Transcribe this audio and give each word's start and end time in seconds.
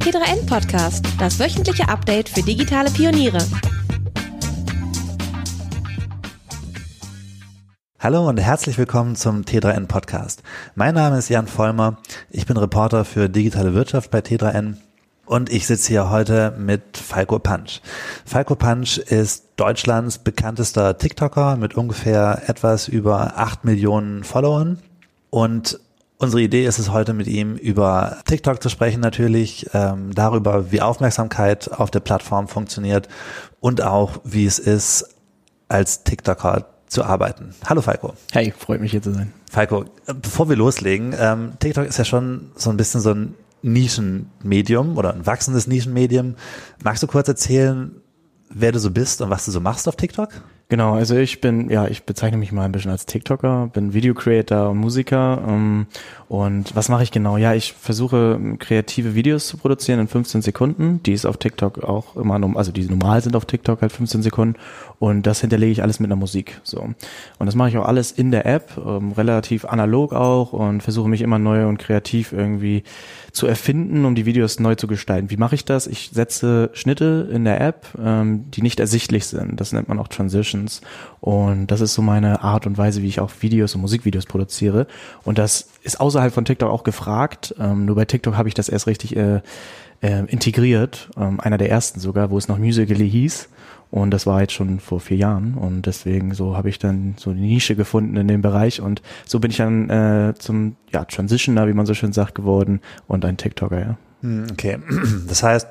T3N 0.00 0.46
Podcast, 0.46 1.04
das 1.18 1.38
wöchentliche 1.38 1.86
Update 1.86 2.30
für 2.30 2.40
digitale 2.40 2.90
Pioniere. 2.90 3.38
Hallo 7.98 8.26
und 8.26 8.38
herzlich 8.38 8.78
willkommen 8.78 9.14
zum 9.14 9.42
T3N 9.42 9.86
Podcast. 9.86 10.42
Mein 10.74 10.94
Name 10.94 11.18
ist 11.18 11.28
Jan 11.28 11.46
Vollmer. 11.46 11.98
Ich 12.30 12.46
bin 12.46 12.56
Reporter 12.56 13.04
für 13.04 13.28
digitale 13.28 13.74
Wirtschaft 13.74 14.10
bei 14.10 14.20
T3N 14.20 14.76
und 15.26 15.52
ich 15.52 15.66
sitze 15.66 15.88
hier 15.88 16.08
heute 16.08 16.56
mit 16.58 16.96
Falco 16.96 17.38
Punch. 17.38 17.82
Falco 18.24 18.54
Punch 18.54 18.96
ist 18.96 19.48
Deutschlands 19.56 20.16
bekanntester 20.16 20.96
TikToker 20.96 21.56
mit 21.56 21.74
ungefähr 21.74 22.42
etwas 22.46 22.88
über 22.88 23.36
acht 23.36 23.66
Millionen 23.66 24.24
Followern 24.24 24.78
und 25.28 25.78
Unsere 26.20 26.42
Idee 26.42 26.66
ist 26.66 26.78
es 26.78 26.92
heute 26.92 27.14
mit 27.14 27.28
ihm 27.28 27.56
über 27.56 28.18
TikTok 28.26 28.62
zu 28.62 28.68
sprechen 28.68 29.00
natürlich, 29.00 29.70
ähm, 29.72 30.14
darüber, 30.14 30.70
wie 30.70 30.82
Aufmerksamkeit 30.82 31.72
auf 31.72 31.90
der 31.90 32.00
Plattform 32.00 32.46
funktioniert 32.46 33.08
und 33.58 33.80
auch, 33.80 34.20
wie 34.22 34.44
es 34.44 34.58
ist, 34.58 35.14
als 35.68 36.04
TikToker 36.04 36.66
zu 36.88 37.04
arbeiten. 37.04 37.54
Hallo 37.64 37.80
Falco. 37.80 38.12
Hey, 38.32 38.52
freut 38.54 38.82
mich 38.82 38.90
hier 38.90 39.00
zu 39.00 39.14
sein. 39.14 39.32
Falco, 39.50 39.86
bevor 40.04 40.50
wir 40.50 40.56
loslegen, 40.56 41.14
ähm, 41.18 41.52
TikTok 41.58 41.86
ist 41.86 41.96
ja 41.96 42.04
schon 42.04 42.50
so 42.54 42.68
ein 42.68 42.76
bisschen 42.76 43.00
so 43.00 43.12
ein 43.12 43.34
Nischenmedium 43.62 44.98
oder 44.98 45.14
ein 45.14 45.24
wachsendes 45.24 45.68
Nischenmedium. 45.68 46.34
Magst 46.84 47.02
du 47.02 47.06
kurz 47.06 47.28
erzählen, 47.28 47.92
wer 48.50 48.72
du 48.72 48.78
so 48.78 48.90
bist 48.90 49.22
und 49.22 49.30
was 49.30 49.46
du 49.46 49.52
so 49.52 49.60
machst 49.60 49.88
auf 49.88 49.96
TikTok? 49.96 50.28
Genau, 50.70 50.94
also 50.94 51.16
ich 51.16 51.40
bin, 51.40 51.68
ja, 51.68 51.88
ich 51.88 52.04
bezeichne 52.04 52.38
mich 52.38 52.52
mal 52.52 52.64
ein 52.64 52.70
bisschen 52.70 52.92
als 52.92 53.04
TikToker, 53.04 53.70
bin 53.72 53.92
Video-Creator 53.92 54.70
und 54.70 54.78
Musiker. 54.78 55.42
Ähm, 55.44 55.86
und 56.28 56.76
was 56.76 56.88
mache 56.88 57.02
ich 57.02 57.10
genau? 57.10 57.36
Ja, 57.38 57.54
ich 57.54 57.72
versuche 57.72 58.38
kreative 58.60 59.16
Videos 59.16 59.48
zu 59.48 59.56
produzieren 59.56 59.98
in 59.98 60.06
15 60.06 60.42
Sekunden, 60.42 61.02
die 61.02 61.12
ist 61.12 61.26
auf 61.26 61.38
TikTok 61.38 61.82
auch 61.82 62.14
immer, 62.14 62.40
also 62.56 62.70
die 62.70 62.84
normal 62.84 63.20
sind 63.20 63.34
auf 63.34 63.46
TikTok 63.46 63.82
halt 63.82 63.90
15 63.90 64.22
Sekunden. 64.22 64.60
Und 65.00 65.26
das 65.26 65.40
hinterlege 65.40 65.72
ich 65.72 65.82
alles 65.82 65.98
mit 65.98 66.06
einer 66.06 66.14
Musik. 66.14 66.60
So. 66.62 66.80
Und 66.80 67.46
das 67.46 67.56
mache 67.56 67.70
ich 67.70 67.78
auch 67.78 67.86
alles 67.86 68.12
in 68.12 68.30
der 68.30 68.46
App, 68.46 68.70
ähm, 68.76 69.10
relativ 69.10 69.64
analog 69.64 70.12
auch 70.12 70.52
und 70.52 70.84
versuche 70.84 71.08
mich 71.08 71.22
immer 71.22 71.40
neu 71.40 71.66
und 71.66 71.78
kreativ 71.78 72.32
irgendwie 72.32 72.84
zu 73.32 73.48
erfinden, 73.48 74.04
um 74.04 74.14
die 74.14 74.26
Videos 74.26 74.60
neu 74.60 74.76
zu 74.76 74.86
gestalten. 74.86 75.30
Wie 75.30 75.36
mache 75.36 75.56
ich 75.56 75.64
das? 75.64 75.88
Ich 75.88 76.10
setze 76.12 76.70
Schnitte 76.74 77.28
in 77.32 77.44
der 77.44 77.60
App, 77.60 77.88
ähm, 78.00 78.50
die 78.52 78.62
nicht 78.62 78.78
ersichtlich 78.78 79.26
sind. 79.26 79.60
Das 79.60 79.72
nennt 79.72 79.88
man 79.88 79.98
auch 79.98 80.08
Transitions. 80.60 80.80
Und 81.20 81.66
das 81.68 81.80
ist 81.80 81.94
so 81.94 82.02
meine 82.02 82.42
Art 82.42 82.66
und 82.66 82.78
Weise, 82.78 83.02
wie 83.02 83.08
ich 83.08 83.20
auch 83.20 83.30
Videos 83.40 83.74
und 83.74 83.80
Musikvideos 83.80 84.26
produziere. 84.26 84.86
Und 85.24 85.38
das 85.38 85.68
ist 85.82 86.00
außerhalb 86.00 86.32
von 86.32 86.44
TikTok 86.44 86.70
auch 86.70 86.84
gefragt. 86.84 87.54
Ähm, 87.58 87.84
nur 87.84 87.96
bei 87.96 88.04
TikTok 88.04 88.36
habe 88.36 88.48
ich 88.48 88.54
das 88.54 88.68
erst 88.68 88.86
richtig 88.86 89.16
äh, 89.16 89.40
äh, 90.02 90.24
integriert. 90.26 91.10
Ähm, 91.16 91.40
einer 91.40 91.58
der 91.58 91.70
ersten 91.70 92.00
sogar, 92.00 92.30
wo 92.30 92.38
es 92.38 92.48
noch 92.48 92.58
Musically 92.58 93.08
hieß. 93.08 93.48
Und 93.90 94.12
das 94.12 94.24
war 94.24 94.40
jetzt 94.40 94.52
schon 94.52 94.78
vor 94.78 95.00
vier 95.00 95.16
Jahren 95.16 95.54
und 95.54 95.84
deswegen 95.84 96.32
so 96.32 96.56
habe 96.56 96.68
ich 96.68 96.78
dann 96.78 97.16
so 97.18 97.30
eine 97.30 97.40
Nische 97.40 97.74
gefunden 97.74 98.16
in 98.16 98.28
dem 98.28 98.40
Bereich 98.40 98.80
und 98.80 99.02
so 99.26 99.40
bin 99.40 99.50
ich 99.50 99.56
dann 99.56 99.90
äh, 99.90 100.34
zum 100.38 100.76
ja, 100.92 101.04
Transitioner, 101.04 101.66
wie 101.66 101.72
man 101.72 101.86
so 101.86 101.94
schön 101.94 102.12
sagt, 102.12 102.36
geworden 102.36 102.82
und 103.08 103.24
ein 103.24 103.36
TikToker, 103.36 103.80
ja. 103.80 103.96
Hm, 104.20 104.46
okay, 104.52 104.78
das 105.26 105.42
heißt, 105.42 105.66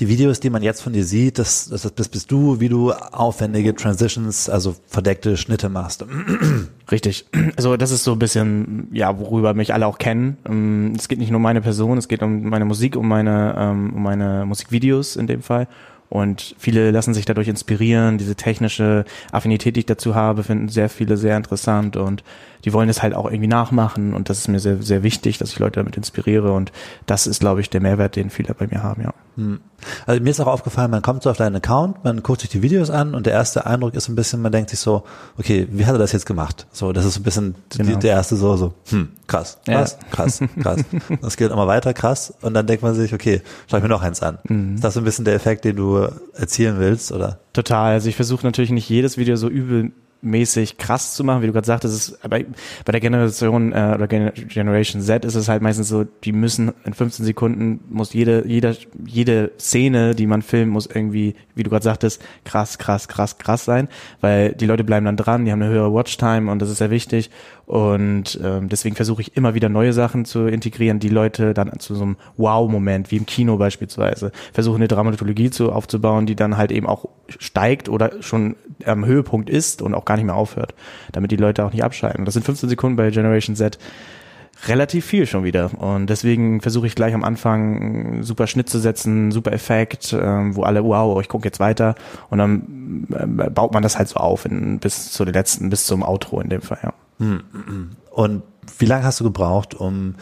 die 0.00 0.08
Videos, 0.08 0.40
die 0.40 0.50
man 0.50 0.62
jetzt 0.62 0.80
von 0.80 0.92
dir 0.92 1.04
sieht, 1.04 1.38
das, 1.38 1.68
das, 1.68 1.82
das 1.94 2.08
bist 2.08 2.30
du, 2.32 2.58
wie 2.58 2.68
du 2.68 2.92
aufwendige 2.92 3.76
Transitions, 3.76 4.48
also 4.48 4.74
verdeckte 4.88 5.36
Schnitte 5.36 5.68
machst. 5.68 6.04
Richtig. 6.90 7.26
Also 7.56 7.76
das 7.76 7.92
ist 7.92 8.02
so 8.02 8.12
ein 8.12 8.18
bisschen, 8.18 8.88
ja, 8.92 9.16
worüber 9.18 9.54
mich 9.54 9.72
alle 9.72 9.86
auch 9.86 9.98
kennen. 9.98 10.36
Ähm, 10.46 10.94
es 10.96 11.06
geht 11.06 11.20
nicht 11.20 11.30
nur 11.30 11.36
um 11.36 11.42
meine 11.42 11.60
Person, 11.60 11.96
es 11.96 12.08
geht 12.08 12.22
um 12.22 12.48
meine 12.48 12.64
Musik, 12.64 12.96
um 12.96 13.06
meine, 13.06 13.54
ähm, 13.56 13.92
um 13.94 14.02
meine 14.02 14.44
Musikvideos 14.46 15.14
in 15.14 15.28
dem 15.28 15.42
Fall. 15.42 15.68
Und 16.10 16.54
viele 16.58 16.90
lassen 16.90 17.14
sich 17.14 17.24
dadurch 17.24 17.48
inspirieren. 17.48 18.18
Diese 18.18 18.34
technische 18.34 19.04
Affinität, 19.32 19.76
die 19.76 19.80
ich 19.80 19.86
dazu 19.86 20.14
habe, 20.14 20.42
finden 20.42 20.68
sehr 20.68 20.88
viele 20.88 21.16
sehr 21.16 21.36
interessant 21.36 21.96
und 21.96 22.22
die 22.64 22.72
wollen 22.72 22.88
es 22.88 23.02
halt 23.02 23.14
auch 23.14 23.26
irgendwie 23.26 23.48
nachmachen. 23.48 24.14
Und 24.14 24.30
das 24.30 24.38
ist 24.38 24.48
mir 24.48 24.60
sehr, 24.60 24.82
sehr 24.82 25.02
wichtig, 25.02 25.38
dass 25.38 25.50
ich 25.50 25.58
Leute 25.58 25.80
damit 25.80 25.96
inspiriere. 25.96 26.52
Und 26.52 26.72
das 27.06 27.26
ist, 27.26 27.40
glaube 27.40 27.60
ich, 27.60 27.70
der 27.70 27.80
Mehrwert, 27.80 28.16
den 28.16 28.30
viele 28.30 28.54
bei 28.54 28.66
mir 28.66 28.82
haben, 28.82 29.02
ja. 29.02 29.12
Hm. 29.36 29.60
Also 30.06 30.22
mir 30.22 30.30
ist 30.30 30.40
auch 30.40 30.46
aufgefallen, 30.46 30.90
man 30.90 31.02
kommt 31.02 31.24
so 31.24 31.30
auf 31.30 31.36
deinen 31.36 31.56
Account, 31.56 32.04
man 32.04 32.22
guckt 32.22 32.40
sich 32.40 32.50
die 32.50 32.62
Videos 32.62 32.88
an 32.88 33.14
und 33.14 33.26
der 33.26 33.32
erste 33.32 33.66
Eindruck 33.66 33.94
ist 33.94 34.08
ein 34.08 34.14
bisschen, 34.14 34.40
man 34.40 34.52
denkt 34.52 34.70
sich 34.70 34.78
so, 34.78 35.02
okay, 35.36 35.66
wie 35.70 35.84
hat 35.86 35.94
er 35.94 35.98
das 35.98 36.12
jetzt 36.12 36.24
gemacht? 36.24 36.66
So, 36.72 36.92
das 36.92 37.04
ist 37.04 37.14
so 37.14 37.20
ein 37.20 37.24
bisschen 37.24 37.54
genau. 37.76 37.98
der 37.98 38.12
erste 38.12 38.36
so, 38.36 38.56
so, 38.56 38.74
hm, 38.88 39.08
krass, 39.26 39.58
krass, 39.66 39.98
ja. 40.00 40.08
krass, 40.10 40.40
krass. 40.62 40.80
das 41.20 41.36
geht 41.36 41.50
immer 41.50 41.66
weiter, 41.66 41.92
krass. 41.92 42.32
Und 42.42 42.54
dann 42.54 42.66
denkt 42.66 42.82
man 42.82 42.94
sich, 42.94 43.12
okay, 43.12 43.42
schau 43.68 43.78
ich 43.78 43.82
mir 43.82 43.88
noch 43.88 44.02
eins 44.02 44.22
an. 44.22 44.38
Mhm. 44.44 44.76
Ist 44.76 44.84
das 44.84 44.94
so 44.94 45.00
ein 45.00 45.04
bisschen 45.04 45.24
der 45.24 45.34
Effekt, 45.34 45.64
den 45.64 45.76
du 45.76 46.08
erzielen 46.34 46.78
willst, 46.78 47.12
oder? 47.12 47.40
Total. 47.52 47.94
Also 47.94 48.08
ich 48.08 48.16
versuche 48.16 48.46
natürlich 48.46 48.70
nicht 48.70 48.88
jedes 48.88 49.18
Video 49.18 49.36
so 49.36 49.48
übel 49.48 49.92
mäßig 50.24 50.78
krass 50.78 51.14
zu 51.14 51.24
machen, 51.24 51.42
wie 51.42 51.46
du 51.46 51.52
gerade 51.52 51.66
sagtest, 51.66 51.94
ist 51.94 52.28
bei, 52.28 52.46
bei 52.84 52.92
der 52.92 53.00
Generation 53.00 53.72
äh, 53.72 53.92
oder 53.94 54.06
Generation 54.06 55.02
Z 55.02 55.24
ist 55.24 55.34
es 55.34 55.48
halt 55.48 55.62
meistens 55.62 55.88
so, 55.88 56.04
die 56.04 56.32
müssen 56.32 56.72
in 56.84 56.94
15 56.94 57.24
Sekunden 57.24 57.80
muss 57.88 58.12
jede 58.12 58.46
jede 58.46 58.76
jede 59.04 59.52
Szene, 59.58 60.14
die 60.14 60.26
man 60.26 60.42
filmt, 60.42 60.72
muss 60.72 60.86
irgendwie, 60.86 61.34
wie 61.54 61.62
du 61.62 61.70
gerade 61.70 61.84
sagtest, 61.84 62.22
krass, 62.44 62.78
krass, 62.78 63.08
krass, 63.08 63.38
krass 63.38 63.64
sein, 63.64 63.88
weil 64.20 64.52
die 64.52 64.66
Leute 64.66 64.84
bleiben 64.84 65.06
dann 65.06 65.16
dran, 65.16 65.44
die 65.44 65.52
haben 65.52 65.62
eine 65.62 65.70
höhere 65.70 65.92
Watchtime 65.92 66.50
und 66.50 66.60
das 66.60 66.70
ist 66.70 66.78
sehr 66.78 66.90
wichtig 66.90 67.30
und 67.66 68.38
ähm, 68.42 68.68
deswegen 68.68 68.96
versuche 68.96 69.22
ich 69.22 69.36
immer 69.36 69.54
wieder 69.54 69.68
neue 69.68 69.92
Sachen 69.92 70.24
zu 70.24 70.46
integrieren, 70.46 70.98
die 70.98 71.08
Leute 71.08 71.54
dann 71.54 71.78
zu 71.78 71.94
so 71.94 72.02
einem 72.02 72.16
Wow-Moment, 72.36 73.10
wie 73.10 73.16
im 73.16 73.26
Kino 73.26 73.56
beispielsweise, 73.56 74.32
versuche 74.52 74.76
eine 74.76 74.88
Dramaturgie 74.88 75.50
zu 75.50 75.72
aufzubauen, 75.72 76.26
die 76.26 76.36
dann 76.36 76.56
halt 76.56 76.72
eben 76.72 76.86
auch 76.86 77.08
steigt 77.38 77.88
oder 77.88 78.22
schon 78.22 78.56
am 78.84 79.06
Höhepunkt 79.06 79.48
ist 79.48 79.82
und 79.82 79.94
auch 79.94 80.04
gar 80.04 80.16
nicht 80.16 80.26
mehr 80.26 80.36
aufhört, 80.36 80.74
damit 81.12 81.30
die 81.30 81.36
Leute 81.36 81.64
auch 81.64 81.72
nicht 81.72 81.84
abschalten. 81.84 82.24
Das 82.24 82.34
sind 82.34 82.44
15 82.44 82.68
Sekunden 82.68 82.96
bei 82.96 83.10
Generation 83.10 83.56
Z 83.56 83.78
relativ 84.66 85.04
viel 85.04 85.26
schon 85.26 85.44
wieder. 85.44 85.70
Und 85.78 86.08
deswegen 86.08 86.60
versuche 86.60 86.86
ich 86.86 86.94
gleich 86.94 87.14
am 87.14 87.24
Anfang 87.24 88.22
super 88.22 88.46
Schnitt 88.46 88.68
zu 88.68 88.78
setzen, 88.78 89.30
super 89.30 89.52
Effekt, 89.52 90.16
ähm, 90.18 90.56
wo 90.56 90.62
alle, 90.62 90.84
wow, 90.84 91.20
ich 91.20 91.28
gucke 91.28 91.44
jetzt 91.44 91.60
weiter. 91.60 91.94
Und 92.30 92.38
dann 92.38 93.06
äh, 93.12 93.50
baut 93.50 93.72
man 93.72 93.82
das 93.82 93.98
halt 93.98 94.08
so 94.08 94.16
auf 94.16 94.44
in, 94.44 94.78
bis 94.78 95.10
zu 95.12 95.24
den 95.24 95.34
letzten, 95.34 95.70
bis 95.70 95.86
zum 95.86 96.02
Outro 96.02 96.40
in 96.40 96.48
dem 96.48 96.62
Fall, 96.62 96.78
ja. 96.82 96.92
Und 98.10 98.42
wie 98.78 98.86
lange 98.86 99.04
hast 99.04 99.20
du 99.20 99.24
gebraucht, 99.24 99.74
um 99.74 100.14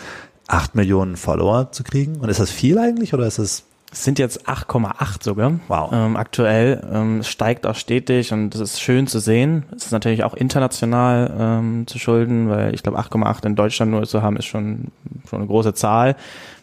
acht 0.46 0.74
Millionen 0.74 1.16
Follower 1.16 1.72
zu 1.72 1.84
kriegen? 1.84 2.16
Und 2.16 2.28
ist 2.28 2.40
das 2.40 2.50
viel 2.50 2.78
eigentlich 2.78 3.14
oder 3.14 3.26
ist 3.26 3.38
es 3.38 3.64
es 3.92 4.04
sind 4.04 4.18
jetzt 4.18 4.48
8,8 4.48 5.22
sogar. 5.22 5.60
Wow. 5.68 5.90
Ähm, 5.92 6.16
aktuell 6.16 6.82
ähm, 6.90 7.22
steigt 7.22 7.66
auch 7.66 7.74
stetig 7.74 8.32
und 8.32 8.50
das 8.50 8.60
ist 8.60 8.80
schön 8.80 9.06
zu 9.06 9.18
sehen. 9.18 9.64
Es 9.76 9.84
ist 9.84 9.92
natürlich 9.92 10.24
auch 10.24 10.32
international 10.32 11.30
ähm, 11.38 11.86
zu 11.86 11.98
schulden, 11.98 12.48
weil 12.48 12.74
ich 12.74 12.82
glaube 12.82 12.98
8,8 12.98 13.44
in 13.44 13.54
Deutschland 13.54 13.90
nur 13.90 14.04
zu 14.04 14.22
haben 14.22 14.38
ist 14.38 14.46
schon 14.46 14.88
schon 15.28 15.40
eine 15.40 15.46
große 15.46 15.74
Zahl. 15.74 16.16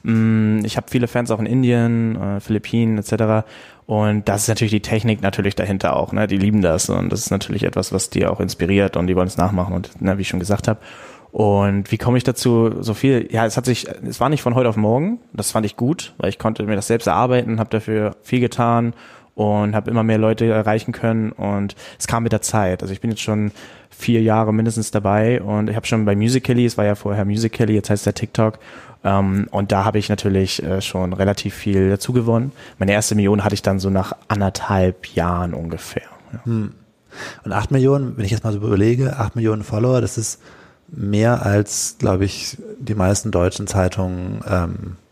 Ähm, 0.03 0.61
ich 0.63 0.75
habe 0.75 0.87
viele 0.89 1.07
Fans 1.07 1.29
auch 1.29 1.39
in 1.39 1.45
Indien, 1.45 2.15
äh, 2.19 2.39
Philippinen 2.39 2.97
etc. 2.97 3.45
Und 3.89 4.29
das 4.29 4.43
ist 4.43 4.49
natürlich 4.49 4.69
die 4.69 4.83
Technik 4.83 5.23
natürlich 5.23 5.55
dahinter 5.55 5.95
auch. 5.95 6.13
Ne? 6.13 6.27
Die 6.27 6.37
lieben 6.37 6.61
das 6.61 6.91
und 6.91 7.11
das 7.11 7.21
ist 7.21 7.31
natürlich 7.31 7.63
etwas, 7.63 7.91
was 7.91 8.11
die 8.11 8.27
auch 8.27 8.39
inspiriert 8.39 8.95
und 8.95 9.07
die 9.07 9.15
wollen 9.15 9.25
es 9.25 9.35
nachmachen 9.35 9.73
und 9.73 9.99
ne, 9.99 10.15
wie 10.19 10.21
ich 10.21 10.27
schon 10.27 10.39
gesagt 10.39 10.67
habe. 10.67 10.79
Und 11.31 11.91
wie 11.91 11.97
komme 11.97 12.19
ich 12.19 12.23
dazu 12.23 12.83
so 12.83 12.93
viel? 12.93 13.27
Ja, 13.31 13.47
es 13.47 13.57
hat 13.57 13.65
sich, 13.65 13.87
es 14.07 14.19
war 14.19 14.29
nicht 14.29 14.43
von 14.43 14.53
heute 14.53 14.69
auf 14.69 14.77
morgen. 14.77 15.17
Das 15.33 15.49
fand 15.49 15.65
ich 15.65 15.75
gut, 15.75 16.13
weil 16.19 16.29
ich 16.29 16.37
konnte 16.37 16.61
mir 16.65 16.75
das 16.75 16.85
selbst 16.85 17.07
erarbeiten, 17.07 17.59
habe 17.59 17.71
dafür 17.71 18.15
viel 18.21 18.39
getan 18.39 18.93
und 19.33 19.73
habe 19.73 19.89
immer 19.89 20.03
mehr 20.03 20.19
Leute 20.19 20.45
erreichen 20.45 20.91
können 20.91 21.31
und 21.31 21.75
es 21.97 22.05
kam 22.05 22.21
mit 22.21 22.31
der 22.31 22.43
Zeit. 22.43 22.83
Also 22.83 22.93
ich 22.93 23.01
bin 23.01 23.09
jetzt 23.09 23.21
schon 23.21 23.51
vier 23.89 24.21
Jahre 24.21 24.53
mindestens 24.53 24.91
dabei 24.91 25.41
und 25.41 25.67
ich 25.67 25.75
habe 25.75 25.87
schon 25.87 26.05
bei 26.05 26.15
Musical.ly, 26.15 26.63
es 26.63 26.77
war 26.77 26.85
ja 26.85 26.93
vorher 26.93 27.25
Musical.ly, 27.25 27.73
jetzt 27.73 27.89
heißt 27.89 28.05
der 28.05 28.13
TikTok 28.13 28.59
ähm, 29.03 29.47
und 29.51 29.71
da 29.71 29.85
habe 29.85 29.97
ich 29.97 30.09
natürlich 30.09 30.61
äh, 30.63 30.81
schon 30.81 31.13
relativ 31.13 31.55
viel 31.55 31.89
dazu 31.89 32.13
gewonnen. 32.13 32.51
Meine 32.77 32.91
erste 32.91 33.15
Million 33.15 33.43
hatte 33.43 33.55
ich 33.55 33.61
dann 33.61 33.79
so 33.79 33.89
nach 33.89 34.13
anderthalb 34.27 35.07
Jahren 35.07 35.53
ungefähr. 35.53 36.03
Ja. 36.33 36.45
Hm. 36.45 36.73
Und 37.43 37.51
acht 37.51 37.71
Millionen, 37.71 38.17
wenn 38.17 38.25
ich 38.25 38.31
jetzt 38.31 38.43
mal 38.43 38.53
so 38.53 38.59
überlege, 38.59 39.17
acht 39.17 39.35
Millionen 39.35 39.63
Follower, 39.63 39.99
das 40.01 40.17
ist 40.17 40.41
mehr 40.87 41.45
als, 41.45 41.95
glaube 41.99 42.25
ich, 42.25 42.57
die 42.79 42.95
meisten 42.95 43.31
deutschen 43.31 43.67
Zeitungen 43.67 44.41
ähm, 44.47 44.75
äh, 44.75 45.08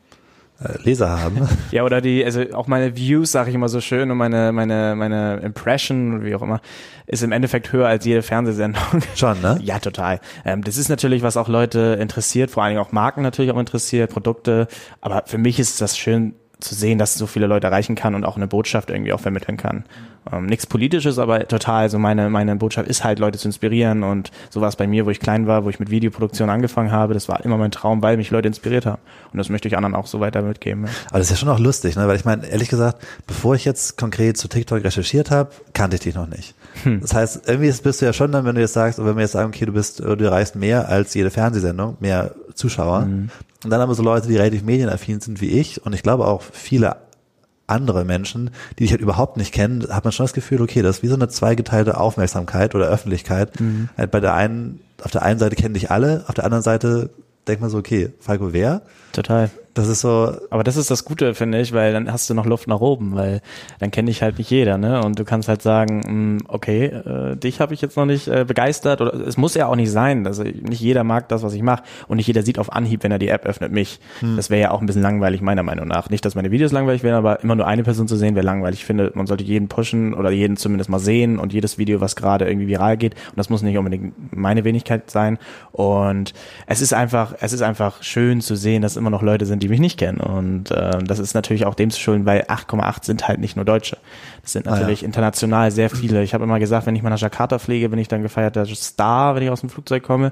Leser 0.83 1.09
haben. 1.09 1.47
Ja, 1.71 1.83
oder 1.83 2.01
die, 2.01 2.23
also 2.23 2.41
auch 2.53 2.67
meine 2.67 2.95
Views, 2.95 3.31
sage 3.31 3.49
ich 3.49 3.55
immer 3.55 3.67
so 3.67 3.81
schön, 3.81 4.09
und 4.09 4.17
meine, 4.17 4.51
meine, 4.51 4.95
meine 4.95 5.37
Impression, 5.37 6.23
wie 6.23 6.33
auch 6.33 6.41
immer, 6.41 6.61
ist 7.05 7.23
im 7.23 7.31
Endeffekt 7.31 7.71
höher 7.73 7.87
als 7.87 8.05
jede 8.05 8.21
Fernsehsendung. 8.21 8.83
Schon, 9.15 9.41
ne? 9.41 9.59
Ja, 9.61 9.79
total. 9.79 10.19
Ähm, 10.45 10.63
das 10.63 10.77
ist 10.77 10.89
natürlich, 10.89 11.23
was 11.23 11.35
auch 11.37 11.49
Leute 11.49 11.97
interessiert, 11.99 12.51
vor 12.51 12.63
allen 12.63 12.75
Dingen 12.75 12.85
auch 12.85 12.91
Marken 12.91 13.21
natürlich 13.21 13.51
auch 13.51 13.59
interessiert, 13.59 14.11
Produkte. 14.11 14.67
Aber 15.01 15.23
für 15.25 15.37
mich 15.37 15.59
ist 15.59 15.81
das 15.81 15.97
schön, 15.97 16.35
zu 16.59 16.73
sehen, 16.73 16.97
dass 16.97 17.15
so 17.15 17.27
viele 17.27 17.47
Leute 17.47 17.67
erreichen 17.67 17.95
kann 17.95 18.15
und 18.15 18.23
auch 18.23 18.35
eine 18.35 18.47
Botschaft 18.47 18.89
irgendwie 18.89 19.13
auch 19.13 19.19
vermitteln 19.19 19.57
kann. 19.57 19.83
Ähm, 20.31 20.47
Nichts 20.47 20.65
Politisches, 20.65 21.19
aber 21.19 21.47
total, 21.47 21.89
so 21.89 21.99
meine, 21.99 22.29
meine 22.29 22.55
Botschaft 22.55 22.89
ist 22.89 23.03
halt, 23.03 23.19
Leute 23.19 23.37
zu 23.37 23.47
inspirieren 23.47 24.03
und 24.03 24.31
so 24.49 24.59
war 24.59 24.69
es 24.69 24.75
bei 24.75 24.87
mir, 24.87 25.05
wo 25.05 25.11
ich 25.11 25.19
klein 25.19 25.45
war, 25.45 25.65
wo 25.65 25.69
ich 25.69 25.79
mit 25.79 25.91
Videoproduktion 25.91 26.49
angefangen 26.49 26.91
habe, 26.91 27.13
das 27.13 27.29
war 27.29 27.45
immer 27.45 27.57
mein 27.57 27.71
Traum, 27.71 28.01
weil 28.01 28.17
mich 28.17 28.31
Leute 28.31 28.47
inspiriert 28.47 28.85
haben. 28.85 29.01
Und 29.31 29.37
das 29.37 29.49
möchte 29.49 29.67
ich 29.67 29.77
anderen 29.77 29.95
auch 29.95 30.07
so 30.07 30.19
weiter 30.19 30.41
mitgeben. 30.41 30.85
Ja. 30.85 30.89
Aber 31.09 31.19
das 31.19 31.27
ist 31.27 31.31
ja 31.31 31.37
schon 31.37 31.49
auch 31.49 31.59
lustig, 31.59 31.95
ne? 31.95 32.07
weil 32.07 32.15
ich 32.15 32.25
meine, 32.25 32.47
ehrlich 32.47 32.69
gesagt, 32.69 33.05
bevor 33.27 33.53
ich 33.55 33.63
jetzt 33.63 33.97
konkret 33.97 34.37
zu 34.37 34.47
TikTok 34.47 34.83
recherchiert 34.83 35.29
habe, 35.29 35.51
kannte 35.73 35.97
ich 35.97 36.01
dich 36.01 36.15
noch 36.15 36.27
nicht. 36.27 36.55
Hm. 36.83 37.01
Das 37.01 37.13
heißt, 37.13 37.47
irgendwie 37.47 37.71
bist 37.71 38.01
du 38.01 38.05
ja 38.05 38.13
schon 38.13 38.31
dann, 38.31 38.45
wenn 38.45 38.55
du 38.55 38.61
jetzt 38.61 38.73
sagst, 38.73 38.97
wenn 39.03 39.15
wir 39.15 39.21
jetzt 39.21 39.33
sagen, 39.33 39.49
okay, 39.49 39.65
du 39.65 39.73
bist, 39.73 39.99
du 39.99 40.23
erreichst 40.23 40.55
mehr 40.55 40.89
als 40.89 41.13
jede 41.13 41.29
Fernsehsendung, 41.29 41.97
mehr 41.99 42.31
Zuschauer, 42.55 43.03
hm. 43.03 43.29
Und 43.63 43.69
dann 43.69 43.81
haben 43.81 43.89
wir 43.89 43.95
so 43.95 44.03
Leute, 44.03 44.27
die 44.27 44.37
relativ 44.37 44.63
medienaffin 44.63 45.19
sind 45.19 45.41
wie 45.41 45.49
ich 45.49 45.85
und 45.85 45.93
ich 45.93 46.03
glaube 46.03 46.27
auch 46.27 46.41
viele 46.41 46.97
andere 47.67 48.05
Menschen, 48.05 48.51
die 48.79 48.83
dich 48.83 48.91
halt 48.91 49.01
überhaupt 49.01 49.37
nicht 49.37 49.53
kennen, 49.53 49.87
hat 49.89 50.05
man 50.05 50.13
schon 50.13 50.23
das 50.25 50.33
Gefühl, 50.33 50.61
okay, 50.61 50.81
das 50.81 50.97
ist 50.97 51.03
wie 51.03 51.07
so 51.07 51.15
eine 51.15 51.27
zweigeteilte 51.27 51.99
Aufmerksamkeit 51.99 52.75
oder 52.75 52.87
Öffentlichkeit. 52.87 53.59
Mhm. 53.59 53.89
Halt 53.97 54.11
bei 54.11 54.21
der 54.21 54.33
einen, 54.33 54.79
auf 55.03 55.11
der 55.11 55.23
einen 55.23 55.39
Seite 55.39 55.55
kennen 55.55 55.73
dich 55.73 55.91
alle, 55.91 56.23
auf 56.27 56.35
der 56.35 56.45
anderen 56.45 56.63
Seite 56.63 57.09
denkt 57.47 57.61
man 57.61 57.69
so, 57.69 57.77
okay, 57.77 58.13
Falco 58.19 58.53
wer? 58.53 58.81
Total. 59.11 59.49
Das 59.77 59.87
ist 59.87 60.01
so. 60.01 60.35
Aber 60.49 60.63
das 60.63 60.75
ist 60.75 60.89
das 60.89 61.05
Gute, 61.05 61.35
finde 61.35 61.61
ich, 61.61 61.71
weil 61.71 61.93
dann 61.93 62.11
hast 62.11 62.29
du 62.29 62.33
noch 62.33 62.47
Luft 62.47 62.67
nach 62.67 62.79
oben, 62.79 63.15
weil 63.15 63.41
dann 63.79 63.91
kenne 63.91 64.09
ich 64.09 64.23
halt 64.23 64.39
nicht 64.39 64.49
jeder, 64.49 64.79
ne? 64.79 65.03
Und 65.03 65.19
du 65.19 65.23
kannst 65.23 65.47
halt 65.47 65.61
sagen, 65.61 65.97
mh, 65.99 66.07
hm, 66.07 66.37
okay, 66.47 66.85
äh, 66.85 67.35
dich 67.35 67.61
habe 67.61 67.75
ich 67.75 67.81
jetzt 67.81 67.95
noch 67.95 68.05
nicht 68.05 68.27
äh, 68.27 68.43
begeistert 68.43 69.01
oder 69.01 69.13
es 69.13 69.37
muss 69.37 69.53
ja 69.53 69.67
auch 69.67 69.75
nicht 69.75 69.91
sein. 69.91 70.25
Also 70.25 70.43
nicht 70.43 70.81
jeder 70.81 71.03
mag 71.03 71.29
das, 71.29 71.43
was 71.43 71.53
ich 71.53 71.61
mache 71.61 71.83
und 72.07 72.17
nicht 72.17 72.25
jeder 72.25 72.41
sieht 72.41 72.57
auf 72.57 72.73
Anhieb, 72.73 73.03
wenn 73.03 73.11
er 73.11 73.19
die 73.19 73.27
App 73.27 73.45
öffnet, 73.45 73.71
mich. 73.71 73.99
Hm. 74.19 74.35
Das 74.35 74.49
wäre 74.49 74.61
ja 74.61 74.71
auch 74.71 74.81
ein 74.81 74.87
bisschen 74.87 75.03
langweilig 75.03 75.41
meiner 75.41 75.61
Meinung 75.61 75.87
nach. 75.87 76.09
Nicht, 76.09 76.25
dass 76.25 76.33
meine 76.33 76.49
Videos 76.49 76.71
langweilig 76.71 77.03
wären, 77.03 77.15
aber 77.15 77.43
immer 77.43 77.55
nur 77.55 77.67
eine 77.67 77.83
Person 77.83 78.07
zu 78.07 78.15
sehen 78.15 78.33
wäre 78.33 78.45
langweilig. 78.45 78.79
Ich 78.79 78.85
finde, 78.85 79.11
man 79.13 79.27
sollte 79.27 79.43
jeden 79.43 79.67
pushen 79.67 80.15
oder 80.15 80.31
jeden 80.31 80.57
zumindest 80.57 80.89
mal 80.89 80.99
sehen 80.99 81.37
und 81.37 81.53
jedes 81.53 81.77
Video, 81.77 82.01
was 82.01 82.15
gerade 82.15 82.47
irgendwie 82.47 82.67
viral 82.67 82.97
geht. 82.97 83.13
Und 83.13 83.37
das 83.37 83.51
muss 83.51 83.61
nicht 83.61 83.77
unbedingt 83.77 84.35
meine 84.35 84.63
Wenigkeit 84.63 85.11
sein. 85.11 85.37
Und 85.71 86.33
es 86.65 86.81
ist 86.81 86.95
einfach, 86.95 87.35
es 87.41 87.53
ist 87.53 87.61
einfach 87.61 88.01
schön 88.01 88.41
zu 88.41 88.55
sehen, 88.55 88.81
dass 88.81 88.97
immer 88.97 89.11
noch 89.11 89.21
Leute 89.21 89.45
sind, 89.45 89.61
die 89.61 89.66
mich 89.69 89.79
nicht 89.79 89.97
kennen. 89.97 90.19
Und 90.19 90.71
äh, 90.71 90.99
das 91.03 91.19
ist 91.19 91.33
natürlich 91.33 91.65
auch 91.65 91.75
dem 91.75 91.89
zu 91.89 91.99
schulden, 91.99 92.25
weil 92.25 92.41
8,8 92.43 93.05
sind 93.05 93.27
halt 93.27 93.39
nicht 93.39 93.55
nur 93.55 93.65
Deutsche. 93.65 93.97
Das 94.41 94.53
sind 94.53 94.65
natürlich 94.65 94.99
ah, 94.99 95.01
ja. 95.01 95.05
international 95.07 95.71
sehr 95.71 95.89
viele. 95.89 96.23
Ich 96.23 96.33
habe 96.33 96.43
immer 96.43 96.59
gesagt, 96.59 96.87
wenn 96.87 96.95
ich 96.95 97.03
mal 97.03 97.09
nach 97.09 97.19
Jakarta 97.19 97.59
fliege, 97.59 97.89
bin 97.89 97.99
ich 97.99 98.07
dann 98.07 98.21
gefeierter 98.21 98.65
Star, 98.65 99.35
wenn 99.35 99.43
ich 99.43 99.49
aus 99.49 99.61
dem 99.61 99.69
Flugzeug 99.69 100.03
komme. 100.03 100.31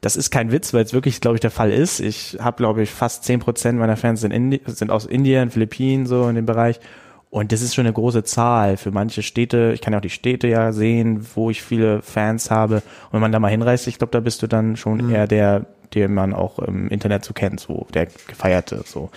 Das 0.00 0.16
ist 0.16 0.30
kein 0.30 0.50
Witz, 0.50 0.72
weil 0.72 0.84
es 0.84 0.92
wirklich, 0.92 1.20
glaube 1.20 1.36
ich, 1.36 1.40
der 1.40 1.50
Fall 1.50 1.70
ist. 1.70 2.00
Ich 2.00 2.38
habe, 2.40 2.56
glaube 2.56 2.82
ich, 2.82 2.90
fast 2.90 3.24
10 3.24 3.40
Prozent 3.40 3.78
meiner 3.78 3.96
Fans 3.96 4.22
sind, 4.22 4.30
Indi 4.30 4.60
sind 4.66 4.90
aus 4.90 5.04
Indien, 5.04 5.50
Philippinen, 5.50 6.06
so 6.06 6.28
in 6.28 6.36
dem 6.36 6.46
Bereich. 6.46 6.80
Und 7.30 7.52
das 7.52 7.62
ist 7.62 7.74
schon 7.74 7.86
eine 7.86 7.92
große 7.92 8.24
Zahl 8.24 8.76
für 8.76 8.90
manche 8.90 9.22
Städte. 9.22 9.70
Ich 9.72 9.80
kann 9.80 9.92
ja 9.92 9.98
auch 9.98 10.02
die 10.02 10.10
Städte 10.10 10.48
ja 10.48 10.72
sehen, 10.72 11.26
wo 11.34 11.48
ich 11.48 11.62
viele 11.62 12.02
Fans 12.02 12.50
habe. 12.50 12.76
Und 12.76 13.12
wenn 13.12 13.20
man 13.20 13.30
da 13.30 13.38
mal 13.38 13.48
hinreist, 13.48 13.86
ich 13.86 13.98
glaube, 13.98 14.10
da 14.10 14.18
bist 14.18 14.42
du 14.42 14.48
dann 14.48 14.76
schon 14.76 15.06
mhm. 15.06 15.14
eher 15.14 15.26
der 15.28 15.66
den 15.94 16.14
man 16.14 16.34
auch 16.34 16.58
im 16.58 16.88
Internet 16.88 17.24
so 17.24 17.32
kennt, 17.32 17.60
so 17.60 17.86
der 17.94 18.06
gefeierte, 18.06 18.82
so. 18.84 19.10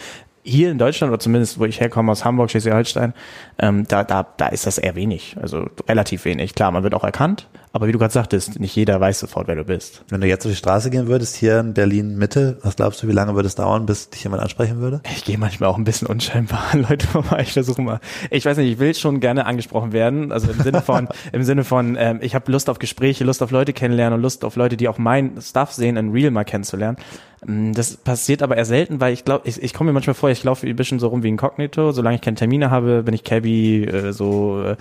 Hier 0.46 0.72
in 0.72 0.78
Deutschland, 0.78 1.10
oder 1.10 1.22
zumindest 1.22 1.58
wo 1.58 1.64
ich 1.64 1.80
herkomme 1.80 2.12
aus 2.12 2.26
Hamburg, 2.26 2.52
Schleswig-Holstein, 2.52 3.14
ähm, 3.60 3.86
da, 3.88 4.04
da, 4.04 4.28
da 4.36 4.48
ist 4.48 4.68
das 4.68 4.78
eher 4.78 4.96
wenig, 4.96 5.38
also 5.42 5.70
relativ 5.88 6.26
wenig. 6.26 6.54
Klar, 6.54 6.72
man 6.72 6.84
wird 6.84 6.94
auch 6.94 7.06
erkannt, 7.06 7.48
aber 7.76 7.88
wie 7.88 7.92
du 7.92 7.98
gerade 7.98 8.14
sagtest, 8.14 8.60
nicht 8.60 8.76
jeder 8.76 9.02
weiß 9.02 9.20
sofort, 9.20 9.48
wer 9.48 9.56
du 9.56 9.64
bist. 9.64 10.04
Wenn 10.08 10.22
du 10.22 10.28
jetzt 10.28 10.46
auf 10.46 10.52
die 10.52 10.56
Straße 10.56 10.92
gehen 10.92 11.08
würdest, 11.08 11.36
hier 11.36 11.60
in 11.60 11.74
Berlin 11.74 12.20
Mitte, 12.20 12.60
was 12.62 12.76
glaubst 12.76 13.02
du, 13.02 13.08
wie 13.08 13.14
lange 13.14 13.34
würde 13.34 13.48
es 13.48 13.56
dauern, 13.56 13.88
bis 13.88 14.12
dich 14.12 14.24
jemand 14.24 14.44
ansprechen 14.44 14.80
würde? 14.80 15.02
Ich 15.12 15.26
gehe 15.26 15.40
manchmal 15.40 15.72
auch 15.72 15.78
ein 15.78 15.84
bisschen 15.84 16.08
unscheinbar 16.08 16.66
an 16.72 16.86
Leute 16.88 17.08
vorbei. 17.12 17.40
Ich 17.42 17.54
versuche 17.54 17.82
mal. 17.82 18.00
Ich 18.30 18.46
weiß 18.46 18.58
nicht, 18.58 18.72
ich 18.72 18.78
will 18.78 18.94
schon 18.94 19.20
gerne 19.20 19.48
angesprochen 19.48 19.92
werden. 19.92 20.32
Also 20.32 20.52
im 20.52 20.62
Sinne 20.62 20.84
von, 20.84 21.08
im 21.32 21.44
Sinne 21.44 21.64
von, 21.64 21.98
ähm, 22.00 22.20
ich 22.22 22.36
habe 22.36 22.52
Lust 22.52 22.70
auf 22.70 22.78
Gespräche, 22.78 23.24
Lust 23.24 23.42
auf 23.42 23.50
Leute 23.50 23.74
kennenlernen 23.74 24.18
und 24.18 24.22
Lust 24.22 24.46
auf 24.46 24.56
Leute, 24.56 24.78
die 24.78 24.88
auch 24.88 25.00
mein 25.00 25.42
Stuff 25.42 25.72
sehen, 25.72 25.98
in 25.98 26.12
Real 26.12 26.30
mal 26.30 26.44
kennenzulernen. 26.44 26.98
Mm, 27.44 27.72
das 27.74 27.98
passiert 27.98 28.44
aber 28.44 28.56
eher 28.56 28.66
selten, 28.66 29.02
weil 29.02 29.14
ich 29.14 29.26
glaube, 29.26 29.48
ich, 29.48 29.64
ich 29.64 29.74
komme 29.74 29.90
mir 29.90 29.94
manchmal 29.94 30.14
vor, 30.14 30.30
ich 30.30 30.44
laufe 30.44 30.68
ein 30.68 30.76
bisschen 30.76 31.00
so 31.00 31.08
rum 31.08 31.24
wie 31.24 31.30
Inkognito. 31.30 31.92
Solange 31.92 32.18
ich 32.18 32.22
keine 32.22 32.36
Termine 32.36 32.70
habe, 32.70 33.02
bin 33.02 33.16
ich 33.16 33.24
Cabby, 33.24 33.86
äh, 33.86 34.14
so 34.14 34.64
äh, 34.64 34.76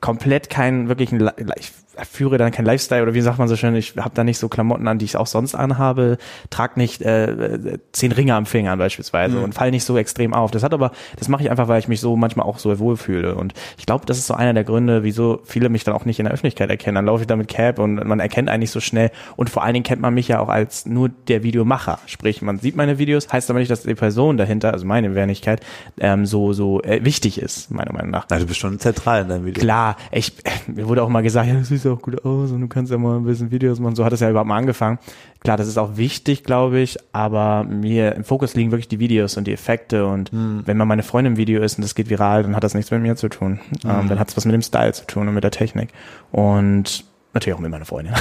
komplett 0.00 0.50
keinen 0.50 0.88
wirklichen, 0.88 1.30
ich 1.56 1.70
führe 2.10 2.38
dann 2.38 2.52
kein 2.52 2.64
Lifestyle 2.64 3.02
oder 3.02 3.14
wie 3.14 3.20
sagt 3.20 3.38
man 3.38 3.48
so 3.48 3.56
schön, 3.56 3.74
ich 3.74 3.94
habe 3.96 4.12
da 4.14 4.24
nicht 4.24 4.38
so 4.38 4.48
Klamotten 4.48 4.88
an, 4.88 4.98
die 4.98 5.04
ich 5.04 5.16
auch 5.16 5.26
sonst 5.26 5.54
anhabe, 5.54 6.18
trag 6.50 6.76
nicht 6.76 7.02
äh, 7.02 7.78
zehn 7.92 8.12
Ringe 8.12 8.34
am 8.34 8.46
Finger 8.46 8.76
beispielsweise 8.76 9.36
mhm. 9.36 9.44
und 9.44 9.54
fall 9.54 9.70
nicht 9.70 9.84
so 9.84 9.96
extrem 9.96 10.34
auf. 10.34 10.50
Das 10.50 10.62
hat 10.62 10.72
aber, 10.72 10.92
das 11.18 11.28
mache 11.28 11.42
ich 11.42 11.50
einfach, 11.50 11.68
weil 11.68 11.78
ich 11.78 11.88
mich 11.88 12.00
so 12.00 12.16
manchmal 12.16 12.46
auch 12.46 12.58
so 12.58 12.78
wohlfühle 12.78 13.34
und 13.34 13.54
ich 13.78 13.86
glaube, 13.86 14.06
das 14.06 14.18
ist 14.18 14.26
so 14.26 14.34
einer 14.34 14.54
der 14.54 14.64
Gründe, 14.64 15.02
wieso 15.02 15.40
viele 15.44 15.68
mich 15.68 15.84
dann 15.84 15.94
auch 15.94 16.04
nicht 16.04 16.18
in 16.18 16.24
der 16.24 16.32
Öffentlichkeit 16.32 16.70
erkennen. 16.70 16.94
Dann 16.94 17.06
laufe 17.06 17.22
ich 17.22 17.26
da 17.26 17.36
mit 17.36 17.48
Cap 17.48 17.78
und 17.78 18.04
man 18.04 18.20
erkennt 18.20 18.48
eigentlich 18.48 18.70
so 18.70 18.80
schnell 18.80 19.10
und 19.36 19.50
vor 19.50 19.62
allen 19.62 19.74
Dingen 19.74 19.84
kennt 19.84 20.00
man 20.00 20.14
mich 20.14 20.28
ja 20.28 20.40
auch 20.40 20.48
als 20.48 20.86
nur 20.86 21.10
der 21.28 21.42
Videomacher. 21.42 21.98
Sprich, 22.06 22.42
man 22.42 22.58
sieht 22.58 22.76
meine 22.76 22.98
Videos, 22.98 23.30
heißt 23.32 23.50
aber 23.50 23.58
nicht, 23.58 23.70
dass 23.70 23.82
die 23.82 23.94
Person 23.94 24.36
dahinter, 24.36 24.72
also 24.72 24.86
meine 24.86 25.14
Wenigkeit, 25.14 25.60
ähm, 26.00 26.26
so 26.26 26.52
so 26.52 26.82
äh, 26.82 27.04
wichtig 27.04 27.40
ist, 27.40 27.70
meiner 27.70 27.92
Meinung 27.92 28.10
nach. 28.10 28.26
Na, 28.30 28.38
du 28.38 28.46
bist 28.46 28.60
schon 28.60 28.78
zentral 28.78 29.22
in 29.22 29.28
deinem 29.28 29.44
Video. 29.44 29.62
Klar, 29.62 29.96
ich 30.10 30.32
mir 30.66 30.88
wurde 30.88 31.02
auch 31.02 31.08
mal 31.08 31.22
gesagt, 31.22 31.48
ja, 31.48 31.54
das 31.54 31.70
sieht 31.82 31.92
auch 31.92 32.00
gut 32.00 32.24
aus 32.24 32.50
und 32.50 32.60
du 32.60 32.68
kannst 32.68 32.90
ja 32.90 32.98
mal 32.98 33.16
ein 33.16 33.24
bisschen 33.24 33.50
Videos 33.50 33.80
machen. 33.80 33.94
So 33.94 34.04
hat 34.04 34.12
es 34.12 34.20
ja 34.20 34.30
überhaupt 34.30 34.48
mal 34.48 34.56
angefangen. 34.56 34.98
Klar, 35.40 35.56
das 35.56 35.68
ist 35.68 35.78
auch 35.78 35.96
wichtig, 35.96 36.44
glaube 36.44 36.80
ich, 36.80 36.98
aber 37.12 37.64
mir 37.64 38.14
im 38.14 38.24
Fokus 38.24 38.54
liegen 38.54 38.70
wirklich 38.70 38.88
die 38.88 38.98
Videos 38.98 39.36
und 39.36 39.46
die 39.46 39.52
Effekte 39.52 40.06
und 40.06 40.30
hm. 40.30 40.62
wenn 40.64 40.76
man 40.76 40.88
meine 40.88 41.02
Freundin 41.02 41.34
im 41.34 41.36
Video 41.36 41.62
ist 41.62 41.78
und 41.78 41.82
das 41.82 41.94
geht 41.94 42.10
viral, 42.10 42.42
dann 42.42 42.56
hat 42.56 42.64
das 42.64 42.74
nichts 42.74 42.90
mit 42.90 43.02
mir 43.02 43.16
zu 43.16 43.28
tun. 43.28 43.60
Hm. 43.82 43.90
Ähm, 43.90 44.08
dann 44.08 44.18
hat 44.18 44.28
es 44.28 44.36
was 44.36 44.44
mit 44.44 44.54
dem 44.54 44.62
Style 44.62 44.92
zu 44.92 45.06
tun 45.06 45.28
und 45.28 45.34
mit 45.34 45.44
der 45.44 45.50
Technik 45.50 45.90
und 46.30 47.04
natürlich 47.34 47.56
auch 47.56 47.60
mit 47.60 47.70
meiner 47.70 47.84
Freundin. 47.84 48.14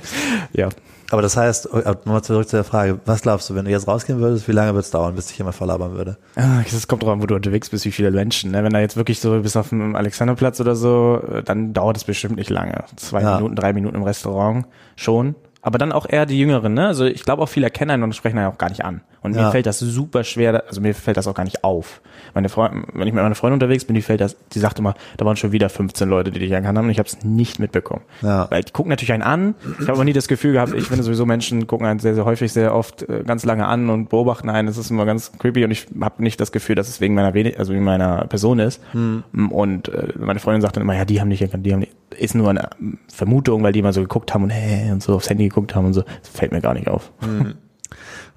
ja. 0.52 0.68
Aber 1.12 1.20
das 1.20 1.36
heißt, 1.36 1.68
oh, 1.70 1.76
nochmal 1.76 2.24
zurück 2.24 2.48
zu 2.48 2.56
der 2.56 2.64
Frage, 2.64 2.98
was 3.04 3.20
glaubst 3.20 3.50
du, 3.50 3.54
wenn 3.54 3.66
du 3.66 3.70
jetzt 3.70 3.86
rausgehen 3.86 4.18
würdest, 4.18 4.48
wie 4.48 4.52
lange 4.52 4.72
wird 4.72 4.86
es 4.86 4.90
dauern, 4.90 5.14
bis 5.14 5.26
dich 5.26 5.36
jemand 5.36 5.54
verlabern 5.54 5.92
würde? 5.92 6.16
Ah, 6.36 6.62
das 6.62 6.88
kommt 6.88 7.02
drauf 7.02 7.10
an, 7.10 7.20
wo 7.20 7.26
du 7.26 7.34
unterwegs 7.34 7.68
bist, 7.68 7.84
wie 7.84 7.92
viele 7.92 8.10
Menschen. 8.10 8.50
Ne? 8.50 8.64
Wenn 8.64 8.72
da 8.72 8.80
jetzt 8.80 8.96
wirklich 8.96 9.20
so 9.20 9.38
bis 9.42 9.54
auf 9.54 9.68
dem 9.68 9.94
Alexanderplatz 9.94 10.58
oder 10.58 10.74
so, 10.74 11.22
dann 11.44 11.74
dauert 11.74 11.98
es 11.98 12.04
bestimmt 12.04 12.36
nicht 12.36 12.48
lange. 12.48 12.84
Zwei 12.96 13.20
ja. 13.20 13.34
Minuten, 13.36 13.56
drei 13.56 13.74
Minuten 13.74 13.94
im 13.94 14.04
Restaurant 14.04 14.64
schon. 14.96 15.34
Aber 15.62 15.78
dann 15.78 15.92
auch 15.92 16.06
eher 16.08 16.26
die 16.26 16.38
Jüngeren, 16.38 16.74
ne? 16.74 16.88
Also 16.88 17.04
ich 17.04 17.24
glaube 17.24 17.42
auch 17.42 17.48
viele 17.48 17.66
erkennen 17.66 17.92
einen 17.92 18.02
und 18.02 18.14
sprechen 18.16 18.36
einen 18.36 18.48
auch 18.48 18.58
gar 18.58 18.68
nicht 18.68 18.84
an. 18.84 19.00
Und 19.22 19.36
ja. 19.36 19.44
mir 19.44 19.50
fällt 19.52 19.66
das 19.66 19.78
super 19.78 20.24
schwer, 20.24 20.64
also 20.66 20.80
mir 20.80 20.94
fällt 20.94 21.16
das 21.16 21.28
auch 21.28 21.34
gar 21.34 21.44
nicht 21.44 21.62
auf. 21.62 22.00
Meine 22.34 22.48
Freundin, 22.48 22.84
wenn 22.94 23.06
ich 23.06 23.14
mit 23.14 23.22
meiner 23.22 23.36
Freundin 23.36 23.54
unterwegs 23.54 23.84
bin, 23.84 23.94
die 23.94 24.02
fällt 24.02 24.20
das, 24.20 24.36
die 24.48 24.58
sagt 24.58 24.80
immer, 24.80 24.94
da 25.16 25.24
waren 25.24 25.36
schon 25.36 25.52
wieder 25.52 25.68
15 25.68 26.08
Leute, 26.08 26.32
die 26.32 26.40
dich 26.40 26.50
erkannt 26.50 26.76
haben 26.76 26.86
und 26.86 26.90
ich 26.90 26.98
habe 26.98 27.08
es 27.08 27.22
nicht 27.22 27.60
mitbekommen. 27.60 28.02
Ja. 28.22 28.50
Weil 28.50 28.64
die 28.64 28.72
gucken 28.72 28.90
natürlich 28.90 29.12
einen 29.12 29.22
an. 29.22 29.54
Ich 29.78 29.82
habe 29.82 29.92
aber 29.92 30.04
nie 30.04 30.12
das 30.12 30.26
Gefühl 30.26 30.54
gehabt, 30.54 30.74
ich 30.74 30.88
finde 30.88 31.04
sowieso 31.04 31.26
Menschen 31.26 31.68
gucken 31.68 31.86
einen 31.86 32.00
sehr, 32.00 32.16
sehr 32.16 32.24
häufig, 32.24 32.52
sehr 32.52 32.74
oft 32.74 33.08
äh, 33.08 33.22
ganz 33.24 33.44
lange 33.44 33.66
an 33.68 33.88
und 33.88 34.08
beobachten 34.08 34.50
einen. 34.50 34.66
Das 34.66 34.78
ist 34.78 34.90
immer 34.90 35.06
ganz 35.06 35.30
creepy 35.38 35.64
und 35.64 35.70
ich 35.70 35.86
habe 36.00 36.20
nicht 36.24 36.40
das 36.40 36.50
Gefühl, 36.50 36.74
dass 36.74 36.88
es 36.88 37.00
wegen 37.00 37.14
meiner 37.14 37.32
also 37.56 37.72
wegen 37.72 37.84
meiner 37.84 38.26
Person 38.26 38.58
ist. 38.58 38.82
Hm. 38.90 39.22
Und 39.50 39.88
äh, 39.88 40.08
meine 40.18 40.40
Freundin 40.40 40.60
sagt 40.60 40.76
dann 40.76 40.82
immer, 40.82 40.96
ja, 40.96 41.04
die 41.04 41.20
haben 41.20 41.28
nicht 41.28 41.42
erkannt, 41.42 41.64
die 41.64 41.72
haben 41.72 41.80
nicht, 41.80 41.92
ist 42.18 42.34
nur 42.34 42.50
eine 42.50 42.70
Vermutung, 43.12 43.62
weil 43.62 43.72
die 43.72 43.80
immer 43.80 43.92
so 43.92 44.00
geguckt 44.00 44.34
haben 44.34 44.44
und 44.44 44.50
hey 44.50 44.90
und 44.90 45.02
so 45.02 45.14
aufs 45.14 45.30
Handy 45.30 45.48
geguckt 45.48 45.74
haben 45.74 45.86
und 45.86 45.92
so. 45.94 46.02
Das 46.02 46.28
fällt 46.32 46.52
mir 46.52 46.60
gar 46.60 46.74
nicht 46.74 46.88
auf. 46.88 47.12
Hm. 47.20 47.54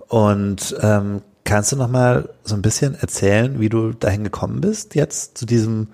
Und 0.07 0.75
ähm, 0.81 1.21
kannst 1.43 1.71
du 1.71 1.75
noch 1.75 1.89
mal 1.89 2.29
so 2.43 2.55
ein 2.55 2.61
bisschen 2.61 2.95
erzählen, 2.95 3.59
wie 3.59 3.69
du 3.69 3.91
dahin 3.91 4.23
gekommen 4.23 4.61
bist 4.61 4.95
jetzt 4.95 5.37
zu 5.37 5.45
diesem 5.45 5.87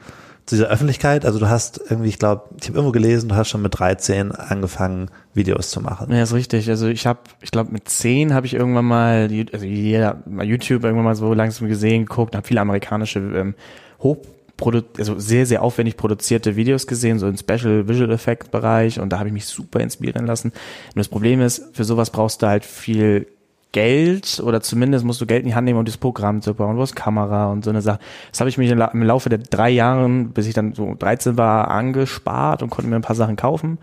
zu 0.45 0.55
dieser 0.55 0.67
Öffentlichkeit? 0.67 1.25
Also 1.25 1.39
du 1.39 1.47
hast 1.47 1.79
irgendwie, 1.89 2.09
ich 2.09 2.19
glaube, 2.19 2.49
ich 2.59 2.67
habe 2.67 2.77
irgendwo 2.77 2.91
gelesen, 2.91 3.29
du 3.29 3.35
hast 3.35 3.49
schon 3.49 3.61
mit 3.61 3.77
13 3.77 4.31
angefangen, 4.31 5.09
Videos 5.33 5.69
zu 5.69 5.81
machen. 5.81 6.11
Ja, 6.11 6.23
ist 6.23 6.33
richtig. 6.33 6.69
Also 6.69 6.87
ich 6.87 7.05
habe, 7.05 7.19
ich 7.41 7.51
glaube, 7.51 7.71
mit 7.71 7.87
10 7.87 8.33
habe 8.33 8.45
ich 8.45 8.53
irgendwann 8.53 8.85
mal, 8.85 9.29
also 9.53 9.65
jeder 9.65 10.21
mal 10.25 10.45
YouTube 10.45 10.83
irgendwann 10.83 11.05
mal 11.05 11.15
so 11.15 11.33
langsam 11.33 11.67
gesehen, 11.67 12.05
geguckt, 12.05 12.35
habe 12.35 12.45
viele 12.45 12.59
amerikanische 12.61 13.19
ähm, 13.19 13.55
hoch 14.01 14.17
also 14.65 15.19
sehr, 15.19 15.45
sehr 15.45 15.61
aufwendig 15.61 15.97
produzierte 15.97 16.55
Videos 16.55 16.87
gesehen, 16.87 17.19
so 17.19 17.27
im 17.27 17.37
Special 17.37 17.87
Visual 17.87 18.11
Effect 18.11 18.51
Bereich 18.51 18.99
und 18.99 19.09
da 19.09 19.19
habe 19.19 19.29
ich 19.29 19.33
mich 19.33 19.45
super 19.45 19.79
inspirieren 19.79 20.25
lassen. 20.25 20.51
Nur 20.95 21.01
das 21.01 21.09
Problem 21.09 21.41
ist, 21.41 21.63
für 21.73 21.83
sowas 21.83 22.09
brauchst 22.09 22.41
du 22.41 22.47
halt 22.47 22.63
viel 22.65 23.27
Geld 23.71 24.41
oder 24.43 24.61
zumindest 24.61 25.05
musst 25.05 25.21
du 25.21 25.25
Geld 25.25 25.43
in 25.43 25.47
die 25.47 25.55
Hand 25.55 25.65
nehmen, 25.65 25.79
um 25.79 25.85
das 25.85 25.97
Programm 25.97 26.41
zu 26.41 26.53
bauen. 26.53 26.75
Du 26.75 26.81
hast 26.81 26.95
Kamera 26.95 27.51
und 27.51 27.63
so 27.63 27.69
eine 27.69 27.81
Sache. 27.81 27.99
Das 28.29 28.41
habe 28.41 28.49
ich 28.49 28.57
mich 28.57 28.69
im 28.69 29.03
Laufe 29.03 29.29
der 29.29 29.39
drei 29.39 29.69
Jahren, 29.69 30.31
bis 30.31 30.47
ich 30.47 30.53
dann 30.53 30.73
so 30.73 30.93
13 30.97 31.37
war, 31.37 31.71
angespart 31.71 32.63
und 32.63 32.69
konnte 32.69 32.89
mir 32.89 32.97
ein 32.97 33.01
paar 33.01 33.15
Sachen 33.15 33.37
kaufen. 33.37 33.77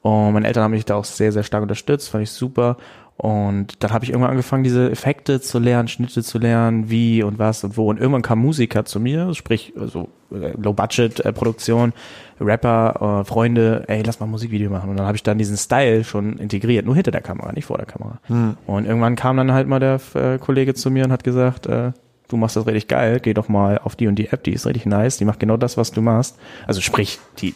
Und 0.00 0.32
meine 0.32 0.46
Eltern 0.46 0.62
haben 0.62 0.70
mich 0.70 0.84
da 0.84 0.94
auch 0.94 1.04
sehr, 1.04 1.32
sehr 1.32 1.42
stark 1.42 1.62
unterstützt, 1.62 2.08
fand 2.08 2.22
ich 2.22 2.30
super. 2.30 2.76
Und 3.18 3.82
dann 3.82 3.92
habe 3.92 4.04
ich 4.04 4.10
irgendwann 4.10 4.32
angefangen, 4.32 4.62
diese 4.62 4.90
Effekte 4.90 5.40
zu 5.40 5.58
lernen, 5.58 5.88
Schnitte 5.88 6.22
zu 6.22 6.38
lernen, 6.38 6.90
wie 6.90 7.22
und 7.22 7.38
was 7.38 7.64
und 7.64 7.76
wo. 7.78 7.88
Und 7.88 7.98
irgendwann 7.98 8.20
kam 8.20 8.40
Musiker 8.40 8.84
zu 8.84 9.00
mir, 9.00 9.32
sprich 9.32 9.72
also 9.78 10.08
äh, 10.30 10.52
Low-Budget-Produktion, 10.60 11.94
Rapper, 12.40 13.20
äh, 13.20 13.24
Freunde, 13.24 13.84
ey, 13.86 14.02
lass 14.04 14.20
mal 14.20 14.26
ein 14.26 14.30
Musikvideo 14.30 14.70
machen. 14.70 14.90
Und 14.90 14.98
dann 14.98 15.06
habe 15.06 15.16
ich 15.16 15.22
dann 15.22 15.38
diesen 15.38 15.56
Style 15.56 16.04
schon 16.04 16.36
integriert, 16.36 16.84
nur 16.84 16.94
hinter 16.94 17.10
der 17.10 17.22
Kamera, 17.22 17.52
nicht 17.52 17.64
vor 17.64 17.78
der 17.78 17.86
Kamera. 17.86 18.20
Hm. 18.24 18.58
Und 18.66 18.84
irgendwann 18.84 19.16
kam 19.16 19.38
dann 19.38 19.52
halt 19.52 19.66
mal 19.66 19.80
der 19.80 19.98
äh, 20.14 20.36
Kollege 20.38 20.74
zu 20.74 20.90
mir 20.90 21.04
und 21.06 21.12
hat 21.12 21.24
gesagt, 21.24 21.66
äh, 21.66 21.92
du 22.28 22.36
machst 22.36 22.56
das 22.56 22.66
richtig 22.66 22.88
geil, 22.88 23.20
geh 23.20 23.34
doch 23.34 23.48
mal 23.48 23.78
auf 23.78 23.96
die 23.96 24.06
und 24.08 24.16
die 24.16 24.28
App, 24.28 24.42
die 24.42 24.52
ist 24.52 24.66
richtig 24.66 24.86
nice, 24.86 25.16
die 25.16 25.24
macht 25.24 25.40
genau 25.40 25.56
das, 25.56 25.76
was 25.76 25.92
du 25.92 26.02
machst. 26.02 26.36
Also 26.66 26.80
sprich, 26.80 27.18
die, 27.38 27.54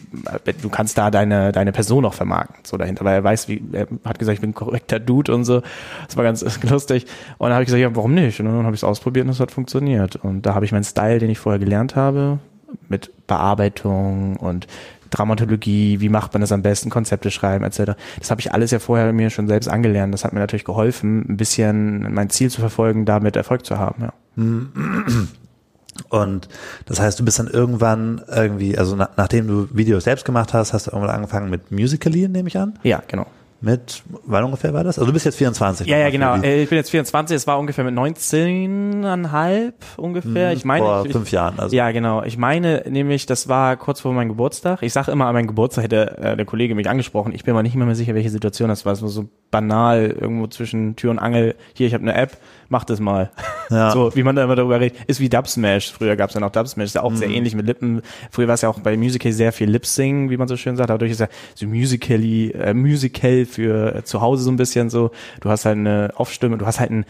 du 0.61 0.69
kannst 0.69 0.97
da 0.97 1.11
deine, 1.11 1.51
deine 1.51 1.71
Person 1.71 2.05
auch 2.05 2.13
vermarkten, 2.13 2.63
so 2.63 2.77
dahinter, 2.77 3.03
weil 3.05 3.15
er 3.15 3.23
weiß, 3.23 3.47
wie, 3.47 3.61
er 3.73 3.87
hat 4.05 4.19
gesagt, 4.19 4.35
ich 4.35 4.41
bin 4.41 4.51
ein 4.51 4.55
korrekter 4.55 4.99
Dude 4.99 5.33
und 5.33 5.45
so. 5.45 5.61
Das 6.07 6.17
war 6.17 6.23
ganz 6.23 6.45
lustig. 6.69 7.05
Und 7.37 7.47
dann 7.47 7.53
habe 7.53 7.63
ich 7.63 7.67
gesagt, 7.67 7.81
ja, 7.81 7.95
warum 7.95 8.13
nicht? 8.13 8.39
Und 8.39 8.45
dann 8.45 8.63
habe 8.63 8.75
ich 8.75 8.81
es 8.81 8.83
ausprobiert 8.83 9.25
und 9.25 9.31
es 9.31 9.39
hat 9.39 9.51
funktioniert. 9.51 10.15
Und 10.15 10.45
da 10.45 10.55
habe 10.55 10.65
ich 10.65 10.71
meinen 10.71 10.83
Style, 10.83 11.19
den 11.19 11.29
ich 11.29 11.39
vorher 11.39 11.59
gelernt 11.59 11.95
habe, 11.95 12.39
mit 12.87 13.11
Bearbeitung 13.27 14.37
und 14.37 14.67
Dramatologie, 15.11 15.99
wie 15.99 16.09
macht 16.09 16.33
man 16.33 16.41
das 16.41 16.51
am 16.51 16.61
besten, 16.61 16.89
Konzepte 16.89 17.29
schreiben 17.31 17.63
etc. 17.63 17.93
Das 18.19 18.31
habe 18.31 18.41
ich 18.41 18.53
alles 18.53 18.71
ja 18.71 18.79
vorher 18.79 19.13
mir 19.13 19.29
schon 19.29 19.47
selbst 19.47 19.67
angelernt. 19.67 20.13
Das 20.13 20.25
hat 20.25 20.33
mir 20.33 20.39
natürlich 20.39 20.65
geholfen, 20.65 21.25
ein 21.29 21.37
bisschen 21.37 22.13
mein 22.13 22.29
Ziel 22.29 22.49
zu 22.49 22.61
verfolgen, 22.61 23.05
damit 23.05 23.35
Erfolg 23.35 23.65
zu 23.65 23.77
haben. 23.77 24.01
Ja. 24.01 24.13
Und 26.09 26.47
das 26.85 26.99
heißt, 26.99 27.19
du 27.19 27.25
bist 27.25 27.37
dann 27.37 27.47
irgendwann 27.47 28.21
irgendwie, 28.27 28.77
also 28.77 28.95
na, 28.95 29.09
nachdem 29.17 29.47
du 29.47 29.67
Videos 29.71 30.05
selbst 30.05 30.25
gemacht 30.25 30.53
hast, 30.53 30.73
hast 30.73 30.87
du 30.87 30.91
irgendwann 30.91 31.15
angefangen 31.15 31.49
mit 31.49 31.71
Musically, 31.71 32.27
nehme 32.27 32.47
ich 32.47 32.57
an? 32.57 32.79
Ja, 32.83 33.03
genau 33.07 33.27
mit, 33.61 34.03
wann 34.25 34.43
ungefähr 34.43 34.73
war 34.73 34.83
das? 34.83 34.97
Also 34.97 35.05
du 35.05 35.13
bist 35.13 35.25
jetzt 35.25 35.37
24. 35.37 35.87
Ja, 35.87 35.97
ja, 35.97 36.09
genau. 36.09 36.35
Äh, 36.41 36.63
ich 36.63 36.69
bin 36.69 36.77
jetzt 36.77 36.89
24, 36.89 37.35
es 37.35 37.45
war 37.47 37.59
ungefähr 37.59 37.83
mit 37.83 37.93
19,5 37.93 39.73
ungefähr. 39.97 40.49
Hm, 40.49 40.57
ich 40.57 40.65
meine. 40.65 40.83
Vor 40.83 41.05
ich, 41.05 41.11
fünf 41.11 41.31
Jahren, 41.31 41.59
also. 41.59 41.75
Ja, 41.75 41.91
genau. 41.91 42.23
Ich 42.23 42.37
meine 42.37 42.83
nämlich, 42.89 43.27
das 43.27 43.47
war 43.47 43.77
kurz 43.77 44.01
vor 44.01 44.13
meinem 44.13 44.29
Geburtstag. 44.29 44.81
Ich 44.81 44.93
sage 44.93 45.11
immer, 45.11 45.27
an 45.27 45.33
meinem 45.33 45.47
Geburtstag 45.47 45.83
hätte 45.83 46.17
äh, 46.17 46.35
der 46.35 46.45
Kollege 46.45 46.73
mich 46.73 46.89
angesprochen. 46.89 47.33
Ich 47.33 47.43
bin 47.43 47.53
mir 47.53 47.61
nicht 47.61 47.75
mehr 47.75 47.95
sicher, 47.95 48.15
welche 48.15 48.29
Situation 48.29 48.69
das 48.69 48.85
war. 48.85 48.93
Es 48.93 49.01
war 49.01 49.09
so 49.09 49.29
banal, 49.51 50.15
irgendwo 50.19 50.47
zwischen 50.47 50.95
Tür 50.95 51.11
und 51.11 51.19
Angel. 51.19 51.55
Hier, 51.73 51.85
ich 51.85 51.93
habe 51.93 52.01
eine 52.01 52.15
App, 52.15 52.37
mach 52.71 52.85
das 52.85 52.99
mal. 52.99 53.29
Ja. 53.69 53.91
So, 54.01 54.15
wie 54.15 54.23
man 54.23 54.35
da 54.35 54.43
immer 54.43 54.55
darüber 54.55 54.79
redet. 54.79 54.97
Ist 55.07 55.19
wie 55.19 55.29
Dubsmash. 55.29 55.91
Früher 55.91 56.15
gab 56.15 56.29
es 56.29 56.33
ja 56.33 56.39
noch 56.39 56.51
Dubsmash. 56.51 56.87
Ist 56.87 56.95
ja 56.95 57.03
auch 57.03 57.11
mhm. 57.11 57.17
sehr 57.17 57.29
ähnlich 57.29 57.55
mit 57.55 57.65
Lippen. 57.65 58.01
Früher 58.29 58.47
war 58.47 58.55
es 58.55 58.61
ja 58.61 58.69
auch 58.69 58.79
bei 58.79 58.95
Musical 58.95 59.31
sehr 59.31 59.51
viel 59.51 59.69
Lip-Sing, 59.69 60.29
wie 60.29 60.37
man 60.37 60.47
so 60.47 60.55
schön 60.55 60.77
sagt. 60.77 60.89
Dadurch 60.89 61.11
ist 61.11 61.19
ja 61.19 61.27
so 61.55 61.67
Musically, 61.67 62.51
äh, 62.51 62.73
Musical 62.73 63.45
für 63.45 63.95
äh, 63.95 64.03
zu 64.03 64.21
Hause 64.21 64.43
so 64.43 64.51
ein 64.51 64.55
bisschen 64.55 64.89
so. 64.89 65.11
Du 65.41 65.49
hast 65.49 65.65
halt 65.65 65.77
eine 65.77 66.11
Aufstimme, 66.15 66.57
du 66.57 66.65
hast 66.65 66.79
halt 66.79 66.91
einen 66.91 67.05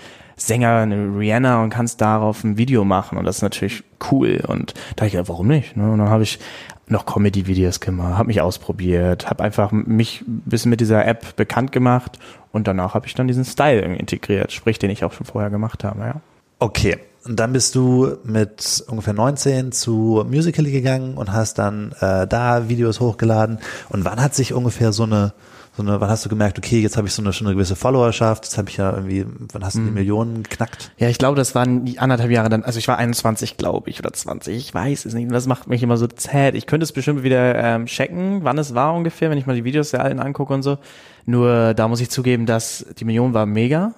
Sänger, 0.46 0.78
eine 0.78 1.18
Rihanna 1.18 1.62
und 1.64 1.70
kannst 1.70 2.02
darauf 2.02 2.44
ein 2.44 2.58
Video 2.58 2.84
machen. 2.84 3.18
Und 3.18 3.26
das 3.26 3.38
ist 3.38 3.42
natürlich 3.42 3.84
cool. 4.12 4.44
Und 4.48 4.74
da 4.96 5.06
ich 5.06 5.14
ja, 5.14 5.28
warum 5.28 5.48
nicht? 5.48 5.78
Ne? 5.78 5.92
Und 5.92 6.00
dann 6.00 6.10
habe 6.10 6.24
ich 6.24 6.40
noch 6.88 7.06
Comedy-Videos 7.06 7.80
gemacht, 7.80 8.18
habe 8.18 8.28
mich 8.28 8.42
ausprobiert, 8.42 9.30
habe 9.30 9.44
einfach 9.44 9.72
mich 9.72 10.22
ein 10.22 10.44
bisschen 10.46 10.70
mit 10.70 10.82
dieser 10.82 11.06
App 11.06 11.36
bekannt 11.36 11.72
gemacht 11.72 12.20
und 12.52 12.68
danach 12.68 12.94
habe 12.94 13.08
ich 13.08 13.14
dann 13.14 13.28
diesen 13.28 13.46
Style 13.46 13.82
integriert, 13.96 14.52
sprich, 14.52 14.78
den 14.78 14.90
ich 14.90 15.04
auch 15.06 15.14
schon 15.14 15.26
vorher 15.26 15.50
gemacht 15.50 15.84
habe, 15.84 16.02
ja. 16.02 16.16
Okay. 16.60 16.98
Und 17.24 17.40
dann 17.40 17.54
bist 17.54 17.76
du 17.76 18.18
mit 18.24 18.84
ungefähr 18.88 19.14
19 19.14 19.72
zu 19.72 20.26
Musical.ly 20.28 20.72
gegangen 20.72 21.18
und 21.18 21.32
hast 21.32 21.60
dann 21.60 21.94
äh, 22.00 22.26
da 22.26 22.68
Videos 22.68 23.00
hochgeladen. 23.00 23.60
Und 23.90 24.06
wann 24.06 24.22
hat 24.22 24.34
sich 24.34 24.54
ungefähr 24.54 24.92
so 24.92 25.04
eine 25.04 25.34
so 25.82 25.92
eine, 25.92 26.02
wann 26.02 26.10
hast 26.10 26.26
du 26.26 26.30
gemerkt, 26.30 26.58
okay, 26.58 26.80
jetzt 26.80 26.98
habe 26.98 27.08
ich 27.08 27.14
so 27.14 27.22
eine, 27.22 27.34
schon 27.34 27.48
eine 27.48 27.56
gewisse 27.56 27.76
Followerschaft, 27.76 28.46
jetzt 28.46 28.58
habe 28.58 28.70
ich 28.70 28.78
ja 28.78 28.92
irgendwie, 28.92 29.26
wann 29.52 29.64
hast 29.64 29.76
du 29.76 29.80
die 29.80 29.88
mhm. 29.88 29.94
Millionen 29.94 30.44
geknackt? 30.44 30.92
Ja, 30.98 31.10
ich 31.10 31.18
glaube, 31.18 31.36
das 31.36 31.56
waren 31.56 31.86
die 31.86 32.00
anderthalb 32.00 32.32
Jahre 32.32 32.50
dann, 32.50 32.64
also 32.64 32.80
ich 32.80 32.88
war 32.88 32.98
21, 32.98 33.58
glaube 33.58 33.90
ich, 33.90 34.00
oder 34.00 34.14
20, 34.14 34.56
ich 34.56 34.74
weiß 34.74 35.06
es 35.06 35.14
nicht, 35.14 35.32
das 35.32 35.48
macht 35.48 35.68
mich 35.68 35.84
immer 35.84 35.98
so 35.98 36.08
zäh. 36.08 36.50
Ich 36.52 36.68
könnte 36.68 36.84
es 36.84 36.92
bestimmt 36.92 37.24
wieder 37.24 37.56
ähm, 37.56 37.86
checken, 37.86 38.44
wann 38.44 38.58
es 38.58 38.76
war 38.76 38.94
ungefähr, 38.94 39.30
wenn 39.30 39.38
ich 39.38 39.46
mal 39.46 39.56
die 39.56 39.64
Videos 39.64 39.92
der 39.92 40.04
alten 40.04 40.20
angucke 40.20 40.54
und 40.54 40.64
so. 40.64 40.78
Nur 41.26 41.74
da 41.74 41.88
muss 41.88 42.02
ich 42.02 42.10
zugeben, 42.10 42.46
dass 42.46 42.86
die 42.98 43.06
Million 43.06 43.34
war 43.34 43.46
mega, 43.46 43.94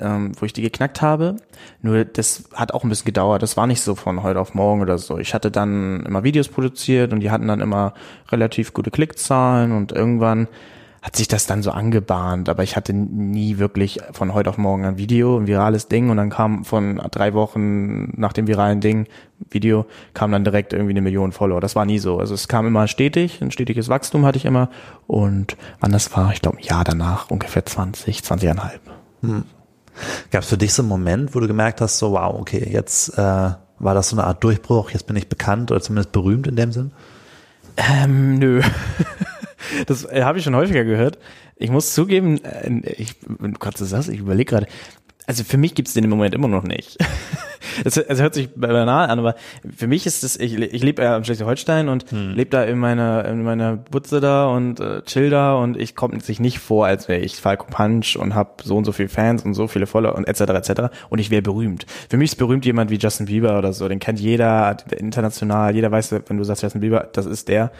ähm, 0.00 0.32
wo 0.38 0.46
ich 0.46 0.52
die 0.52 0.62
geknackt 0.62 1.02
habe. 1.02 1.36
Nur 1.82 2.04
das 2.04 2.44
hat 2.52 2.74
auch 2.74 2.82
ein 2.82 2.88
bisschen 2.88 3.06
gedauert. 3.06 3.42
Das 3.42 3.56
war 3.56 3.66
nicht 3.66 3.80
so 3.80 3.94
von 3.94 4.22
heute 4.22 4.40
auf 4.40 4.54
morgen 4.54 4.82
oder 4.82 4.98
so. 4.98 5.18
Ich 5.18 5.34
hatte 5.34 5.50
dann 5.50 6.04
immer 6.06 6.24
Videos 6.24 6.48
produziert 6.48 7.12
und 7.12 7.20
die 7.20 7.30
hatten 7.30 7.46
dann 7.46 7.60
immer 7.60 7.94
relativ 8.30 8.72
gute 8.72 8.90
Klickzahlen 8.90 9.72
und 9.72 9.92
irgendwann 9.92 10.48
hat 11.04 11.16
sich 11.16 11.28
das 11.28 11.46
dann 11.46 11.62
so 11.62 11.70
angebahnt, 11.70 12.48
aber 12.48 12.62
ich 12.62 12.76
hatte 12.76 12.94
nie 12.94 13.58
wirklich 13.58 14.00
von 14.12 14.32
heute 14.32 14.48
auf 14.48 14.56
morgen 14.56 14.86
ein 14.86 14.96
Video, 14.96 15.36
ein 15.36 15.46
virales 15.46 15.86
Ding 15.88 16.08
und 16.08 16.16
dann 16.16 16.30
kam 16.30 16.64
von 16.64 16.96
drei 17.10 17.34
Wochen 17.34 18.18
nach 18.18 18.32
dem 18.32 18.46
viralen 18.46 18.80
Ding, 18.80 19.06
Video, 19.50 19.84
kam 20.14 20.32
dann 20.32 20.44
direkt 20.44 20.72
irgendwie 20.72 20.92
eine 20.92 21.02
Million 21.02 21.32
Follower. 21.32 21.60
Das 21.60 21.76
war 21.76 21.84
nie 21.84 21.98
so. 21.98 22.18
Also 22.18 22.32
es 22.32 22.48
kam 22.48 22.66
immer 22.66 22.88
stetig, 22.88 23.42
ein 23.42 23.50
stetiges 23.50 23.90
Wachstum 23.90 24.24
hatte 24.24 24.38
ich 24.38 24.46
immer 24.46 24.70
und 25.06 25.58
das 25.82 26.16
war, 26.16 26.32
ich 26.32 26.40
glaube 26.40 26.56
ein 26.56 26.64
Jahr 26.64 26.84
danach, 26.84 27.30
ungefähr 27.30 27.66
20, 27.66 28.20
20,5. 28.20 28.70
Hm. 29.20 29.44
Gab 30.30 30.42
es 30.42 30.48
für 30.48 30.56
dich 30.56 30.72
so 30.72 30.80
einen 30.80 30.88
Moment, 30.88 31.34
wo 31.34 31.40
du 31.40 31.46
gemerkt 31.46 31.82
hast, 31.82 31.98
so 31.98 32.12
wow, 32.12 32.34
okay, 32.40 32.66
jetzt 32.72 33.10
äh, 33.18 33.20
war 33.20 33.58
das 33.78 34.08
so 34.08 34.16
eine 34.16 34.26
Art 34.26 34.42
Durchbruch, 34.42 34.88
jetzt 34.92 35.06
bin 35.06 35.16
ich 35.16 35.28
bekannt 35.28 35.70
oder 35.70 35.82
zumindest 35.82 36.12
berühmt 36.12 36.46
in 36.46 36.56
dem 36.56 36.72
Sinn? 36.72 36.92
Ähm, 37.76 38.38
nö. 38.38 38.62
Das 39.86 40.04
äh, 40.04 40.22
habe 40.22 40.38
ich 40.38 40.44
schon 40.44 40.56
häufiger 40.56 40.84
gehört. 40.84 41.18
Ich 41.56 41.70
muss 41.70 41.94
zugeben, 41.94 42.42
äh, 42.44 42.90
ich, 42.90 43.16
wenn 43.26 43.52
du 43.52 43.58
gerade 43.58 43.78
so 43.78 43.84
sagst, 43.84 44.08
ich 44.08 44.20
überlege 44.20 44.50
gerade, 44.50 44.66
also 45.26 45.44
für 45.44 45.56
mich 45.56 45.74
gibt 45.74 45.88
es 45.88 45.94
den 45.94 46.04
im 46.04 46.10
Moment 46.10 46.34
immer 46.34 46.48
noch 46.48 46.64
nicht. 46.64 46.98
Es 47.84 47.96
hört 47.96 48.34
sich 48.34 48.50
banal 48.54 49.10
an, 49.10 49.18
aber 49.18 49.34
für 49.76 49.88
mich 49.88 50.06
ist 50.06 50.22
es, 50.22 50.38
ich, 50.38 50.56
ich 50.56 50.82
lebe 50.82 51.02
ja 51.02 51.16
am 51.16 51.24
Schleswig-Holstein 51.24 51.88
und 51.88 52.10
hm. 52.10 52.34
lebe 52.34 52.50
da 52.50 52.62
in 52.62 52.78
meiner, 52.78 53.24
in 53.24 53.42
meiner 53.42 53.76
Butze 53.76 54.20
da 54.20 54.46
und 54.46 54.78
äh, 54.78 55.02
chill 55.02 55.30
da 55.30 55.54
und 55.56 55.76
ich 55.76 55.96
komme 55.96 56.20
sich 56.20 56.38
nicht 56.38 56.60
vor, 56.60 56.86
als 56.86 57.08
wäre 57.08 57.20
ich 57.20 57.34
Falco 57.36 57.66
Punch 57.68 58.16
und 58.16 58.34
habe 58.34 58.62
so 58.62 58.76
und 58.76 58.84
so 58.84 58.92
viele 58.92 59.08
Fans 59.08 59.42
und 59.42 59.54
so 59.54 59.66
viele 59.66 59.86
Follower 59.86 60.14
und 60.14 60.28
etc. 60.28 60.40
etc. 60.40 60.82
und 61.08 61.18
ich 61.18 61.30
wäre 61.30 61.42
berühmt. 61.42 61.86
Für 62.08 62.16
mich 62.16 62.32
ist 62.32 62.36
berühmt 62.36 62.64
jemand 62.64 62.90
wie 62.90 62.98
Justin 62.98 63.26
Bieber 63.26 63.58
oder 63.58 63.72
so, 63.72 63.88
den 63.88 63.98
kennt 63.98 64.20
jeder 64.20 64.76
international, 64.96 65.74
jeder 65.74 65.90
weiß, 65.90 66.14
wenn 66.26 66.36
du 66.36 66.44
sagst 66.44 66.62
Justin 66.62 66.80
Bieber, 66.80 67.08
das 67.12 67.26
ist 67.26 67.48
der 67.48 67.72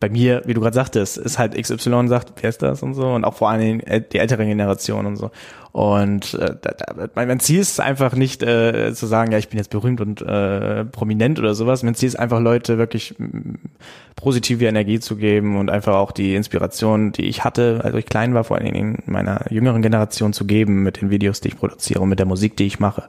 bei 0.00 0.08
mir, 0.08 0.42
wie 0.46 0.54
du 0.54 0.62
gerade 0.62 0.74
sagtest, 0.74 1.18
ist 1.18 1.38
halt 1.38 1.54
XY 1.54 2.08
sagt, 2.08 2.32
wer 2.40 2.48
ist 2.48 2.62
das 2.62 2.82
und 2.82 2.94
so 2.94 3.06
und 3.12 3.24
auch 3.24 3.34
vor 3.34 3.50
allen 3.50 3.60
Dingen 3.60 4.04
die 4.12 4.18
ältere 4.18 4.46
Generation 4.46 5.04
und 5.04 5.16
so. 5.16 5.30
Und 5.72 6.34
äh, 6.34 6.56
mein 7.14 7.38
Ziel 7.38 7.60
ist 7.60 7.78
einfach 7.80 8.14
nicht 8.14 8.42
äh, 8.42 8.92
zu 8.92 9.06
sagen, 9.06 9.30
ja, 9.30 9.38
ich 9.38 9.50
bin 9.50 9.58
jetzt 9.58 9.70
berühmt 9.70 10.00
und 10.00 10.20
äh, 10.22 10.84
prominent 10.86 11.38
oder 11.38 11.54
sowas. 11.54 11.82
Mein 11.82 11.94
Ziel 11.94 12.08
ist 12.08 12.18
einfach 12.18 12.40
Leute 12.40 12.78
wirklich 12.78 13.14
positive 14.16 14.66
Energie 14.66 14.98
zu 14.98 15.16
geben 15.16 15.58
und 15.58 15.70
einfach 15.70 15.94
auch 15.94 16.12
die 16.12 16.34
Inspiration, 16.34 17.12
die 17.12 17.26
ich 17.26 17.44
hatte, 17.44 17.80
als 17.84 17.94
ich 17.94 18.06
klein 18.06 18.34
war, 18.34 18.42
vor 18.42 18.56
allen 18.56 18.72
Dingen 18.72 19.02
in 19.06 19.12
meiner 19.12 19.44
jüngeren 19.50 19.82
Generation 19.82 20.32
zu 20.32 20.44
geben 20.44 20.82
mit 20.82 21.00
den 21.00 21.10
Videos, 21.10 21.40
die 21.40 21.48
ich 21.48 21.56
produziere 21.56 22.00
und 22.00 22.08
mit 22.08 22.18
der 22.18 22.26
Musik, 22.26 22.56
die 22.56 22.66
ich 22.66 22.80
mache. 22.80 23.04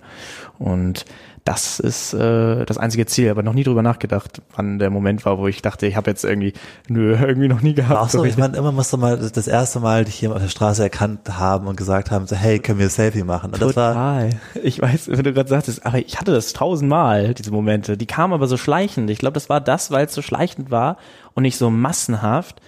Und 0.60 1.05
das 1.43 1.79
ist 1.79 2.13
äh, 2.13 2.65
das 2.65 2.77
einzige 2.77 3.05
Ziel, 3.07 3.31
aber 3.31 3.41
noch 3.41 3.53
nie 3.53 3.63
drüber 3.63 3.81
nachgedacht, 3.81 4.41
wann 4.55 4.77
der 4.77 4.91
Moment 4.91 5.25
war, 5.25 5.39
wo 5.39 5.48
ich 5.48 5.62
dachte, 5.62 5.88
ich 5.88 5.95
habe 5.95 6.10
jetzt 6.12 6.24
irgendwie, 6.24 6.53
nö, 6.88 7.15
irgendwie 7.19 7.48
noch 7.48 7.62
nie 7.62 7.74
gehabt. 7.74 8.00
Ach 8.00 8.10
so, 8.10 8.24
ich 8.24 8.38
meine, 8.38 8.57
immer 8.57 8.71
musst 8.71 8.93
du 8.93 8.98
mal 8.98 9.17
das 9.17 9.48
erste 9.48 9.79
Mal 9.79 10.05
dich 10.05 10.15
hier 10.15 10.31
auf 10.31 10.41
der 10.41 10.50
Straße 10.50 10.83
erkannt 10.83 11.21
haben 11.39 11.67
und 11.67 11.77
gesagt 11.77 12.12
haben, 12.12 12.27
so, 12.27 12.36
hey, 12.36 12.60
können 12.60 12.77
wir 12.77 12.88
ein 12.88 12.91
Selfie 12.91 13.24
machen? 13.24 13.53
Und 13.53 13.60
Total. 13.60 14.29
ich 14.62 14.81
weiß, 14.81 15.10
wenn 15.10 15.24
du 15.24 15.33
gerade 15.33 15.50
sagtest, 15.50 15.86
aber 15.86 15.98
ich 15.98 16.19
hatte 16.19 16.31
das 16.31 16.53
tausendmal, 16.53 17.33
diese 17.33 17.51
Momente. 17.51 17.98
Die 17.98 18.07
kamen 18.07 18.33
aber 18.33 18.48
so 18.48 18.57
schleichend. 18.57 19.10
Ich 19.10 19.19
glaube, 19.19 19.33
das 19.33 19.50
war 19.50 19.62
das, 19.62 19.89
weil 19.89 20.05
es 20.05 20.13
so 20.13 20.21
schleichend 20.21 20.69
war 20.69 20.98
und 21.33 21.43
nicht 21.43 21.57
so 21.57 21.71
massenhaft 21.71 22.62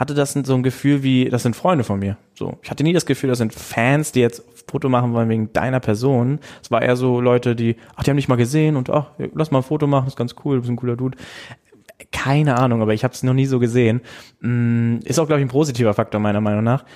hatte 0.00 0.14
das 0.14 0.32
so 0.32 0.54
ein 0.54 0.62
Gefühl 0.62 1.02
wie, 1.02 1.28
das 1.28 1.42
sind 1.42 1.54
Freunde 1.54 1.84
von 1.84 1.98
mir. 1.98 2.16
So, 2.34 2.56
ich 2.62 2.70
hatte 2.70 2.82
nie 2.82 2.94
das 2.94 3.04
Gefühl, 3.04 3.28
das 3.28 3.36
sind 3.36 3.52
Fans, 3.52 4.12
die 4.12 4.20
jetzt 4.20 4.42
Foto 4.66 4.88
machen 4.88 5.12
wollen 5.12 5.28
wegen 5.28 5.52
deiner 5.52 5.78
Person. 5.78 6.38
Es 6.62 6.70
war 6.70 6.80
eher 6.80 6.96
so 6.96 7.20
Leute, 7.20 7.54
die, 7.54 7.76
ach, 7.96 8.02
die 8.02 8.10
haben 8.10 8.16
dich 8.16 8.26
mal 8.26 8.36
gesehen 8.36 8.76
und 8.76 8.88
ach, 8.88 9.10
lass 9.34 9.50
mal 9.50 9.58
ein 9.58 9.62
Foto 9.62 9.86
machen, 9.86 10.06
ist 10.06 10.16
ganz 10.16 10.34
cool, 10.42 10.56
du 10.56 10.62
bist 10.62 10.70
ein 10.70 10.76
cooler 10.76 10.96
Dude. 10.96 11.18
Keine 12.12 12.56
Ahnung, 12.56 12.80
aber 12.80 12.94
ich 12.94 13.04
habe 13.04 13.12
es 13.12 13.22
noch 13.22 13.34
nie 13.34 13.44
so 13.44 13.58
gesehen. 13.58 14.00
Mm, 14.40 15.00
ist 15.04 15.18
auch, 15.18 15.26
glaube 15.26 15.40
ich, 15.40 15.46
ein 15.46 15.50
positiver 15.50 15.92
Faktor 15.92 16.18
meiner 16.18 16.40
Meinung 16.40 16.64
nach 16.64 16.86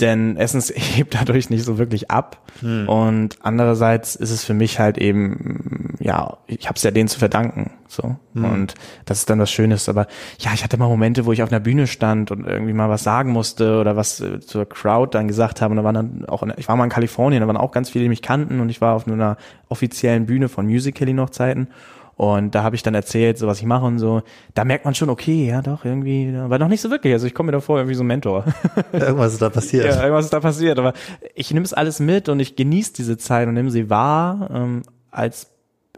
denn 0.00 0.36
erstens 0.36 0.70
hebt 0.74 1.14
dadurch 1.14 1.50
nicht 1.50 1.64
so 1.64 1.78
wirklich 1.78 2.10
ab. 2.10 2.38
Hm. 2.60 2.88
und 2.88 3.38
andererseits 3.42 4.14
ist 4.14 4.30
es 4.30 4.44
für 4.44 4.52
mich 4.52 4.78
halt 4.78 4.98
eben 4.98 5.94
ja 6.00 6.36
ich 6.46 6.68
habe 6.68 6.76
es 6.76 6.82
ja 6.82 6.90
denen 6.90 7.08
zu 7.08 7.18
verdanken 7.18 7.70
so. 7.88 8.16
Hm. 8.34 8.44
und 8.44 8.74
das 9.06 9.20
ist 9.20 9.30
dann 9.30 9.38
das 9.38 9.50
Schöne 9.50 9.78
aber 9.86 10.06
ja 10.38 10.50
ich 10.52 10.62
hatte 10.62 10.76
mal 10.76 10.88
Momente 10.88 11.24
wo 11.24 11.32
ich 11.32 11.42
auf 11.42 11.50
einer 11.50 11.60
Bühne 11.60 11.86
stand 11.86 12.30
und 12.30 12.46
irgendwie 12.46 12.74
mal 12.74 12.90
was 12.90 13.02
sagen 13.02 13.32
musste 13.32 13.80
oder 13.80 13.96
was 13.96 14.20
äh, 14.20 14.40
zur 14.40 14.68
Crowd 14.68 15.16
dann 15.16 15.28
gesagt 15.28 15.62
habe 15.62 15.72
und 15.72 15.78
da 15.78 15.84
waren 15.84 15.94
dann 15.94 16.24
auch 16.26 16.46
ich 16.58 16.68
war 16.68 16.76
mal 16.76 16.84
in 16.84 16.90
Kalifornien 16.90 17.40
da 17.40 17.46
waren 17.46 17.56
auch 17.56 17.72
ganz 17.72 17.88
viele 17.88 18.02
die 18.02 18.08
mich 18.08 18.22
kannten. 18.22 18.60
Und 18.60 18.68
ich 18.68 18.80
war 18.80 18.94
auf 18.94 19.06
einer 19.06 19.36
offiziellen 19.68 20.26
Bühne 20.26 20.48
von 20.48 20.66
Musical.ly 20.66 21.14
noch 21.14 21.30
Zeiten 21.30 21.68
und 22.16 22.54
da 22.54 22.62
habe 22.62 22.76
ich 22.76 22.82
dann 22.82 22.94
erzählt, 22.94 23.38
so 23.38 23.46
was 23.46 23.58
ich 23.60 23.66
mache 23.66 23.84
und 23.84 23.98
so. 23.98 24.22
Da 24.54 24.64
merkt 24.64 24.84
man 24.84 24.94
schon, 24.94 25.10
okay, 25.10 25.46
ja 25.46 25.62
doch, 25.62 25.84
irgendwie, 25.84 26.34
aber 26.36 26.58
noch 26.58 26.68
nicht 26.68 26.80
so 26.80 26.90
wirklich. 26.90 27.12
Also 27.12 27.26
ich 27.26 27.34
komme 27.34 27.48
mir 27.48 27.52
da 27.52 27.60
vor, 27.60 27.78
irgendwie 27.78 27.94
so 27.94 28.04
ein 28.04 28.06
Mentor. 28.06 28.44
irgendwas 28.92 29.32
ist 29.32 29.42
da 29.42 29.50
passiert. 29.50 29.86
Ja, 29.86 30.02
irgendwas 30.02 30.26
ist 30.26 30.32
da 30.32 30.40
passiert. 30.40 30.78
Aber 30.78 30.92
ich 31.34 31.52
nehme 31.52 31.64
es 31.64 31.72
alles 31.72 32.00
mit 32.00 32.28
und 32.28 32.40
ich 32.40 32.56
genieße 32.56 32.92
diese 32.94 33.16
Zeit 33.16 33.48
und 33.48 33.54
nehme 33.54 33.70
sie 33.70 33.90
wahr, 33.90 34.50
ähm, 34.52 34.82
als 35.10 35.48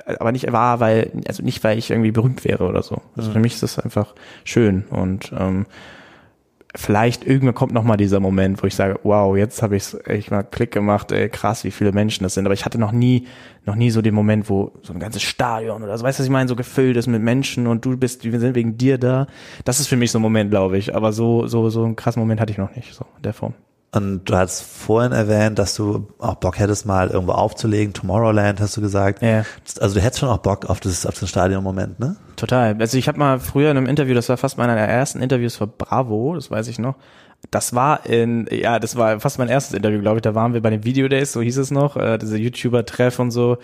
aber 0.06 0.32
nicht 0.32 0.50
wahr, 0.52 0.80
weil, 0.80 1.12
also 1.28 1.42
nicht, 1.42 1.62
weil 1.62 1.78
ich 1.78 1.90
irgendwie 1.90 2.10
berühmt 2.10 2.44
wäre 2.44 2.64
oder 2.64 2.82
so. 2.82 3.00
Also 3.16 3.30
mhm. 3.30 3.32
für 3.34 3.40
mich 3.40 3.54
ist 3.54 3.62
das 3.62 3.78
einfach 3.78 4.14
schön. 4.44 4.84
Und 4.90 5.32
ähm, 5.38 5.66
vielleicht 6.74 7.24
irgendwann 7.24 7.54
kommt 7.54 7.72
noch 7.72 7.84
mal 7.84 7.96
dieser 7.96 8.20
Moment, 8.20 8.62
wo 8.62 8.66
ich 8.66 8.74
sage, 8.74 8.98
wow, 9.04 9.36
jetzt 9.36 9.62
habe 9.62 9.76
ich 9.76 9.96
echt 10.06 10.30
mal 10.30 10.42
Klick 10.42 10.72
gemacht, 10.72 11.12
ey, 11.12 11.28
krass, 11.28 11.64
wie 11.64 11.70
viele 11.70 11.92
Menschen 11.92 12.24
das 12.24 12.34
sind. 12.34 12.46
Aber 12.46 12.54
ich 12.54 12.64
hatte 12.64 12.78
noch 12.78 12.92
nie, 12.92 13.26
noch 13.64 13.76
nie 13.76 13.90
so 13.90 14.02
den 14.02 14.14
Moment, 14.14 14.48
wo 14.50 14.72
so 14.82 14.92
ein 14.92 14.98
ganzes 14.98 15.22
Stadion 15.22 15.82
oder 15.82 15.96
so, 15.96 16.04
weißt 16.04 16.18
du, 16.18 16.22
was 16.22 16.26
ich 16.26 16.32
meine, 16.32 16.48
so 16.48 16.56
gefüllt 16.56 16.96
ist 16.96 17.06
mit 17.06 17.22
Menschen 17.22 17.66
und 17.66 17.84
du 17.84 17.96
bist, 17.96 18.24
wir 18.24 18.40
sind 18.40 18.54
wegen 18.54 18.76
dir 18.76 18.98
da. 18.98 19.26
Das 19.64 19.78
ist 19.78 19.86
für 19.86 19.96
mich 19.96 20.10
so 20.10 20.18
ein 20.18 20.22
Moment, 20.22 20.50
glaube 20.50 20.76
ich. 20.76 20.94
Aber 20.94 21.12
so, 21.12 21.46
so, 21.46 21.70
so 21.70 21.84
einen 21.84 21.96
krassen 21.96 22.20
Moment 22.20 22.40
hatte 22.40 22.52
ich 22.52 22.58
noch 22.58 22.74
nicht, 22.74 22.92
so 22.92 23.06
in 23.16 23.22
der 23.22 23.34
Form. 23.34 23.54
Und 23.94 24.24
du 24.24 24.34
hast 24.34 24.62
vorhin 24.62 25.12
erwähnt, 25.12 25.58
dass 25.60 25.76
du 25.76 26.08
auch 26.18 26.34
Bock 26.34 26.58
hättest, 26.58 26.84
mal 26.84 27.10
irgendwo 27.10 27.32
aufzulegen. 27.32 27.94
Tomorrowland 27.94 28.60
hast 28.60 28.76
du 28.76 28.80
gesagt. 28.80 29.22
Ja. 29.22 29.44
Also 29.78 29.94
du 29.94 30.00
hättest 30.00 30.18
schon 30.18 30.30
auch 30.30 30.38
Bock 30.38 30.68
auf 30.68 30.80
das, 30.80 31.06
auf 31.06 31.16
den 31.16 31.28
Stadion-Moment, 31.28 32.00
ne? 32.00 32.16
Total. 32.34 32.76
Also 32.80 32.98
ich 32.98 33.06
habe 33.06 33.18
mal 33.18 33.38
früher 33.38 33.70
in 33.70 33.76
einem 33.76 33.86
Interview, 33.86 34.14
das 34.14 34.28
war 34.28 34.36
fast 34.36 34.58
meiner 34.58 34.74
der 34.74 34.88
ersten 34.88 35.22
Interviews 35.22 35.54
für 35.54 35.68
Bravo, 35.68 36.34
das 36.34 36.50
weiß 36.50 36.66
ich 36.66 36.80
noch. 36.80 36.96
Das 37.52 37.72
war 37.74 38.04
in, 38.06 38.48
ja, 38.50 38.80
das 38.80 38.96
war 38.96 39.20
fast 39.20 39.38
mein 39.38 39.48
erstes 39.48 39.76
Interview, 39.76 40.00
glaube 40.00 40.16
ich. 40.16 40.22
Da 40.22 40.34
waren 40.34 40.54
wir 40.54 40.62
bei 40.62 40.70
den 40.70 40.82
Video 40.82 41.06
Days, 41.06 41.32
so 41.32 41.40
hieß 41.40 41.58
es 41.58 41.70
noch, 41.70 41.96
äh, 41.96 42.18
diese 42.18 42.36
YouTuber-Treff 42.36 43.20
und 43.20 43.30
so. 43.30 43.58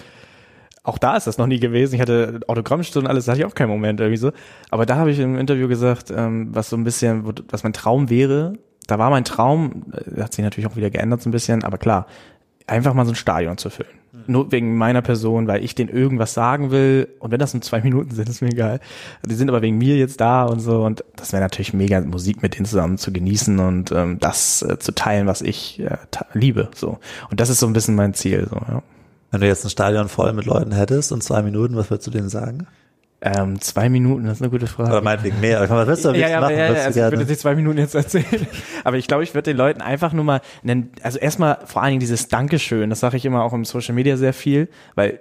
Auch 0.84 0.98
da 0.98 1.16
ist 1.16 1.26
das 1.26 1.38
noch 1.38 1.48
nie 1.48 1.58
gewesen. 1.58 1.96
Ich 1.96 2.00
hatte 2.00 2.38
Autogrammstunden, 2.46 3.10
alles, 3.10 3.24
da 3.24 3.32
hatte 3.32 3.40
ich 3.40 3.46
auch 3.46 3.54
keinen 3.56 3.68
Moment 3.68 3.98
irgendwie 3.98 4.16
so. 4.16 4.30
Aber 4.70 4.86
da 4.86 4.94
habe 4.94 5.10
ich 5.10 5.18
im 5.18 5.36
Interview 5.38 5.66
gesagt, 5.66 6.12
ähm, 6.16 6.50
was 6.52 6.70
so 6.70 6.76
ein 6.76 6.84
bisschen, 6.84 7.24
was 7.50 7.64
mein 7.64 7.72
Traum 7.72 8.10
wäre, 8.10 8.52
da 8.86 8.98
war 8.98 9.10
mein 9.10 9.24
Traum, 9.24 9.84
äh, 9.92 10.20
hat 10.20 10.34
sich 10.34 10.44
natürlich 10.44 10.70
auch 10.70 10.76
wieder 10.76 10.90
geändert 10.90 11.22
so 11.22 11.28
ein 11.28 11.32
bisschen, 11.32 11.64
aber 11.64 11.78
klar, 11.78 12.06
einfach 12.66 12.94
mal 12.94 13.04
so 13.04 13.12
ein 13.12 13.16
Stadion 13.16 13.58
zu 13.58 13.70
füllen. 13.70 13.90
Mhm. 14.12 14.22
Nur 14.26 14.52
wegen 14.52 14.76
meiner 14.76 15.02
Person, 15.02 15.46
weil 15.46 15.64
ich 15.64 15.74
denen 15.74 15.90
irgendwas 15.90 16.34
sagen 16.34 16.70
will. 16.70 17.08
Und 17.18 17.30
wenn 17.30 17.38
das 17.38 17.52
nur 17.52 17.62
zwei 17.62 17.80
Minuten 17.82 18.14
sind, 18.14 18.28
ist 18.28 18.40
mir 18.40 18.48
egal. 18.48 18.80
Die 19.26 19.34
sind 19.34 19.48
aber 19.48 19.62
wegen 19.62 19.78
mir 19.78 19.96
jetzt 19.96 20.20
da 20.20 20.44
und 20.44 20.60
so. 20.60 20.84
Und 20.84 21.04
das 21.16 21.32
wäre 21.32 21.42
natürlich 21.42 21.74
mega, 21.74 22.00
Musik 22.00 22.42
mit 22.42 22.56
denen 22.56 22.66
zusammen 22.66 22.98
zu 22.98 23.12
genießen 23.12 23.58
und 23.58 23.92
ähm, 23.92 24.18
das 24.20 24.62
äh, 24.62 24.78
zu 24.78 24.92
teilen, 24.92 25.26
was 25.26 25.42
ich 25.42 25.80
äh, 25.80 25.98
liebe. 26.32 26.68
So. 26.74 26.98
Und 27.30 27.40
das 27.40 27.50
ist 27.50 27.60
so 27.60 27.66
ein 27.66 27.72
bisschen 27.72 27.94
mein 27.94 28.14
Ziel. 28.14 28.46
So, 28.48 28.56
ja. 28.56 28.82
Wenn 29.30 29.40
du 29.40 29.46
jetzt 29.46 29.64
ein 29.64 29.70
Stadion 29.70 30.08
voll 30.08 30.32
mit 30.32 30.46
Leuten 30.46 30.72
hättest 30.72 31.12
und 31.12 31.22
zwei 31.22 31.42
Minuten, 31.42 31.76
was 31.76 31.90
würdest 31.90 32.06
du 32.06 32.10
denen 32.10 32.28
sagen? 32.28 32.66
Ähm, 33.22 33.60
zwei 33.60 33.90
Minuten, 33.90 34.24
das 34.24 34.38
ist 34.38 34.42
eine 34.42 34.50
gute 34.50 34.66
Frage. 34.66 34.90
Oder 34.90 35.02
meinetwegen 35.02 35.40
mehr. 35.40 35.68
Was 35.68 35.86
willst 35.86 36.04
du 36.06 36.12
ja, 36.12 36.28
ja, 36.28 36.40
machen? 36.40 36.56
Ja, 36.56 36.72
ja, 36.72 36.84
also 36.84 37.00
ich 37.00 37.10
würde 37.12 37.26
nicht 37.26 37.40
zwei 37.40 37.54
Minuten 37.54 37.78
jetzt 37.78 37.94
erzählen. 37.94 38.46
Aber 38.84 38.96
ich 38.96 39.08
glaube, 39.08 39.22
ich 39.24 39.34
würde 39.34 39.50
den 39.50 39.58
Leuten 39.58 39.82
einfach 39.82 40.14
nur 40.14 40.24
mal 40.24 40.40
nennen, 40.62 40.90
also 41.02 41.18
erstmal 41.18 41.58
vor 41.66 41.82
allen 41.82 41.90
Dingen 41.90 42.00
dieses 42.00 42.28
Dankeschön, 42.28 42.88
das 42.88 43.00
sage 43.00 43.18
ich 43.18 43.26
immer 43.26 43.44
auch 43.44 43.52
im 43.52 43.66
Social 43.66 43.94
Media 43.94 44.16
sehr 44.16 44.32
viel, 44.32 44.68
weil 44.94 45.20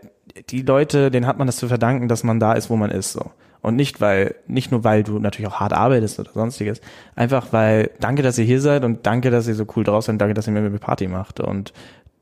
die 0.49 0.61
Leute, 0.61 1.11
denen 1.11 1.27
hat 1.27 1.37
man 1.37 1.47
das 1.47 1.57
zu 1.57 1.67
verdanken, 1.67 2.07
dass 2.07 2.23
man 2.23 2.39
da 2.39 2.53
ist, 2.53 2.69
wo 2.69 2.77
man 2.77 2.89
ist, 2.89 3.11
so. 3.11 3.31
Und 3.61 3.75
nicht, 3.75 3.99
weil, 3.99 4.35
nicht 4.47 4.71
nur, 4.71 4.85
weil 4.85 5.03
du 5.03 5.19
natürlich 5.19 5.51
auch 5.51 5.59
hart 5.59 5.73
arbeitest 5.73 6.17
oder 6.19 6.31
sonstiges. 6.33 6.79
Einfach, 7.17 7.47
weil, 7.51 7.91
danke, 7.99 8.21
dass 8.21 8.37
ihr 8.37 8.45
hier 8.45 8.61
seid 8.61 8.85
und 8.85 9.05
danke, 9.05 9.31
dass 9.31 9.49
ihr 9.49 9.55
so 9.55 9.65
cool 9.75 9.83
draus 9.83 10.05
seid, 10.05 10.21
danke, 10.21 10.33
dass 10.33 10.47
ihr 10.47 10.53
mir 10.53 10.59
eine 10.59 10.79
Party 10.79 11.09
macht. 11.09 11.41
Und 11.41 11.73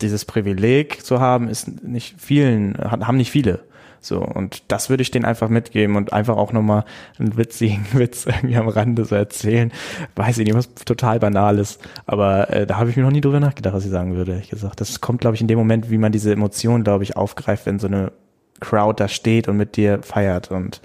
dieses 0.01 0.25
Privileg 0.25 1.05
zu 1.05 1.19
haben, 1.19 1.48
ist 1.48 1.84
nicht 1.84 2.19
vielen, 2.19 2.75
haben 2.79 3.17
nicht 3.17 3.29
viele. 3.29 3.60
So, 4.07 4.21
und 4.21 4.63
das 4.69 4.89
würde 4.89 5.01
ich 5.01 5.11
denen 5.11 5.25
einfach 5.25 5.49
mitgeben 5.49 5.95
und 5.95 6.13
einfach 6.13 6.37
auch 6.37 6.53
nochmal 6.53 6.85
einen 7.19 7.37
witzigen 7.37 7.85
Witz 7.93 8.25
irgendwie 8.25 8.55
am 8.55 8.69
Rande 8.69 9.05
so 9.05 9.15
erzählen. 9.15 9.71
Weiß 10.15 10.37
ich 10.37 10.45
nicht, 10.45 10.55
was 10.55 10.73
total 10.73 11.19
Banales. 11.19 11.79
Aber 12.05 12.49
äh, 12.49 12.65
da 12.65 12.77
habe 12.77 12.89
ich 12.89 12.95
mir 12.95 13.03
noch 13.03 13.11
nie 13.11 13.21
drüber 13.21 13.39
nachgedacht, 13.39 13.75
was 13.75 13.85
ich 13.85 13.91
sagen 13.91 14.15
würde, 14.15 14.31
ehrlich 14.31 14.49
gesagt. 14.49 14.81
Das 14.81 15.01
kommt, 15.01 15.21
glaube 15.21 15.35
ich, 15.35 15.41
in 15.41 15.47
dem 15.47 15.57
Moment, 15.57 15.89
wie 15.91 15.97
man 15.97 16.11
diese 16.11 16.31
Emotionen, 16.31 16.83
glaube 16.83 17.03
ich, 17.03 17.17
aufgreift, 17.17 17.65
wenn 17.65 17.79
so 17.79 17.87
eine 17.87 18.11
Crowd 18.59 19.01
da 19.01 19.07
steht 19.07 19.47
und 19.47 19.57
mit 19.57 19.75
dir 19.75 20.01
feiert. 20.01 20.51
Und 20.51 20.81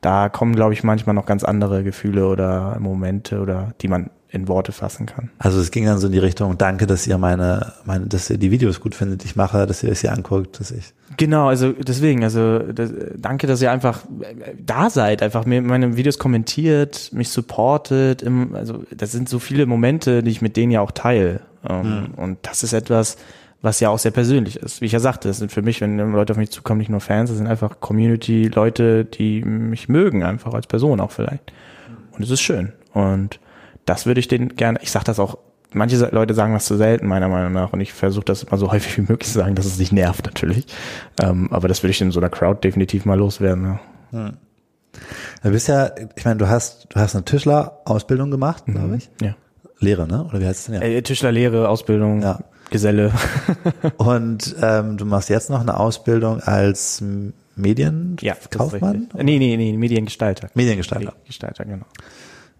da 0.00 0.28
kommen, 0.28 0.54
glaube 0.54 0.72
ich, 0.72 0.82
manchmal 0.82 1.14
noch 1.14 1.26
ganz 1.26 1.44
andere 1.44 1.84
Gefühle 1.84 2.26
oder 2.26 2.78
Momente 2.80 3.40
oder 3.40 3.72
die 3.80 3.88
man 3.88 4.10
in 4.34 4.48
Worte 4.48 4.72
fassen 4.72 5.06
kann. 5.06 5.30
Also 5.38 5.60
es 5.60 5.70
ging 5.70 5.86
dann 5.86 5.98
so 5.98 6.08
in 6.08 6.12
die 6.12 6.18
Richtung, 6.18 6.58
danke, 6.58 6.86
dass 6.86 7.06
ihr 7.06 7.16
meine, 7.18 7.72
meine, 7.84 8.06
dass 8.06 8.28
ihr 8.28 8.36
die 8.36 8.50
Videos 8.50 8.80
gut 8.80 8.94
findet, 8.94 9.24
ich 9.24 9.36
mache, 9.36 9.66
dass 9.66 9.82
ihr 9.82 9.92
es 9.92 10.00
hier 10.00 10.12
anguckt, 10.12 10.58
dass 10.58 10.70
ich. 10.70 10.92
Genau, 11.16 11.48
also 11.48 11.72
deswegen, 11.72 12.24
also 12.24 12.58
das, 12.58 12.92
danke, 13.16 13.46
dass 13.46 13.62
ihr 13.62 13.70
einfach 13.70 14.04
äh, 14.20 14.54
da 14.58 14.90
seid, 14.90 15.22
einfach 15.22 15.46
mir 15.46 15.62
meine 15.62 15.96
Videos 15.96 16.18
kommentiert, 16.18 17.10
mich 17.12 17.28
supportet, 17.28 18.22
im, 18.22 18.54
also 18.56 18.82
das 18.94 19.12
sind 19.12 19.28
so 19.28 19.38
viele 19.38 19.66
Momente, 19.66 20.22
die 20.22 20.32
ich 20.32 20.42
mit 20.42 20.56
denen 20.56 20.72
ja 20.72 20.80
auch 20.80 20.90
teile. 20.90 21.40
Ähm, 21.68 21.82
mhm. 21.82 22.14
Und 22.16 22.38
das 22.42 22.64
ist 22.64 22.72
etwas, 22.72 23.16
was 23.62 23.78
ja 23.80 23.88
auch 23.88 23.98
sehr 23.98 24.10
persönlich 24.10 24.56
ist. 24.56 24.80
Wie 24.80 24.86
ich 24.86 24.92
ja 24.92 25.00
sagte, 25.00 25.28
das 25.28 25.38
sind 25.38 25.52
für 25.52 25.62
mich, 25.62 25.80
wenn 25.80 25.96
Leute 25.96 26.32
auf 26.32 26.36
mich 26.36 26.50
zukommen, 26.50 26.78
nicht 26.78 26.90
nur 26.90 27.00
Fans, 27.00 27.30
das 27.30 27.38
sind 27.38 27.46
einfach 27.46 27.80
Community-Leute, 27.80 29.04
die 29.04 29.42
mich 29.42 29.88
mögen, 29.88 30.24
einfach 30.24 30.52
als 30.52 30.66
Person 30.66 31.00
auch 31.00 31.12
vielleicht. 31.12 31.52
Und 32.12 32.22
es 32.22 32.30
ist 32.30 32.42
schön. 32.42 32.72
Und 32.92 33.38
das 33.86 34.06
würde 34.06 34.20
ich 34.20 34.28
denen 34.28 34.56
gerne, 34.56 34.78
ich 34.82 34.90
sage 34.90 35.04
das 35.06 35.18
auch, 35.18 35.38
manche 35.72 35.96
Leute 36.10 36.34
sagen 36.34 36.54
das 36.54 36.64
zu 36.64 36.76
selten, 36.76 37.06
meiner 37.06 37.28
Meinung 37.28 37.52
nach, 37.52 37.72
und 37.72 37.80
ich 37.80 37.92
versuche 37.92 38.24
das 38.24 38.44
immer 38.44 38.58
so 38.58 38.72
häufig 38.72 38.96
wie 38.98 39.12
möglich 39.12 39.30
zu 39.30 39.38
sagen, 39.38 39.54
dass 39.54 39.66
es 39.66 39.78
nicht 39.78 39.92
nervt 39.92 40.24
natürlich. 40.26 40.66
Ähm, 41.22 41.52
aber 41.52 41.68
das 41.68 41.82
würde 41.82 41.90
ich 41.92 42.00
in 42.00 42.10
so 42.10 42.20
einer 42.20 42.30
Crowd 42.30 42.60
definitiv 42.62 43.04
mal 43.04 43.18
loswerden. 43.18 43.64
Ja. 43.64 43.80
Hm. 44.10 44.36
Du 45.42 45.50
bist 45.50 45.68
ja, 45.68 45.90
ich 46.16 46.24
meine, 46.24 46.38
du 46.38 46.48
hast, 46.48 46.86
du 46.90 47.00
hast 47.00 47.14
eine 47.14 47.24
Tischler-Ausbildung 47.24 48.30
gemacht, 48.30 48.68
mhm. 48.68 48.72
glaube 48.72 48.96
ich. 48.96 49.10
Ja. 49.20 49.34
Lehre, 49.80 50.06
ne? 50.06 50.24
Oder 50.24 50.40
wie 50.40 50.46
heißt 50.46 50.60
es 50.60 50.64
denn? 50.66 50.74
Ja. 50.74 50.80
Äh, 50.82 51.02
Tischlerlehre, 51.02 51.68
Ausbildung, 51.68 52.22
ja. 52.22 52.38
Geselle. 52.70 53.12
und 53.96 54.54
ähm, 54.62 54.96
du 54.96 55.04
machst 55.04 55.28
jetzt 55.28 55.50
noch 55.50 55.60
eine 55.60 55.78
Ausbildung 55.78 56.40
als 56.40 57.02
Medienkaufmann? 57.56 59.08
Ja, 59.14 59.22
nee, 59.22 59.38
nee, 59.38 59.56
nee, 59.56 59.76
Mediengestalter. 59.76 60.48
Mediengestalter. 60.54 61.14
Gestalter, 61.26 61.64
genau. 61.64 61.86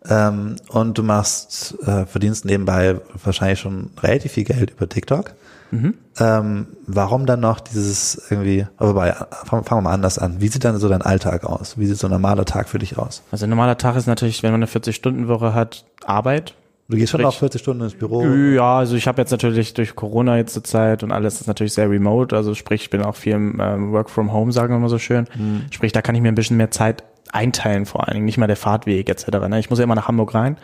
Ähm, 0.09 0.57
und 0.69 0.99
du 0.99 1.03
machst, 1.03 1.77
äh, 1.87 2.05
verdienst 2.07 2.45
nebenbei 2.45 3.01
wahrscheinlich 3.23 3.61
schon 3.61 3.91
relativ 4.03 4.33
viel 4.33 4.45
Geld 4.45 4.71
über 4.71 4.89
TikTok. 4.89 5.33
Mhm. 5.71 5.95
Ähm, 6.19 6.67
warum 6.87 7.27
dann 7.27 7.41
noch 7.41 7.59
dieses 7.59 8.23
irgendwie, 8.31 8.67
aber 8.77 8.95
bei, 8.95 9.13
fangen 9.13 9.65
fang 9.65 9.79
wir 9.79 9.83
mal 9.83 9.93
anders 9.93 10.19
an. 10.19 10.41
Wie 10.41 10.49
sieht 10.49 10.65
dann 10.65 10.79
so 10.79 10.89
dein 10.89 11.03
Alltag 11.03 11.45
aus? 11.45 11.79
Wie 11.79 11.87
sieht 11.87 11.99
so 11.99 12.07
ein 12.07 12.13
normaler 12.13 12.45
Tag 12.45 12.69
für 12.69 12.79
dich 12.79 12.99
aus? 12.99 13.23
Also 13.33 13.47
ein 13.47 13.51
normaler 13.51 13.77
Tag 13.77 13.97
ist 13.97 14.07
natürlich, 14.07 14.43
wenn 14.43 14.53
man 14.53 14.63
eine 14.63 14.71
40-Stunden-Woche 14.71 15.55
hat, 15.55 15.85
Arbeit. 16.05 16.55
Du 16.89 16.99
gehst 16.99 17.13
schon 17.13 17.25
auf 17.25 17.37
40 17.37 17.61
Stunden 17.61 17.85
ins 17.85 17.95
Büro? 17.95 18.25
Ja, 18.25 18.79
also 18.79 18.95
ich 18.95 19.09
habe 19.09 19.21
jetzt 19.21 19.31
natürlich 19.31 19.73
durch 19.73 19.95
Corona 19.97 20.37
jetzt 20.37 20.53
zur 20.53 20.65
Zeit 20.65 21.03
und 21.03 21.13
alles 21.13 21.41
ist 21.41 21.47
natürlich 21.47 21.73
sehr 21.73 21.89
remote. 21.89 22.37
Also 22.37 22.55
sprich, 22.55 22.83
ich 22.83 22.91
bin 22.91 23.03
auch 23.03 23.17
viel 23.17 23.33
im 23.33 23.59
ähm, 23.59 23.93
Work 23.93 24.11
from 24.11 24.33
Home, 24.33 24.53
sagen 24.53 24.75
wir 24.75 24.79
mal 24.79 24.91
so 24.91 24.99
schön. 24.99 25.27
Mhm. 25.35 25.63
Sprich, 25.71 25.93
da 25.93 26.03
kann 26.03 26.15
ich 26.15 26.21
mir 26.21 26.29
ein 26.29 26.35
bisschen 26.35 26.59
mehr 26.59 26.71
Zeit 26.71 27.05
einteilen 27.33 27.87
vor 27.87 28.07
allen 28.07 28.15
Dingen, 28.15 28.27
nicht 28.27 28.39
mal 28.39 28.47
der 28.47 28.57
Fahrtweg 28.57 29.09
etc. 29.09 29.27
Ne? 29.49 29.59
Ich 29.59 29.71
muss 29.71 29.79
ja 29.79 29.85
immer 29.85 29.95
nach 29.95 30.09
Hamburg 30.09 30.35
rein. 30.35 30.57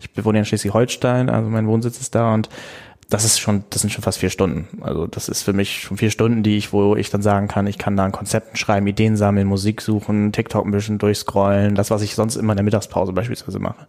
Ich 0.00 0.24
wohne 0.24 0.38
ja 0.38 0.40
in 0.40 0.44
Schleswig-Holstein, 0.44 1.30
also 1.30 1.48
mein 1.48 1.66
Wohnsitz 1.66 2.00
ist 2.00 2.14
da 2.14 2.34
und 2.34 2.48
das 3.10 3.24
ist 3.24 3.38
schon, 3.38 3.64
das 3.70 3.80
sind 3.80 3.90
schon 3.90 4.02
fast 4.02 4.18
vier 4.18 4.28
Stunden. 4.28 4.68
Also 4.82 5.06
das 5.06 5.30
ist 5.30 5.42
für 5.42 5.54
mich 5.54 5.80
schon 5.80 5.96
vier 5.96 6.10
Stunden, 6.10 6.42
die 6.42 6.58
ich, 6.58 6.74
wo 6.74 6.94
ich 6.94 7.08
dann 7.08 7.22
sagen 7.22 7.48
kann, 7.48 7.66
ich 7.66 7.78
kann 7.78 7.96
da 7.96 8.04
ein 8.04 8.12
Konzept 8.12 8.58
schreiben, 8.58 8.86
Ideen 8.86 9.16
sammeln, 9.16 9.46
Musik 9.46 9.80
suchen, 9.80 10.30
TikTok 10.30 10.66
ein 10.66 10.72
bisschen 10.72 10.98
durchscrollen, 10.98 11.74
das, 11.74 11.90
was 11.90 12.02
ich 12.02 12.14
sonst 12.14 12.36
immer 12.36 12.52
in 12.52 12.58
der 12.58 12.64
Mittagspause 12.64 13.14
beispielsweise 13.14 13.60
mache. 13.60 13.86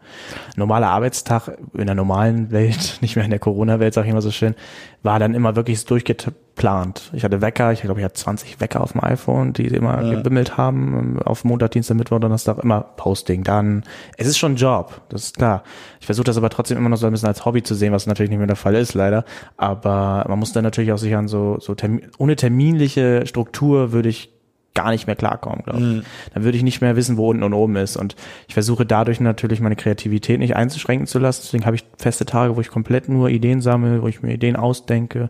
Normaler 0.55 0.87
Arbeitstag 0.87 1.57
in 1.73 1.85
der 1.85 1.95
normalen 1.95 2.51
Welt, 2.51 2.97
nicht 3.01 3.17
mehr 3.17 3.25
in 3.25 3.31
der 3.31 3.39
Corona-Welt, 3.39 3.93
sage 3.93 4.07
ich 4.07 4.11
immer 4.11 4.21
so 4.21 4.31
schön, 4.31 4.55
war 5.01 5.19
dann 5.19 5.33
immer 5.33 5.55
wirklich 5.55 5.85
durchgeplant. 5.85 7.11
Ich 7.13 7.23
hatte 7.23 7.41
Wecker, 7.41 7.71
ich 7.71 7.81
glaube, 7.81 8.01
ich 8.01 8.03
hatte 8.03 8.15
20 8.15 8.59
Wecker 8.59 8.81
auf 8.81 8.91
dem 8.91 9.03
iPhone, 9.03 9.53
die 9.53 9.67
immer 9.67 10.03
ja. 10.03 10.15
gebimmelt 10.15 10.57
haben, 10.57 11.19
auf 11.23 11.45
Montag, 11.45 11.71
Dienstag, 11.71 11.95
Mittwoch, 11.95 12.19
Donnerstag, 12.19 12.59
immer 12.63 12.81
Posting. 12.81 13.43
Dann, 13.43 13.83
es 14.17 14.27
ist 14.27 14.37
schon 14.37 14.53
ein 14.53 14.57
Job, 14.57 15.01
das 15.09 15.23
ist 15.25 15.37
klar. 15.37 15.63
Ich 15.99 16.05
versuche 16.05 16.25
das 16.25 16.37
aber 16.37 16.49
trotzdem 16.49 16.77
immer 16.77 16.89
noch 16.89 16.97
so 16.97 17.05
ein 17.05 17.13
bisschen 17.13 17.29
als 17.29 17.45
Hobby 17.45 17.63
zu 17.63 17.75
sehen, 17.75 17.93
was 17.93 18.07
natürlich 18.07 18.29
nicht 18.29 18.39
mehr 18.39 18.47
der 18.47 18.55
Fall 18.55 18.75
ist, 18.75 18.93
leider. 18.93 19.23
Aber 19.55 20.25
man 20.27 20.39
muss 20.39 20.51
dann 20.51 20.63
natürlich 20.63 20.91
auch 20.91 20.97
sich 20.97 21.15
an 21.15 21.27
so, 21.27 21.57
so 21.59 21.75
Termin, 21.75 22.07
ohne 22.17 22.35
terminliche 22.35 23.25
Struktur 23.25 23.93
würde 23.93 24.09
ich 24.09 24.33
gar 24.73 24.91
nicht 24.91 25.07
mehr 25.07 25.15
klarkommen, 25.15 25.63
glaube 25.63 25.79
ich. 25.79 25.85
Mhm. 25.85 26.03
Dann 26.33 26.43
würde 26.43 26.57
ich 26.57 26.63
nicht 26.63 26.81
mehr 26.81 26.95
wissen, 26.95 27.17
wo 27.17 27.29
unten 27.29 27.43
und 27.43 27.53
oben 27.53 27.75
ist. 27.75 27.97
Und 27.97 28.15
ich 28.47 28.53
versuche 28.53 28.85
dadurch 28.85 29.19
natürlich 29.19 29.59
meine 29.59 29.75
Kreativität 29.75 30.39
nicht 30.39 30.55
einzuschränken 30.55 31.07
zu 31.07 31.19
lassen. 31.19 31.41
Deswegen 31.43 31.65
habe 31.65 31.75
ich 31.75 31.85
feste 31.97 32.25
Tage, 32.25 32.55
wo 32.55 32.61
ich 32.61 32.69
komplett 32.69 33.09
nur 33.09 33.29
Ideen 33.29 33.61
sammle, 33.61 34.01
wo 34.01 34.07
ich 34.07 34.21
mir 34.21 34.33
Ideen 34.33 34.55
ausdenke, 34.55 35.27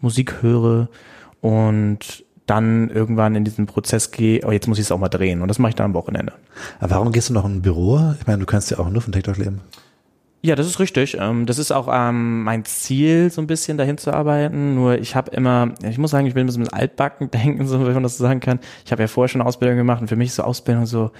Musik 0.00 0.42
höre 0.42 0.88
und 1.40 2.24
dann 2.46 2.88
irgendwann 2.88 3.34
in 3.34 3.44
diesen 3.44 3.66
Prozess 3.66 4.10
gehe, 4.10 4.40
oh, 4.46 4.50
jetzt 4.50 4.68
muss 4.68 4.78
ich 4.78 4.84
es 4.84 4.92
auch 4.92 4.98
mal 4.98 5.08
drehen. 5.08 5.42
Und 5.42 5.48
das 5.48 5.58
mache 5.58 5.70
ich 5.70 5.74
dann 5.74 5.86
am 5.86 5.94
Wochenende. 5.94 6.32
Aber 6.80 6.92
warum 6.92 7.12
gehst 7.12 7.28
du 7.28 7.34
noch 7.34 7.44
in 7.44 7.56
ein 7.56 7.62
Büro? 7.62 8.14
Ich 8.18 8.26
meine, 8.26 8.38
du 8.38 8.46
kannst 8.46 8.70
ja 8.70 8.78
auch 8.78 8.88
nur 8.88 9.02
von 9.02 9.12
TikTok 9.12 9.36
leben. 9.36 9.60
Ja, 10.40 10.54
das 10.54 10.68
ist 10.68 10.78
richtig. 10.78 11.16
Ähm, 11.18 11.46
das 11.46 11.58
ist 11.58 11.72
auch 11.72 11.88
ähm, 11.90 12.44
mein 12.44 12.64
Ziel, 12.64 13.30
so 13.30 13.40
ein 13.40 13.48
bisschen 13.48 13.76
dahin 13.76 13.98
zu 13.98 14.12
arbeiten. 14.12 14.76
Nur 14.76 14.98
ich 14.98 15.16
habe 15.16 15.32
immer, 15.32 15.74
ich 15.82 15.98
muss 15.98 16.12
sagen, 16.12 16.26
ich 16.26 16.34
bin 16.34 16.44
ein 16.44 16.46
bisschen 16.46 16.68
altbacken 16.68 17.30
denken, 17.32 17.66
so 17.66 17.84
wenn 17.84 17.94
man 17.94 18.04
das 18.04 18.18
so 18.18 18.24
sagen 18.24 18.40
kann. 18.40 18.60
Ich 18.84 18.92
habe 18.92 19.02
ja 19.02 19.08
vorher 19.08 19.28
schon 19.28 19.42
Ausbildung 19.42 19.76
gemacht 19.76 20.00
und 20.00 20.08
für 20.08 20.16
mich 20.16 20.28
ist 20.28 20.36
so 20.36 20.44
Ausbildung 20.44 20.86
so 20.86 21.10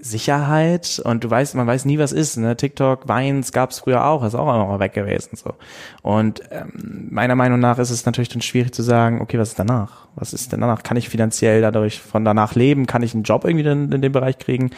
Sicherheit 0.00 1.00
und 1.04 1.24
du 1.24 1.30
weißt, 1.30 1.54
man 1.54 1.66
weiß 1.66 1.84
nie, 1.86 1.98
was 1.98 2.12
ist. 2.12 2.36
Ne? 2.36 2.56
TikTok, 2.56 3.08
Weins 3.08 3.52
gab's 3.52 3.78
früher 3.78 4.04
auch, 4.06 4.22
ist 4.24 4.34
auch 4.34 4.54
immer 4.54 4.80
weg 4.80 4.94
gewesen. 4.94 5.36
so. 5.36 5.54
Und 6.02 6.42
ähm, 6.50 7.08
meiner 7.10 7.34
Meinung 7.34 7.58
nach 7.60 7.78
ist 7.78 7.90
es 7.90 8.04
natürlich 8.06 8.28
dann 8.30 8.42
schwierig 8.42 8.72
zu 8.72 8.82
sagen, 8.82 9.20
okay, 9.20 9.38
was 9.38 9.50
ist 9.50 9.58
danach? 9.58 10.08
Was 10.14 10.32
ist 10.32 10.52
denn 10.52 10.60
danach? 10.60 10.82
Kann 10.82 10.96
ich 10.96 11.08
finanziell 11.08 11.60
dadurch 11.60 12.00
von 12.00 12.24
danach 12.24 12.54
leben? 12.54 12.86
Kann 12.86 13.02
ich 13.02 13.14
einen 13.14 13.22
Job 13.22 13.44
irgendwie 13.44 13.66
in, 13.68 13.92
in 13.92 14.02
dem 14.02 14.12
Bereich 14.12 14.38
kriegen? 14.38 14.70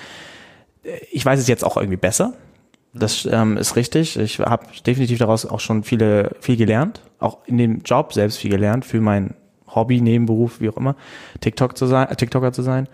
Ich 1.10 1.24
weiß 1.24 1.40
es 1.40 1.48
jetzt 1.48 1.64
auch 1.64 1.76
irgendwie 1.76 1.96
besser 1.96 2.34
Das 2.98 3.28
ähm, 3.30 3.56
ist 3.56 3.76
richtig. 3.76 4.18
Ich 4.18 4.38
habe 4.38 4.66
definitiv 4.86 5.18
daraus 5.18 5.44
auch 5.44 5.60
schon 5.60 5.82
viele 5.82 6.34
viel 6.40 6.56
gelernt, 6.56 7.02
auch 7.18 7.38
in 7.46 7.58
dem 7.58 7.82
Job 7.82 8.12
selbst 8.12 8.38
viel 8.38 8.50
gelernt 8.50 8.84
für 8.84 9.00
mein 9.00 9.34
Hobby, 9.66 10.00
Nebenberuf, 10.00 10.60
wie 10.60 10.68
auch 10.68 10.76
immer, 10.76 10.96
TikTok 11.40 11.76
zu 11.76 11.86
sein, 11.86 12.08
äh, 12.08 12.16
TikToker 12.16 12.52
zu 12.52 12.62
sein. 12.62 12.88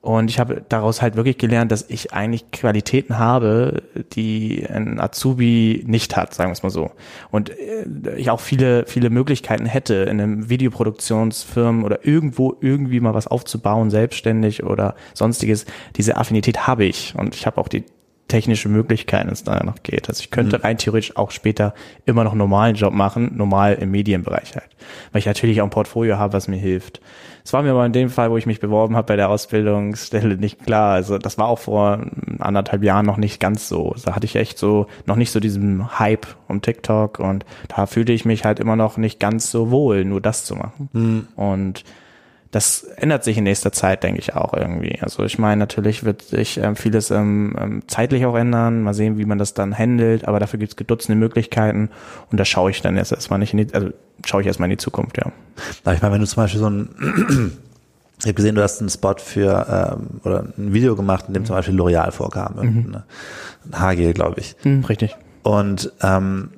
Und 0.00 0.30
ich 0.30 0.38
habe 0.38 0.64
daraus 0.68 1.02
halt 1.02 1.16
wirklich 1.16 1.38
gelernt, 1.38 1.72
dass 1.72 1.90
ich 1.90 2.12
eigentlich 2.12 2.52
Qualitäten 2.52 3.18
habe, 3.18 3.82
die 4.12 4.64
ein 4.68 5.00
Azubi 5.00 5.82
nicht 5.86 6.16
hat, 6.16 6.34
sagen 6.34 6.50
wir 6.50 6.52
es 6.52 6.62
mal 6.62 6.70
so. 6.70 6.92
Und 7.30 7.50
äh, 7.50 8.16
ich 8.16 8.30
auch 8.30 8.40
viele, 8.40 8.86
viele 8.86 9.10
Möglichkeiten 9.10 9.66
hätte, 9.66 9.94
in 9.94 10.20
einem 10.20 10.48
Videoproduktionsfirmen 10.48 11.84
oder 11.84 12.06
irgendwo 12.06 12.56
irgendwie 12.60 13.00
mal 13.00 13.14
was 13.14 13.26
aufzubauen, 13.26 13.90
selbstständig 13.90 14.62
oder 14.62 14.94
sonstiges. 15.14 15.66
Diese 15.96 16.16
Affinität 16.16 16.66
habe 16.66 16.84
ich. 16.84 17.14
Und 17.16 17.34
ich 17.34 17.44
habe 17.44 17.58
auch 17.60 17.68
die 17.68 17.84
technische 18.28 18.68
Möglichkeiten, 18.68 19.30
es 19.30 19.42
da 19.42 19.62
noch 19.64 19.82
geht. 19.82 20.08
Also 20.08 20.20
ich 20.20 20.30
könnte 20.30 20.58
mhm. 20.58 20.62
rein 20.62 20.78
theoretisch 20.78 21.16
auch 21.16 21.30
später 21.30 21.74
immer 22.04 22.24
noch 22.24 22.32
einen 22.32 22.38
normalen 22.38 22.76
Job 22.76 22.92
machen, 22.92 23.32
normal 23.36 23.74
im 23.74 23.90
Medienbereich 23.90 24.54
halt. 24.54 24.68
Weil 25.12 25.20
ich 25.20 25.26
natürlich 25.26 25.60
auch 25.60 25.64
ein 25.64 25.70
Portfolio 25.70 26.18
habe, 26.18 26.34
was 26.34 26.48
mir 26.48 26.58
hilft. 26.58 27.00
Es 27.44 27.54
war 27.54 27.62
mir 27.62 27.70
aber 27.70 27.86
in 27.86 27.94
dem 27.94 28.10
Fall, 28.10 28.30
wo 28.30 28.36
ich 28.36 28.44
mich 28.44 28.60
beworben 28.60 28.94
habe 28.94 29.06
bei 29.06 29.16
der 29.16 29.30
Ausbildungsstelle 29.30 30.36
nicht 30.36 30.66
klar. 30.66 30.92
Also 30.92 31.16
das 31.16 31.38
war 31.38 31.48
auch 31.48 31.58
vor 31.58 32.04
anderthalb 32.38 32.84
Jahren 32.84 33.06
noch 33.06 33.16
nicht 33.16 33.40
ganz 33.40 33.68
so. 33.68 33.94
Da 34.04 34.14
hatte 34.14 34.26
ich 34.26 34.36
echt 34.36 34.58
so 34.58 34.86
noch 35.06 35.16
nicht 35.16 35.30
so 35.30 35.40
diesen 35.40 35.98
Hype 35.98 36.26
um 36.46 36.60
TikTok 36.60 37.18
und 37.18 37.46
da 37.74 37.86
fühlte 37.86 38.12
ich 38.12 38.26
mich 38.26 38.44
halt 38.44 38.60
immer 38.60 38.76
noch 38.76 38.98
nicht 38.98 39.18
ganz 39.18 39.50
so 39.50 39.70
wohl, 39.70 40.04
nur 40.04 40.20
das 40.20 40.44
zu 40.44 40.56
machen. 40.56 40.90
Mhm. 40.92 41.28
Und 41.36 41.84
das 42.50 42.82
ändert 42.82 43.24
sich 43.24 43.36
in 43.36 43.44
nächster 43.44 43.72
Zeit, 43.72 44.02
denke 44.02 44.20
ich 44.20 44.34
auch 44.34 44.54
irgendwie. 44.54 44.98
Also 45.02 45.22
ich 45.24 45.38
meine, 45.38 45.58
natürlich 45.58 46.04
wird 46.04 46.22
sich 46.22 46.58
ähm, 46.58 46.76
vieles 46.76 47.10
ähm, 47.10 47.54
ähm, 47.58 47.82
zeitlich 47.88 48.24
auch 48.24 48.36
ändern. 48.36 48.82
Mal 48.82 48.94
sehen, 48.94 49.18
wie 49.18 49.26
man 49.26 49.38
das 49.38 49.52
dann 49.52 49.76
handelt, 49.76 50.26
aber 50.26 50.40
dafür 50.40 50.58
gibt 50.58 50.72
es 50.72 50.76
gedutzte 50.76 51.14
Möglichkeiten 51.14 51.90
und 52.30 52.40
da 52.40 52.44
schaue 52.44 52.70
ich 52.70 52.80
dann 52.80 52.96
jetzt 52.96 53.12
erstmal 53.12 53.38
nicht 53.38 53.52
in 53.52 53.66
die, 53.66 53.74
also 53.74 53.90
schaue 54.24 54.40
ich 54.40 54.46
erstmal 54.46 54.66
in 54.66 54.78
die 54.78 54.82
Zukunft, 54.82 55.18
ja. 55.18 55.30
Aber 55.84 55.94
ich 55.94 56.00
meine, 56.00 56.14
wenn 56.14 56.20
du 56.20 56.26
zum 56.26 56.42
Beispiel 56.42 56.60
so 56.60 56.70
ein 56.70 56.88
ich 58.18 58.24
habe 58.24 58.34
gesehen, 58.34 58.54
du 58.54 58.62
hast 58.62 58.80
einen 58.80 58.90
Spot 58.90 59.14
für 59.18 59.96
ähm, 59.98 60.20
oder 60.24 60.46
ein 60.56 60.72
Video 60.72 60.96
gemacht, 60.96 61.26
in 61.28 61.34
dem 61.34 61.44
zum 61.44 61.54
Beispiel 61.54 61.78
L'Oreal 61.78 62.10
vorkam, 62.10 62.54
mhm. 62.56 62.96
ein 63.66 63.78
Haargel, 63.78 64.12
glaube 64.12 64.40
ich. 64.40 64.56
Mhm, 64.64 64.84
richtig. 64.84 65.16
Und 65.42 65.92
ähm, 66.02 66.50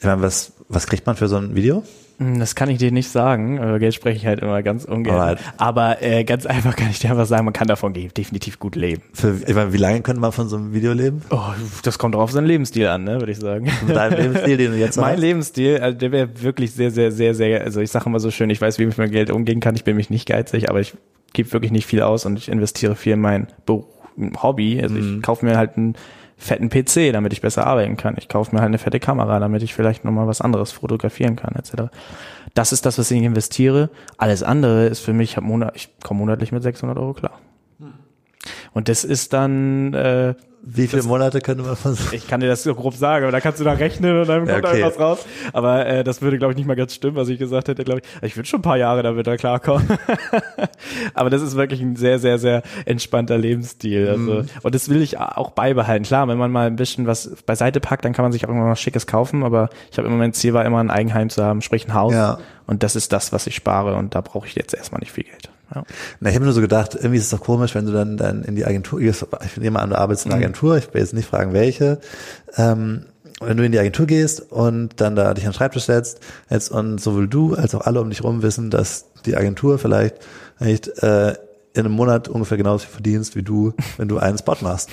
ich 0.00 0.06
meine, 0.06 0.22
was, 0.22 0.52
was 0.68 0.86
kriegt 0.86 1.06
man 1.06 1.14
für 1.14 1.28
so 1.28 1.36
ein 1.36 1.54
Video? 1.54 1.84
Hm, 2.20 2.38
das 2.38 2.54
kann 2.54 2.68
ich 2.68 2.76
dir 2.76 2.92
nicht 2.92 3.08
sagen. 3.08 3.56
Über 3.56 3.78
Geld 3.78 3.94
spreche 3.94 4.18
ich 4.18 4.26
halt 4.26 4.40
immer 4.40 4.62
ganz 4.62 4.84
ungern. 4.84 5.14
Alright. 5.14 5.38
Aber 5.56 6.02
äh, 6.02 6.24
ganz 6.24 6.44
einfach 6.44 6.76
kann 6.76 6.90
ich 6.90 6.98
dir 6.98 7.10
einfach 7.10 7.24
sagen, 7.24 7.46
man 7.46 7.54
kann 7.54 7.66
davon 7.66 7.94
definitiv 7.94 8.58
gut 8.58 8.76
leben. 8.76 9.02
Für, 9.14 9.34
ich 9.46 9.54
meine, 9.54 9.72
wie 9.72 9.78
lange 9.78 10.02
könnte 10.02 10.20
man 10.20 10.30
von 10.30 10.46
so 10.46 10.56
einem 10.56 10.74
Video 10.74 10.92
leben? 10.92 11.22
Oh, 11.30 11.40
das 11.82 11.98
kommt 11.98 12.14
drauf 12.14 12.30
seinen 12.30 12.46
Lebensstil 12.46 12.86
an, 12.88 13.04
ne, 13.04 13.20
würde 13.20 13.32
ich 13.32 13.38
sagen. 13.38 13.68
Dein 13.88 14.12
Lebensstil, 14.12 14.58
den 14.58 14.72
du 14.72 14.76
jetzt 14.76 14.98
Mein 14.98 15.14
hast? 15.14 15.20
Lebensstil, 15.20 15.78
also 15.78 15.96
der 15.96 16.12
wäre 16.12 16.28
wirklich 16.42 16.72
sehr, 16.72 16.90
sehr, 16.90 17.10
sehr, 17.10 17.34
sehr, 17.34 17.62
also 17.62 17.80
ich 17.80 17.90
sage 17.90 18.04
immer 18.04 18.20
so 18.20 18.30
schön, 18.30 18.50
ich 18.50 18.60
weiß, 18.60 18.78
wie 18.78 18.82
ich 18.82 18.88
mit 18.88 18.98
meinem 18.98 19.12
Geld 19.12 19.30
umgehen 19.30 19.60
kann. 19.60 19.74
Ich 19.74 19.84
bin 19.84 19.96
mich 19.96 20.10
nicht 20.10 20.28
geizig, 20.28 20.68
aber 20.68 20.80
ich 20.80 20.92
gebe 21.32 21.50
wirklich 21.54 21.72
nicht 21.72 21.86
viel 21.86 22.02
aus 22.02 22.26
und 22.26 22.38
ich 22.38 22.50
investiere 22.50 22.96
viel 22.96 23.14
in 23.14 23.20
mein 23.20 23.46
Beruf, 23.64 23.86
Hobby. 24.42 24.78
Also 24.82 24.96
mhm. 24.96 25.16
ich 25.16 25.22
kaufe 25.22 25.46
mir 25.46 25.56
halt 25.56 25.78
ein 25.78 25.94
fetten 26.40 26.70
PC, 26.70 27.12
damit 27.12 27.32
ich 27.32 27.42
besser 27.42 27.66
arbeiten 27.66 27.96
kann. 27.96 28.14
Ich 28.16 28.28
kaufe 28.28 28.54
mir 28.54 28.60
halt 28.60 28.68
eine 28.68 28.78
fette 28.78 28.98
Kamera, 28.98 29.38
damit 29.38 29.62
ich 29.62 29.74
vielleicht 29.74 30.04
nochmal 30.04 30.26
was 30.26 30.40
anderes 30.40 30.72
fotografieren 30.72 31.36
kann, 31.36 31.54
etc. 31.54 31.92
Das 32.54 32.72
ist 32.72 32.86
das, 32.86 32.98
was 32.98 33.10
ich 33.10 33.22
investiere. 33.22 33.90
Alles 34.16 34.42
andere 34.42 34.86
ist 34.86 35.00
für 35.00 35.12
mich, 35.12 35.36
ich, 35.36 35.64
ich 35.74 35.88
komme 36.02 36.20
monatlich 36.20 36.50
mit 36.50 36.62
600 36.62 36.98
Euro 36.98 37.12
klar. 37.12 37.38
Hm. 37.78 37.92
Und 38.72 38.88
das 38.88 39.04
ist 39.04 39.34
dann 39.34 39.92
äh, 39.92 40.34
wie 40.62 40.86
viele 40.86 40.98
das, 40.98 41.06
Monate 41.06 41.40
könnte 41.40 41.62
man 41.62 41.74
von 41.74 41.96
Ich 42.12 42.28
kann 42.28 42.40
dir 42.40 42.48
das 42.48 42.62
so 42.62 42.74
grob 42.74 42.94
sagen, 42.94 43.24
aber 43.24 43.32
da 43.32 43.40
kannst 43.40 43.60
du 43.60 43.64
da 43.64 43.72
rechnen 43.72 44.20
und 44.20 44.28
dann 44.28 44.46
kommt 44.46 44.64
okay. 44.66 44.80
da 44.80 44.86
was 44.86 44.98
raus. 44.98 45.26
Aber 45.52 45.86
äh, 45.86 46.04
das 46.04 46.20
würde, 46.20 46.38
glaube 46.38 46.52
ich, 46.52 46.58
nicht 46.58 46.66
mal 46.66 46.76
ganz 46.76 46.94
stimmen, 46.94 47.16
was 47.16 47.28
ich 47.28 47.38
gesagt 47.38 47.68
hätte, 47.68 47.82
glaube 47.82 48.00
ich. 48.00 48.22
Ich 48.22 48.36
würde 48.36 48.46
schon 48.46 48.60
ein 48.60 48.62
paar 48.62 48.76
Jahre 48.76 49.02
damit 49.02 49.26
da 49.26 49.36
klarkommen. 49.36 49.88
aber 51.14 51.30
das 51.30 51.40
ist 51.40 51.56
wirklich 51.56 51.80
ein 51.80 51.96
sehr, 51.96 52.18
sehr, 52.18 52.38
sehr 52.38 52.62
entspannter 52.84 53.38
Lebensstil. 53.38 54.08
Also, 54.08 54.42
mm. 54.42 54.46
Und 54.62 54.74
das 54.74 54.88
will 54.90 55.00
ich 55.00 55.18
auch 55.18 55.50
beibehalten. 55.50 56.04
Klar, 56.04 56.28
wenn 56.28 56.38
man 56.38 56.50
mal 56.50 56.66
ein 56.66 56.76
bisschen 56.76 57.06
was 57.06 57.30
beiseite 57.46 57.80
packt, 57.80 58.04
dann 58.04 58.12
kann 58.12 58.24
man 58.24 58.32
sich 58.32 58.44
auch 58.44 58.48
irgendwann 58.48 58.70
was 58.70 58.80
Schickes 58.80 59.06
kaufen. 59.06 59.42
Aber 59.44 59.70
ich 59.90 59.98
habe 59.98 60.08
immer 60.08 60.18
mein 60.18 60.34
Ziel 60.34 60.52
war, 60.52 60.64
immer 60.66 60.80
ein 60.80 60.90
Eigenheim 60.90 61.30
zu 61.30 61.42
haben, 61.42 61.62
sprich 61.62 61.88
ein 61.88 61.94
Haus. 61.94 62.12
Ja. 62.12 62.38
Und 62.66 62.82
das 62.82 62.96
ist 62.96 63.12
das, 63.12 63.32
was 63.32 63.46
ich 63.46 63.54
spare. 63.54 63.96
Und 63.96 64.14
da 64.14 64.20
brauche 64.20 64.46
ich 64.46 64.54
jetzt 64.54 64.74
erstmal 64.74 65.00
nicht 65.00 65.12
viel 65.12 65.24
Geld. 65.24 65.49
Ja. 65.74 65.84
Na, 66.20 66.30
ich 66.30 66.34
habe 66.34 66.44
nur 66.44 66.54
so 66.54 66.60
gedacht, 66.60 66.94
irgendwie 66.94 67.16
ist 67.16 67.24
es 67.24 67.30
doch 67.30 67.40
komisch, 67.40 67.74
wenn 67.74 67.86
du 67.86 67.92
dann, 67.92 68.16
dann 68.16 68.42
in 68.42 68.56
die 68.56 68.64
Agentur, 68.64 69.00
ich 69.00 69.24
nehme 69.56 69.78
an, 69.78 69.90
du 69.90 69.98
arbeitest 69.98 70.26
in 70.26 70.32
einer 70.32 70.38
mhm. 70.38 70.44
Agentur, 70.44 70.76
ich 70.76 70.92
will 70.92 71.00
jetzt 71.00 71.14
nicht 71.14 71.28
fragen, 71.28 71.52
welche, 71.52 71.98
ähm, 72.56 73.06
wenn 73.40 73.56
du 73.56 73.64
in 73.64 73.72
die 73.72 73.78
Agentur 73.78 74.06
gehst 74.06 74.52
und 74.52 75.00
dann 75.00 75.16
da 75.16 75.32
dich 75.34 75.44
an 75.44 75.52
den 75.52 75.56
Schreibtisch 75.56 75.84
setzt, 75.84 76.20
jetzt 76.50 76.70
und 76.70 77.00
sowohl 77.00 77.28
du 77.28 77.54
als 77.54 77.74
auch 77.74 77.82
alle 77.82 78.00
um 78.00 78.10
dich 78.10 78.22
rum 78.22 78.42
wissen, 78.42 78.70
dass 78.70 79.06
die 79.24 79.36
Agentur 79.36 79.78
vielleicht 79.78 80.16
nicht 80.58 80.88
äh, 81.02 81.34
in 81.72 81.84
einem 81.84 81.94
Monat 81.94 82.28
ungefähr 82.28 82.56
genauso 82.56 82.84
viel 82.84 82.94
verdienst 82.94 83.36
wie 83.36 83.42
du, 83.42 83.72
wenn 83.96 84.08
du 84.08 84.18
einen 84.18 84.38
Spot 84.38 84.56
machst. 84.60 84.90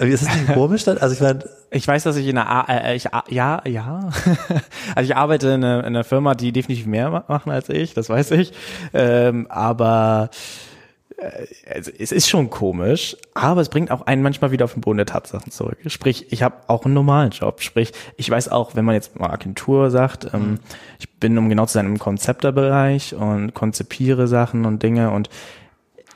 ist 0.00 0.26
das 0.26 0.34
nicht 0.34 0.52
komisch 0.52 0.84
dann? 0.84 0.98
Also 0.98 1.14
ich 1.14 1.20
meine, 1.20 1.44
ich 1.70 1.86
weiß, 1.86 2.02
dass 2.02 2.16
ich 2.16 2.26
in 2.26 2.38
einer, 2.38 2.66
äh, 2.68 2.96
ich, 2.96 3.08
ja, 3.28 3.62
ja. 3.66 4.10
also 4.94 5.10
ich 5.10 5.16
arbeite 5.16 5.48
in 5.48 5.64
einer, 5.64 5.80
in 5.80 5.86
einer 5.86 6.04
Firma, 6.04 6.34
die 6.34 6.52
definitiv 6.52 6.86
mehr 6.86 7.24
machen 7.28 7.52
als 7.52 7.68
ich, 7.68 7.94
das 7.94 8.08
weiß 8.08 8.32
ich. 8.32 8.52
Ähm, 8.92 9.46
aber 9.48 10.30
äh, 11.18 11.46
es 11.98 12.12
ist 12.12 12.28
schon 12.28 12.48
komisch, 12.48 13.16
aber 13.34 13.60
es 13.60 13.68
bringt 13.68 13.90
auch 13.90 14.06
einen 14.06 14.22
manchmal 14.22 14.50
wieder 14.50 14.64
auf 14.64 14.72
den 14.72 14.80
Boden 14.80 14.98
der 14.98 15.06
Tatsachen 15.06 15.52
zurück. 15.52 15.78
Sprich, 15.86 16.32
ich 16.32 16.42
habe 16.42 16.56
auch 16.68 16.84
einen 16.84 16.94
normalen 16.94 17.30
Job. 17.30 17.60
Sprich, 17.60 17.92
ich 18.16 18.30
weiß 18.30 18.48
auch, 18.48 18.74
wenn 18.76 18.84
man 18.84 18.94
jetzt 18.94 19.18
mal 19.18 19.30
Agentur 19.30 19.90
sagt, 19.90 20.32
ähm, 20.32 20.50
mhm. 20.52 20.58
ich 20.98 21.10
bin, 21.18 21.36
um 21.36 21.48
genau 21.48 21.66
zu 21.66 21.74
sein, 21.74 21.86
im 21.86 21.98
Konzepterbereich 21.98 23.14
und 23.14 23.52
konzipiere 23.52 24.28
Sachen 24.28 24.64
und 24.64 24.82
Dinge 24.82 25.10
und 25.10 25.28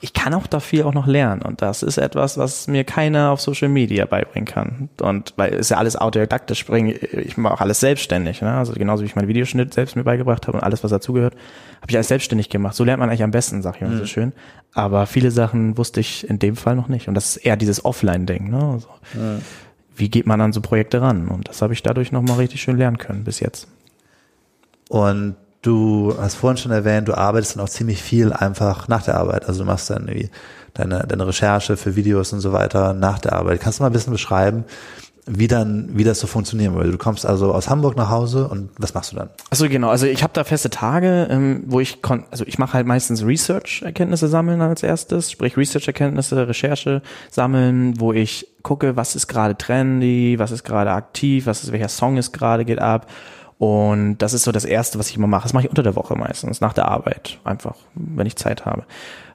ich 0.03 0.13
kann 0.13 0.35
auch 0.35 0.49
da 0.49 0.59
viel 0.59 0.83
auch 0.83 0.95
noch 0.95 1.07
lernen 1.07 1.43
und 1.43 1.63
das 1.63 1.85
ist 1.85 1.97
etwas, 1.97 2.37
was 2.37 2.67
mir 2.67 2.83
keiner 2.83 3.31
auf 3.31 3.41
Social 3.41 3.69
Media 3.69 4.05
beibringen 4.05 4.47
kann. 4.47 4.89
Und 5.01 5.33
weil 5.37 5.55
es 5.55 5.69
ja 5.69 5.77
alles 5.77 5.95
autodidaktisch 5.95 6.69
ich 6.69 7.37
mache 7.37 7.55
auch 7.55 7.61
alles 7.61 7.79
selbstständig, 7.79 8.43
ne? 8.43 8.53
Also 8.53 8.73
genauso 8.73 9.05
wie 9.05 9.07
ich 9.07 9.15
meinen 9.15 9.29
Videoschnitt 9.29 9.73
selbst 9.73 9.95
mir 9.95 10.03
beigebracht 10.03 10.49
habe 10.49 10.59
und 10.59 10.65
alles, 10.65 10.83
was 10.83 10.91
dazugehört, 10.91 11.35
habe 11.81 11.87
ich 11.89 11.95
alles 11.97 12.09
selbstständig 12.09 12.49
gemacht. 12.49 12.75
So 12.75 12.83
lernt 12.83 12.99
man 12.99 13.11
eigentlich 13.11 13.23
am 13.23 13.31
besten, 13.31 13.63
sag 13.63 13.77
ich 13.77 13.83
mal 13.83 13.91
mhm. 13.91 13.99
so 13.99 14.07
schön. 14.07 14.33
Aber 14.75 15.07
viele 15.07 15.31
Sachen 15.31 15.79
wusste 15.79 16.01
ich 16.01 16.29
in 16.29 16.41
dem 16.41 16.57
Fall 16.57 16.75
noch 16.75 16.89
nicht. 16.89 17.07
Und 17.07 17.15
das 17.15 17.37
ist 17.37 17.37
eher 17.37 17.57
dieses 17.57 17.85
Offline-Ding, 17.85 18.51
ne? 18.51 18.73
Also, 18.73 18.89
mhm. 19.15 19.41
Wie 19.95 20.09
geht 20.09 20.27
man 20.27 20.41
an 20.41 20.53
so 20.53 20.61
Projekte 20.61 21.01
ran? 21.01 21.29
Und 21.29 21.49
das 21.49 21.63
habe 21.63 21.75
ich 21.75 21.83
dadurch 21.83 22.11
nochmal 22.11 22.39
richtig 22.39 22.61
schön 22.61 22.77
lernen 22.77 22.99
können 22.99 23.23
bis 23.23 23.39
jetzt. 23.39 23.69
Und 24.89 25.37
Du 25.63 26.13
hast 26.19 26.35
vorhin 26.35 26.57
schon 26.57 26.73
erwähnt, 26.73 27.07
du 27.07 27.15
arbeitest 27.15 27.55
dann 27.55 27.63
auch 27.65 27.69
ziemlich 27.69 28.03
viel 28.03 28.33
einfach 28.33 28.89
nach 28.89 29.03
der 29.03 29.17
Arbeit. 29.17 29.47
Also 29.47 29.61
du 29.61 29.67
machst 29.67 29.89
dann 29.91 30.09
irgendwie 30.09 30.31
deine, 30.75 31.05
deine 31.07 31.25
Recherche 31.25 31.77
für 31.77 31.95
Videos 31.95 32.33
und 32.33 32.41
so 32.41 32.53
weiter 32.53 32.95
nach 32.95 33.21
der 33.21 33.35
Arbeit. 33.35 33.61
Kannst 33.61 33.79
du 33.79 33.85
mal 33.85 33.91
ein 33.91 33.93
bisschen 33.93 34.13
beschreiben, 34.13 34.65
wie 35.27 35.47
dann, 35.47 35.91
wie 35.93 36.03
das 36.03 36.19
so 36.19 36.27
funktionieren 36.27 36.75
würde. 36.75 36.91
Du 36.91 36.99
kommst 36.99 37.25
also 37.25 37.55
aus 37.55 37.71
Hamburg 37.71 37.97
nach 37.97 38.11
Hause 38.11 38.49
und 38.49 38.71
was 38.77 38.93
machst 38.95 39.13
du 39.13 39.17
dann? 39.17 39.31
Also 39.51 39.69
genau, 39.69 39.91
also 39.91 40.07
ich 40.07 40.25
habe 40.25 40.33
da 40.33 40.43
feste 40.43 40.69
Tage, 40.69 41.29
ähm, 41.31 41.63
wo 41.67 41.79
ich 41.79 42.03
kon 42.03 42.25
also 42.33 42.45
ich 42.45 42.59
mache 42.59 42.73
halt 42.73 42.89
meistens 42.89 43.25
Research-Erkenntnisse 43.25 44.27
sammeln 44.27 44.61
als 44.61 44.83
erstes, 44.83 45.31
sprich 45.31 45.57
Research-Erkenntnisse, 45.57 46.49
Recherche 46.49 47.03
sammeln, 47.31 48.01
wo 48.01 48.13
ich 48.13 48.49
gucke, 48.65 48.97
was 48.97 49.15
ist 49.15 49.29
gerade 49.29 49.57
trendy, 49.57 50.41
was 50.41 50.51
ist 50.51 50.65
gerade 50.65 50.91
aktiv, 50.91 51.47
was 51.47 51.63
ist 51.63 51.71
welcher 51.71 51.89
Song 51.89 52.17
ist 52.17 52.33
gerade 52.33 52.65
geht 52.65 52.81
ab 52.81 53.07
und 53.63 54.19
das 54.19 54.33
ist 54.33 54.43
so 54.43 54.51
das 54.51 54.65
Erste, 54.65 54.99
was 54.99 55.09
ich 55.09 55.15
immer 55.17 55.29
mache. 55.29 55.45
Das 55.45 55.53
mache 55.53 55.67
ich 55.67 55.71
unter 55.71 55.85
der 55.85 55.95
Woche 55.95 56.17
meistens, 56.17 56.61
nach 56.61 56.73
der 56.73 56.89
Arbeit, 56.89 57.39
einfach, 57.45 57.77
wenn 57.95 58.27
ich 58.27 58.35
Zeit 58.35 58.67
habe. 58.67 58.83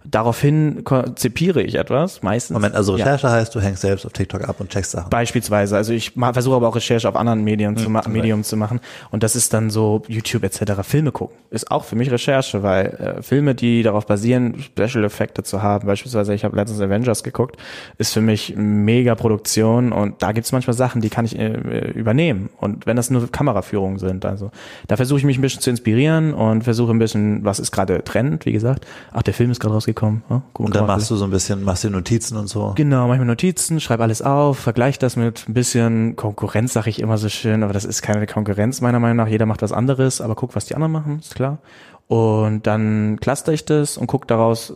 Daraufhin 0.03 0.83
konzipiere 0.83 1.61
ich 1.61 1.75
etwas, 1.75 2.23
meistens. 2.23 2.53
Moment, 2.53 2.75
also 2.75 2.93
Recherche 2.93 3.27
ja. 3.27 3.33
heißt, 3.33 3.53
du 3.53 3.59
hängst 3.59 3.81
selbst 3.81 4.05
auf 4.05 4.13
TikTok 4.13 4.47
ab 4.47 4.55
und 4.59 4.69
checkst 4.69 4.91
Sachen. 4.91 5.09
Beispielsweise, 5.09 5.75
also 5.75 5.91
ich 5.91 6.11
versuche 6.11 6.55
aber 6.55 6.69
auch 6.69 6.75
Recherche 6.75 7.09
auf 7.09 7.15
anderen 7.15 7.43
Medien 7.43 7.75
hm, 7.75 7.83
zu 7.83 7.89
machen, 7.89 8.13
Medium 8.13 8.43
zu 8.43 8.55
machen 8.55 8.79
und 9.11 9.23
das 9.23 9.35
ist 9.35 9.53
dann 9.53 9.69
so 9.69 10.01
YouTube 10.07 10.43
etc. 10.43 10.73
Filme 10.83 11.11
gucken 11.11 11.35
ist 11.49 11.71
auch 11.71 11.83
für 11.83 11.95
mich 11.95 12.09
Recherche, 12.09 12.63
weil 12.63 12.85
äh, 12.85 13.21
Filme, 13.21 13.53
die 13.53 13.83
darauf 13.83 14.05
basieren, 14.05 14.61
Special 14.61 15.03
Effekte 15.03 15.43
zu 15.43 15.61
haben, 15.61 15.87
beispielsweise 15.87 16.33
ich 16.33 16.45
habe 16.45 16.55
letztens 16.55 16.79
Avengers 16.81 17.23
geguckt, 17.23 17.57
ist 17.97 18.13
für 18.13 18.21
mich 18.21 18.53
mega 18.55 19.15
Produktion 19.15 19.91
und 19.91 20.21
da 20.21 20.31
gibt's 20.31 20.51
manchmal 20.51 20.75
Sachen, 20.75 21.01
die 21.01 21.09
kann 21.09 21.25
ich 21.25 21.37
äh, 21.37 21.91
übernehmen 21.91 22.49
und 22.57 22.85
wenn 22.85 22.95
das 22.95 23.09
nur 23.09 23.29
Kameraführungen 23.29 23.99
sind, 23.99 24.25
also 24.25 24.51
da 24.87 24.95
versuche 24.95 25.19
ich 25.19 25.25
mich 25.25 25.37
ein 25.37 25.41
bisschen 25.41 25.61
zu 25.61 25.69
inspirieren 25.69 26.33
und 26.33 26.63
versuche 26.63 26.91
ein 26.91 26.99
bisschen, 26.99 27.43
was 27.43 27.59
ist 27.59 27.71
gerade 27.71 28.03
Trend, 28.03 28.45
wie 28.45 28.53
gesagt, 28.53 28.85
ach 29.11 29.23
der 29.23 29.33
Film 29.33 29.51
ist 29.51 29.59
gerade 29.59 29.73
rausgekommen 29.73 29.96
rausgekommen. 29.97 30.23
Ja, 30.29 30.41
und 30.53 30.75
dann 30.75 30.85
machst 30.85 31.09
du 31.11 31.15
so 31.15 31.25
ein 31.25 31.31
bisschen, 31.31 31.63
machst 31.63 31.83
du 31.83 31.89
Notizen 31.89 32.37
und 32.37 32.47
so. 32.47 32.73
Genau, 32.75 33.07
manchmal 33.07 33.27
Notizen, 33.27 33.79
schreib 33.79 33.99
alles 33.99 34.21
auf, 34.21 34.59
vergleich 34.59 34.99
das 34.99 35.15
mit 35.15 35.47
ein 35.47 35.53
bisschen 35.53 36.15
Konkurrenz, 36.15 36.73
sage 36.73 36.89
ich 36.89 37.01
immer 37.01 37.17
so 37.17 37.29
schön, 37.29 37.63
aber 37.63 37.73
das 37.73 37.85
ist 37.85 38.01
keine 38.01 38.27
Konkurrenz 38.27 38.81
meiner 38.81 38.99
Meinung 38.99 39.17
nach. 39.17 39.27
Jeder 39.27 39.45
macht 39.45 39.61
was 39.61 39.71
anderes, 39.71 40.21
aber 40.21 40.35
guck, 40.35 40.55
was 40.55 40.65
die 40.65 40.75
anderen 40.75 40.91
machen, 40.91 41.19
ist 41.19 41.35
klar. 41.35 41.59
Und 42.07 42.65
dann 42.67 43.19
cluster 43.19 43.51
ich 43.51 43.65
das 43.65 43.97
und 43.97 44.07
guck 44.07 44.27
daraus, 44.27 44.73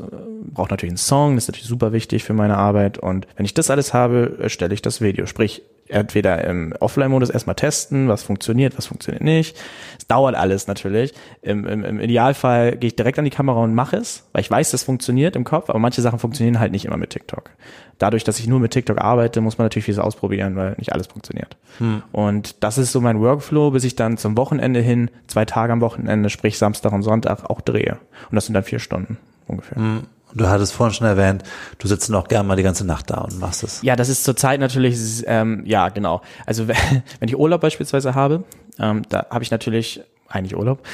brauche 0.53 0.69
natürlich 0.69 0.91
einen 0.91 0.97
Song, 0.97 1.36
das 1.36 1.45
ist 1.45 1.49
natürlich 1.49 1.69
super 1.69 1.93
wichtig 1.93 2.25
für 2.25 2.34
meine 2.34 2.57
Arbeit. 2.57 2.97
Und 2.97 3.25
wenn 3.38 3.45
ich 3.45 3.53
das 3.53 3.69
alles 3.69 3.93
habe, 3.93 4.38
erstelle 4.41 4.73
ich 4.73 4.81
das 4.81 4.99
Video. 4.99 5.25
Sprich, 5.25 5.63
entweder 5.91 6.43
im 6.45 6.73
Offline-Modus 6.80 7.30
erstmal 7.30 7.56
testen, 7.56 8.08
was 8.08 8.23
funktioniert, 8.23 8.77
was 8.77 8.88
funktioniert 8.88 9.23
nicht. 9.23 9.58
Es 9.97 10.08
dauert 10.08 10.36
alles 10.36 10.67
natürlich. 10.67 11.13
Im, 11.41 11.67
im, 11.67 11.84
im 11.84 11.99
Idealfall 11.99 12.77
gehe 12.77 12.88
ich 12.88 12.95
direkt 12.95 13.19
an 13.19 13.25
die 13.25 13.32
Kamera 13.32 13.62
und 13.62 13.75
mache 13.75 13.97
es, 13.97 14.27
weil 14.32 14.41
ich 14.41 14.51
weiß, 14.51 14.71
das 14.71 14.84
funktioniert 14.84 15.36
im 15.36 15.43
Kopf, 15.43 15.69
aber 15.69 15.80
manche 15.80 16.01
Sachen 16.01 16.19
funktionieren 16.19 16.60
halt 16.60 16.71
nicht 16.71 16.86
immer 16.86 16.97
mit 16.97 17.12
TikTok. 17.12 17.51
Dadurch, 17.97 18.23
dass 18.23 18.39
ich 18.39 18.47
nur 18.47 18.60
mit 18.60 18.71
TikTok 18.71 18.99
arbeite, 18.99 19.41
muss 19.41 19.58
man 19.58 19.65
natürlich 19.65 19.86
vieles 19.86 19.99
ausprobieren, 19.99 20.56
weil 20.56 20.73
nicht 20.77 20.91
alles 20.93 21.08
funktioniert. 21.08 21.56
Hm. 21.77 22.01
Und 22.12 22.63
das 22.63 22.77
ist 22.77 22.91
so 22.91 23.01
mein 23.01 23.19
Workflow, 23.19 23.71
bis 23.71 23.84
ich 23.84 23.95
dann 23.95 24.17
zum 24.17 24.38
Wochenende 24.38 24.80
hin, 24.80 25.12
zwei 25.27 25.45
Tage 25.45 25.71
am 25.71 25.82
Wochenende, 25.82 26.30
sprich 26.30 26.58
Samstag 26.58 26.93
und 26.93 27.04
Sonntag, 27.04 27.49
auch 27.49 27.62
drehe. 27.62 27.99
Und 28.30 28.36
das 28.36 28.47
sind 28.47 28.56
dann 28.56 28.63
vier 28.63 28.80
Stunden 28.80 29.17
ungefähr. 29.47 29.77
Hm. 29.77 30.08
Du 30.33 30.47
hattest 30.47 30.73
vorhin 30.73 30.93
schon 30.93 31.07
erwähnt, 31.07 31.43
du 31.77 31.87
sitzt 31.87 32.09
noch 32.09 32.27
gern 32.27 32.47
mal 32.47 32.55
die 32.55 32.63
ganze 32.63 32.85
Nacht 32.85 33.09
da 33.09 33.21
und 33.21 33.39
machst 33.39 33.63
es. 33.63 33.81
Ja, 33.81 33.95
das 33.95 34.09
ist 34.09 34.23
zurzeit 34.23 34.59
natürlich, 34.59 35.23
ähm, 35.27 35.63
ja, 35.65 35.89
genau. 35.89 36.21
Also 36.45 36.67
wenn 37.19 37.29
ich 37.29 37.37
Urlaub 37.37 37.61
beispielsweise 37.61 38.15
habe, 38.15 38.43
ähm, 38.79 39.03
da 39.09 39.27
habe 39.29 39.43
ich 39.43 39.51
natürlich 39.51 40.01
eigentlich 40.29 40.55
Urlaub. 40.55 40.85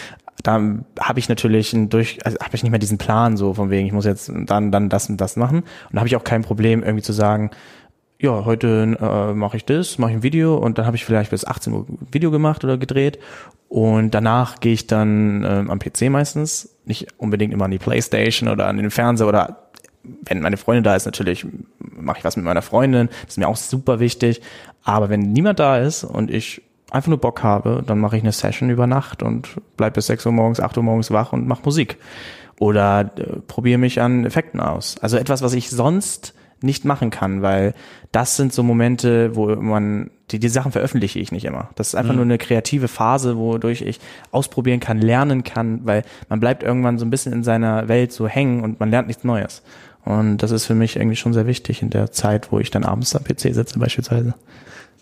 Da 0.44 0.62
habe 1.00 1.20
ich 1.20 1.30
natürlich 1.30 1.74
ein 1.74 1.90
durch, 1.90 2.20
also 2.26 2.38
habe 2.40 2.56
ich 2.56 2.64
nicht 2.64 2.72
mehr 2.72 2.80
diesen 2.80 2.98
Plan 2.98 3.38
so 3.38 3.54
von 3.54 3.70
wegen, 3.70 3.88
ich 3.88 3.94
muss 3.94 4.06
jetzt 4.06 4.32
dann 4.34 4.72
dann 4.72 4.90
das 4.90 5.10
und 5.10 5.18
das 5.20 5.36
machen. 5.36 5.60
Und 5.60 5.94
da 5.94 6.00
habe 6.00 6.08
ich 6.08 6.16
auch 6.16 6.24
kein 6.24 6.44
Problem 6.44 6.84
irgendwie 6.84 7.04
zu 7.04 7.14
sagen, 7.14 7.52
ja, 8.20 8.46
heute 8.46 8.98
äh, 9.00 9.34
mache 9.34 9.58
ich 9.58 9.66
das, 9.66 9.98
mache 10.00 10.12
ich 10.12 10.18
ein 10.18 10.24
Video 10.24 10.58
und 10.58 10.78
dann 10.78 10.86
habe 10.86 10.96
ich 10.96 11.06
vielleicht 11.06 11.32
bis 11.32 11.46
18 11.46 11.74
Uhr 11.74 11.86
Video 12.12 12.32
gemacht 12.32 12.64
oder 12.64 12.78
gedreht 12.78 13.20
und 13.70 14.12
danach 14.12 14.60
gehe 14.60 14.74
ich 14.74 14.88
dann 14.88 15.44
ähm, 15.48 15.70
am 15.70 15.80
PC 15.80 16.10
meistens, 16.10 16.76
nicht 16.86 17.08
unbedingt 17.18 17.54
immer 17.54 17.66
an 17.66 17.72
die 17.72 17.78
Playstation 17.78 18.50
oder 18.50 18.68
an 18.68 18.78
den 18.78 18.90
Fernseher 18.90 19.28
oder 19.28 19.70
wenn 20.04 20.40
meine 20.40 20.58
Freundin 20.58 20.84
da 20.84 20.96
ist, 20.96 21.06
natürlich 21.06 21.46
mache 21.80 22.20
ich 22.20 22.24
was 22.24 22.38
mit 22.38 22.46
meiner 22.46 22.62
Freundin, 22.62 23.10
das 23.24 23.34
ist 23.34 23.38
mir 23.38 23.48
auch 23.48 23.58
super 23.58 24.00
wichtig, 24.00 24.42
aber 24.84 25.10
wenn 25.10 25.34
niemand 25.34 25.60
da 25.60 25.78
ist 25.78 26.04
und 26.04 26.32
ich 26.32 26.64
einfach 26.90 27.10
nur 27.10 27.20
Bock 27.20 27.44
habe, 27.44 27.84
dann 27.86 28.00
mache 28.00 28.18
ich 28.18 28.24
eine 28.24 28.32
Session 28.32 28.70
über 28.70 28.88
Nacht 28.88 29.22
und 29.22 29.50
bleib 29.76 29.94
bis 29.94 30.08
6 30.08 30.26
Uhr 30.26 30.32
morgens, 30.32 30.60
8 30.60 30.78
Uhr 30.78 30.84
morgens 30.84 31.12
wach 31.12 31.34
und 31.34 31.48
mache 31.48 31.64
Musik. 31.66 31.98
Oder 32.60 33.12
äh, 33.18 33.40
probiere 33.48 33.78
mich 33.78 34.02
an 34.02 34.26
Effekten 34.26 34.60
aus. 34.60 34.98
Also 35.02 35.18
etwas, 35.18 35.42
was 35.42 35.54
ich 35.54 35.70
sonst 35.70 36.34
nicht 36.62 36.86
machen 36.86 37.10
kann, 37.10 37.42
weil 37.42 37.74
das 38.12 38.36
sind 38.36 38.54
so 38.54 38.64
Momente, 38.64 39.36
wo 39.36 39.48
man, 39.56 40.10
die, 40.32 40.40
die 40.40 40.50
Sachen 40.50 40.72
veröffentliche 40.72 41.20
ich 41.20 41.32
nicht 41.32 41.46
immer. 41.46 41.70
Das 41.76 41.90
ist 41.90 41.96
einfach 41.96 42.14
mhm. 42.14 42.18
nur 42.18 42.26
eine 42.26 42.38
kreative 42.38 42.88
Phase, 42.88 43.38
wodurch 43.38 43.82
ich 43.82 44.00
ausprobieren 44.32 44.80
kann, 44.80 45.00
lernen 45.00 45.44
kann, 45.44 45.82
weil 45.84 46.04
man 46.30 46.40
bleibt 46.40 46.64
irgendwann 46.64 46.98
so 46.98 47.06
ein 47.06 47.10
bisschen 47.10 47.34
in 47.34 47.44
seiner 47.44 47.88
Welt 47.88 48.12
so 48.12 48.28
hängen 48.28 48.64
und 48.64 48.80
man 48.80 48.90
lernt 48.90 49.08
nichts 49.08 49.24
Neues. 49.24 49.62
Und 50.04 50.38
das 50.38 50.52
ist 50.52 50.66
für 50.66 50.76
mich 50.76 50.96
irgendwie 50.96 51.18
schon 51.18 51.34
sehr 51.34 51.48
wichtig 51.48 51.82
in 51.82 51.90
der 51.90 52.12
Zeit, 52.12 52.52
wo 52.52 52.60
ich 52.60 52.72
dann 52.72 52.86
abends 52.86 53.16
am 53.16 53.24
PC 53.24 53.54
sitze 53.54 53.78
beispielsweise. 53.78 54.34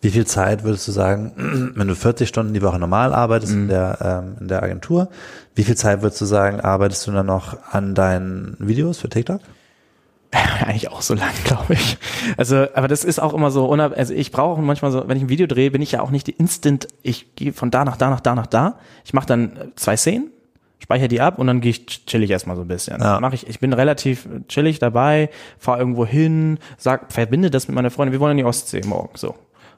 Wie 0.02 0.10
viel 0.10 0.26
Zeit 0.26 0.64
würdest 0.64 0.88
du 0.88 0.92
sagen, 0.92 1.32
wenn 1.76 1.88
du 1.88 1.96
40 1.96 2.28
Stunden 2.28 2.54
die 2.54 2.62
Woche 2.62 2.80
normal 2.80 3.14
arbeitest 3.14 3.54
mhm. 3.54 3.62
in, 3.62 3.68
der, 3.70 3.98
ähm, 4.02 4.36
in 4.40 4.48
der 4.48 4.64
Agentur, 4.64 5.10
wie 5.54 5.64
viel 5.64 5.76
Zeit 5.76 6.02
würdest 6.02 6.22
du 6.22 6.26
sagen, 6.26 6.60
arbeitest 6.60 7.08
du 7.08 7.12
dann 7.12 7.28
noch 7.28 7.58
an 7.72 7.96
deinen 7.96 8.58
Videos 8.60 9.00
für 9.00 9.10
TikTok? 9.10 9.42
eigentlich 10.66 10.90
auch 10.90 11.02
so 11.02 11.14
lang, 11.14 11.32
glaube 11.44 11.74
ich. 11.74 11.98
Also, 12.38 12.68
aber 12.74 12.88
das 12.88 13.04
ist 13.04 13.20
auch 13.20 13.34
immer 13.34 13.52
so, 13.52 13.72
also 13.72 14.14
ich 14.14 14.32
brauche 14.32 14.62
manchmal 14.62 14.92
so, 14.92 15.08
wenn 15.08 15.18
ich 15.18 15.24
ein 15.24 15.30
Video 15.30 15.48
drehe, 15.48 15.72
bin 15.72 15.82
ich 15.82 15.94
ja 15.94 16.02
auch 16.02 16.12
nicht 16.12 16.28
die 16.28 16.32
instant, 16.32 16.88
ich 17.04 17.36
gehe 17.36 17.54
von 17.54 17.72
da 17.72 17.86
nach 17.86 17.98
da 17.98 18.10
nach 18.10 18.20
da 18.20 18.36
nach 18.36 18.48
da. 18.48 18.80
Ich 19.04 19.14
mache 19.14 19.28
dann 19.28 19.72
zwei 19.76 19.98
Szenen, 19.98 20.32
speichere 20.80 21.08
die 21.08 21.22
ab 21.22 21.40
und 21.40 21.48
dann 21.48 21.62
gehe 21.62 21.72
ich 21.72 22.06
chillig 22.06 22.30
erstmal 22.30 22.56
so 22.56 22.64
ein 22.64 22.68
bisschen. 22.68 23.02
Ja. 23.02 23.20
Mach 23.20 23.34
ich, 23.34 23.48
ich 23.48 23.60
bin 23.60 23.74
relativ 23.74 24.28
chillig 24.48 24.80
dabei, 24.80 25.30
fahre 25.58 25.80
irgendwo 25.80 26.06
hin, 26.06 26.60
sag, 26.78 27.12
verbinde 27.12 27.50
das 27.50 27.68
mit 27.68 27.76
meiner 27.76 27.92
Freundin, 27.92 28.14
wir 28.14 28.20
wollen 28.20 28.32
in 28.32 28.38
die 28.38 28.46
Ostsee 28.46 28.82
morgen, 28.86 29.12
so. 29.16 29.36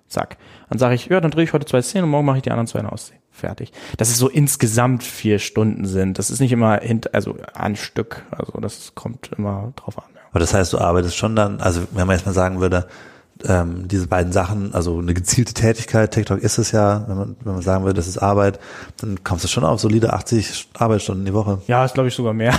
Zack. 0.09 0.37
Dann 0.69 0.79
sage 0.79 0.95
ich, 0.95 1.07
ja, 1.07 1.19
dann 1.19 1.31
drehe 1.31 1.43
ich 1.43 1.51
heute 1.51 1.65
zwei 1.65 1.81
Szenen 1.81 2.05
und 2.05 2.11
morgen 2.11 2.25
mache 2.25 2.37
ich 2.37 2.43
die 2.43 2.49
anderen 2.49 2.67
zwei 2.67 2.79
in 2.79 2.85
der 2.85 2.93
Ostsee. 2.93 3.15
Fertig. 3.29 3.73
Dass 3.97 4.07
es 4.07 4.17
so 4.17 4.29
insgesamt 4.29 5.03
vier 5.03 5.37
Stunden 5.37 5.85
sind. 5.85 6.17
Das 6.17 6.29
ist 6.29 6.39
nicht 6.39 6.53
immer 6.53 6.79
hint, 6.79 7.13
also 7.13 7.35
ein 7.53 7.75
Stück. 7.75 8.23
Also 8.31 8.53
das 8.61 8.95
kommt 8.95 9.31
immer 9.37 9.73
drauf 9.75 9.97
an. 9.97 10.16
Aber 10.29 10.39
das 10.39 10.53
heißt, 10.53 10.73
du 10.73 10.79
arbeitest 10.79 11.15
schon 11.15 11.35
dann, 11.35 11.61
also 11.61 11.81
wenn 11.91 12.07
man 12.07 12.15
jetzt 12.15 12.25
mal 12.25 12.33
sagen 12.33 12.59
würde, 12.59 12.87
ähm, 13.45 13.87
diese 13.87 14.07
beiden 14.07 14.31
Sachen, 14.31 14.73
also 14.73 14.99
eine 14.99 15.13
gezielte 15.13 15.53
Tätigkeit, 15.53 16.11
TikTok 16.11 16.39
ist 16.39 16.57
es 16.57 16.71
ja, 16.71 17.05
wenn 17.07 17.17
man, 17.17 17.35
wenn 17.43 17.53
man 17.53 17.61
sagen 17.61 17.85
will, 17.85 17.93
das 17.93 18.07
ist 18.07 18.17
Arbeit, 18.17 18.59
dann 18.97 19.23
kommst 19.23 19.43
du 19.43 19.47
schon 19.47 19.63
auf 19.63 19.79
solide 19.79 20.13
80 20.13 20.69
Arbeitsstunden 20.77 21.25
die 21.25 21.33
Woche. 21.33 21.61
Ja, 21.67 21.85
ist 21.85 21.93
glaube 21.93 22.09
ich 22.09 22.15
sogar 22.15 22.33
mehr. 22.33 22.53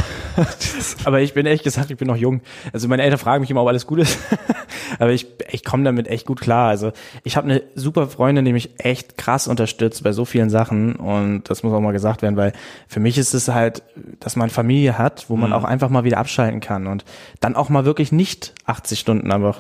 Aber 1.05 1.21
ich 1.21 1.35
bin 1.35 1.47
ehrlich 1.47 1.63
gesagt, 1.63 1.91
ich 1.91 1.97
bin 1.97 2.09
noch 2.09 2.17
jung. 2.17 2.41
Also 2.73 2.89
meine 2.89 3.03
Eltern 3.03 3.19
fragen 3.19 3.41
mich 3.41 3.51
immer, 3.51 3.63
ob 3.63 3.69
alles 3.69 3.87
gut 3.87 4.01
ist. 4.01 4.19
Aber 4.99 5.11
ich, 5.11 5.27
ich 5.51 5.65
komme 5.65 5.85
damit 5.85 6.09
echt 6.09 6.27
gut 6.27 6.41
klar. 6.41 6.69
Also 6.69 6.93
ich 7.25 7.37
habe 7.37 7.49
eine 7.49 7.63
super 7.75 8.09
Freundin, 8.09 8.45
die 8.45 8.53
mich 8.53 8.71
echt 8.79 9.17
krass 9.17 9.49
unterstützt 9.49 10.03
bei 10.03 10.13
so 10.13 10.25
vielen 10.25 10.51
Sachen 10.51 10.97
und 10.97 11.45
das 11.51 11.63
muss 11.63 11.73
auch 11.73 11.81
mal 11.81 11.93
gesagt 11.93 12.23
werden, 12.23 12.37
weil 12.37 12.53
für 12.87 13.01
mich 13.01 13.19
ist 13.19 13.35
es 13.35 13.49
halt, 13.49 13.83
dass 14.21 14.37
man 14.37 14.51
Familie 14.51 14.99
hat, 14.99 15.27
wo 15.29 15.37
man 15.37 15.51
mhm. 15.51 15.57
auch 15.57 15.65
einfach 15.65 15.89
mal 15.89 16.05
wieder 16.05 16.19
abschalten 16.19 16.61
kann 16.61 16.87
und 16.87 17.05
dann 17.41 17.57
auch 17.57 17.69
mal 17.69 17.85
wirklich 17.85 18.13
nicht 18.13 18.55
80 18.69 19.01
Stunden, 19.01 19.33
aber 19.33 19.55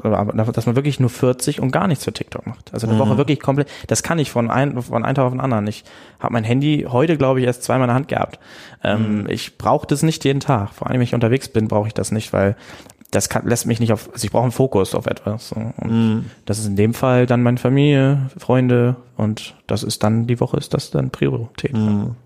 dass 0.53 0.67
man 0.67 0.77
wirklich 0.77 1.01
nur 1.01 1.09
nur 1.09 1.11
40 1.11 1.61
und 1.61 1.71
gar 1.71 1.89
nichts 1.89 2.05
für 2.05 2.13
TikTok 2.13 2.47
macht. 2.47 2.73
Also 2.73 2.87
eine 2.87 2.95
mhm. 2.95 3.01
Woche 3.01 3.17
wirklich 3.17 3.41
komplett, 3.41 3.69
das 3.87 4.03
kann 4.03 4.19
ich 4.19 4.31
von, 4.31 4.51
ein, 4.51 4.81
von 4.81 5.05
einem 5.05 5.15
Tag 5.15 5.25
auf 5.25 5.33
den 5.33 5.41
anderen. 5.41 5.67
Ich 5.67 5.85
habe 6.21 6.33
mein 6.33 6.45
Handy 6.45 6.87
heute, 6.89 7.17
glaube 7.17 7.41
ich, 7.41 7.47
erst 7.47 7.65
zweimal 7.65 7.85
in 7.85 7.89
der 7.89 7.95
Hand 7.95 8.09
gehabt. 8.09 8.39
Ähm, 8.85 9.23
mhm. 9.23 9.31
Ich 9.31 9.59
brauche 9.59 9.87
das 9.87 10.03
nicht 10.03 10.25
jeden 10.25 10.41
Tag. 10.41 10.75
Vor 10.75 10.87
allem, 10.87 10.97
wenn 10.97 11.03
ich 11.03 11.15
unterwegs 11.15 11.49
bin, 11.49 11.69
brauche 11.69 11.89
ich 11.89 11.95
das 11.95 12.13
nicht, 12.13 12.33
weil 12.33 12.57
das 13.11 13.31
kann, 13.31 13.47
lässt 13.47 13.67
mich 13.67 13.81
nicht 13.81 13.93
auf, 13.93 14.11
also 14.13 14.25
ich 14.25 14.31
brauche 14.31 14.43
einen 14.43 14.53
Fokus 14.53 14.95
auf 14.95 15.07
etwas. 15.07 15.49
So. 15.49 15.57
Und 15.57 15.91
mhm. 15.91 16.25
das 16.45 16.59
ist 16.59 16.67
in 16.67 16.77
dem 16.77 16.93
Fall 16.93 17.27
dann 17.27 17.43
meine 17.43 17.57
Familie, 17.57 18.31
Freunde 18.37 18.97
und 19.17 19.55
das 19.67 19.83
ist 19.83 20.03
dann, 20.03 20.27
die 20.27 20.41
Woche 20.41 20.59
ist 20.59 20.75
das 20.75 20.91
dann 20.91 21.11
Priorität. 21.11 21.75
Mhm. 21.75 22.17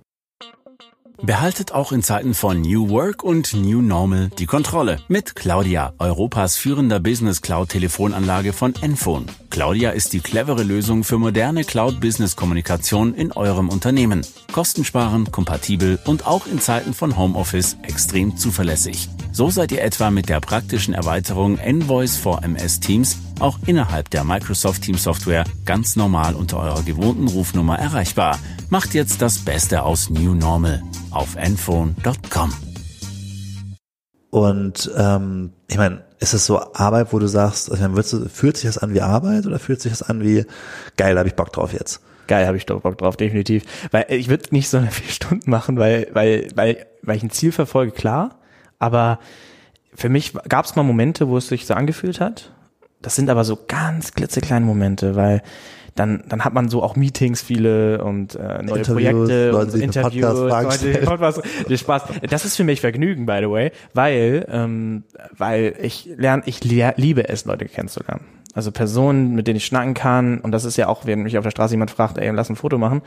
Behaltet 1.24 1.70
auch 1.70 1.92
in 1.92 2.02
Zeiten 2.02 2.34
von 2.34 2.62
New 2.62 2.90
Work 2.90 3.22
und 3.22 3.54
New 3.54 3.80
Normal 3.80 4.30
die 4.40 4.46
Kontrolle 4.46 4.98
mit 5.06 5.36
Claudia, 5.36 5.92
Europas 5.98 6.56
führender 6.56 6.98
Business 6.98 7.40
Cloud 7.42 7.68
Telefonanlage 7.68 8.52
von 8.52 8.74
Enphone. 8.80 9.26
Claudia 9.48 9.90
ist 9.90 10.14
die 10.14 10.18
clevere 10.20 10.64
Lösung 10.64 11.04
für 11.04 11.18
moderne 11.18 11.62
Cloud 11.62 12.00
Business 12.00 12.34
Kommunikation 12.34 13.14
in 13.14 13.30
eurem 13.30 13.68
Unternehmen. 13.68 14.26
Kostensparend, 14.50 15.30
kompatibel 15.30 16.00
und 16.06 16.26
auch 16.26 16.48
in 16.48 16.58
Zeiten 16.58 16.92
von 16.92 17.16
Homeoffice 17.16 17.76
extrem 17.82 18.36
zuverlässig. 18.36 19.08
So 19.34 19.48
seid 19.48 19.72
ihr 19.72 19.82
etwa 19.82 20.10
mit 20.10 20.28
der 20.28 20.40
praktischen 20.40 20.92
Erweiterung 20.92 21.56
Envoice 21.56 22.18
for 22.18 22.44
MS 22.44 22.80
Teams 22.80 23.16
auch 23.40 23.58
innerhalb 23.64 24.10
der 24.10 24.24
Microsoft 24.24 24.82
Teams 24.82 25.04
Software 25.04 25.44
ganz 25.64 25.96
normal 25.96 26.34
unter 26.34 26.58
eurer 26.58 26.82
gewohnten 26.82 27.28
Rufnummer 27.28 27.78
erreichbar. 27.78 28.38
Macht 28.68 28.92
jetzt 28.92 29.22
das 29.22 29.38
Beste 29.38 29.84
aus 29.84 30.10
New 30.10 30.34
Normal 30.34 30.82
auf 31.10 31.36
enphone.com. 31.36 32.52
Und 34.28 34.90
ähm, 34.98 35.54
ich 35.66 35.78
meine, 35.78 36.04
ist 36.20 36.34
es 36.34 36.44
so 36.44 36.60
Arbeit, 36.74 37.14
wo 37.14 37.18
du 37.18 37.26
sagst, 37.26 37.72
also, 37.72 37.88
du, 37.88 38.28
fühlt 38.28 38.58
sich 38.58 38.68
das 38.68 38.76
an 38.76 38.92
wie 38.92 39.00
Arbeit 39.00 39.46
oder 39.46 39.58
fühlt 39.58 39.80
sich 39.80 39.92
das 39.92 40.02
an 40.02 40.22
wie 40.22 40.44
geil, 40.98 41.14
da 41.14 41.20
habe 41.20 41.28
ich 41.28 41.36
Bock 41.36 41.54
drauf 41.54 41.72
jetzt? 41.72 42.02
Geil, 42.26 42.46
habe 42.46 42.58
ich 42.58 42.66
doch 42.66 42.82
Bock 42.82 42.98
drauf, 42.98 43.16
definitiv. 43.16 43.64
Weil 43.92 44.04
ich 44.10 44.28
würde 44.28 44.44
nicht 44.50 44.68
so 44.68 44.76
eine 44.76 44.90
vier 44.90 45.10
Stunden 45.10 45.50
machen, 45.50 45.78
weil, 45.78 46.08
weil, 46.12 46.48
weil, 46.54 46.86
weil 47.00 47.16
ich 47.16 47.22
ein 47.22 47.30
Ziel 47.30 47.50
verfolge, 47.50 47.92
klar. 47.92 48.38
Aber 48.82 49.20
für 49.94 50.08
mich 50.08 50.32
gab 50.48 50.64
es 50.64 50.74
mal 50.74 50.82
Momente, 50.82 51.28
wo 51.28 51.36
es 51.36 51.46
sich 51.46 51.66
so 51.66 51.74
angefühlt 51.74 52.20
hat. 52.20 52.50
Das 53.00 53.14
sind 53.14 53.30
aber 53.30 53.44
so 53.44 53.56
ganz 53.68 54.12
klitzekleine 54.12 54.66
Momente, 54.66 55.14
weil 55.14 55.42
dann, 55.94 56.24
dann 56.28 56.44
hat 56.44 56.52
man 56.52 56.68
so 56.68 56.82
auch 56.82 56.96
Meetings 56.96 57.42
viele 57.42 58.02
und 58.02 58.34
äh, 58.34 58.62
neue 58.62 58.78
Interviews, 58.78 59.28
Projekte 59.28 59.56
und 59.56 59.74
Interviews, 59.74 60.38
Leute, 60.38 60.98
Podcast, 61.04 61.42
Spaß. 61.76 62.04
Das 62.28 62.44
ist 62.44 62.56
für 62.56 62.64
mich 62.64 62.80
Vergnügen, 62.80 63.24
by 63.24 63.38
the 63.40 63.50
way, 63.50 63.70
weil, 63.94 64.46
ähm, 64.50 65.04
weil 65.36 65.74
ich 65.80 66.08
lerne, 66.16 66.42
ich 66.46 66.64
liebe 66.64 67.28
es, 67.28 67.44
Leute 67.44 67.66
kennenzulernen. 67.66 68.24
Also 68.54 68.72
Personen, 68.72 69.34
mit 69.34 69.46
denen 69.46 69.58
ich 69.58 69.66
schnacken 69.66 69.94
kann. 69.94 70.40
Und 70.40 70.50
das 70.50 70.64
ist 70.64 70.76
ja 70.76 70.88
auch, 70.88 71.06
wenn 71.06 71.22
mich 71.22 71.38
auf 71.38 71.44
der 71.44 71.50
Straße 71.52 71.74
jemand 71.74 71.90
fragt, 71.92 72.18
ey, 72.18 72.30
lass 72.30 72.50
ein 72.50 72.56
Foto 72.56 72.78
machen. 72.78 73.02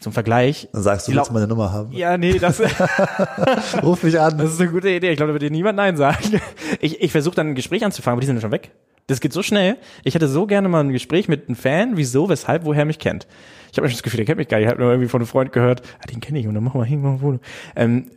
Zum 0.00 0.12
Vergleich. 0.12 0.68
Dann 0.72 0.82
sagst 0.82 1.06
du, 1.06 1.12
willst 1.12 1.28
du 1.28 1.32
meine 1.34 1.46
Nummer 1.46 1.72
haben? 1.72 1.92
Ja, 1.92 2.18
nee, 2.18 2.38
das. 2.38 2.60
Ruf 3.82 4.02
mich 4.02 4.18
an. 4.18 4.36
Das 4.38 4.52
ist 4.52 4.60
eine 4.60 4.70
gute 4.70 4.90
Idee. 4.90 5.10
Ich 5.10 5.16
glaube, 5.16 5.30
da 5.30 5.34
wird 5.34 5.42
dir 5.42 5.50
niemand 5.50 5.76
Nein 5.76 5.96
sagen. 5.96 6.40
Ich, 6.80 7.00
ich 7.00 7.12
versuche 7.12 7.36
dann 7.36 7.48
ein 7.48 7.54
Gespräch 7.54 7.84
anzufangen, 7.84 8.14
aber 8.14 8.20
die 8.22 8.26
sind 8.26 8.40
schon 8.40 8.50
weg. 8.50 8.72
Das 9.06 9.20
geht 9.20 9.32
so 9.32 9.42
schnell. 9.42 9.76
Ich 10.04 10.14
hätte 10.14 10.26
so 10.26 10.46
gerne 10.46 10.68
mal 10.68 10.80
ein 10.80 10.90
Gespräch 10.90 11.28
mit 11.28 11.46
einem 11.46 11.54
Fan, 11.54 11.96
wieso, 11.96 12.28
weshalb, 12.28 12.64
woher 12.64 12.84
mich 12.84 12.98
kennt. 12.98 13.28
Ich 13.70 13.78
habe 13.78 13.88
das 13.88 14.02
Gefühl, 14.02 14.16
der 14.16 14.26
kennt 14.26 14.38
mich 14.38 14.48
gar 14.48 14.58
nicht. 14.58 14.66
Ich 14.66 14.70
habe 14.70 14.80
nur 14.80 14.90
irgendwie 14.90 15.08
von 15.08 15.20
einem 15.20 15.28
Freund 15.28 15.52
gehört, 15.52 15.82
ah, 16.00 16.06
den 16.06 16.20
kenne 16.20 16.40
ich 16.40 16.48
und 16.48 16.54
dann 16.54 16.64
machen 16.64 16.80
wir 16.80 16.84
hin, 16.84 17.02
machen 17.02 17.20
wir 17.20 17.28
ein 17.28 17.38
Foto. 17.38 17.40
Ähm, 17.76 18.10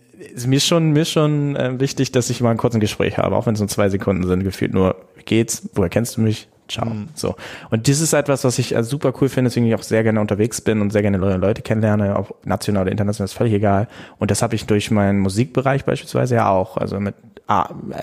mir 0.47 0.55
ist 0.55 0.65
schon, 0.65 0.91
mir 0.91 1.01
ist 1.01 1.11
schon 1.11 1.55
äh, 1.55 1.79
wichtig, 1.79 2.11
dass 2.11 2.29
ich 2.29 2.41
mal 2.41 2.51
ein 2.51 2.57
kurzes 2.57 2.79
Gespräch 2.79 3.17
habe, 3.17 3.35
auch 3.35 3.45
wenn 3.45 3.53
es 3.53 3.59
nur 3.59 3.69
zwei 3.69 3.89
Sekunden 3.89 4.25
sind, 4.25 4.43
gefühlt 4.43 4.73
nur, 4.73 4.95
wie 5.15 5.23
geht's, 5.23 5.69
woher 5.73 5.89
kennst 5.89 6.17
du 6.17 6.21
mich? 6.21 6.47
Ciao. 6.67 6.86
Mhm. 6.86 7.10
So. 7.13 7.36
Und 7.69 7.88
das 7.88 7.99
ist 7.99 8.13
etwas, 8.13 8.43
was 8.43 8.60
ich 8.60 8.75
also 8.75 8.89
super 8.89 9.13
cool 9.21 9.30
finde, 9.30 9.49
deswegen 9.49 9.67
ich 9.67 9.75
auch 9.75 9.84
sehr 9.84 10.04
gerne 10.04 10.19
unterwegs 10.19 10.62
bin 10.62 10.82
und 10.82 10.91
sehr 10.91 11.01
gerne 11.01 11.17
neue 11.17 11.38
Leute 11.38 11.62
kennenlerne, 11.62 12.17
ob 12.17 12.45
national 12.45 12.84
oder 12.84 12.91
international, 12.91 13.25
ist 13.25 13.34
völlig 13.34 13.54
egal. 13.54 13.88
Und 14.17 14.32
das 14.32 14.41
habe 14.41 14.56
ich 14.56 14.65
durch 14.65 14.91
meinen 14.91 15.19
Musikbereich 15.19 15.86
beispielsweise 15.86 16.36
ja 16.36 16.49
auch. 16.49 16.78
Also 16.78 16.99
mit 16.99 17.15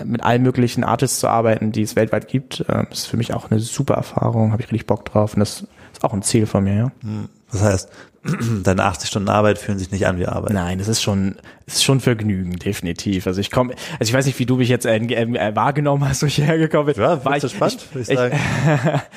mit 0.05 0.23
allen 0.23 0.45
möglichen 0.45 0.85
Artists 0.85 1.19
zu 1.19 1.27
arbeiten, 1.27 1.73
die 1.73 1.83
es 1.83 1.97
weltweit 1.97 2.29
gibt, 2.29 2.61
äh, 2.69 2.85
ist 2.93 3.07
für 3.07 3.17
mich 3.17 3.35
auch 3.35 3.51
eine 3.51 3.59
super 3.59 3.95
Erfahrung, 3.95 4.53
habe 4.53 4.63
ich 4.63 4.71
richtig 4.71 4.87
Bock 4.87 5.05
drauf 5.05 5.35
und 5.35 5.41
das 5.41 5.67
ist 5.93 6.05
auch 6.05 6.13
ein 6.13 6.23
Ziel 6.23 6.47
von 6.47 6.63
mir, 6.63 6.77
ja. 6.77 6.93
Das 7.51 7.63
heißt, 7.63 7.91
deine 8.63 8.85
80 8.85 9.09
Stunden 9.09 9.29
Arbeit 9.29 9.59
fühlen 9.59 9.79
sich 9.79 9.91
nicht 9.91 10.07
an 10.07 10.19
wie 10.19 10.27
Arbeit. 10.27 10.53
Nein, 10.53 10.79
es 10.79 10.87
ist 10.87 11.03
schon, 11.03 11.37
es 11.67 11.77
ist 11.77 11.85
schon 11.85 12.01
Vergnügen, 12.01 12.57
definitiv. 12.57 13.27
Also 13.27 13.41
ich 13.41 13.51
komme, 13.51 13.75
also 13.99 14.11
ich 14.11 14.13
weiß 14.13 14.27
nicht, 14.27 14.39
wie 14.39 14.47
du 14.47 14.57
mich 14.57 14.69
jetzt 14.69 14.87
äh, 14.87 14.97
äh, 14.97 15.57
wahrgenommen 15.57 16.09
hast, 16.09 16.23
wo 16.23 16.27
ich 16.27 16.39
hergekommen 16.39 16.93
bin. 16.95 17.03
Ja, 17.03 17.25
War 17.25 17.37
ich, 17.37 17.51
spannend, 17.51 17.83
ich, 17.83 17.95
würde 17.95 18.13
ich 18.13 18.19
sagen. 18.19 18.39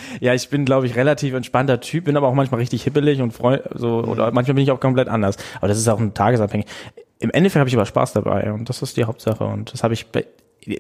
ja, 0.20 0.34
ich 0.34 0.50
bin, 0.50 0.66
glaube 0.66 0.88
ich, 0.88 0.96
relativ 0.96 1.36
entspannter 1.36 1.80
Typ, 1.80 2.06
bin 2.06 2.18
aber 2.18 2.28
auch 2.28 2.34
manchmal 2.34 2.60
richtig 2.60 2.84
hippelig 2.84 3.22
und 3.22 3.32
freu, 3.32 3.60
so, 3.76 4.04
oder 4.04 4.32
manchmal 4.32 4.56
bin 4.56 4.64
ich 4.64 4.72
auch 4.72 4.80
komplett 4.80 5.08
anders. 5.08 5.38
Aber 5.58 5.68
das 5.68 5.78
ist 5.78 5.88
auch 5.88 6.00
ein 6.00 6.16
tagesabhängig. 6.16 6.66
Im 7.20 7.30
Endeffekt 7.30 7.60
habe 7.60 7.70
ich 7.70 7.76
aber 7.76 7.86
Spaß 7.86 8.14
dabei 8.14 8.52
und 8.52 8.70
das 8.70 8.82
ist 8.82 8.98
die 8.98 9.06
Hauptsache 9.06 9.46
und 9.46 9.72
das 9.72 9.84
habe 9.84 9.94
ich 9.94 10.08
bei, 10.08 10.26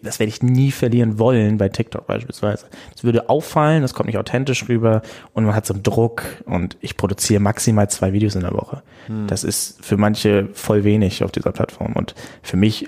das 0.01 0.19
werde 0.19 0.29
ich 0.29 0.41
nie 0.41 0.71
verlieren 0.71 1.19
wollen 1.19 1.57
bei 1.57 1.69
TikTok 1.69 2.07
beispielsweise. 2.07 2.65
Es 2.95 3.03
würde 3.03 3.29
auffallen, 3.29 3.81
das 3.81 3.93
kommt 3.93 4.07
nicht 4.07 4.17
authentisch 4.17 4.67
rüber 4.67 5.01
und 5.33 5.45
man 5.45 5.55
hat 5.55 5.65
so 5.65 5.73
einen 5.73 5.83
Druck 5.83 6.23
und 6.45 6.77
ich 6.81 6.97
produziere 6.97 7.39
maximal 7.39 7.89
zwei 7.89 8.13
Videos 8.13 8.35
in 8.35 8.41
der 8.41 8.53
Woche. 8.53 8.81
Das 9.27 9.43
ist 9.43 9.83
für 9.85 9.97
manche 9.97 10.49
voll 10.53 10.83
wenig 10.83 11.23
auf 11.23 11.31
dieser 11.31 11.51
Plattform 11.51 11.93
und 11.93 12.15
für 12.41 12.57
mich 12.57 12.87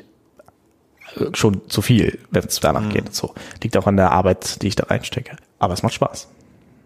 äh, 1.16 1.26
schon 1.34 1.70
zu 1.70 1.82
viel, 1.82 2.20
wenn 2.32 2.44
es 2.44 2.60
danach 2.60 2.90
geht. 2.90 3.14
So 3.14 3.34
liegt 3.64 3.78
auch 3.78 3.88
an 3.88 3.98
der 3.98 4.12
Arbeit, 4.12 4.62
die 4.62 4.68
ich 4.68 4.76
da 4.76 4.86
reinstecke. 4.86 5.38
Aber 5.60 5.74
es 5.74 5.84
macht 5.84 5.94
Spaß. 5.94 6.28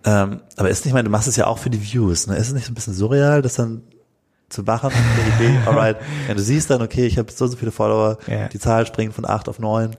Ähm, 0.04 0.42
aber 0.58 0.70
ist 0.70 0.80
nicht, 0.80 0.88
ich 0.88 0.94
meine, 0.94 1.06
du 1.06 1.12
machst 1.12 1.28
es 1.28 1.36
ja 1.36 1.48
auch 1.48 1.60
für 1.60 1.70
die 1.70 1.82
Views, 1.82 2.28
ne? 2.28 2.36
Ist 2.36 2.48
es 2.48 2.54
nicht 2.54 2.66
so 2.66 2.72
ein 2.72 2.76
bisschen 2.76 2.94
surreal, 2.94 3.42
dass 3.42 3.56
dann 3.56 3.84
zu 4.52 4.68
wachen 4.68 4.90
mit 4.90 5.40
der 5.40 5.48
Idee, 5.50 5.58
alright, 5.66 5.98
ja, 6.28 6.34
du 6.34 6.42
siehst 6.42 6.70
dann, 6.70 6.82
okay, 6.82 7.06
ich 7.06 7.18
habe 7.18 7.32
so 7.32 7.48
so 7.48 7.58
viele 7.58 7.72
Follower, 7.72 8.18
Ja. 8.28 8.48
die 8.48 8.60
Zahl 8.60 8.86
springt 8.86 9.14
von 9.14 9.26
acht 9.26 9.50
auf 9.50 9.60
neun. 9.60 9.96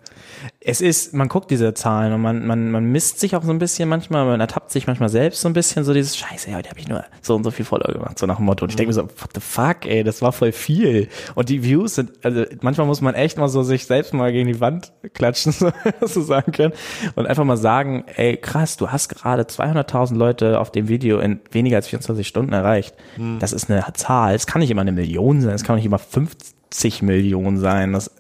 Es 0.61 0.81
ist, 0.81 1.15
man 1.15 1.29
guckt 1.29 1.51
diese 1.51 1.75
Zahlen 1.75 2.13
und 2.13 2.21
man, 2.21 2.47
man, 2.47 2.71
man 2.71 2.85
misst 2.85 3.21
sich 3.21 3.37
auch 3.37 3.43
so 3.43 3.51
ein 3.51 3.59
bisschen 3.59 3.89
manchmal, 3.89 4.25
man 4.25 4.41
ertappt 4.41 4.71
sich 4.71 4.87
manchmal 4.87 5.09
selbst 5.09 5.41
so 5.41 5.49
ein 5.49 5.53
bisschen, 5.53 5.85
so 5.85 5.93
dieses 5.93 6.17
Scheiße, 6.17 6.55
heute 6.55 6.71
habe 6.71 6.81
ich 6.81 6.89
nur 6.89 7.05
so 7.21 7.35
und 7.35 7.45
so 7.45 7.51
viel 7.51 7.65
Follower 7.65 7.93
gemacht, 7.93 8.19
so 8.19 8.27
nach 8.27 8.37
dem 8.37 8.47
Motto. 8.47 8.65
Und 8.65 8.71
ich 8.71 8.77
denke 8.77 8.89
mir 8.89 8.95
so, 8.95 9.03
what 9.03 9.31
the 9.35 9.41
fuck, 9.41 9.87
ey, 9.87 10.05
das 10.05 10.23
war 10.23 10.33
voll 10.33 10.53
viel. 10.53 11.09
Und 11.35 11.49
die 11.49 11.65
Views 11.65 11.97
sind, 11.97 12.13
also 12.25 12.45
manchmal 12.61 12.87
muss 12.87 13.01
man 13.01 13.15
echt 13.15 13.39
mal 13.39 13.49
so 13.49 13.63
sich 13.63 13.87
selbst 13.87 14.15
mal 14.15 14.33
gegen 14.33 14.49
die 14.49 14.61
Wand 14.61 14.93
klatschen, 15.15 15.53
so, 15.53 15.73
so 16.01 16.23
sagen 16.23 16.53
können. 16.53 16.73
Und 17.15 17.27
einfach 17.27 17.45
mal 17.45 17.57
sagen, 17.57 18.05
ey, 18.17 18.37
krass, 18.37 18.77
du 18.77 18.91
hast 18.91 19.09
gerade 19.09 19.43
200.000 19.43 20.15
Leute 20.15 20.61
auf 20.61 20.71
dem 20.73 20.89
Video 20.89 21.19
in 21.19 21.41
weniger 21.51 21.77
als 21.77 21.89
24 21.89 22.27
Stunden 22.27 22.53
erreicht. 22.53 22.95
Das 23.41 23.53
ist 23.53 23.71
eine 23.71 23.85
Zahl. 23.95 24.35
Es 24.35 24.47
kann 24.47 24.61
nicht 24.61 24.71
immer 24.71 24.83
eine 24.83 24.93
Million 24.93 25.41
sein, 25.41 25.55
es 25.55 25.65
kann 25.65 25.77
nicht 25.77 25.87
immer 25.87 25.99
50 25.99 27.03
Millionen 27.03 27.59
sein. 27.59 27.93
Das, 27.93 28.11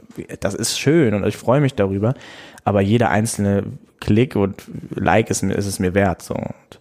das 0.40 0.54
ist 0.54 0.78
schön 0.78 1.14
und 1.14 1.26
ich 1.26 1.36
freue 1.36 1.60
mich 1.60 1.74
darüber. 1.74 2.14
Aber 2.64 2.80
jeder 2.80 3.10
einzelne 3.10 3.64
Klick 4.00 4.36
und 4.36 4.62
Like 4.94 5.30
ist, 5.30 5.42
ist 5.42 5.66
es 5.66 5.78
mir 5.78 5.94
wert. 5.94 6.22
So. 6.22 6.34
Und 6.34 6.80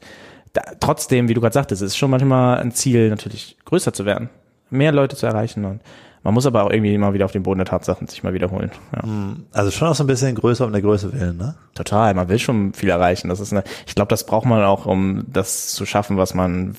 da, 0.54 0.62
trotzdem, 0.80 1.28
wie 1.28 1.34
du 1.34 1.41
gerade 1.41 1.54
sagtest, 1.54 1.82
ist 1.82 1.98
schon 1.98 2.12
manchmal 2.12 2.60
ein 2.60 2.72
Ziel, 2.72 3.10
natürlich 3.10 3.58
größer 3.65 3.94
zu 3.94 4.06
werden, 4.06 4.30
mehr 4.70 4.91
Leute 4.91 5.15
zu 5.15 5.26
erreichen. 5.26 5.65
Und 5.65 5.82
man 6.24 6.36
muss 6.36 6.46
aber 6.46 6.63
auch 6.63 6.70
irgendwie 6.70 6.94
immer 6.94 7.13
wieder 7.13 7.26
auf 7.26 7.32
den 7.32 7.41
Boden 7.41 7.58
der 7.58 7.65
Tatsachen 7.65 8.08
sich 8.08 8.22
mal 8.22 8.34
wiederholen. 8.34 8.70
Ja. 8.96 9.04
Also 9.54 9.72
schon 9.72 9.88
auch 9.88 9.96
so 9.96 10.04
ein 10.04 10.08
bisschen 10.08 10.36
größer 10.36 10.65
um 10.65 10.72
der 10.72 10.82
Größe 10.82 11.12
willen, 11.13 11.38
ne? 11.38 11.56
Total, 11.74 12.13
man 12.13 12.30
will 12.30 12.38
schon 12.38 12.74
viel 12.74 12.89
erreichen. 12.89 13.30
Das 13.30 13.39
ist 13.39 13.52
eine, 13.54 13.63
ich 13.88 13.96
glaube, 13.96 14.10
das 14.10 14.26
braucht 14.26 14.46
man 14.46 14.63
auch, 14.63 14.86
um 14.86 15.24
das 15.32 15.74
zu 15.74 15.86
schaffen, 15.86 16.17
was 16.17 16.36
man 16.36 16.76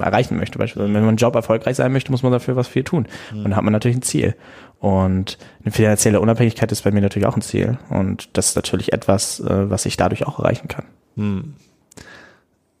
erreichen 0.00 0.36
möchte. 0.36 0.58
Beispielsweise, 0.58 0.92
wenn 0.92 1.02
man 1.02 1.10
einen 1.10 1.18
Job 1.18 1.36
erfolgreich 1.36 1.76
sein 1.76 1.92
möchte, 1.92 2.10
muss 2.10 2.24
man 2.24 2.32
dafür 2.32 2.56
was 2.56 2.66
viel 2.66 2.82
tun. 2.82 3.06
Und 3.32 3.44
dann 3.44 3.54
hat 3.54 3.62
man 3.62 3.72
natürlich 3.72 3.98
ein 3.98 4.02
Ziel. 4.02 4.34
Und 4.80 5.36
eine 5.62 5.72
finanzielle 5.72 6.20
Unabhängigkeit 6.20 6.72
ist 6.72 6.82
bei 6.84 6.90
mir 6.90 7.02
natürlich 7.02 7.28
auch 7.28 7.36
ein 7.36 7.42
Ziel. 7.42 7.78
Und 7.90 8.30
das 8.36 8.48
ist 8.48 8.56
natürlich 8.56 8.92
etwas, 8.92 9.38
äh, 9.40 9.70
was 9.70 9.84
ich 9.86 9.96
dadurch 9.96 10.26
auch 10.26 10.38
erreichen 10.38 10.68
kann. 10.68 10.84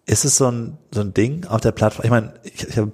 Ist 0.06 0.24
es 0.24 0.36
so 0.36 0.50
ein, 0.50 0.78
so 0.90 1.02
ein 1.02 1.14
Ding 1.14 1.46
auf 1.46 1.60
der 1.60 1.72
Plattform? 1.72 2.04
Ich 2.04 2.10
meine, 2.10 2.32
ich, 2.42 2.66
ich 2.68 2.78
hab, 2.78 2.88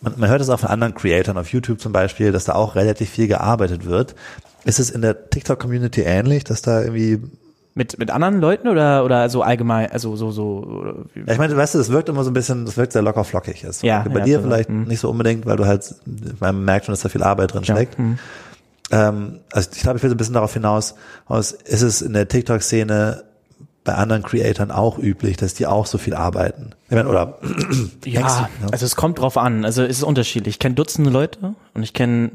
man, 0.00 0.14
man 0.16 0.30
hört 0.30 0.40
es 0.40 0.48
auch 0.50 0.60
von 0.60 0.70
anderen 0.70 0.94
Creatoren 0.94 1.36
auf 1.36 1.48
YouTube 1.52 1.80
zum 1.80 1.92
Beispiel, 1.92 2.32
dass 2.32 2.44
da 2.44 2.54
auch 2.54 2.74
relativ 2.76 3.10
viel 3.10 3.26
gearbeitet 3.26 3.84
wird. 3.86 4.14
Ist 4.64 4.78
es 4.78 4.88
in 4.90 5.02
der 5.02 5.28
TikTok-Community 5.30 6.02
ähnlich, 6.02 6.44
dass 6.44 6.62
da 6.62 6.80
irgendwie 6.80 7.20
Mit, 7.74 7.98
mit 7.98 8.10
anderen 8.12 8.40
Leuten 8.40 8.68
oder, 8.68 9.04
oder 9.04 9.28
so 9.28 9.42
allgemein, 9.42 9.90
also 9.90 10.14
so, 10.16 10.30
so, 10.30 10.62
oder 10.64 10.94
wie- 11.12 11.20
Ja, 11.26 11.32
ich 11.32 11.38
meine, 11.38 11.56
weißt 11.56 11.74
du, 11.74 11.78
das 11.78 11.90
wirkt 11.90 12.08
immer 12.08 12.22
so 12.24 12.30
ein 12.30 12.34
bisschen, 12.34 12.64
das 12.64 12.76
wirkt 12.76 12.92
sehr 12.92 13.02
locker 13.02 13.24
flockig. 13.24 13.66
Also 13.66 13.84
Ja, 13.86 14.06
bei 14.08 14.20
ja, 14.20 14.24
dir 14.24 14.40
vielleicht 14.40 14.70
Mhm. 14.70 14.84
nicht 14.84 15.00
so 15.00 15.10
unbedingt, 15.10 15.44
weil 15.44 15.56
du 15.56 15.66
halt, 15.66 15.92
man 16.40 16.64
merkt 16.64 16.86
schon, 16.86 16.92
dass 16.92 17.02
da 17.02 17.08
viel 17.08 17.24
Arbeit 17.24 17.52
drin 17.52 17.64
steckt. 17.64 17.98
mhm. 17.98 18.18
Ähm, 18.90 19.40
also 19.52 19.70
ich 19.74 19.82
glaube, 19.82 19.98
ich 19.98 20.02
will 20.02 20.10
so 20.10 20.14
ein 20.14 20.18
bisschen 20.18 20.34
darauf 20.34 20.52
hinaus, 20.52 20.94
aus, 21.26 21.52
ist 21.52 21.82
es 21.82 22.02
in 22.02 22.12
der 22.12 22.28
TikTok-Szene 22.28 23.24
bei 23.84 23.94
anderen 23.94 24.22
Creatoren 24.22 24.70
auch 24.70 24.98
üblich, 24.98 25.36
dass 25.36 25.54
die 25.54 25.66
auch 25.66 25.86
so 25.86 25.98
viel 25.98 26.14
arbeiten? 26.14 26.70
Ich 26.88 26.94
meine, 26.94 27.08
oder 27.08 27.38
Ja, 28.04 28.20
du, 28.20 28.64
ja? 28.64 28.68
also 28.72 28.86
es 28.86 28.96
kommt 28.96 29.18
drauf 29.18 29.36
an. 29.36 29.64
Also 29.64 29.82
es 29.82 29.98
ist 29.98 30.02
unterschiedlich. 30.02 30.54
Ich 30.54 30.58
kenne 30.58 30.74
Dutzende 30.74 31.10
Leute 31.10 31.54
und 31.74 31.82
ich 31.82 31.92
kenne, 31.92 32.30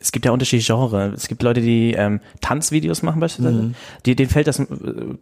es 0.00 0.12
gibt 0.12 0.26
ja 0.26 0.32
unterschiedliche 0.32 0.72
Genre. 0.72 1.12
Es 1.14 1.28
gibt 1.28 1.42
Leute, 1.42 1.62
die 1.62 1.92
ähm, 1.92 2.20
Tanzvideos 2.42 3.02
machen 3.02 3.20
beispielsweise. 3.20 3.72
Die, 4.04 4.16
denen 4.16 4.28
fällt 4.28 4.46
das 4.46 4.58
äh, 4.58 4.66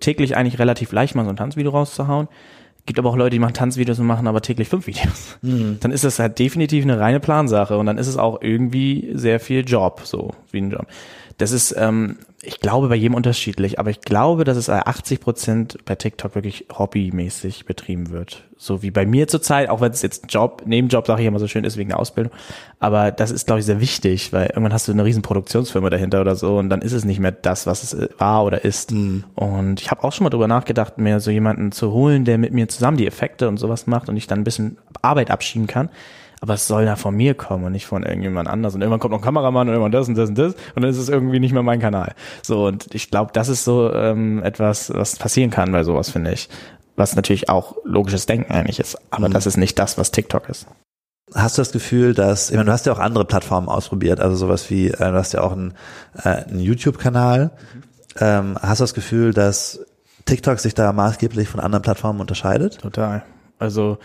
täglich 0.01 0.37
eigentlich 0.37 0.59
relativ 0.59 0.91
leicht, 0.93 1.15
mal 1.15 1.25
so 1.25 1.31
ein 1.31 1.37
Tanzvideo 1.37 1.71
rauszuhauen. 1.71 2.29
Gibt 2.87 2.99
aber 2.99 3.09
auch 3.09 3.17
Leute, 3.17 3.31
die 3.31 3.39
machen 3.39 3.55
Tanzvideos 3.55 3.99
und 3.99 4.07
machen 4.07 4.27
aber 4.27 4.43
täglich 4.43 4.69
fünf 4.69 4.87
Videos. 4.87 5.39
Dann 5.81 5.91
ist 5.91 6.05
das 6.05 6.19
halt 6.19 6.39
definitiv 6.39 6.85
eine 6.85 7.01
reine 7.01 7.19
Plansache 7.19 7.79
und 7.79 7.87
dann 7.87 7.97
ist 7.97 8.09
es 8.09 8.19
auch 8.19 8.43
irgendwie 8.43 9.11
sehr 9.15 9.41
viel 9.41 9.65
Job, 9.67 10.03
so 10.05 10.33
wie 10.51 10.59
ein 10.59 10.71
Job. 10.71 10.87
Das 11.39 11.51
ist, 11.51 11.75
ähm, 11.77 12.19
ich 12.43 12.61
glaube, 12.61 12.89
bei 12.89 12.95
jedem 12.95 13.15
unterschiedlich, 13.15 13.79
aber 13.79 13.91
ich 13.91 14.03
glaube, 14.03 14.45
dass 14.45 14.57
es 14.57 14.67
bei 14.67 14.87
80 14.87 15.21
Prozent 15.21 15.79
bei 15.85 15.95
TikTok 15.95 16.35
wirklich 16.35 16.67
hobbymäßig 16.73 17.67
betrieben 17.67 18.11
wird. 18.11 18.45
So 18.57 18.83
wie 18.83 18.91
bei 18.91 19.05
mir 19.05 19.27
zurzeit, 19.27 19.69
auch 19.69 19.81
wenn 19.81 19.91
es 19.91 20.03
jetzt 20.03 20.27
Job, 20.29 20.63
Nebenjob, 20.65 21.07
sage 21.07 21.23
ich 21.23 21.29
immer 21.29 21.39
so 21.39 21.49
schön 21.49 21.65
ist, 21.65 21.77
wegen 21.77 21.89
der 21.89 21.99
Ausbildung. 21.99 22.33
Aber 22.79 23.11
das 23.11 23.31
ist, 23.31 23.47
glaube 23.47 23.61
ich, 23.61 23.67
sehr 23.67 23.81
wichtig, 23.81 24.33
weil 24.33 24.47
irgendwann 24.47 24.73
hast 24.73 24.87
du 24.87 24.93
eine 24.93 25.05
riesen 25.05 25.23
Produktionsfirma 25.23 25.91
dahinter 25.91 26.21
oder 26.21 26.37
so 26.37 26.59
und 26.59 26.69
dann 26.69 26.83
ist 26.83 26.93
es 26.93 27.05
nicht 27.05 27.19
mehr 27.19 27.33
das, 27.33 27.67
was 27.67 27.83
es 27.83 27.95
äh, 27.95 28.09
war 28.19 28.45
oder 28.45 28.65
ist. 28.65 28.93
Und 28.93 29.81
ich 29.81 29.91
habe 29.91 30.05
auch 30.05 30.13
schon 30.13 30.25
mal 30.25 30.31
drüber 30.31 30.49
nachgedacht, 30.49 30.99
mir 30.99 31.21
so 31.21 31.31
jemanden 31.31 31.73
zu 31.73 31.93
holen, 31.93 32.25
der 32.25 32.39
mit 32.39 32.53
mir 32.53 32.69
zusammen 32.69 32.97
die 32.97 33.07
Effekte 33.07 33.49
und 33.49 33.57
sowas 33.57 33.87
macht 33.87 34.09
und 34.09 34.17
ich 34.17 34.27
dann 34.27 34.41
ein 34.41 34.45
bisschen 34.45 34.79
Arbeit 35.03 35.31
abschieben 35.31 35.67
kann. 35.67 35.89
Aber 36.45 36.53
es 36.53 36.67
soll 36.67 36.85
ja 36.85 36.95
von 36.95 37.17
mir 37.17 37.33
kommen 37.33 37.65
und 37.65 37.73
nicht 37.73 37.87
von 37.87 38.03
irgendjemand 38.03 38.51
anders. 38.51 38.75
Und 38.75 38.83
irgendwann 38.83 39.01
kommt 39.01 39.13
noch 39.13 39.21
ein 39.21 39.25
Kameramann 39.25 39.67
und 39.67 39.73
irgendwann 39.73 39.93
das 39.93 40.09
und 40.09 40.15
das 40.15 40.29
und 40.29 40.37
das. 40.37 40.53
Und 40.75 40.83
dann 40.83 40.91
ist 40.91 40.99
es 40.99 41.09
irgendwie 41.09 41.41
nicht 41.41 41.55
mehr 41.55 41.63
mein 41.63 41.81
Kanal. 41.81 42.13
So, 42.43 42.67
und 42.67 42.95
ich 42.95 43.11
glaube, 43.11 43.31
das 43.33 43.49
ist 43.49 43.65
so 43.65 43.91
ähm, 43.95 44.43
etwas, 44.43 44.93
was 44.93 45.17
passieren 45.17 45.49
kann 45.49 45.73
bei 45.73 45.85
sowas, 45.85 46.11
finde 46.11 46.33
ich. 46.33 46.51
Was 46.97 47.17
natürlich 47.17 47.49
auch 47.49 47.77
logisches 47.85 48.27
Denken 48.27 48.53
eigentlich 48.53 48.79
ist. 48.79 48.99
Aber 49.11 49.31
das 49.31 49.47
ist 49.47 49.57
nicht 49.57 49.79
das, 49.79 49.97
was 49.97 50.11
TikTok 50.11 50.51
ist. 50.51 50.67
hast 51.35 51.57
du 51.57 51.63
das 51.63 51.73
Gefühl, 51.73 52.13
dass, 52.13 52.51
ich 52.51 52.57
meine, 52.57 52.67
du 52.67 52.73
hast 52.73 52.85
ja 52.85 52.93
auch 52.93 52.99
andere 52.99 53.25
Plattformen 53.25 53.71
ausprobiert, 53.71 54.21
also 54.21 54.37
sowas 54.37 54.69
wie, 54.69 54.89
äh, 54.89 54.99
du 54.99 55.15
hast 55.15 55.33
ja 55.33 55.41
auch 55.41 55.53
einen, 55.53 55.73
äh, 56.25 56.29
einen 56.29 56.61
YouTube-Kanal. 56.61 57.53
Ähm, 58.21 58.59
hast 58.61 58.81
du 58.81 58.83
das 58.83 58.93
Gefühl, 58.93 59.33
dass 59.33 59.81
TikTok 60.27 60.61
sich 60.61 60.75
da 60.75 60.93
maßgeblich 60.93 61.49
von 61.49 61.61
anderen 61.61 61.81
Plattformen 61.81 62.21
unterscheidet? 62.21 62.83
Total. 62.83 63.23
Also 63.59 63.97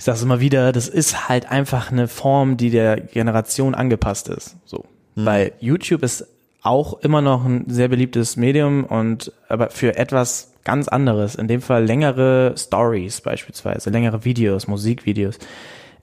ich 0.00 0.04
sage 0.04 0.16
es 0.16 0.22
immer 0.22 0.40
wieder, 0.40 0.72
das 0.72 0.88
ist 0.88 1.28
halt 1.28 1.50
einfach 1.50 1.92
eine 1.92 2.08
Form, 2.08 2.56
die 2.56 2.70
der 2.70 2.98
Generation 2.98 3.74
angepasst 3.74 4.30
ist. 4.30 4.56
So, 4.64 4.86
weil 5.14 5.52
YouTube 5.60 6.02
ist 6.02 6.26
auch 6.62 7.00
immer 7.00 7.20
noch 7.20 7.44
ein 7.44 7.66
sehr 7.68 7.88
beliebtes 7.88 8.38
Medium 8.38 8.84
und 8.84 9.30
aber 9.50 9.68
für 9.68 9.98
etwas 9.98 10.54
ganz 10.64 10.88
anderes. 10.88 11.34
In 11.34 11.48
dem 11.48 11.60
Fall 11.60 11.84
längere 11.84 12.54
Stories 12.56 13.20
beispielsweise, 13.20 13.90
längere 13.90 14.24
Videos, 14.24 14.68
Musikvideos. 14.68 15.38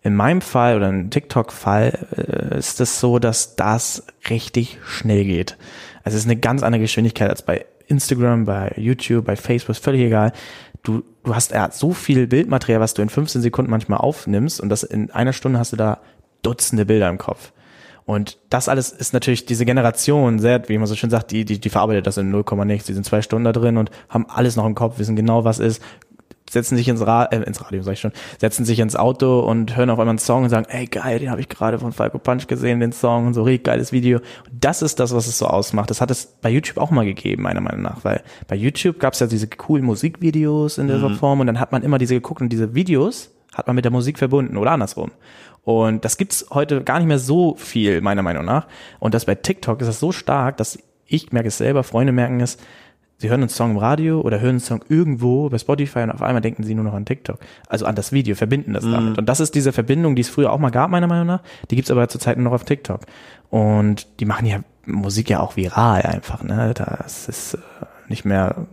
In 0.04 0.16
meinem 0.16 0.42
Fall 0.42 0.78
oder 0.78 0.90
im 0.90 1.10
TikTok-Fall 1.10 2.52
äh, 2.52 2.60
ist 2.60 2.80
es 2.80 3.00
so, 3.00 3.18
dass 3.18 3.56
das 3.56 4.06
richtig 4.30 4.78
schnell 4.86 5.26
geht. 5.26 5.58
Also 6.04 6.18
es 6.18 6.26
ist 6.26 6.30
eine 6.30 6.40
ganz 6.40 6.62
andere 6.62 6.84
Geschwindigkeit 6.84 7.32
als 7.32 7.42
bei 7.42 7.66
Instagram, 7.88 8.46
bei 8.46 8.74
YouTube, 8.78 9.26
bei 9.26 9.36
Facebook, 9.36 9.76
ist 9.76 9.84
völlig 9.84 10.02
egal. 10.02 10.34
Du, 10.88 11.04
du 11.26 11.36
hast 11.36 11.52
ja 11.52 11.70
so 11.70 11.92
viel 11.92 12.28
Bildmaterial, 12.28 12.80
was 12.80 12.94
du 12.94 13.02
in 13.02 13.10
15 13.10 13.42
Sekunden 13.42 13.70
manchmal 13.70 14.00
aufnimmst 14.00 14.62
und 14.62 14.70
das 14.70 14.84
in 14.84 15.12
einer 15.12 15.34
Stunde 15.34 15.60
hast 15.60 15.74
du 15.74 15.76
da 15.76 16.00
Dutzende 16.44 16.86
Bilder 16.86 17.10
im 17.10 17.18
Kopf. 17.18 17.52
Und 18.06 18.38
das 18.50 18.70
alles 18.70 18.92
ist 18.92 19.12
natürlich 19.12 19.46
diese 19.46 19.66
Generation 19.66 20.40
sehr, 20.40 20.70
wie 20.70 20.78
man 20.78 20.88
so 20.88 20.96
schön 20.96 21.10
sagt, 21.10 21.32
die, 21.32 21.44
die, 21.44 21.60
die 21.60 21.70
verarbeitet 21.70 22.08
das 22.08 22.16
in 22.16 22.32
0, 22.32 22.46
nichts. 22.64 22.88
Die 22.88 22.94
sind 22.94 23.06
zwei 23.06 23.22
Stunden 23.22 23.44
da 23.44 23.52
drin 23.52 23.76
und 23.76 23.92
haben 24.08 24.28
alles 24.30 24.56
noch 24.56 24.66
im 24.66 24.76
Kopf, 24.76 24.98
wissen 24.98 25.18
genau, 25.18 25.44
was 25.44 25.60
ist, 25.60 25.82
setzen 26.50 26.78
sich 26.78 26.88
ins, 26.88 27.06
Ra 27.06 27.26
äh, 27.26 27.44
ins 27.44 27.64
Radio, 27.64 27.82
sag 27.84 27.94
ich 27.94 28.00
schon, 28.00 28.12
setzen 28.40 28.66
sich 28.66 28.80
ins 28.80 28.96
Auto 28.96 29.40
und 29.42 29.76
hören 29.76 29.90
auf 29.90 30.00
einmal 30.00 30.12
einen 30.12 30.20
Song 30.20 30.44
und 30.44 30.50
sagen, 30.50 30.66
ey 30.70 30.86
geil, 30.86 31.20
den 31.20 31.30
habe 31.30 31.42
ich 31.42 31.50
gerade 31.50 31.80
von 31.80 31.92
Falco 31.92 32.20
Punch 32.20 32.48
gesehen, 32.48 32.80
den 32.80 32.92
Song 32.92 33.28
und 33.28 33.34
so, 33.34 33.44
richtig 33.44 33.66
geiles 33.66 33.92
Video. 33.92 34.20
Und 34.20 34.64
das 34.64 34.82
ist 34.82 35.00
das, 35.00 35.14
was 35.14 35.28
es 35.28 35.38
so 35.38 35.48
ausmacht. 35.48 35.90
Das 35.90 36.02
hat 36.02 36.12
es 36.12 36.26
bei 36.42 36.50
YouTube 36.50 36.78
auch 36.78 36.92
mal 36.92 37.06
gegeben, 37.06 37.44
meiner 37.44 37.62
Meinung 37.62 37.82
nach, 37.82 38.04
weil 38.04 38.24
bei 38.48 38.56
YouTube 38.56 39.00
gab 39.00 39.14
es 39.14 39.20
ja 39.20 39.28
diese 39.28 39.48
coolen 39.48 39.86
Musikvideos 39.86 40.78
in 40.78 40.88
dieser 40.88 41.10
Form 41.12 41.40
und 41.40 41.48
dann 41.48 41.60
hat 41.60 41.72
man 41.72 41.84
immer 41.84 41.98
diese 41.98 42.16
geguckt 42.16 42.42
und 42.42 42.50
diese 42.50 42.74
Videos 42.74 43.32
hat 43.54 43.68
man 43.68 43.76
mit 43.76 43.86
der 43.86 43.92
Musik 43.92 44.18
verbunden 44.20 44.58
oder 44.58 44.72
andersrum. 44.72 45.12
Und 45.64 46.06
das 46.06 46.18
gibt's 46.18 46.46
heute 46.52 46.82
gar 46.84 47.00
nicht 47.00 47.08
mehr 47.08 47.20
so 47.20 47.56
viel, 47.56 48.00
meiner 48.00 48.22
Meinung 48.22 48.46
nach. 48.46 48.68
Und 49.00 49.14
das 49.14 49.26
bei 49.26 49.36
TikTok 49.36 49.82
ist 49.82 49.88
das 49.88 50.00
so 50.00 50.14
stark, 50.14 50.58
dass 50.58 50.80
ich 51.08 51.32
merke 51.32 51.50
es 51.50 51.58
selber, 51.58 51.84
Freunde 51.84 52.14
merken 52.14 52.40
es, 52.40 52.58
sie 53.18 53.30
hören 53.30 53.42
einen 53.42 53.50
Song 53.50 53.72
im 53.72 53.78
Radio 53.78 54.22
oder 54.22 54.40
hören 54.40 54.52
einen 54.52 54.60
Song 54.60 54.82
irgendwo 54.90 55.50
bei 55.50 55.58
Spotify 55.58 56.00
und 56.00 56.12
auf 56.12 56.22
einmal 56.22 56.42
denken 56.42 56.64
sie 56.64 56.76
nur 56.76 56.84
noch 56.84 56.94
an 56.94 57.06
TikTok. 57.06 57.40
Also 57.68 57.86
an 57.86 57.96
das 57.96 58.12
Video, 58.12 58.36
verbinden 58.36 58.74
das 58.74 58.84
damit. 58.84 59.18
Und 59.18 59.28
das 59.28 59.40
ist 59.40 59.56
diese 59.56 59.74
Verbindung, 59.74 60.16
die 60.16 60.22
es 60.22 60.30
früher 60.30 60.52
auch 60.52 60.60
mal 60.60 60.70
gab, 60.70 60.90
meiner 60.90 61.08
Meinung 61.08 61.28
nach. 61.28 61.42
Die 61.72 61.76
gibt's 61.76 61.92
aber 61.92 62.08
zurzeit 62.08 62.38
nur 62.38 62.46
noch 62.46 62.54
auf 62.54 62.64
TikTok. 62.64 63.02
Und 63.50 64.08
die 64.20 64.26
machen 64.26 64.46
ja 64.46 64.60
Musik 64.86 65.30
ja 65.30 65.40
auch 65.40 65.58
viral 65.58 66.04
einfach. 66.04 66.44
Ne? 66.44 66.74
Das 66.74 67.28
ist 67.28 67.56
äh, 67.56 67.58
nicht 68.08 68.24
mehr 68.26 68.68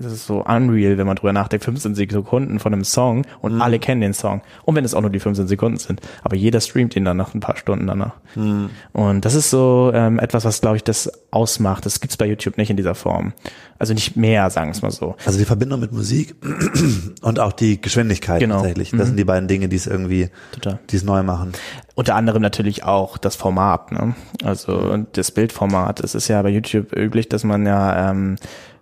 das 0.00 0.12
ist 0.12 0.26
so 0.26 0.44
unreal, 0.44 0.98
wenn 0.98 1.06
man 1.06 1.16
drüber 1.16 1.32
nachdenkt, 1.32 1.64
15 1.64 1.94
Sekunden 1.94 2.58
von 2.58 2.72
einem 2.72 2.84
Song 2.84 3.24
und 3.40 3.54
Mhm. 3.54 3.62
alle 3.62 3.78
kennen 3.78 4.00
den 4.00 4.12
Song. 4.14 4.42
Und 4.64 4.74
wenn 4.76 4.84
es 4.84 4.94
auch 4.94 5.00
nur 5.00 5.10
die 5.10 5.20
15 5.20 5.48
Sekunden 5.48 5.78
sind. 5.78 6.00
Aber 6.22 6.36
jeder 6.36 6.60
streamt 6.60 6.94
ihn 6.96 7.04
dann 7.04 7.16
nach 7.16 7.34
ein 7.34 7.40
paar 7.40 7.56
Stunden 7.56 7.86
danach. 7.86 8.12
Mhm. 8.34 8.70
Und 8.92 9.24
das 9.24 9.34
ist 9.34 9.50
so 9.50 9.90
ähm, 9.94 10.18
etwas, 10.18 10.44
was, 10.44 10.60
glaube 10.60 10.76
ich, 10.76 10.84
das 10.84 11.10
ausmacht. 11.30 11.86
Das 11.86 12.00
gibt's 12.00 12.16
bei 12.16 12.26
YouTube 12.26 12.56
nicht 12.58 12.70
in 12.70 12.76
dieser 12.76 12.94
Form. 12.94 13.32
Also 13.78 13.94
nicht 13.94 14.16
mehr, 14.16 14.50
sagen 14.50 14.68
wir 14.68 14.72
es 14.72 14.82
mal 14.82 14.90
so. 14.90 15.16
Also 15.24 15.38
die 15.38 15.44
Verbindung 15.46 15.80
mit 15.80 15.92
Musik 15.92 16.34
und 17.22 17.40
auch 17.40 17.52
die 17.52 17.80
Geschwindigkeit 17.80 18.40
Genau. 18.40 18.56
tatsächlich. 18.56 18.90
Das 18.90 19.06
sind 19.06 19.16
die 19.16 19.24
beiden 19.24 19.48
Dinge, 19.48 19.68
die 19.68 19.76
es 19.76 19.86
irgendwie, 19.86 20.28
Total. 20.52 20.78
die 20.90 20.96
es 20.96 21.02
neu 21.04 21.22
machen. 21.22 21.52
Unter 21.94 22.14
anderem 22.14 22.42
natürlich 22.42 22.84
auch 22.84 23.16
das 23.18 23.36
Format, 23.36 23.92
ne? 23.92 24.14
Also 24.44 24.98
das 25.12 25.30
Bildformat. 25.30 26.00
Es 26.00 26.14
ist 26.14 26.28
ja 26.28 26.40
bei 26.42 26.50
YouTube 26.50 26.94
üblich, 26.96 27.28
dass 27.28 27.44
man 27.44 27.66
ja 27.66 28.10
ähm, 28.10 28.36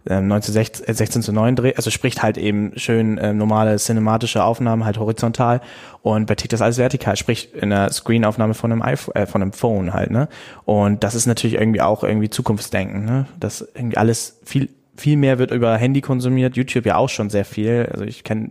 ähm, 0.09 0.25
1916 0.25 0.87
äh, 0.87 0.95
16 0.95 1.23
zu 1.23 1.33
9 1.33 1.57
dreht, 1.57 1.77
also 1.77 1.91
spricht 1.91 2.23
halt 2.23 2.39
eben 2.39 2.73
schön 2.77 3.19
ähm, 3.23 3.39
normale 3.39 3.77
cinematische 3.77 4.43
Aufnahmen 4.43 4.85
halt 4.85 4.99
horizontal 4.99 5.61
und 6.03 6.27
bei 6.27 6.35
TikTok 6.35 6.57
ist 6.57 6.63
alles 6.63 6.79
vertikal, 6.79 7.17
sprich 7.17 7.55
in 7.55 7.73
einer 7.73 7.91
Screenaufnahme 7.93 8.55
von 8.55 8.73
einem 8.73 8.83
iPhone, 8.83 9.15
äh, 9.15 9.27
von 9.27 9.43
einem 9.43 9.53
Phone 9.53 9.93
halt, 9.93 10.11
ne? 10.11 10.29
Und 10.65 11.05
das 11.05 11.15
ist 11.15 11.27
natürlich 11.27 11.57
irgendwie 11.57 11.83
auch 11.83 12.03
irgendwie 12.03 12.31
Zukunftsdenken, 12.31 13.05
ne? 13.05 13.27
Dass 13.39 13.61
irgendwie 13.75 13.97
alles 13.97 14.41
viel 14.45 14.71
viel 14.97 15.17
mehr 15.17 15.39
wird 15.39 15.53
über 15.53 15.77
Handy 15.77 16.01
konsumiert, 16.01 16.57
YouTube 16.57 16.85
ja 16.85 16.97
auch 16.97 17.09
schon 17.09 17.31
sehr 17.31 17.45
viel. 17.45 17.89
Also 17.93 18.05
ich 18.05 18.25
kenne 18.25 18.51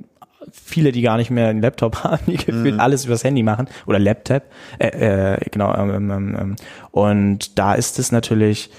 viele, 0.52 0.92
die 0.92 1.02
gar 1.02 1.18
nicht 1.18 1.30
mehr 1.30 1.50
einen 1.50 1.62
Laptop 1.62 2.04
haben, 2.04 2.24
die 2.26 2.38
gefühlt 2.38 2.80
alles 2.80 3.06
übers 3.06 3.24
Handy 3.24 3.44
machen 3.44 3.68
oder 3.86 4.00
Laptop. 4.00 4.44
Äh, 4.80 5.36
äh, 5.36 5.50
genau. 5.52 5.74
Ähm, 5.76 6.12
ähm, 6.12 6.38
ähm. 6.40 6.56
Und 6.92 7.60
da 7.60 7.74
ist 7.74 8.00
es 8.00 8.12
natürlich 8.12 8.70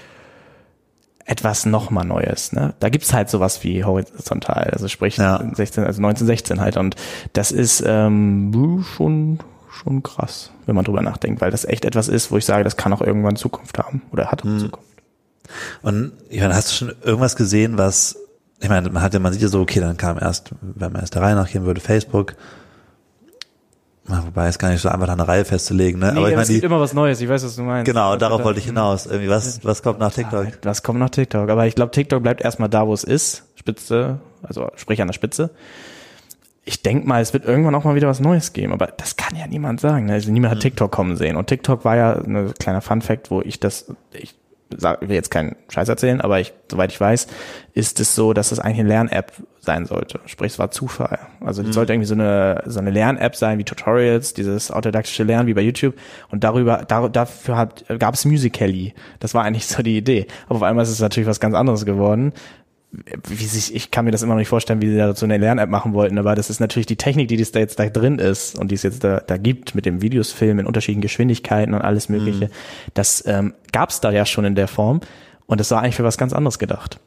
etwas 1.29 1.65
nochmal 1.65 2.05
Neues. 2.05 2.53
Ne? 2.53 2.73
Da 2.79 2.89
gibt's 2.89 3.13
halt 3.13 3.29
sowas 3.29 3.63
wie 3.63 3.83
horizontal, 3.83 4.71
also 4.71 4.87
sprich 4.87 5.17
Ja. 5.17 5.37
16, 5.37 5.83
also 5.83 5.99
1916 5.99 6.59
halt. 6.59 6.75
Und 6.75 6.95
das 7.33 7.51
ist 7.51 7.83
ähm, 7.85 8.83
schon 8.95 9.39
schon 9.71 10.01
krass, 10.01 10.51
wenn 10.65 10.75
man 10.75 10.83
drüber 10.83 11.01
nachdenkt, 11.03 11.41
weil 11.41 11.51
das 11.51 11.63
echt 11.63 11.85
etwas 11.85 12.07
ist, 12.07 12.31
wo 12.31 12.37
ich 12.37 12.45
sage, 12.45 12.63
das 12.63 12.75
kann 12.75 12.91
auch 12.91 13.01
irgendwann 13.01 13.35
Zukunft 13.35 13.77
haben 13.77 14.01
oder 14.11 14.31
hat 14.31 14.41
auch 14.41 14.57
Zukunft. 14.57 14.89
Und 15.83 16.11
meine, 16.41 16.55
hast 16.55 16.71
du 16.71 16.75
schon 16.75 16.95
irgendwas 17.03 17.35
gesehen, 17.35 17.77
was, 17.77 18.17
ich 18.59 18.67
meine, 18.67 18.89
man 18.89 19.03
hat 19.03 19.13
ja, 19.13 19.19
man 19.19 19.31
sieht 19.31 19.43
ja 19.43 19.47
so, 19.47 19.61
okay, 19.61 19.79
dann 19.79 19.95
kam 19.97 20.17
erst, 20.17 20.51
wenn 20.61 20.91
man 20.91 21.01
erst 21.01 21.15
der 21.15 21.21
Reihe 21.21 21.35
nachgehen 21.35 21.65
würde, 21.65 21.81
Facebook. 21.81 22.35
Na, 24.09 24.25
Wobei 24.25 24.47
es 24.47 24.57
gar 24.57 24.69
nicht 24.71 24.81
so 24.81 24.89
einfach 24.89 25.05
da 25.07 25.13
eine 25.13 25.27
Reihe 25.27 25.45
festzulegen, 25.45 25.99
ne? 25.99 26.11
Nee, 26.11 26.19
aber 26.19 26.29
ich 26.29 26.33
meine, 26.35 26.41
es 26.41 26.47
gibt 26.49 26.61
die, 26.63 26.65
immer 26.65 26.79
was 26.79 26.93
Neues, 26.93 27.21
ich 27.21 27.29
weiß, 27.29 27.43
was 27.45 27.55
du 27.55 27.61
meinst. 27.61 27.85
genau, 27.85 28.07
Also 28.07 28.17
darauf 28.19 28.39
da- 28.39 28.43
wollte 28.45 28.59
ich 28.59 28.65
hinaus. 28.65 29.05
Irgendwie, 29.05 29.29
was, 29.29 29.63
was 29.63 29.83
kommt 29.83 29.99
nach 29.99 30.11
TikTok? 30.11 30.47
Was 30.63 30.81
kommt 30.83 30.99
nach 30.99 31.09
TikTok? 31.11 31.49
Aber 31.49 31.67
ich 31.67 31.75
glaube, 31.75 31.91
TikTok 31.91 32.23
bleibt 32.23 32.41
erstmal 32.41 32.69
da, 32.69 32.87
wo 32.87 32.93
es 32.93 33.03
ist. 33.03 33.43
Spitze, 33.55 34.19
also 34.41 34.69
sprich 34.75 35.01
an 35.01 35.07
der 35.07 35.13
Spitze. 35.13 35.51
Ich 36.65 36.81
denk 36.81 37.05
mal, 37.05 37.21
es 37.21 37.33
wird 37.33 37.45
irgendwann 37.45 37.75
auch 37.75 37.83
mal 37.83 37.95
wieder 37.95 38.07
was 38.07 38.19
Neues 38.19 38.53
geben, 38.53 38.73
aber 38.73 38.87
das 38.87 39.15
kann 39.15 39.35
ja 39.35 39.45
niemand 39.47 39.79
sagen. 39.81 40.05
Ne? 40.05 40.13
Also 40.13 40.31
niemand 40.31 40.55
hat 40.55 40.61
TikTok 40.61 40.91
kommen 40.91 41.15
sehen. 41.15 41.35
Und 41.35 41.47
TikTok 41.47 41.83
war 41.85 41.95
ja 41.95 42.13
ein 42.13 42.53
kleiner 42.59 42.81
Fun-Fact, 42.81 43.29
wo 43.31 43.41
ich 43.41 43.59
das, 43.59 43.93
ich 44.13 44.35
will 44.69 45.15
jetzt 45.15 45.31
keinen 45.31 45.55
Scheiß 45.69 45.89
erzählen, 45.89 46.21
aber 46.21 46.39
ich, 46.39 46.53
soweit 46.69 46.91
ich 46.91 46.99
weiß, 46.99 47.27
ist 47.73 47.99
es 47.99 48.15
so, 48.15 48.33
dass 48.33 48.51
es 48.51 48.59
eigentlich 48.59 48.79
eine 48.79 48.89
Lern-App 48.89 49.31
sein 49.61 49.85
sollte. 49.85 50.19
Sprich, 50.25 50.53
es 50.53 50.59
war 50.59 50.71
Zufall. 50.71 51.19
Also 51.41 51.61
es 51.61 51.73
sollte 51.73 51.93
irgendwie 51.93 52.07
so 52.07 52.13
eine, 52.13 52.63
so 52.65 52.79
eine 52.79 52.91
Lern-App 52.91 53.35
sein, 53.35 53.57
wie 53.57 53.63
Tutorials, 53.63 54.33
dieses 54.33 54.71
autodidaktische 54.71 55.23
Lernen 55.23 55.47
wie 55.47 55.53
bei 55.53 55.61
YouTube. 55.61 55.95
Und 56.29 56.43
darüber, 56.43 56.85
dar, 56.87 57.09
dafür 57.09 57.57
hat, 57.57 57.85
gab 57.99 58.13
es 58.13 58.25
Musical.ly. 58.25 58.93
Das 59.19 59.33
war 59.33 59.43
eigentlich 59.43 59.67
so 59.67 59.83
die 59.83 59.97
Idee. 59.97 60.27
Aber 60.47 60.57
auf 60.57 60.63
einmal 60.63 60.83
ist 60.83 60.91
es 60.91 60.99
natürlich 60.99 61.27
was 61.27 61.39
ganz 61.39 61.55
anderes 61.55 61.85
geworden 61.85 62.33
wie 62.91 63.45
sich, 63.45 63.75
ich 63.75 63.91
kann 63.91 64.05
mir 64.05 64.11
das 64.11 64.23
immer 64.23 64.33
noch 64.33 64.39
nicht 64.39 64.47
vorstellen, 64.47 64.81
wie 64.81 64.89
sie 64.89 64.97
da 64.97 65.15
so 65.15 65.25
eine 65.25 65.37
Lern-App 65.37 65.69
machen 65.69 65.93
wollten, 65.93 66.17
aber 66.17 66.33
das 66.33 66.49
ist 66.49 66.59
natürlich 66.59 66.87
die 66.87 66.95
Technik, 66.95 67.27
die 67.27 67.37
das 67.37 67.51
da 67.51 67.59
jetzt 67.59 67.77
da 67.77 67.87
drin 67.87 68.17
ist 68.17 68.57
und 68.57 68.71
die 68.71 68.75
es 68.75 68.83
jetzt 68.83 69.03
da, 69.03 69.19
da 69.19 69.37
gibt 69.37 69.75
mit 69.75 69.85
dem 69.85 70.01
Videos 70.01 70.31
filmen 70.31 70.61
in 70.61 70.65
unterschiedlichen 70.65 71.01
Geschwindigkeiten 71.01 71.75
und 71.75 71.81
alles 71.81 72.09
mögliche. 72.09 72.49
Das 72.95 73.23
ähm, 73.27 73.53
gab 73.71 73.89
es 73.89 74.01
da 74.01 74.11
ja 74.11 74.25
schon 74.25 74.45
in 74.45 74.55
der 74.55 74.67
Form 74.67 75.01
und 75.45 75.59
das 75.59 75.69
war 75.69 75.83
eigentlich 75.83 75.95
für 75.95 76.03
was 76.03 76.17
ganz 76.17 76.33
anderes 76.33 76.57
gedacht. 76.57 76.99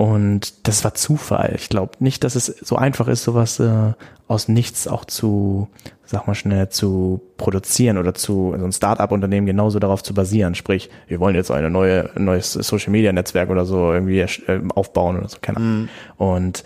Und 0.00 0.66
das 0.66 0.82
war 0.82 0.94
Zufall. 0.94 1.52
Ich 1.56 1.68
glaube 1.68 1.92
nicht, 1.98 2.24
dass 2.24 2.34
es 2.34 2.46
so 2.46 2.76
einfach 2.76 3.06
ist, 3.06 3.22
sowas 3.22 3.60
äh, 3.60 3.92
aus 4.28 4.48
nichts 4.48 4.88
auch 4.88 5.04
zu, 5.04 5.68
sag 6.06 6.26
mal 6.26 6.34
schnell, 6.34 6.70
zu 6.70 7.20
produzieren 7.36 7.98
oder 7.98 8.14
zu 8.14 8.54
so 8.58 8.64
ein 8.64 8.72
Start-up-Unternehmen 8.72 9.46
genauso 9.46 9.78
darauf 9.78 10.02
zu 10.02 10.14
basieren. 10.14 10.54
Sprich, 10.54 10.88
wir 11.06 11.20
wollen 11.20 11.34
jetzt 11.34 11.50
eine 11.50 11.68
neue, 11.68 12.16
ein 12.16 12.24
neues 12.24 12.54
Social-Media-Netzwerk 12.54 13.50
oder 13.50 13.66
so 13.66 13.92
irgendwie 13.92 14.20
äh, 14.20 14.62
aufbauen 14.74 15.18
oder 15.18 15.28
so, 15.28 15.36
keine 15.42 15.58
Ahnung. 15.58 15.88
Und 16.16 16.64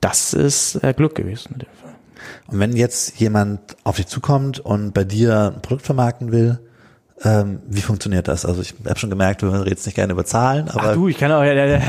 das 0.00 0.34
ist 0.34 0.82
äh, 0.82 0.94
Glück 0.94 1.14
gewesen 1.14 1.52
in 1.52 1.58
dem 1.60 1.68
Fall. 1.80 1.94
Und 2.48 2.58
wenn 2.58 2.74
jetzt 2.74 3.20
jemand 3.20 3.60
auf 3.84 3.98
dich 3.98 4.08
zukommt 4.08 4.58
und 4.58 4.92
bei 4.94 5.04
dir 5.04 5.52
ein 5.54 5.62
Produkt 5.62 5.86
vermarkten 5.86 6.32
will, 6.32 6.58
ähm, 7.22 7.60
wie 7.68 7.80
funktioniert 7.80 8.26
das? 8.26 8.44
Also 8.44 8.60
ich 8.60 8.74
habe 8.86 8.98
schon 8.98 9.08
gemerkt, 9.08 9.42
du 9.42 9.48
redest 9.48 9.86
nicht 9.86 9.94
gerne 9.94 10.12
über 10.12 10.24
Zahlen, 10.24 10.68
aber, 10.68 10.90
Ach 10.90 10.94
du, 10.94 11.08
ich 11.08 11.16
kann 11.16 11.30
auch, 11.30 11.44
ja, 11.44 11.52
ja, 11.52 11.64
ja, 11.66 11.80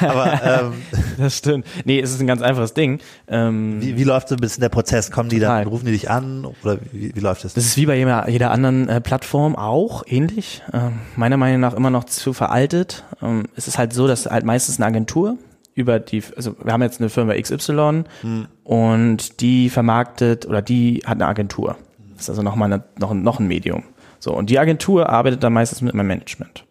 aber 0.00 0.62
ähm, 0.62 0.72
das 1.18 1.38
stimmt. 1.38 1.66
Nee, 1.84 2.00
es 2.00 2.12
ist 2.12 2.20
ein 2.20 2.26
ganz 2.26 2.42
einfaches 2.42 2.74
Ding. 2.74 3.00
Ähm, 3.26 3.80
wie, 3.80 3.96
wie 3.96 4.04
läuft 4.04 4.28
so 4.28 4.34
ein 4.34 4.40
bisschen 4.40 4.60
der 4.60 4.68
Prozess? 4.68 5.10
Kommen 5.10 5.30
die 5.30 5.38
dann, 5.38 5.66
rufen 5.66 5.86
die 5.86 5.92
dich 5.92 6.10
an 6.10 6.46
oder 6.62 6.78
wie, 6.92 7.14
wie 7.14 7.20
läuft 7.20 7.44
das? 7.44 7.54
Das 7.54 7.64
ist 7.64 7.78
wie 7.78 7.86
bei 7.86 7.96
jeder, 7.96 8.28
jeder 8.28 8.50
anderen 8.50 8.88
äh, 8.88 9.00
Plattform 9.00 9.56
auch 9.56 10.04
ähnlich. 10.06 10.62
Ähm, 10.74 11.00
meiner 11.16 11.38
Meinung 11.38 11.60
nach 11.60 11.72
immer 11.72 11.90
noch 11.90 12.04
zu 12.04 12.34
veraltet. 12.34 13.04
Ähm, 13.22 13.44
es 13.56 13.66
ist 13.66 13.78
halt 13.78 13.94
so, 13.94 14.06
dass 14.06 14.26
halt 14.26 14.44
meistens 14.44 14.76
eine 14.76 14.86
Agentur 14.86 15.38
über 15.74 15.98
die, 15.98 16.22
also 16.36 16.54
wir 16.62 16.72
haben 16.72 16.82
jetzt 16.82 17.00
eine 17.00 17.08
Firma 17.08 17.34
XY 17.34 18.04
und 18.62 19.40
die 19.40 19.70
vermarktet 19.70 20.46
oder 20.46 20.62
die 20.62 21.02
hat 21.04 21.14
eine 21.14 21.26
Agentur. 21.26 21.76
Das 22.12 22.24
ist 22.24 22.30
also 22.30 22.42
nochmal 22.42 22.72
eine, 22.72 22.84
noch, 22.98 23.12
noch 23.12 23.40
ein 23.40 23.48
Medium. 23.48 23.82
So, 24.24 24.34
und 24.34 24.48
die 24.48 24.58
Agentur 24.58 25.10
arbeitet 25.10 25.42
dann 25.44 25.52
meistens 25.52 25.82
mit 25.82 25.92
meinem 25.92 26.06
Management. 26.06 26.64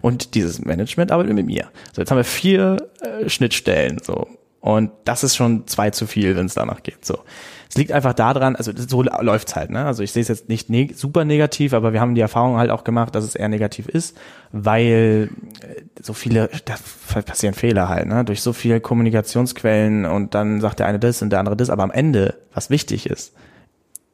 Und 0.00 0.34
dieses 0.34 0.64
Management 0.64 1.12
arbeitet 1.12 1.34
mit 1.34 1.46
mir. 1.46 1.68
So, 1.92 2.02
jetzt 2.02 2.10
haben 2.10 2.18
wir 2.18 2.24
vier 2.24 2.78
äh, 3.00 3.28
Schnittstellen. 3.28 3.98
So. 4.02 4.26
Und 4.60 4.90
das 5.04 5.22
ist 5.22 5.36
schon 5.36 5.68
zwei 5.68 5.90
zu 5.90 6.08
viel, 6.08 6.34
wenn 6.34 6.46
es 6.46 6.54
danach 6.54 6.82
geht. 6.82 7.04
So. 7.04 7.20
Es 7.68 7.76
liegt 7.76 7.92
einfach 7.92 8.12
daran, 8.12 8.56
also 8.56 8.72
so 8.74 9.02
läuft's 9.02 9.54
halt, 9.54 9.70
ne? 9.70 9.84
Also 9.84 10.02
ich 10.02 10.10
sehe 10.10 10.22
es 10.22 10.28
jetzt 10.28 10.48
nicht 10.48 10.68
neg 10.68 10.96
super 10.96 11.24
negativ, 11.24 11.74
aber 11.74 11.92
wir 11.92 12.00
haben 12.00 12.16
die 12.16 12.20
Erfahrung 12.20 12.56
halt 12.56 12.70
auch 12.70 12.82
gemacht, 12.82 13.14
dass 13.14 13.22
es 13.22 13.36
eher 13.36 13.48
negativ 13.48 13.88
ist, 13.88 14.16
weil 14.50 15.30
äh, 15.60 15.82
so 16.02 16.12
viele, 16.12 16.50
da 16.64 16.74
passieren 17.22 17.54
Fehler 17.54 17.88
halt, 17.88 18.06
ne? 18.06 18.24
Durch 18.24 18.42
so 18.42 18.52
viele 18.52 18.80
Kommunikationsquellen 18.80 20.06
und 20.06 20.34
dann 20.34 20.60
sagt 20.60 20.80
der 20.80 20.86
eine 20.86 20.98
das 20.98 21.22
und 21.22 21.30
der 21.30 21.38
andere 21.38 21.56
das, 21.56 21.70
aber 21.70 21.84
am 21.84 21.92
Ende, 21.92 22.34
was 22.52 22.68
wichtig 22.70 23.06
ist, 23.06 23.32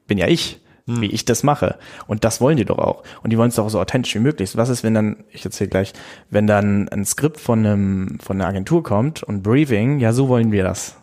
bin 0.06 0.18
ja 0.18 0.26
ich, 0.28 0.61
wie 0.86 1.06
ich 1.06 1.24
das 1.24 1.42
mache. 1.42 1.76
Und 2.06 2.24
das 2.24 2.40
wollen 2.40 2.56
die 2.56 2.64
doch 2.64 2.78
auch. 2.78 3.02
Und 3.22 3.30
die 3.30 3.38
wollen 3.38 3.50
es 3.50 3.54
doch 3.56 3.68
so 3.68 3.80
authentisch 3.80 4.14
wie 4.14 4.20
möglich. 4.20 4.56
Was 4.56 4.68
ist, 4.68 4.82
wenn 4.82 4.94
dann, 4.94 5.16
ich 5.30 5.44
erzähle 5.44 5.70
gleich, 5.70 5.92
wenn 6.30 6.46
dann 6.46 6.88
ein 6.88 7.04
Skript 7.04 7.38
von 7.40 7.64
einem, 7.64 8.18
von 8.20 8.40
einer 8.40 8.48
Agentur 8.48 8.82
kommt 8.82 9.22
und 9.22 9.42
Briefing, 9.42 9.98
ja, 10.00 10.12
so 10.12 10.28
wollen 10.28 10.50
wir 10.52 10.64
das. 10.64 10.96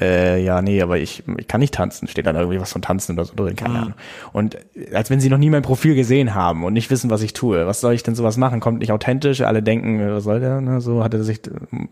Äh, 0.00 0.44
ja, 0.44 0.62
nee, 0.62 0.80
aber 0.80 0.98
ich, 0.98 1.24
ich 1.38 1.48
kann 1.48 1.60
nicht 1.60 1.74
tanzen. 1.74 2.06
Steht 2.06 2.26
dann 2.26 2.36
irgendwie 2.36 2.60
was 2.60 2.72
von 2.72 2.82
Tanzen 2.82 3.14
oder 3.14 3.24
so 3.24 3.34
drin, 3.34 3.56
keine 3.56 3.74
Ahnung. 3.78 3.94
Und 4.32 4.54
äh, 4.76 4.94
als 4.94 5.10
wenn 5.10 5.18
sie 5.18 5.28
noch 5.28 5.38
nie 5.38 5.50
mein 5.50 5.62
Profil 5.62 5.94
gesehen 5.96 6.34
haben 6.34 6.62
und 6.62 6.72
nicht 6.72 6.90
wissen, 6.90 7.10
was 7.10 7.20
ich 7.22 7.32
tue. 7.32 7.66
Was 7.66 7.80
soll 7.80 7.94
ich 7.94 8.02
denn 8.04 8.14
sowas 8.14 8.36
machen? 8.36 8.60
Kommt 8.60 8.78
nicht 8.78 8.92
authentisch, 8.92 9.40
alle 9.40 9.62
denken, 9.62 9.98
äh, 9.98 10.12
was 10.12 10.24
soll 10.24 10.40
der? 10.40 10.60
Ne? 10.60 10.80
So 10.80 11.02
hat 11.02 11.14
er 11.14 11.24
sich, 11.24 11.40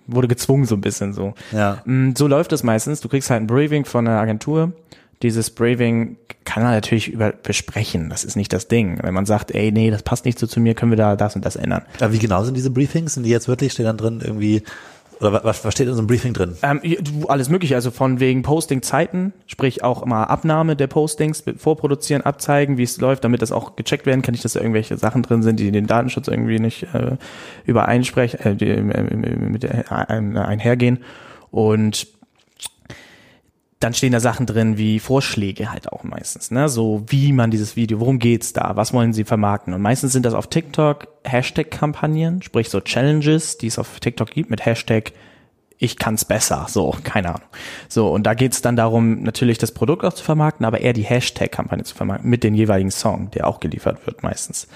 wurde 0.07 0.28
gezwungen 0.28 0.66
so 0.66 0.76
ein 0.76 0.82
bisschen 0.82 1.12
so. 1.14 1.34
Ja. 1.53 1.82
Mm, 1.84 2.12
So 2.16 2.28
läuft 2.28 2.53
es 2.53 2.62
meistens. 2.62 3.01
Du 3.01 3.09
kriegst 3.09 3.28
halt 3.30 3.43
ein 3.43 3.47
Briefing 3.47 3.84
von 3.84 4.07
einer 4.07 4.20
Agentur. 4.20 4.72
Dieses 5.23 5.51
Braving 5.51 6.17
kann 6.45 6.62
man 6.62 6.73
natürlich 6.73 7.09
über 7.09 7.33
besprechen. 7.33 8.11
Das 8.11 8.23
ist 8.23 8.37
nicht 8.37 8.53
das 8.53 8.69
Ding. 8.69 8.99
Wenn 9.03 9.14
man 9.14 9.27
sagt, 9.27 9.51
ey, 9.53 9.73
nee, 9.73 9.91
das 9.91 10.03
passt 10.03 10.25
nicht 10.25 10.39
so 10.39 10.47
zu 10.47 10.61
mir, 10.61 10.75
können 10.75 10.93
wir 10.93 10.97
da 10.97 11.17
das 11.17 11.35
und 11.37 11.45
das 11.45 11.57
ändern. 11.57 11.83
Aber 12.01 12.12
wie 12.12 12.19
genau 12.19 12.45
sind 12.45 12.55
diese 12.57 12.71
Briefings? 12.71 13.14
Sind 13.14 13.23
die 13.25 13.31
jetzt 13.31 13.49
wirklich, 13.49 13.73
steht 13.73 13.87
dann 13.87 13.97
drin 13.97 14.21
irgendwie, 14.23 14.62
oder 15.19 15.33
wa- 15.33 15.41
was, 15.43 15.64
was 15.64 15.73
steht 15.73 15.89
in 15.89 15.95
so 15.95 16.01
einem 16.01 16.07
Briefing 16.07 16.35
drin? 16.35 16.55
Ähm, 16.62 16.81
alles 17.29 17.49
mögliche, 17.49 17.75
also 17.75 17.91
von 17.91 18.21
wegen 18.21 18.43
Posting-Zeiten, 18.43 19.33
sprich 19.47 19.83
auch 19.83 20.03
immer 20.03 20.29
Abnahme 20.29 20.77
der 20.77 20.87
Postings, 20.87 21.43
vorproduzieren, 21.57 22.23
abzeigen, 22.23 22.77
wie 22.77 22.83
es 22.83 23.01
läuft, 23.01 23.25
damit 23.25 23.41
das 23.41 23.53
auch 23.53 23.75
gecheckt 23.77 24.05
werden 24.05 24.21
kann, 24.21 24.33
nicht, 24.33 24.45
dass 24.45 24.53
da 24.53 24.61
irgendwelche 24.61 24.99
Sachen 24.99 25.23
drin 25.23 25.43
sind, 25.43 25.59
die 25.59 25.71
den 25.73 25.87
Datenschutz 25.87 26.29
irgendwie 26.29 26.59
nicht 26.59 26.83
äh, 26.93 27.17
übereinsprechen, 27.64 28.41
äh, 28.41 28.55
die, 28.55 28.69
äh, 28.69 29.17
mit 29.17 29.64
äh, 29.64 29.85
ein, 29.89 30.37
einhergehen. 30.37 30.99
Und 31.51 32.07
dann 33.81 33.93
stehen 33.93 34.12
da 34.12 34.20
Sachen 34.20 34.47
drin 34.47 34.79
wie 34.79 34.99
Vorschläge 35.01 35.70
halt 35.70 35.93
auch 35.93 36.03
meistens, 36.03 36.51
ne? 36.51 36.68
So 36.68 37.05
wie 37.09 37.33
man 37.33 37.51
dieses 37.51 37.77
Video, 37.77 38.01
worum 38.01 38.18
geht's 38.18 38.53
da, 38.53 38.74
was 38.74 38.93
wollen 38.93 39.12
sie 39.12 39.24
vermarkten? 39.24 39.74
Und 39.74 39.83
meistens 39.83 40.12
sind 40.12 40.24
das 40.24 40.35
auf 40.35 40.47
TikTok 40.47 41.09
Hashtag-Kampagnen, 41.24 42.43
sprich 42.43 42.70
so 42.70 42.81
Challenges, 42.81 43.59
die 43.59 43.66
es 43.66 43.79
auf 43.79 44.01
TikTok 44.01 44.31
gibt 44.31 44.51
mit 44.51 44.64
Hashtag 44.64 45.12
ich 45.79 45.99
kann's 45.99 46.24
besser, 46.24 46.66
so, 46.68 46.95
keine 47.05 47.29
Ahnung. 47.29 47.49
So, 47.89 48.09
und 48.09 48.24
da 48.24 48.35
geht's 48.35 48.62
dann 48.62 48.77
darum, 48.77 49.22
natürlich 49.22 49.59
das 49.59 49.72
Produkt 49.72 50.05
auch 50.05 50.14
zu 50.14 50.24
vermarkten, 50.24 50.64
aber 50.64 50.81
eher 50.81 50.93
die 50.93 51.03
Hashtag-Kampagne 51.03 51.85
zu 51.85 51.95
vermarkten 51.95 52.31
mit 52.31 52.45
dem 52.45 52.55
jeweiligen 52.55 52.91
Song, 52.91 53.31
der 53.33 53.47
auch 53.47 53.61
geliefert 53.61 54.07
wird 54.07 54.22
meistens. 54.22 54.68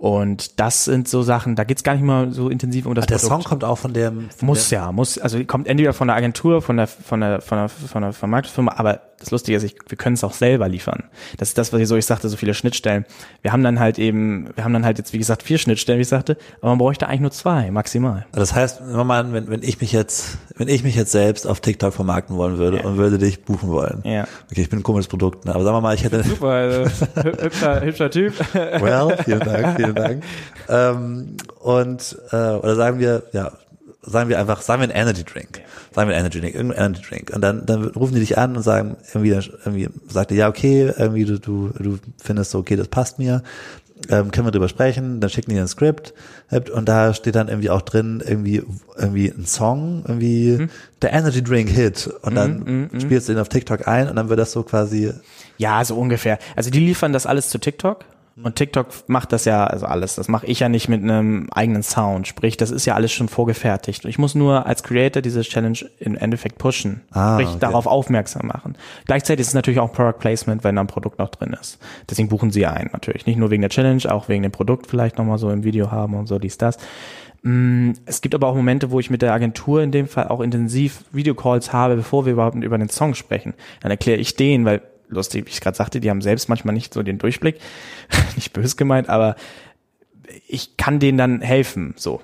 Und 0.00 0.58
das 0.58 0.86
sind 0.86 1.08
so 1.08 1.20
Sachen, 1.20 1.56
da 1.56 1.64
geht's 1.64 1.82
gar 1.82 1.92
nicht 1.92 2.02
mal 2.02 2.32
so 2.32 2.48
intensiv 2.48 2.86
um 2.86 2.94
das 2.94 3.02
Aber 3.02 3.08
der 3.08 3.18
Produkt. 3.18 3.42
Song 3.42 3.50
kommt 3.50 3.64
auch 3.64 3.76
von 3.76 3.92
dem. 3.92 4.30
Von 4.30 4.46
Muss 4.46 4.70
der, 4.70 4.78
ja, 4.78 4.92
muss, 4.92 5.18
also 5.18 5.44
kommt 5.44 5.68
entweder 5.68 5.92
von 5.92 6.08
der 6.08 6.16
Agentur, 6.16 6.62
von 6.62 6.78
der, 6.78 6.86
von 6.86 7.20
der, 7.20 7.42
von 7.42 7.58
der, 7.58 7.68
von 7.68 8.00
der 8.00 8.14
Vermarktungsfirma, 8.14 8.72
aber 8.78 9.02
das 9.20 9.30
Lustige 9.30 9.56
ist, 9.56 9.62
ich, 9.62 9.76
wir 9.88 9.96
können 9.96 10.14
es 10.14 10.24
auch 10.24 10.32
selber 10.32 10.68
liefern. 10.68 11.04
Das 11.38 11.48
ist 11.50 11.58
das, 11.58 11.72
was 11.72 11.80
ich 11.80 11.86
so, 11.86 11.94
ich 11.94 12.06
sagte, 12.06 12.28
so 12.28 12.36
viele 12.36 12.54
Schnittstellen. 12.54 13.04
Wir 13.42 13.52
haben 13.52 13.62
dann 13.62 13.78
halt 13.78 13.98
eben, 14.00 14.48
wir 14.56 14.64
haben 14.64 14.72
dann 14.72 14.84
halt 14.84 14.98
jetzt, 14.98 15.12
wie 15.12 15.18
gesagt, 15.18 15.42
vier 15.44 15.58
Schnittstellen, 15.58 15.98
wie 15.98 16.02
ich 16.02 16.08
sagte, 16.08 16.36
aber 16.60 16.70
man 16.70 16.78
bräuchte 16.78 17.06
eigentlich 17.06 17.20
nur 17.20 17.30
zwei, 17.30 17.70
maximal. 17.70 18.26
Das 18.32 18.54
heißt, 18.54 18.80
nehmen 18.80 18.96
wir 18.96 19.04
mal 19.04 19.20
an, 19.20 19.32
wenn, 19.32 19.48
wenn 19.48 19.62
ich 19.62 19.80
mich 19.80 19.92
jetzt, 19.92 20.38
wenn 20.56 20.66
ich 20.68 20.82
mich 20.82 20.96
jetzt 20.96 21.12
selbst 21.12 21.46
auf 21.46 21.60
TikTok 21.60 21.94
vermarkten 21.94 22.36
wollen 22.36 22.58
würde 22.58 22.78
Ja. 22.78 22.84
und 22.84 22.96
würde 22.96 23.18
dich 23.18 23.44
buchen 23.44 23.68
wollen. 23.70 24.00
Ja. 24.04 24.26
Okay, 24.50 24.62
ich 24.62 24.70
bin 24.70 24.80
ein 24.80 24.82
komisches 24.82 25.08
Produkt, 25.08 25.44
ne? 25.44 25.54
aber 25.54 25.62
sagen 25.64 25.76
wir 25.76 25.80
mal, 25.80 25.94
ich 25.94 26.02
hätte. 26.02 26.22
Super, 26.24 26.48
also, 26.48 26.80
hü- 27.20 27.42
hübscher, 27.42 27.80
hübscher 27.82 28.10
Typ. 28.10 28.34
Well, 28.54 29.16
vielen 29.24 29.40
Dank, 29.40 29.76
vielen 29.76 29.94
Dank. 29.94 30.22
Ähm, 30.68 31.36
und 31.58 32.16
äh, 32.30 32.36
oder 32.36 32.76
sagen 32.76 33.00
wir, 33.00 33.24
ja, 33.32 33.50
sagen 34.02 34.28
wir 34.28 34.38
einfach, 34.38 34.62
sagen 34.62 34.82
wir 34.82 34.88
ein 34.88 34.94
Energy 34.94 35.24
Drink. 35.24 35.60
Sagen 35.92 36.08
wir 36.08 36.16
ein 36.16 36.20
Energy 36.20 36.40
Drink, 36.40 36.54
irgendein 36.54 36.86
Energy 36.86 37.02
Drink. 37.02 37.30
Und 37.34 37.42
dann, 37.42 37.66
dann 37.66 37.84
rufen 37.84 38.14
die 38.14 38.20
dich 38.20 38.38
an 38.38 38.56
und 38.56 38.62
sagen, 38.62 38.96
irgendwie, 39.12 39.30
irgendwie 39.64 39.88
sagt 40.08 40.30
er, 40.30 40.36
ja, 40.36 40.48
okay, 40.48 40.92
irgendwie 40.96 41.24
du, 41.24 41.38
du, 41.38 41.70
du 41.78 41.98
findest 42.22 42.50
so, 42.50 42.58
okay, 42.58 42.76
das 42.76 42.88
passt 42.88 43.18
mir. 43.18 43.42
Ähm, 44.08 44.30
können 44.30 44.46
wir 44.46 44.50
drüber 44.50 44.70
sprechen, 44.70 45.20
dann 45.20 45.28
schicken 45.28 45.50
die 45.50 45.58
ein 45.58 45.68
Skript 45.68 46.14
und 46.72 46.88
da 46.88 47.12
steht 47.12 47.34
dann 47.34 47.48
irgendwie 47.48 47.68
auch 47.68 47.82
drin, 47.82 48.22
irgendwie, 48.26 48.62
irgendwie 48.96 49.28
ein 49.28 49.44
Song, 49.44 50.04
irgendwie 50.08 50.68
der 51.02 51.12
Energy 51.12 51.44
Drink 51.44 51.68
Hit 51.68 52.08
und 52.22 52.34
dann 52.34 52.88
spielst 52.98 53.28
du 53.28 53.32
ihn 53.34 53.38
auf 53.38 53.50
TikTok 53.50 53.86
ein 53.86 54.08
und 54.08 54.16
dann 54.16 54.30
wird 54.30 54.40
das 54.40 54.52
so 54.52 54.62
quasi 54.62 55.12
Ja, 55.58 55.84
so 55.84 55.98
ungefähr. 55.98 56.38
Also 56.56 56.70
die 56.70 56.80
liefern 56.80 57.12
das 57.12 57.26
alles 57.26 57.50
zu 57.50 57.58
TikTok. 57.58 58.06
Und 58.42 58.56
TikTok 58.56 58.88
macht 59.06 59.32
das 59.32 59.44
ja, 59.44 59.64
also 59.66 59.86
alles, 59.86 60.14
das 60.14 60.28
mache 60.28 60.46
ich 60.46 60.60
ja 60.60 60.68
nicht 60.68 60.88
mit 60.88 61.02
einem 61.02 61.48
eigenen 61.52 61.82
Sound. 61.82 62.26
Sprich, 62.26 62.56
das 62.56 62.70
ist 62.70 62.86
ja 62.86 62.94
alles 62.94 63.12
schon 63.12 63.28
vorgefertigt. 63.28 64.04
Ich 64.04 64.18
muss 64.18 64.34
nur 64.34 64.66
als 64.66 64.82
Creator 64.82 65.22
diese 65.22 65.42
Challenge 65.42 65.78
im 65.98 66.16
Endeffekt 66.16 66.58
pushen. 66.58 67.02
Ah, 67.10 67.34
sprich, 67.34 67.48
okay. 67.48 67.58
darauf 67.60 67.86
aufmerksam 67.86 68.46
machen. 68.46 68.76
Gleichzeitig 69.06 69.42
ist 69.42 69.48
es 69.48 69.54
natürlich 69.54 69.80
auch 69.80 69.92
Product 69.92 70.18
Placement, 70.18 70.64
wenn 70.64 70.76
da 70.76 70.82
ein 70.82 70.86
Produkt 70.86 71.18
noch 71.18 71.28
drin 71.28 71.56
ist. 71.60 71.78
Deswegen 72.08 72.28
buchen 72.28 72.50
sie 72.50 72.66
ein, 72.66 72.90
natürlich. 72.92 73.26
Nicht 73.26 73.38
nur 73.38 73.50
wegen 73.50 73.62
der 73.62 73.70
Challenge, 73.70 74.02
auch 74.10 74.28
wegen 74.28 74.42
dem 74.42 74.52
Produkt 74.52 74.86
vielleicht 74.86 75.18
nochmal 75.18 75.38
so 75.38 75.50
im 75.50 75.64
Video 75.64 75.90
haben 75.90 76.14
und 76.14 76.26
so, 76.26 76.38
dies, 76.38 76.56
das. 76.58 76.78
Mm, 77.42 77.92
Es 78.06 78.20
gibt 78.20 78.34
aber 78.34 78.48
auch 78.48 78.54
Momente, 78.54 78.90
wo 78.90 79.00
ich 79.00 79.10
mit 79.10 79.22
der 79.22 79.32
Agentur 79.32 79.82
in 79.82 79.92
dem 79.92 80.08
Fall 80.08 80.28
auch 80.28 80.40
intensiv 80.40 81.04
Videocalls 81.12 81.72
habe, 81.72 81.96
bevor 81.96 82.26
wir 82.26 82.32
überhaupt 82.32 82.56
über 82.56 82.78
den 82.78 82.88
Song 82.88 83.14
sprechen. 83.14 83.54
Dann 83.82 83.90
erkläre 83.90 84.18
ich 84.18 84.36
den, 84.36 84.64
weil 84.64 84.82
lustig, 85.10 85.46
wie 85.46 85.50
ich 85.50 85.60
gerade 85.60 85.76
sagte, 85.76 86.00
die 86.00 86.10
haben 86.10 86.22
selbst 86.22 86.48
manchmal 86.48 86.74
nicht 86.74 86.94
so 86.94 87.02
den 87.02 87.18
Durchblick, 87.18 87.60
nicht 88.36 88.52
bös 88.52 88.76
gemeint, 88.76 89.08
aber 89.08 89.36
ich 90.48 90.76
kann 90.76 90.98
denen 90.98 91.18
dann 91.18 91.40
helfen, 91.40 91.94
so. 91.96 92.20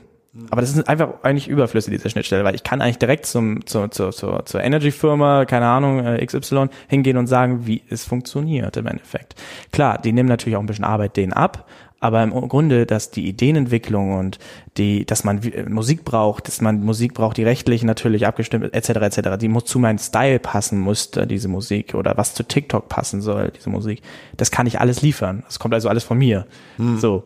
Aber 0.50 0.60
das 0.60 0.76
ist 0.76 0.86
einfach 0.88 1.22
eigentlich 1.22 1.48
überflüssig, 1.48 1.94
diese 1.94 2.10
Schnittstelle, 2.10 2.44
weil 2.44 2.54
ich 2.54 2.62
kann 2.62 2.82
eigentlich 2.82 2.98
direkt 2.98 3.24
zum, 3.24 3.64
zur, 3.64 3.90
zur, 3.90 4.12
zur, 4.12 4.44
zur 4.44 4.62
Energy-Firma, 4.62 5.46
keine 5.46 5.66
Ahnung, 5.66 6.04
äh, 6.04 6.24
XY, 6.24 6.66
hingehen 6.88 7.16
und 7.16 7.26
sagen, 7.26 7.66
wie 7.66 7.82
es 7.88 8.04
funktioniert 8.04 8.76
im 8.76 8.86
Endeffekt. 8.86 9.34
Klar, 9.72 9.98
die 9.98 10.12
nehmen 10.12 10.28
natürlich 10.28 10.56
auch 10.56 10.60
ein 10.60 10.66
bisschen 10.66 10.84
Arbeit 10.84 11.16
denen 11.16 11.32
ab, 11.32 11.66
aber 12.00 12.22
im 12.22 12.30
Grunde, 12.48 12.86
dass 12.86 13.10
die 13.10 13.26
Ideenentwicklung 13.26 14.18
und 14.18 14.38
die, 14.76 15.06
dass 15.06 15.24
man 15.24 15.42
äh, 15.42 15.68
Musik 15.68 16.04
braucht, 16.04 16.46
dass 16.46 16.60
man 16.60 16.84
Musik 16.84 17.14
braucht, 17.14 17.36
die 17.36 17.44
rechtlich 17.44 17.82
natürlich 17.84 18.26
abgestimmt 18.26 18.64
ist, 18.64 18.74
etc., 18.74 19.18
etc., 19.18 19.38
die 19.40 19.48
muss 19.48 19.64
zu 19.64 19.78
meinem 19.78 19.98
Style 19.98 20.38
passen 20.38 20.78
musste, 20.78 21.26
diese 21.26 21.48
Musik, 21.48 21.94
oder 21.94 22.16
was 22.16 22.34
zu 22.34 22.42
TikTok 22.42 22.88
passen 22.88 23.22
soll, 23.22 23.50
diese 23.56 23.70
Musik. 23.70 24.02
Das 24.36 24.50
kann 24.50 24.66
ich 24.66 24.80
alles 24.80 25.02
liefern. 25.02 25.42
Das 25.46 25.58
kommt 25.58 25.74
also 25.74 25.88
alles 25.88 26.04
von 26.04 26.18
mir. 26.18 26.46
So 26.98 27.24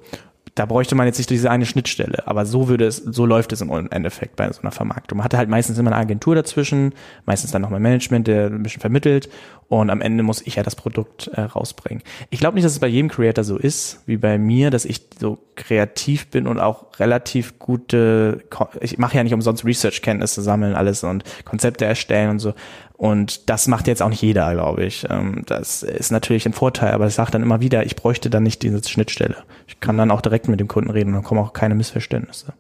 da 0.54 0.66
bräuchte 0.66 0.94
man 0.94 1.06
jetzt 1.06 1.18
nicht 1.18 1.30
diese 1.30 1.50
eine 1.50 1.64
Schnittstelle, 1.66 2.26
aber 2.26 2.44
so 2.44 2.68
würde 2.68 2.86
es, 2.86 2.96
so 2.96 3.24
läuft 3.24 3.52
es 3.52 3.60
im 3.60 3.70
Endeffekt 3.90 4.36
bei 4.36 4.50
so 4.52 4.60
einer 4.62 4.72
Vermarktung. 4.72 5.18
Man 5.18 5.24
hatte 5.24 5.38
halt 5.38 5.48
meistens 5.48 5.78
immer 5.78 5.92
eine 5.92 6.00
Agentur 6.00 6.34
dazwischen, 6.34 6.92
meistens 7.24 7.50
dann 7.50 7.62
noch 7.62 7.70
mein 7.70 7.82
Management, 7.82 8.26
der 8.26 8.46
ein 8.46 8.62
bisschen 8.62 8.80
vermittelt 8.80 9.28
und 9.70 9.88
am 9.88 10.00
Ende 10.00 10.24
muss 10.24 10.44
ich 10.44 10.56
ja 10.56 10.64
das 10.64 10.74
Produkt 10.74 11.28
äh, 11.28 11.42
rausbringen. 11.42 12.02
Ich 12.28 12.40
glaube 12.40 12.56
nicht, 12.56 12.64
dass 12.64 12.72
es 12.72 12.80
bei 12.80 12.88
jedem 12.88 13.08
Creator 13.08 13.44
so 13.44 13.56
ist, 13.56 14.02
wie 14.04 14.16
bei 14.16 14.36
mir, 14.36 14.70
dass 14.70 14.84
ich 14.84 15.06
so 15.20 15.38
kreativ 15.54 16.26
bin 16.26 16.48
und 16.48 16.58
auch 16.58 16.98
relativ 16.98 17.60
gute, 17.60 18.42
ich 18.80 18.98
mache 18.98 19.16
ja 19.16 19.22
nicht 19.22 19.32
umsonst 19.32 19.64
Research-Kenntnisse 19.64 20.42
sammeln, 20.42 20.74
alles 20.74 21.04
und 21.04 21.22
Konzepte 21.44 21.84
erstellen 21.84 22.30
und 22.30 22.38
so. 22.40 22.52
Und 22.94 23.48
das 23.48 23.68
macht 23.68 23.86
jetzt 23.86 24.02
auch 24.02 24.08
nicht 24.08 24.22
jeder, 24.22 24.52
glaube 24.54 24.84
ich. 24.84 25.06
Ähm, 25.08 25.44
Das 25.46 25.84
ist 25.84 26.10
natürlich 26.10 26.46
ein 26.46 26.52
Vorteil, 26.52 26.90
aber 26.92 27.06
ich 27.06 27.14
sage 27.14 27.30
dann 27.30 27.42
immer 27.44 27.60
wieder, 27.60 27.86
ich 27.86 27.94
bräuchte 27.94 28.28
dann 28.28 28.42
nicht 28.42 28.62
diese 28.62 28.82
Schnittstelle. 28.86 29.36
Ich 29.68 29.78
kann 29.78 29.96
dann 29.96 30.10
auch 30.10 30.20
direkt 30.20 30.48
mit 30.48 30.58
dem 30.58 30.66
Kunden 30.66 30.90
reden 30.90 31.10
und 31.10 31.14
dann 31.14 31.22
kommen 31.22 31.40
auch 31.40 31.52
keine 31.52 31.76
Missverständnisse. 31.76 32.54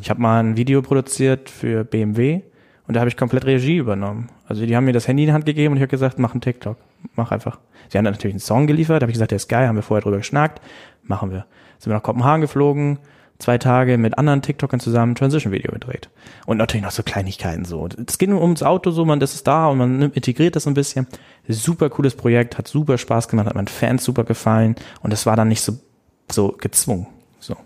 Ich 0.00 0.08
habe 0.08 0.22
mal 0.22 0.38
ein 0.38 0.56
Video 0.56 0.82
produziert 0.82 1.50
für 1.50 1.82
BMW 1.82 2.42
und 2.86 2.94
da 2.94 3.00
habe 3.00 3.08
ich 3.08 3.16
komplett 3.16 3.44
Regie 3.46 3.76
übernommen. 3.76 4.28
Also 4.46 4.66
die 4.66 4.76
haben 4.76 4.84
mir 4.84 4.92
das 4.92 5.08
Handy 5.08 5.22
in 5.22 5.28
die 5.28 5.32
Hand 5.32 5.46
gegeben 5.46 5.72
und 5.72 5.78
ich 5.78 5.82
habe 5.82 5.90
gesagt, 5.90 6.18
mach 6.18 6.32
einen 6.32 6.40
TikTok. 6.40 6.76
Mach 7.16 7.30
einfach. 7.32 7.58
Sie 7.88 7.98
haben 7.98 8.04
dann 8.04 8.14
natürlich 8.14 8.34
einen 8.34 8.40
Song 8.40 8.66
geliefert, 8.66 9.02
habe 9.02 9.10
ich 9.10 9.14
gesagt, 9.14 9.30
der 9.30 9.36
ist 9.36 9.48
geil, 9.48 9.68
haben 9.68 9.76
wir 9.76 9.82
vorher 9.82 10.02
drüber 10.02 10.18
geschnackt, 10.18 10.60
machen 11.02 11.30
wir. 11.30 11.46
Sind 11.78 11.90
wir 11.90 11.94
nach 11.94 12.02
Kopenhagen 12.02 12.40
geflogen, 12.40 12.98
zwei 13.38 13.58
Tage 13.58 13.98
mit 13.98 14.18
anderen 14.18 14.42
TikTokern 14.42 14.80
zusammen 14.80 15.12
ein 15.12 15.14
Transition-Video 15.14 15.72
gedreht. 15.72 16.08
Und 16.46 16.58
natürlich 16.58 16.84
noch 16.84 16.90
so 16.90 17.02
Kleinigkeiten 17.02 17.64
so. 17.64 17.88
Es 18.06 18.18
geht 18.18 18.30
nur 18.30 18.42
ums 18.42 18.62
Auto 18.62 18.90
so, 18.90 19.04
man, 19.04 19.20
das 19.20 19.34
ist 19.34 19.46
da 19.46 19.68
und 19.68 19.78
man 19.78 20.02
integriert 20.12 20.56
das 20.56 20.64
so 20.64 20.70
ein 20.70 20.74
bisschen. 20.74 21.06
Super 21.48 21.90
cooles 21.90 22.14
Projekt, 22.14 22.58
hat 22.58 22.68
super 22.68 22.98
Spaß 22.98 23.28
gemacht, 23.28 23.46
hat 23.46 23.54
meinen 23.54 23.68
Fans 23.68 24.04
super 24.04 24.24
gefallen 24.24 24.76
und 25.02 25.12
das 25.12 25.26
war 25.26 25.36
dann 25.36 25.48
nicht 25.48 25.62
so, 25.62 25.78
so 26.30 26.54
gezwungen. 26.58 27.06
So. 27.38 27.56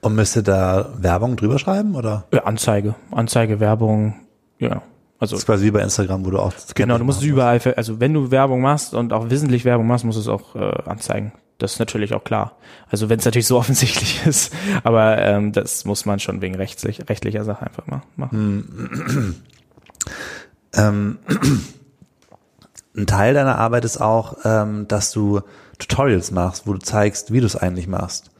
Und 0.00 0.14
müsste 0.14 0.42
da 0.42 0.90
Werbung 0.98 1.36
drüber 1.36 1.58
schreiben 1.58 1.94
oder? 1.94 2.24
Ja, 2.32 2.44
Anzeige, 2.44 2.94
Anzeige, 3.10 3.60
Werbung, 3.60 4.14
ja. 4.58 4.82
Also 5.18 5.34
Das 5.36 5.42
ist 5.42 5.46
quasi 5.46 5.64
wie 5.64 5.70
bei 5.70 5.80
Instagram, 5.80 6.26
wo 6.26 6.30
du 6.30 6.38
auch 6.38 6.52
Genau, 6.74 6.98
du 6.98 7.04
musst 7.04 7.20
es 7.22 7.24
überall, 7.26 7.58
ver- 7.58 7.78
also 7.78 8.00
wenn 8.00 8.12
du 8.12 8.30
Werbung 8.30 8.60
machst 8.60 8.92
und 8.92 9.14
auch 9.14 9.30
wissentlich 9.30 9.64
Werbung 9.64 9.86
machst, 9.86 10.04
musst 10.04 10.18
du 10.18 10.20
es 10.20 10.28
auch 10.28 10.54
äh, 10.54 10.82
anzeigen. 10.88 11.32
Das 11.56 11.72
ist 11.72 11.78
natürlich 11.78 12.12
auch 12.12 12.22
klar. 12.22 12.52
Also 12.90 13.08
wenn 13.08 13.18
es 13.18 13.24
natürlich 13.24 13.46
so 13.46 13.56
offensichtlich 13.58 14.26
ist, 14.26 14.52
aber 14.84 15.16
ähm, 15.18 15.52
das 15.52 15.86
muss 15.86 16.04
man 16.04 16.18
schon 16.20 16.42
wegen 16.42 16.54
rechtlich, 16.54 17.08
rechtlicher 17.08 17.44
Sache 17.44 17.64
einfach 17.64 17.86
mal 17.86 18.02
machen. 18.16 19.42
Ähm, 20.74 21.18
ein 22.96 23.06
Teil 23.06 23.34
deiner 23.34 23.56
Arbeit 23.58 23.84
ist 23.84 23.98
auch, 24.00 24.36
ähm, 24.44 24.86
dass 24.88 25.10
du 25.12 25.40
Tutorials 25.78 26.30
machst, 26.30 26.66
wo 26.66 26.72
du 26.72 26.78
zeigst, 26.78 27.32
wie 27.32 27.40
du 27.40 27.46
es 27.46 27.56
eigentlich 27.56 27.86
machst. 27.88 28.30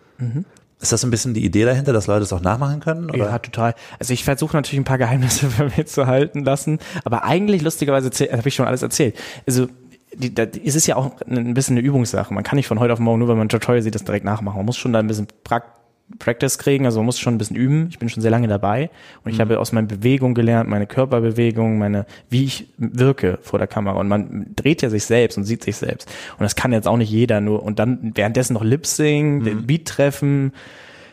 Ist 0.81 0.93
das 0.93 1.05
ein 1.05 1.11
bisschen 1.11 1.33
die 1.33 1.45
Idee 1.45 1.65
dahinter, 1.65 1.93
dass 1.93 2.07
Leute 2.07 2.23
es 2.23 2.33
auch 2.33 2.43
nachmachen 2.43 2.81
können? 2.81 3.11
Oder? 3.11 3.31
Ja, 3.31 3.39
total. 3.39 3.75
Also 3.99 4.13
ich 4.13 4.25
versuche 4.25 4.57
natürlich 4.57 4.79
ein 4.79 4.85
paar 4.85 4.99
Geheimnisse 4.99 5.49
für 5.51 5.65
mich 5.65 5.87
zu 5.87 6.07
halten 6.07 6.45
lassen, 6.45 6.79
aber 7.05 7.25
eigentlich 7.25 7.63
lustigerweise 7.63 8.11
habe 8.11 8.49
ich 8.49 8.55
schon 8.55 8.67
alles 8.67 8.83
erzählt. 8.83 9.17
Also 9.47 9.69
die, 10.15 10.35
da, 10.35 10.45
es 10.45 10.75
ist 10.75 10.87
ja 10.87 10.97
auch 10.97 11.21
ein 11.23 11.55
bisschen 11.55 11.77
eine 11.77 11.87
Übungssache. 11.87 12.33
Man 12.33 12.45
kann 12.45 12.57
nicht 12.57 12.69
von 12.69 12.79
heute 12.79 12.93
auf 12.93 12.99
morgen, 12.99 13.19
nur 13.19 13.29
wenn 13.29 13.37
man 13.37 13.47
ein 13.47 13.51
Tutorial 13.51 13.83
sieht, 13.83 13.95
das 13.95 14.05
direkt 14.05 14.25
nachmachen. 14.25 14.57
Man 14.57 14.67
muss 14.67 14.77
schon 14.77 14.93
da 14.93 14.99
ein 14.99 15.07
bisschen 15.07 15.29
Prakt 15.45 15.71
Practice 16.19 16.59
kriegen, 16.59 16.85
also 16.87 17.01
man 17.01 17.07
muss 17.07 17.19
schon 17.19 17.35
ein 17.35 17.39
bisschen 17.39 17.57
üben. 17.57 17.89
Ich 17.91 17.99
bin 17.99 18.09
schon 18.09 18.23
sehr 18.23 18.31
lange 18.31 18.47
dabei 18.47 18.91
und 19.25 19.33
ich 19.33 19.41
habe 19.41 19.59
aus 19.59 19.73
meiner 19.73 19.89
Bewegung 19.89 20.35
gelernt, 20.35 20.71
meine 20.71 20.87
Körperbewegung, 20.87 21.79
meine, 21.79 22.07
wie 22.31 22.45
ich 22.45 22.69
wirke 22.79 23.39
vor 23.43 23.59
der 23.59 23.67
Kamera. 23.67 23.99
Und 23.99 24.09
man 24.09 24.47
dreht 24.55 24.83
ja 24.83 24.91
sich 24.91 25.05
selbst 25.05 25.37
und 25.37 25.45
sieht 25.45 25.65
sich 25.65 25.77
selbst. 25.77 26.09
Und 26.39 26.45
das 26.45 26.55
kann 26.55 26.73
jetzt 26.73 26.87
auch 26.87 26.97
nicht 26.97 27.11
jeder 27.11 27.41
nur. 27.41 27.63
Und 27.63 27.79
dann 27.79 28.13
währenddessen 28.15 28.55
noch 28.55 28.63
Lip 28.63 28.87
Sync, 28.87 29.45
den 29.45 29.67
Beat 29.67 29.87
treffen, 29.87 30.53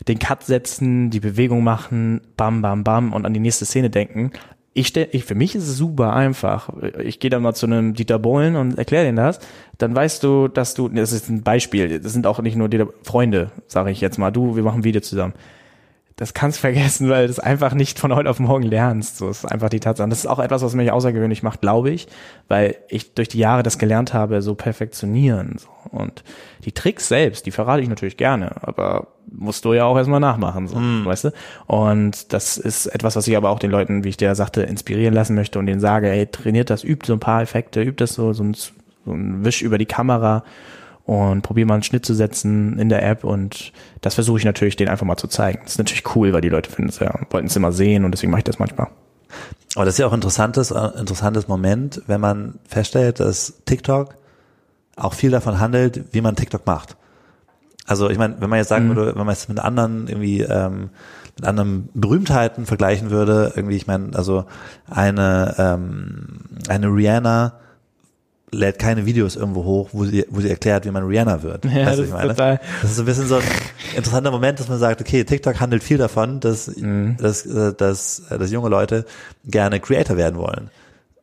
den 0.08 0.20
Cut 0.20 0.44
setzen, 0.44 1.10
die 1.10 1.20
Bewegung 1.20 1.64
machen, 1.64 2.22
bam, 2.38 2.62
bam, 2.62 2.84
bam 2.84 3.14
und 3.14 3.26
an 3.26 3.34
die 3.34 3.40
nächste 3.40 3.66
Szene 3.66 3.90
denken. 3.90 4.32
Ich 4.76 4.88
stell, 4.88 5.08
ich, 5.12 5.24
für 5.24 5.36
mich 5.36 5.54
ist 5.56 5.68
es 5.68 5.78
super 5.78 6.14
einfach. 6.14 6.70
Ich 7.00 7.20
gehe 7.20 7.30
dann 7.30 7.44
mal 7.44 7.54
zu 7.54 7.68
einem 7.68 7.94
Dieter 7.94 8.18
Bohlen 8.18 8.56
und 8.56 8.78
erkläre 8.78 9.06
denen 9.06 9.18
das. 9.18 9.40
Dann 9.78 9.96
weißt 9.96 10.24
du, 10.24 10.48
dass 10.48 10.74
du, 10.74 10.90
das 10.90 11.12
ist 11.12 11.30
ein 11.30 11.44
Beispiel, 11.44 12.00
das 12.00 12.14
sind 12.14 12.26
auch 12.26 12.42
nicht 12.42 12.56
nur 12.56 12.70
Dieter, 12.70 12.88
Freunde, 13.04 13.52
sage 13.68 13.92
ich 13.92 14.02
jetzt 14.02 14.18
mal, 14.18 14.32
du, 14.32 14.56
wir 14.56 14.64
machen 14.64 14.80
ein 14.80 14.84
Video 14.84 15.02
zusammen. 15.02 15.34
Das 16.24 16.34
kannst 16.34 16.60
vergessen, 16.60 17.10
weil 17.10 17.28
du 17.28 17.32
es 17.32 17.40
einfach 17.40 17.74
nicht 17.74 18.00
von 18.00 18.16
heute 18.16 18.30
auf 18.30 18.40
morgen 18.40 18.64
lernst. 18.64 19.18
So 19.18 19.30
ist 19.30 19.44
einfach 19.44 19.68
die 19.68 19.82
Tatsache. 19.82 20.08
Das 20.08 20.20
ist 20.20 20.26
auch 20.26 20.40
etwas, 20.40 20.64
was 20.64 20.74
mich 20.74 20.90
außergewöhnlich 20.90 21.44
macht, 21.44 21.60
glaube 21.60 21.90
ich, 21.90 22.08
weil 22.48 22.78
ich 22.88 23.14
durch 23.14 23.28
die 23.28 23.40
Jahre 23.40 23.62
das 23.62 23.78
gelernt 23.78 24.14
habe, 24.14 24.42
so 24.42 24.56
perfektionieren. 24.56 25.58
So. 25.58 25.68
Und 25.90 26.24
die 26.64 26.72
Tricks 26.72 27.10
selbst, 27.10 27.46
die 27.46 27.52
verrate 27.52 27.82
ich 27.82 27.90
natürlich 27.90 28.16
gerne, 28.16 28.56
aber 28.62 29.08
musst 29.30 29.66
du 29.66 29.74
ja 29.74 29.84
auch 29.84 29.98
erstmal 29.98 30.22
nachmachen, 30.22 30.70
so, 30.70 30.78
mm. 30.78 31.06
weißt 31.06 31.26
du? 31.26 31.32
Und 31.68 32.32
das 32.32 32.58
ist 32.58 32.86
etwas, 32.86 33.18
was 33.18 33.28
ich 33.28 33.36
aber 33.36 33.50
auch 33.50 33.60
den 33.60 33.72
Leuten, 33.72 34.06
wie 34.06 34.10
ich 34.10 34.18
dir 34.18 34.34
sagte, 34.36 34.62
inspirieren 34.62 35.14
lassen 35.14 35.36
möchte 35.36 35.60
und 35.60 35.66
denen 35.66 35.82
sage, 35.82 36.10
ey, 36.10 36.28
trainiert 36.28 36.70
das, 36.70 36.86
übt 36.86 37.06
so 37.06 37.14
ein 37.14 37.20
paar 37.20 37.42
Effekte, 37.42 37.82
übt 37.82 38.02
das 38.02 38.14
so, 38.14 38.32
so 38.32 38.46
ein, 38.46 38.54
so 38.54 38.72
ein 39.12 39.44
Wisch 39.44 39.62
über 39.62 39.78
die 39.78 39.86
Kamera 39.86 40.46
und 41.06 41.42
probiere 41.42 41.68
mal 41.68 41.76
einen 41.76 41.84
Schnitt 41.84 42.06
zu 42.06 42.14
setzen 42.14 42.80
in 42.80 42.90
der 42.90 43.06
App 43.06 43.24
und 43.24 43.74
das 44.02 44.16
versuche 44.16 44.40
ich 44.40 44.46
natürlich 44.46 44.76
denen 44.76 44.90
einfach 44.90 45.06
mal 45.06 45.18
zu 45.18 45.28
zeigen. 45.28 45.60
Das 45.64 45.74
ist 45.74 45.78
natürlich 45.78 46.16
cool, 46.16 46.32
weil 46.32 46.42
die 46.42 46.50
Leute 46.50 46.70
finden 46.70 46.90
es 46.90 47.00
ja, 47.00 47.14
wollten 47.30 47.48
es 47.48 47.56
immer 47.56 47.72
sehen 47.72 48.06
und 48.06 48.12
deswegen 48.12 48.32
mache 48.32 48.40
ich 48.40 48.46
das 48.46 48.60
manchmal. 48.60 48.88
Aber 49.76 49.86
das 49.86 49.96
ist 49.96 50.00
ja 50.00 50.08
auch 50.08 50.12
ein 50.12 50.18
interessantes, 50.18 50.72
äh, 50.72 50.90
interessantes 50.98 51.48
Moment, 51.48 52.02
wenn 52.08 52.22
man 52.22 52.60
feststellt, 52.68 53.20
dass 53.20 53.62
TikTok 53.66 54.16
auch 54.96 55.14
viel 55.14 55.32
davon 55.32 55.60
handelt, 55.60 56.06
wie 56.14 56.22
man 56.22 56.36
TikTok 56.36 56.66
macht. 56.66 56.96
Also 57.86 58.10
ich 58.10 58.18
meine, 58.18 58.40
wenn 58.40 58.50
man 58.50 58.60
jetzt 58.60 58.70
sagen 58.70 58.90
mhm. 58.90 58.96
würde, 58.96 59.16
wenn 59.16 59.26
man 59.26 59.34
es 59.34 59.50
mit 59.50 59.60
anderen 59.60 60.08
irgendwie 60.08 60.42
ähm, 60.42 60.92
mit 61.36 61.46
anderen 61.46 61.90
Berühmtheiten 61.96 62.66
vergleichen 62.66 63.10
würde, 63.10 63.54
irgendwie, 63.56 63.76
ich 63.76 63.88
meine, 63.88 64.16
also 64.16 64.46
eine 64.90 65.56
ähm, 65.58 66.42
eine 66.70 66.88
Rihanna 66.88 67.54
lädt 68.54 68.80
keine 68.80 69.06
Videos 69.06 69.36
irgendwo 69.36 69.64
hoch, 69.64 69.90
wo 69.92 70.06
sie, 70.06 70.26
wo 70.30 70.40
sie 70.42 70.50
erklärt, 70.50 70.86
wie 70.86 70.92
man 70.92 71.04
Rihanna 71.04 71.44
wird. 71.44 71.66
Ja, 71.74 71.88
weißt, 71.88 72.00
das, 72.00 72.08
ist 72.08 72.12
total. 72.12 72.60
das 72.82 72.92
ist 72.92 72.96
so 72.98 73.02
ein 73.02 73.06
bisschen 73.06 73.28
so 73.28 73.36
ein 73.38 73.44
interessanter 73.96 74.32
Moment, 74.32 74.60
dass 74.60 74.70
man 74.70 74.78
sagt, 74.78 75.02
okay, 75.02 75.24
TikTok 75.24 75.60
handelt 75.60 75.84
viel 75.84 75.98
davon, 75.98 76.40
dass, 76.40 76.68
mhm. 76.68 77.18
dass, 77.18 77.46
äh, 77.46 77.74
dass, 77.74 78.24
dass 78.30 78.52
junge 78.52 78.70
Leute 78.70 79.06
gerne 79.44 79.80
Creator 79.80 80.16
werden 80.18 80.38
wollen. 80.38 80.70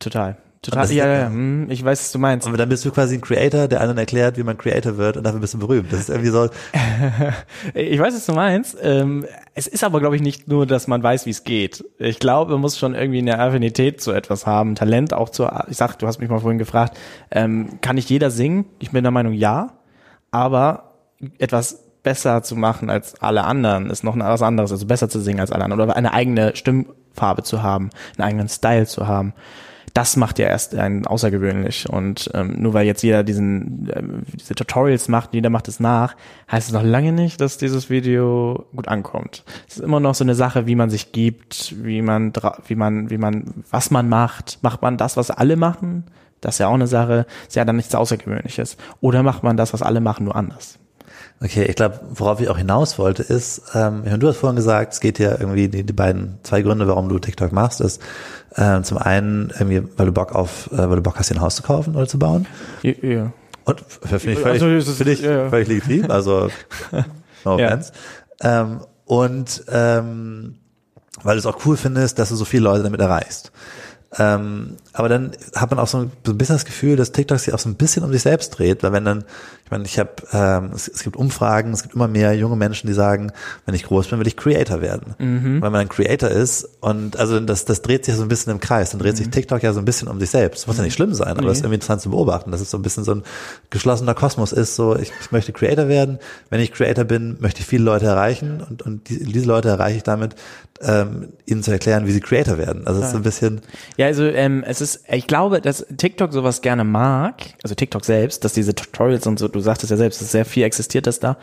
Total. 0.00 0.36
Total, 0.62 0.92
ja, 0.92 1.06
ja, 1.06 1.26
hm, 1.28 1.70
ich 1.70 1.82
weiß, 1.82 2.00
was 2.00 2.12
du 2.12 2.18
meinst. 2.18 2.46
Und 2.46 2.58
dann 2.58 2.68
bist 2.68 2.84
du 2.84 2.90
quasi 2.90 3.14
ein 3.14 3.22
Creator, 3.22 3.66
der 3.66 3.80
anderen 3.80 3.96
erklärt, 3.96 4.36
wie 4.36 4.42
man 4.42 4.58
Creator 4.58 4.98
wird 4.98 5.16
und 5.16 5.24
dafür 5.24 5.40
bist 5.40 5.54
du 5.54 5.58
berühmt. 5.58 5.90
Das 5.90 6.00
ist 6.00 6.10
irgendwie 6.10 6.28
so. 6.28 6.50
ich 7.74 7.98
weiß, 7.98 8.14
was 8.14 8.26
du 8.26 8.34
meinst. 8.34 8.76
Ähm, 8.82 9.24
es 9.54 9.66
ist 9.66 9.82
aber, 9.82 10.00
glaube 10.00 10.16
ich, 10.16 10.22
nicht 10.22 10.48
nur, 10.48 10.66
dass 10.66 10.86
man 10.86 11.02
weiß, 11.02 11.24
wie 11.24 11.30
es 11.30 11.44
geht. 11.44 11.82
Ich 11.98 12.18
glaube, 12.18 12.52
man 12.52 12.60
muss 12.60 12.78
schon 12.78 12.94
irgendwie 12.94 13.20
eine 13.20 13.38
Affinität 13.38 14.02
zu 14.02 14.12
etwas 14.12 14.46
haben, 14.46 14.74
Talent 14.74 15.14
auch 15.14 15.30
zu, 15.30 15.48
ich 15.70 15.78
sag, 15.78 15.98
du 15.98 16.06
hast 16.06 16.20
mich 16.20 16.28
mal 16.28 16.40
vorhin 16.40 16.58
gefragt, 16.58 16.98
ähm, 17.30 17.78
kann 17.80 17.96
nicht 17.96 18.10
jeder 18.10 18.30
singen? 18.30 18.66
Ich 18.80 18.90
bin 18.90 19.02
der 19.02 19.12
Meinung, 19.12 19.32
ja. 19.32 19.78
Aber 20.30 20.92
etwas 21.38 21.84
besser 22.02 22.42
zu 22.42 22.54
machen 22.54 22.90
als 22.90 23.20
alle 23.22 23.44
anderen 23.44 23.88
ist 23.88 24.04
noch 24.04 24.18
was 24.18 24.42
anderes, 24.42 24.72
also 24.72 24.86
besser 24.86 25.08
zu 25.08 25.20
singen 25.20 25.40
als 25.40 25.52
alle 25.52 25.64
anderen 25.64 25.82
oder 25.82 25.96
eine 25.96 26.12
eigene 26.12 26.54
Stimmfarbe 26.54 27.44
zu 27.44 27.62
haben, 27.62 27.88
einen 28.18 28.26
eigenen 28.26 28.48
Style 28.50 28.86
zu 28.86 29.06
haben 29.06 29.32
das 29.94 30.16
macht 30.16 30.38
ja 30.38 30.46
erst 30.46 30.74
einen 30.74 31.06
außergewöhnlich. 31.06 31.88
Und 31.88 32.30
ähm, 32.34 32.56
nur 32.58 32.74
weil 32.74 32.86
jetzt 32.86 33.02
jeder 33.02 33.24
diesen 33.24 33.88
äh, 33.88 34.02
diese 34.34 34.54
Tutorials 34.54 35.08
macht, 35.08 35.34
jeder 35.34 35.50
macht 35.50 35.68
es 35.68 35.80
nach, 35.80 36.16
heißt 36.50 36.68
es 36.68 36.74
noch 36.74 36.82
lange 36.82 37.12
nicht, 37.12 37.40
dass 37.40 37.58
dieses 37.58 37.90
Video 37.90 38.66
gut 38.74 38.88
ankommt. 38.88 39.44
Es 39.68 39.76
ist 39.76 39.82
immer 39.82 40.00
noch 40.00 40.14
so 40.14 40.24
eine 40.24 40.34
Sache, 40.34 40.66
wie 40.66 40.76
man 40.76 40.90
sich 40.90 41.12
gibt, 41.12 41.74
wie 41.84 42.02
man 42.02 42.32
wie 42.66 42.74
man 42.74 43.10
wie 43.10 43.18
man 43.18 43.64
was 43.70 43.90
man 43.90 44.08
macht. 44.08 44.58
Macht 44.62 44.82
man 44.82 44.96
das, 44.96 45.16
was 45.16 45.30
alle 45.30 45.56
machen? 45.56 46.04
Das 46.40 46.54
ist 46.54 46.58
ja 46.60 46.68
auch 46.68 46.74
eine 46.74 46.86
Sache, 46.86 47.26
ist 47.46 47.56
ja 47.56 47.64
dann 47.64 47.76
nichts 47.76 47.94
Außergewöhnliches. 47.94 48.76
Oder 49.00 49.22
macht 49.22 49.42
man 49.42 49.56
das, 49.56 49.72
was 49.72 49.82
alle 49.82 50.00
machen, 50.00 50.24
nur 50.24 50.36
anders? 50.36 50.78
Okay, 51.42 51.64
ich 51.64 51.74
glaube, 51.74 52.00
worauf 52.10 52.40
ich 52.40 52.50
auch 52.50 52.58
hinaus 52.58 52.98
wollte, 52.98 53.22
ist, 53.22 53.62
ähm, 53.74 54.02
du 54.18 54.28
hast 54.28 54.36
vorhin 54.36 54.56
gesagt, 54.56 54.92
es 54.92 55.00
geht 55.00 55.18
ja 55.18 55.30
irgendwie 55.30 55.68
die, 55.68 55.84
die 55.84 55.92
beiden, 55.94 56.38
zwei 56.42 56.60
Gründe, 56.60 56.86
warum 56.86 57.08
du 57.08 57.18
TikTok 57.18 57.50
machst, 57.50 57.80
ist 57.80 58.02
äh, 58.56 58.82
zum 58.82 58.98
einen 58.98 59.50
irgendwie, 59.58 59.82
weil 59.96 60.04
du 60.04 60.12
Bock 60.12 60.34
auf, 60.34 60.70
äh, 60.70 60.76
weil 60.76 60.96
du 60.96 61.02
Bock 61.02 61.18
hast, 61.18 61.30
ein 61.30 61.40
Haus 61.40 61.56
zu 61.56 61.62
kaufen 61.62 61.96
oder 61.96 62.06
zu 62.06 62.18
bauen. 62.18 62.46
Ja. 62.82 63.32
Und 63.64 63.80
finde 63.80 64.32
ich 64.32 64.38
völlig, 64.38 64.62
also, 64.62 64.92
find 64.92 65.10
ich 65.10 65.22
ja, 65.22 65.44
ja. 65.44 65.48
völlig 65.48 65.68
legitim, 65.68 66.10
also 66.10 66.48
no 67.44 67.54
offense. 67.54 67.92
Ja. 68.42 68.62
Ähm, 68.62 68.80
und 69.06 69.64
ähm, 69.68 70.56
weil 71.22 71.36
du 71.36 71.38
es 71.38 71.46
auch 71.46 71.64
cool 71.64 71.78
findest, 71.78 72.18
dass 72.18 72.28
du 72.28 72.36
so 72.36 72.44
viele 72.44 72.64
Leute 72.64 72.82
damit 72.82 73.00
erreichst. 73.00 73.50
Ähm, 74.18 74.76
aber 75.00 75.08
dann 75.08 75.32
hat 75.54 75.70
man 75.70 75.78
auch 75.78 75.86
so 75.86 75.98
ein, 75.98 76.12
so 76.26 76.32
ein 76.32 76.38
bisschen 76.38 76.54
das 76.54 76.66
Gefühl, 76.66 76.94
dass 76.94 77.10
TikTok 77.12 77.38
sich 77.38 77.54
auch 77.54 77.58
so 77.58 77.70
ein 77.70 77.74
bisschen 77.74 78.04
um 78.04 78.12
sich 78.12 78.20
selbst 78.20 78.50
dreht, 78.50 78.82
weil 78.82 78.92
wenn 78.92 79.06
dann, 79.06 79.24
ich 79.64 79.70
meine, 79.70 79.84
ich 79.84 79.98
habe, 79.98 80.10
ähm, 80.32 80.72
es, 80.74 80.88
es, 80.88 81.02
gibt 81.02 81.16
Umfragen, 81.16 81.72
es 81.72 81.82
gibt 81.82 81.94
immer 81.94 82.06
mehr 82.06 82.34
junge 82.34 82.54
Menschen, 82.54 82.86
die 82.86 82.92
sagen, 82.92 83.32
wenn 83.64 83.74
ich 83.74 83.84
groß 83.84 84.08
bin, 84.08 84.18
will 84.18 84.26
ich 84.26 84.36
Creator 84.36 84.82
werden. 84.82 85.14
Mhm. 85.18 85.62
Weil 85.62 85.70
man 85.70 85.80
ein 85.80 85.88
Creator 85.88 86.28
ist 86.28 86.68
und 86.80 87.16
also 87.18 87.40
das, 87.40 87.64
das 87.64 87.80
dreht 87.80 88.04
sich 88.04 88.14
so 88.14 88.22
ein 88.22 88.28
bisschen 88.28 88.52
im 88.52 88.60
Kreis, 88.60 88.90
dann 88.90 89.00
dreht 89.00 89.14
mhm. 89.14 89.18
sich 89.18 89.30
TikTok 89.30 89.62
ja 89.62 89.72
so 89.72 89.78
ein 89.78 89.86
bisschen 89.86 90.06
um 90.08 90.20
sich 90.20 90.28
selbst. 90.28 90.60
Das 90.60 90.66
muss 90.66 90.76
ja 90.76 90.82
nicht 90.82 90.94
schlimm 90.94 91.14
sein, 91.14 91.38
aber 91.38 91.48
es 91.48 91.58
ist 91.58 91.60
irgendwie 91.60 91.76
interessant 91.76 92.02
zu 92.02 92.10
beobachten, 92.10 92.50
dass 92.50 92.60
es 92.60 92.70
so 92.70 92.76
ein 92.76 92.82
bisschen 92.82 93.04
so 93.04 93.14
ein 93.14 93.22
geschlossener 93.70 94.12
Kosmos 94.12 94.52
ist, 94.52 94.76
so 94.76 94.96
ich, 94.96 95.10
ich 95.18 95.32
möchte 95.32 95.54
Creator 95.54 95.88
werden, 95.88 96.18
wenn 96.50 96.60
ich 96.60 96.72
Creator 96.72 97.04
bin, 97.04 97.38
möchte 97.40 97.60
ich 97.60 97.66
viele 97.66 97.84
Leute 97.84 98.04
erreichen 98.04 98.62
und, 98.68 98.82
und 98.82 99.08
die, 99.08 99.24
diese 99.24 99.46
Leute 99.46 99.70
erreiche 99.70 99.96
ich 99.96 100.02
damit, 100.02 100.34
ähm, 100.82 101.28
ihnen 101.46 101.62
zu 101.62 101.70
erklären, 101.70 102.06
wie 102.06 102.12
sie 102.12 102.20
Creator 102.20 102.58
werden. 102.58 102.86
Also 102.86 103.00
es 103.00 103.06
ist 103.06 103.12
so 103.12 103.18
ein 103.18 103.22
bisschen. 103.22 103.60
Ja, 103.96 104.06
also 104.06 104.24
ähm, 104.24 104.64
es 104.66 104.80
ist, 104.80 104.89
ich 105.08 105.26
glaube, 105.26 105.60
dass 105.60 105.86
TikTok 105.96 106.32
sowas 106.32 106.62
gerne 106.62 106.84
mag, 106.84 107.54
also 107.62 107.74
TikTok 107.74 108.04
selbst, 108.04 108.44
dass 108.44 108.52
diese 108.52 108.74
Tutorials 108.74 109.26
und 109.26 109.38
so, 109.38 109.48
du 109.48 109.60
sagtest 109.60 109.90
ja 109.90 109.96
selbst, 109.96 110.20
dass 110.20 110.32
sehr 110.32 110.44
viel 110.44 110.64
existiert 110.64 111.06
das 111.06 111.20
da. 111.20 111.36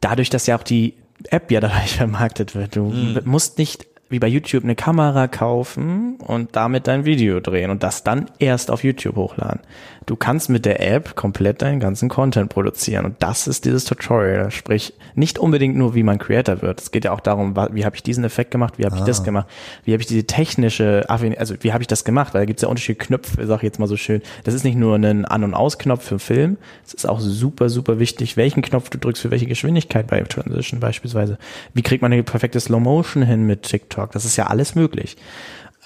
Dadurch, 0.00 0.30
dass 0.30 0.46
ja 0.46 0.56
auch 0.56 0.62
die 0.62 0.94
App 1.30 1.50
ja 1.50 1.60
dadurch 1.60 1.96
vermarktet 1.96 2.54
wird. 2.54 2.76
Du 2.76 2.84
mhm. 2.84 3.20
musst 3.24 3.58
nicht 3.58 3.86
wie 4.14 4.20
bei 4.20 4.28
YouTube 4.28 4.62
eine 4.62 4.76
Kamera 4.76 5.26
kaufen 5.26 6.14
und 6.18 6.54
damit 6.54 6.86
dein 6.86 7.04
Video 7.04 7.40
drehen 7.40 7.70
und 7.70 7.82
das 7.82 8.04
dann 8.04 8.30
erst 8.38 8.70
auf 8.70 8.84
YouTube 8.84 9.16
hochladen. 9.16 9.60
Du 10.06 10.14
kannst 10.16 10.50
mit 10.50 10.66
der 10.66 10.80
App 10.80 11.16
komplett 11.16 11.62
deinen 11.62 11.80
ganzen 11.80 12.08
Content 12.08 12.50
produzieren 12.50 13.06
und 13.06 13.16
das 13.20 13.48
ist 13.48 13.64
dieses 13.64 13.84
Tutorial. 13.86 14.50
Sprich, 14.50 14.92
nicht 15.14 15.38
unbedingt 15.38 15.76
nur, 15.76 15.94
wie 15.94 16.02
man 16.02 16.18
Creator 16.18 16.62
wird. 16.62 16.80
Es 16.80 16.90
geht 16.90 17.06
ja 17.06 17.12
auch 17.12 17.20
darum, 17.20 17.56
wie 17.72 17.84
habe 17.84 17.96
ich 17.96 18.02
diesen 18.02 18.22
Effekt 18.22 18.50
gemacht, 18.50 18.74
wie 18.76 18.84
habe 18.84 18.94
ah. 18.94 18.98
ich 18.98 19.04
das 19.04 19.20
ah. 19.20 19.24
gemacht, 19.24 19.48
wie 19.84 19.92
habe 19.92 20.00
ich 20.02 20.06
diese 20.06 20.24
technische, 20.24 21.04
also 21.08 21.54
wie 21.60 21.72
habe 21.72 21.82
ich 21.82 21.88
das 21.88 22.04
gemacht, 22.04 22.34
weil 22.34 22.42
da 22.42 22.44
gibt 22.44 22.58
es 22.58 22.62
ja 22.62 22.68
unterschiedliche 22.68 23.06
Knöpfe, 23.06 23.46
sag 23.46 23.58
ich 23.58 23.62
jetzt 23.64 23.80
mal 23.80 23.88
so 23.88 23.96
schön. 23.96 24.22
Das 24.44 24.54
ist 24.54 24.64
nicht 24.64 24.76
nur 24.76 24.94
ein 24.94 25.24
An- 25.24 25.42
und 25.42 25.54
Aus-Knopf 25.54 26.04
für 26.04 26.18
Film, 26.18 26.58
es 26.86 26.92
ist 26.92 27.08
auch 27.08 27.18
super, 27.18 27.68
super 27.68 27.98
wichtig, 27.98 28.36
welchen 28.36 28.62
Knopf 28.62 28.90
du 28.90 28.98
drückst 28.98 29.22
für 29.22 29.30
welche 29.30 29.46
Geschwindigkeit 29.46 30.06
bei 30.06 30.20
Transition 30.20 30.80
beispielsweise. 30.80 31.38
Wie 31.72 31.82
kriegt 31.82 32.02
man 32.02 32.12
eine 32.12 32.22
perfekte 32.22 32.60
Slow 32.60 32.80
Motion 32.80 33.22
hin 33.22 33.46
mit 33.46 33.62
TikTok? 33.62 34.03
Das 34.12 34.24
ist 34.24 34.36
ja 34.36 34.46
alles 34.46 34.74
möglich. 34.74 35.16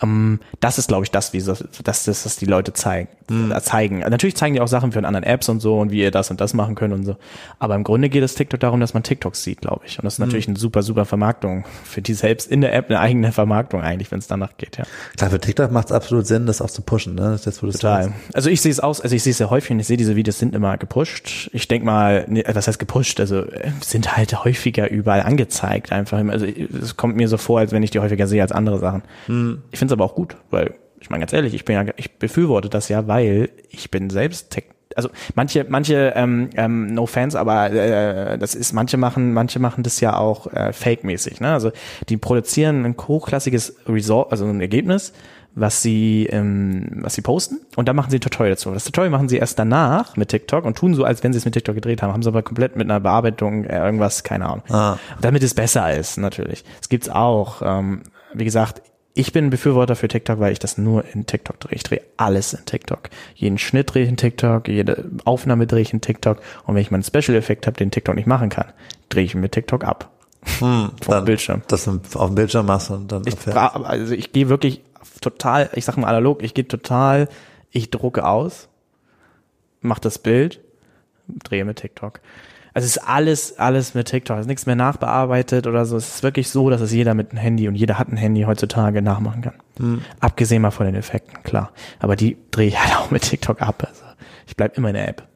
Ähm, 0.03 0.41
das 0.61 0.79
ist, 0.79 0.89
glaube 0.89 1.05
ich, 1.05 1.11
das, 1.11 1.33
wie 1.33 1.43
das, 1.43 1.65
das, 1.83 2.05
das, 2.05 2.23
das 2.23 2.37
die 2.37 2.47
Leute 2.47 2.73
zeigen, 2.73 3.09
mhm. 3.29 3.55
zeigen. 3.61 4.01
Natürlich 4.01 4.37
zeigen 4.37 4.55
die 4.55 4.61
auch 4.61 4.69
Sachen 4.69 4.93
für 4.93 4.99
anderen 4.99 5.25
Apps 5.25 5.49
und 5.49 5.61
so 5.61 5.79
und 5.79 5.91
wie 5.91 6.01
ihr 6.01 6.11
das 6.11 6.31
und 6.31 6.41
das 6.41 6.55
machen 6.55 6.75
könnt 6.75 6.95
und 6.95 7.05
so. 7.05 7.17
Aber 7.59 7.75
im 7.75 7.85
Grunde 7.85 8.09
geht 8.09 8.23
es 8.23 8.35
TikTok 8.35 8.61
darum, 8.61 8.81
dass 8.81 8.95
man 8.95 9.03
TikToks 9.03 9.43
sieht, 9.43 9.61
glaube 9.61 9.83
ich. 9.87 9.99
Und 9.99 10.05
das 10.05 10.15
ist 10.15 10.19
natürlich 10.19 10.49
mhm. 10.49 10.53
eine 10.53 10.61
super, 10.61 10.83
super 10.83 11.05
Vermarktung 11.05 11.65
für 11.85 12.03
die 12.03 12.15
selbst 12.15 12.51
in 12.51 12.61
der 12.61 12.75
App 12.75 12.91
eine 12.91 13.01
eigene 13.01 13.33
Vermarktung 13.33 13.83
eigentlich, 13.83 14.11
wenn 14.11 14.19
es 14.19 14.27
danach 14.27 14.57
geht, 14.57 14.79
ja. 14.79 14.85
Klar, 15.17 15.31
für 15.31 15.41
TikTok 15.41 15.71
macht 15.71 15.87
es 15.87 15.93
absolut 15.93 16.27
Sinn, 16.27 16.47
das 16.47 16.61
auch 16.61 16.71
zu 16.71 16.83
pushen, 16.83 17.15
ne? 17.15 17.31
Das 17.31 17.47
ist, 17.47 17.63
wo 17.63 17.71
Total. 17.71 18.13
Also 18.35 18.51
ich 18.51 18.61
sehe 18.61 18.73
es 18.73 18.81
aus, 18.81 19.01
also 19.01 19.15
ich 19.15 19.23
sehe 19.23 19.33
es 19.33 19.39
sehr 19.39 19.51
häufig 19.51 19.71
und 19.71 19.81
ich 19.81 19.87
sehe 19.87 19.97
diese 19.97 20.17
Videos 20.17 20.39
sind 20.39 20.55
immer 20.55 20.77
gepusht. 20.77 21.51
Ich 21.53 21.69
denke 21.69 21.87
mal, 21.87 22.25
nee, 22.29 22.45
was 22.47 22.67
heißt 22.67 22.79
gepusht? 22.79 23.21
Also 23.21 23.43
äh, 23.43 23.71
sind 23.81 24.17
halt 24.17 24.45
häufiger 24.45 24.91
überall 24.91 25.23
angezeigt 25.23 25.93
einfach. 25.93 26.19
Also 26.29 26.47
es 26.47 26.97
kommt 26.97 27.17
mir 27.17 27.29
so 27.29 27.37
vor, 27.37 27.61
als 27.61 27.73
wenn 27.73 27.83
ich 27.83 27.91
die 27.91 28.01
häufiger 28.01 28.27
sehe 28.27 28.43
als 28.43 28.53
andere 28.53 28.79
Sachen. 28.79 29.03
Mhm. 29.27 29.63
Ich 29.71 29.79
finde 29.79 29.93
es 29.93 29.97
aber 29.99 30.05
auch 30.05 30.15
gut, 30.15 30.37
weil 30.51 30.75
ich 31.01 31.11
meine 31.11 31.23
ganz 31.23 31.33
ehrlich, 31.33 31.55
ich 31.55 31.65
bin 31.65 31.75
ja, 31.77 31.93
ich 31.97 32.19
befürworte 32.19 32.69
das 32.69 32.89
ja, 32.89 33.07
weil 33.07 33.51
ich 33.71 33.91
bin 33.91 34.11
selbst 34.11 34.51
Tech 34.51 34.65
also 34.97 35.11
manche, 35.37 35.65
manche, 35.69 36.13
ähm, 36.17 36.51
ähm, 36.57 36.93
no 36.93 37.07
fans, 37.07 37.37
aber 37.37 37.71
äh, 37.71 38.37
das 38.37 38.57
ist, 38.57 38.73
manche 38.73 38.97
machen, 38.97 39.33
manche 39.33 39.61
machen 39.61 39.85
das 39.85 40.01
ja 40.01 40.17
auch 40.17 40.53
äh, 40.53 40.73
fake-mäßig. 40.73 41.41
Ne? 41.41 41.53
Also 41.53 41.71
die 42.09 42.17
produzieren 42.17 42.85
ein 42.85 42.97
hochklassiges 42.97 43.77
Result, 43.87 44.33
also 44.33 44.47
ein 44.47 44.61
Ergebnis, 44.61 45.13
was 45.55 45.83
sie, 45.83 46.27
ähm, 46.31 46.87
was 47.03 47.15
sie 47.15 47.23
posten 47.23 47.61
und 47.77 47.87
dann 47.87 47.95
machen 47.95 48.11
sie 48.11 48.17
ein 48.17 48.23
Tutorial 48.23 48.55
dazu. 48.55 48.73
Das 48.73 48.85
Tutorial 48.85 49.11
machen 49.11 49.29
sie 49.29 49.37
erst 49.37 49.59
danach 49.59 50.17
mit 50.17 50.31
TikTok 50.31 50.65
und 50.65 50.77
tun 50.77 50.95
so, 50.95 51.05
als 51.05 51.23
wenn 51.23 51.33
sie 51.33 51.39
es 51.39 51.45
mit 51.45 51.55
TikTok 51.55 51.77
gedreht 51.77 52.03
haben, 52.03 52.13
haben 52.13 52.23
sie 52.23 52.29
aber 52.29 52.43
komplett 52.43 52.75
mit 52.75 52.87
einer 52.87 52.99
Bearbeitung 52.99 53.65
äh, 53.65 53.79
irgendwas, 53.79 54.25
keine 54.25 54.47
Ahnung. 54.47 54.63
Ah. 54.69 54.97
Damit 55.21 55.45
es 55.45 55.55
besser 55.55 55.95
ist, 55.97 56.17
natürlich. 56.17 56.65
Es 56.81 56.89
gibt's 56.89 57.09
auch. 57.09 57.63
Ähm, 57.65 58.03
wie 58.35 58.45
gesagt, 58.45 58.83
ich 59.19 59.33
bin 59.33 59.51
Befürworter 59.51 59.97
für 59.97 60.07
TikTok, 60.07 60.39
weil 60.39 60.53
ich 60.53 60.61
das 60.61 60.79
nur 60.79 61.05
in 61.13 61.27
TikTok 61.27 61.59
drehe. 61.59 61.75
Ich 61.75 61.83
drehe 61.83 62.03
alles 62.17 62.53
in 62.53 62.65
TikTok. 62.65 63.11
Jeden 63.35 63.59
Schnitt 63.59 63.93
drehe 63.93 64.05
ich 64.05 64.09
in 64.09 64.17
TikTok, 64.17 64.69
jede 64.69 65.07
Aufnahme 65.25 65.67
drehe 65.67 65.83
ich 65.83 65.93
in 65.93 66.01
TikTok. 66.01 66.39
Und 66.65 66.77
wenn 66.77 66.83
ich 66.83 66.93
mal 66.93 66.99
einen 66.99 67.03
Special-Effekt 67.03 67.67
habe, 67.67 67.77
den 67.77 67.91
TikTok 67.91 68.15
nicht 68.15 68.29
machen 68.29 68.49
kann, 68.49 68.67
drehe 69.09 69.25
ich 69.25 69.35
mit 69.35 69.51
TikTok 69.51 69.83
ab. 69.83 70.13
Hm, 70.61 70.93
vom 71.03 71.13
dann, 71.13 71.25
Bildschirm. 71.25 71.63
Das 71.67 71.85
du 71.85 71.99
auf 72.15 72.29
dem 72.29 72.37
Bildschirm 72.37 72.67
machst 72.67 72.93
und 72.93 73.11
dann. 73.11 73.25
Ich, 73.27 73.35
also 73.49 74.15
ich 74.15 74.33
gehe 74.33 74.49
wirklich 74.49 74.83
total, 75.21 75.69
ich 75.75 75.85
sag 75.85 75.97
mal 75.97 76.07
analog, 76.07 76.45
ich 76.45 76.55
gehe 76.55 76.69
total, 76.69 77.29
ich 77.73 77.91
drucke 77.91 78.25
aus, 78.25 78.69
mach 79.81 79.99
das 79.99 80.21
Bild, 80.21 80.61
drehe 81.27 81.65
mit 81.65 81.79
TikTok. 81.79 82.21
Also 82.75 82.87
es 82.87 82.97
ist 82.97 83.09
alles, 83.09 83.59
alles 83.59 83.95
mit 83.95 84.09
TikTok. 84.09 84.37
Es 84.37 84.43
ist 84.43 84.49
nichts 84.49 84.67
mehr 84.67 84.77
nachbearbeitet 84.77 85.67
oder 85.67 85.85
so. 85.85 85.97
Es 85.97 86.17
ist 86.17 86.23
wirklich 86.23 86.49
so, 86.49 86.71
dass 86.71 86.81
es 86.81 86.93
jeder 86.93 87.15
mit 87.15 87.31
einem 87.31 87.41
Handy 87.41 87.69
und 87.69 87.75
jeder 87.75 87.99
hat 87.99 88.09
ein 88.09 88.17
Handy 88.17 88.43
heutzutage 88.43 89.03
nachmachen 89.03 89.43
kann. 89.43 89.55
Mhm. 89.79 90.03
Abgesehen 90.21 90.63
mal 90.63 90.71
von 90.71 90.87
den 90.87 90.95
Effekten, 90.95 91.43
klar. 91.43 91.73
Aber 92.01 92.17
die 92.17 92.37
drehe 92.51 92.69
ich 92.69 92.79
halt 92.79 92.97
auch 92.97 93.11
mit 93.11 93.23
TikTok 93.23 93.63
ab. 93.63 93.85
Also 93.89 94.05
ich 94.47 94.57
bleib 94.57 94.77
immer 94.77 94.89
in 94.89 94.95
der 94.95 95.09
App. 95.09 95.27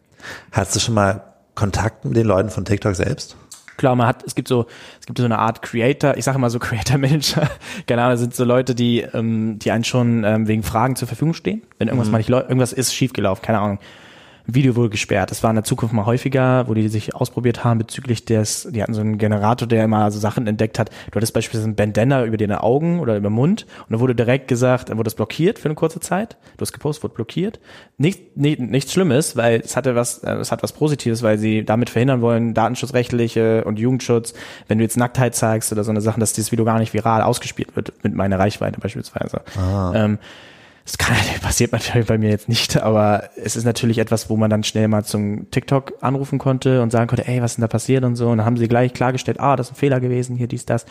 Hattest 0.53 0.77
du 0.77 0.81
schon 0.81 0.95
mal 0.95 1.23
Kontakt 1.55 2.05
mit 2.05 2.17
den 2.17 2.27
Leuten 2.27 2.51
von 2.51 2.65
TikTok 2.65 2.95
selbst? 2.95 3.37
Klar, 3.77 3.97
man 3.97 4.07
hat, 4.07 4.23
es 4.25 4.35
gibt 4.35 4.49
so, 4.49 4.67
es 5.01 5.07
gibt 5.07 5.19
so 5.19 5.25
eine 5.25 5.39
Art 5.39 5.63
Creator, 5.63 6.17
ich 6.17 6.25
sage 6.25 6.39
mal 6.39 6.51
so 6.51 6.59
Creator 6.59 6.99
Manager, 6.99 7.51
genau, 7.87 8.11
das 8.11 8.21
sind 8.21 8.35
so 8.35 8.45
Leute, 8.45 8.75
die, 8.75 9.01
ähm, 9.01 9.59
die 9.59 9.71
einen 9.71 9.83
schon 9.83 10.25
ähm, 10.25 10.47
wegen 10.47 10.63
Fragen 10.63 10.95
zur 10.95 11.09
Verfügung 11.09 11.35
stehen. 11.35 11.63
Wenn 11.79 11.89
irgendwas 11.89 12.09
mhm. 12.09 12.13
mal 12.13 12.19
nicht 12.19 12.31
irgendwas 12.31 12.73
ist 12.73 12.95
schiefgelaufen, 12.95 13.43
keine 13.43 13.59
Ahnung 13.59 13.79
Video 14.47 14.77
wurde 14.77 14.91
gesperrt. 14.91 15.31
Das 15.31 15.43
war 15.43 15.51
in 15.51 15.57
der 15.57 15.65
Zukunft 15.65 15.95
mal 15.95 16.07
häufiger, 16.07 16.69
wo 16.69 16.75
die 16.75 16.89
sich 16.89 17.15
ausprobiert 17.15 17.65
haben 17.65 17.79
bezüglich 17.79 18.25
des, 18.25 18.69
die 18.71 18.83
hatten 18.83 18.95
so 18.95 19.01
einen 19.01 19.19
Generator, 19.19 19.69
der 19.69 19.85
immer 19.85 20.11
so 20.11 20.19
Sachen 20.19 20.47
entdeckt 20.47 20.79
hat. 20.79 20.91
Du 21.11 21.17
hattest 21.17 21.33
beispielsweise 21.33 21.67
einen 21.67 21.77
Bandana 21.77 22.25
über 22.25 22.37
deine 22.37 22.63
Augen 22.63 23.01
oder 23.01 23.17
über 23.17 23.29
den 23.29 23.35
Mund 23.35 23.67
und 23.89 23.93
da 23.93 24.01
wurde 24.01 24.15
direkt 24.15 24.49
gesagt, 24.49 24.89
dann 24.89 24.99
wurde 24.99 25.07
das 25.07 25.15
blockiert 25.15 25.59
für 25.59 25.67
eine 25.67 25.75
kurze 25.75 26.01
Zeit. 26.01 26.37
Du 26.57 26.63
hast 26.63 26.73
gepostet, 26.73 27.05
wurde 27.05 27.15
blockiert. 27.15 27.61
Nicht, 27.99 28.37
nicht, 28.37 28.61
nichts 28.61 28.93
Schlimmes, 28.93 29.37
weil 29.37 29.61
es 29.61 29.77
hatte 29.77 29.95
was, 29.95 30.19
äh, 30.19 30.33
es 30.35 30.51
hat 30.51 30.63
was 30.63 30.73
Positives, 30.73 31.23
weil 31.23 31.39
sie 31.39 31.65
damit 31.65 31.91
verhindern 31.91 32.21
wollen, 32.21 32.55
datenschutzrechtliche 32.55 33.65
und 33.65 33.79
Jugendschutz, 33.79 34.35
wenn 34.69 34.79
du 34.79 34.85
jetzt 34.85 34.97
Nacktheit 34.97 35.35
zeigst 35.35 35.73
oder 35.73 35.85
so 35.85 35.91
eine 35.91 36.01
Sachen, 36.01 36.21
dass 36.21 36.33
dieses 36.33 36.53
Video 36.53 36.65
gar 36.65 36.79
nicht 36.79 36.93
viral 36.93 37.23
ausgespielt 37.23 37.75
wird 37.77 37.93
mit 38.03 38.15
meiner 38.15 38.39
Reichweite 38.39 38.81
beispielsweise. 38.81 39.43
Ah. 39.57 39.93
Ähm, 39.95 40.19
das 40.85 40.99
kann, 40.99 41.17
passiert 41.41 41.73
natürlich 41.73 42.09
bei 42.09 42.19
mir 42.19 42.31
jetzt 42.31 42.49
nicht, 42.49 42.77
aber 42.83 43.31
es 43.37 43.55
ist 43.55 43.65
natürlich 43.65 43.99
etwas, 43.99 44.29
wo 44.29 44.37
man 44.37 44.51
dann 44.51 44.65
schnell 44.65 44.89
mal 44.89 45.05
zum 45.05 45.51
TikTok 45.51 45.95
anrufen 46.01 46.39
konnte 46.39 46.83
und 46.83 46.91
sagen 46.91 47.07
konnte, 47.07 47.27
ey, 47.29 47.41
was 47.41 47.53
ist 47.53 47.57
denn 47.59 47.63
da 47.63 47.69
passiert 47.69 48.05
und 48.05 48.17
so. 48.17 48.29
Und 48.29 48.39
dann 48.39 48.47
haben 48.47 48.57
sie 48.57 48.69
gleich 48.69 48.93
klargestellt, 48.93 49.39
ah, 49.39 49.55
das 49.55 49.69
ist 49.69 49.73
ein 49.75 49.77
Fehler 49.77 50.01
gewesen, 50.01 50.37
hier 50.37 50.49
dies, 50.49 50.67
das. 50.67 50.87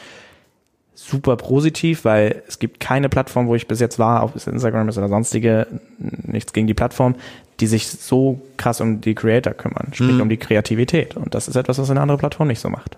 Super 0.93 1.35
positiv, 1.35 2.05
weil 2.05 2.43
es 2.47 2.59
gibt 2.59 2.79
keine 2.79 3.09
Plattform, 3.09 3.47
wo 3.47 3.55
ich 3.55 3.67
bis 3.67 3.79
jetzt 3.79 3.97
war, 3.97 4.23
ob 4.23 4.35
es 4.35 4.47
Instagram 4.47 4.87
ist 4.89 4.97
oder 4.97 5.09
sonstige, 5.09 5.67
nichts 5.97 6.53
gegen 6.53 6.67
die 6.67 6.73
Plattform, 6.73 7.15
die 7.59 7.67
sich 7.67 7.87
so 7.87 8.41
krass 8.57 8.81
um 8.81 9.01
die 9.01 9.15
Creator 9.15 9.53
kümmern, 9.53 9.87
sprich 9.93 10.11
mhm. 10.11 10.21
um 10.21 10.29
die 10.29 10.37
Kreativität. 10.37 11.17
Und 11.17 11.33
das 11.33 11.47
ist 11.47 11.55
etwas, 11.55 11.79
was 11.79 11.89
eine 11.89 12.01
andere 12.01 12.17
Plattform 12.17 12.47
nicht 12.47 12.59
so 12.59 12.69
macht 12.69 12.97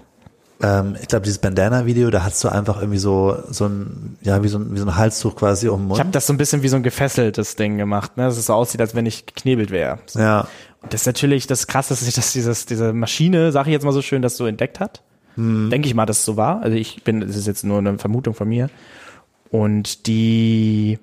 ähm, 0.61 0.95
ich 1.01 1.07
glaube, 1.07 1.23
dieses 1.23 1.39
Bandana-Video, 1.39 2.09
da 2.09 2.23
hast 2.23 2.43
du 2.43 2.49
einfach 2.49 2.79
irgendwie 2.79 2.99
so, 2.99 3.37
so 3.49 3.65
ein, 3.65 4.17
ja, 4.21 4.43
wie 4.43 4.47
so 4.47 4.57
ein, 4.59 4.73
wie 4.73 4.79
so 4.79 4.85
ein 4.85 4.95
Halstuch 4.95 5.35
quasi 5.35 5.67
um 5.67 5.81
den 5.81 5.87
Mund. 5.87 5.97
Ich 5.97 5.99
habe 5.99 6.11
das 6.11 6.27
so 6.27 6.33
ein 6.33 6.37
bisschen 6.37 6.61
wie 6.63 6.67
so 6.67 6.75
ein 6.75 6.83
gefesseltes 6.83 7.55
Ding 7.55 7.77
gemacht, 7.77 8.17
ne? 8.17 8.23
Dass 8.23 8.37
es 8.37 8.45
so 8.45 8.53
aussieht, 8.53 8.81
als 8.81 8.95
wenn 8.95 9.05
ich 9.05 9.25
geknebelt 9.25 9.71
wäre. 9.71 9.99
So. 10.05 10.19
Ja. 10.19 10.47
Und 10.81 10.93
das 10.93 11.01
ist 11.01 11.07
natürlich 11.07 11.47
das 11.47 11.67
krass, 11.67 11.87
dass 11.87 12.01
sich 12.01 12.13
das 12.13 12.33
dieses, 12.33 12.65
diese 12.65 12.93
Maschine, 12.93 13.51
sage 13.51 13.69
ich 13.69 13.73
jetzt 13.73 13.83
mal 13.85 13.91
so 13.93 14.01
schön, 14.01 14.21
das 14.21 14.37
so 14.37 14.45
entdeckt 14.45 14.79
hat. 14.79 15.01
Hm. 15.35 15.69
Denke 15.69 15.87
ich 15.87 15.95
mal, 15.95 16.05
dass 16.05 16.19
es 16.19 16.25
so 16.25 16.37
war. 16.37 16.61
Also 16.61 16.77
ich 16.77 17.03
bin, 17.03 17.21
das 17.21 17.35
ist 17.35 17.47
jetzt 17.47 17.63
nur 17.63 17.79
eine 17.79 17.97
Vermutung 17.97 18.33
von 18.33 18.47
mir. 18.47 18.69
Und 19.49 20.07
die 20.07 20.99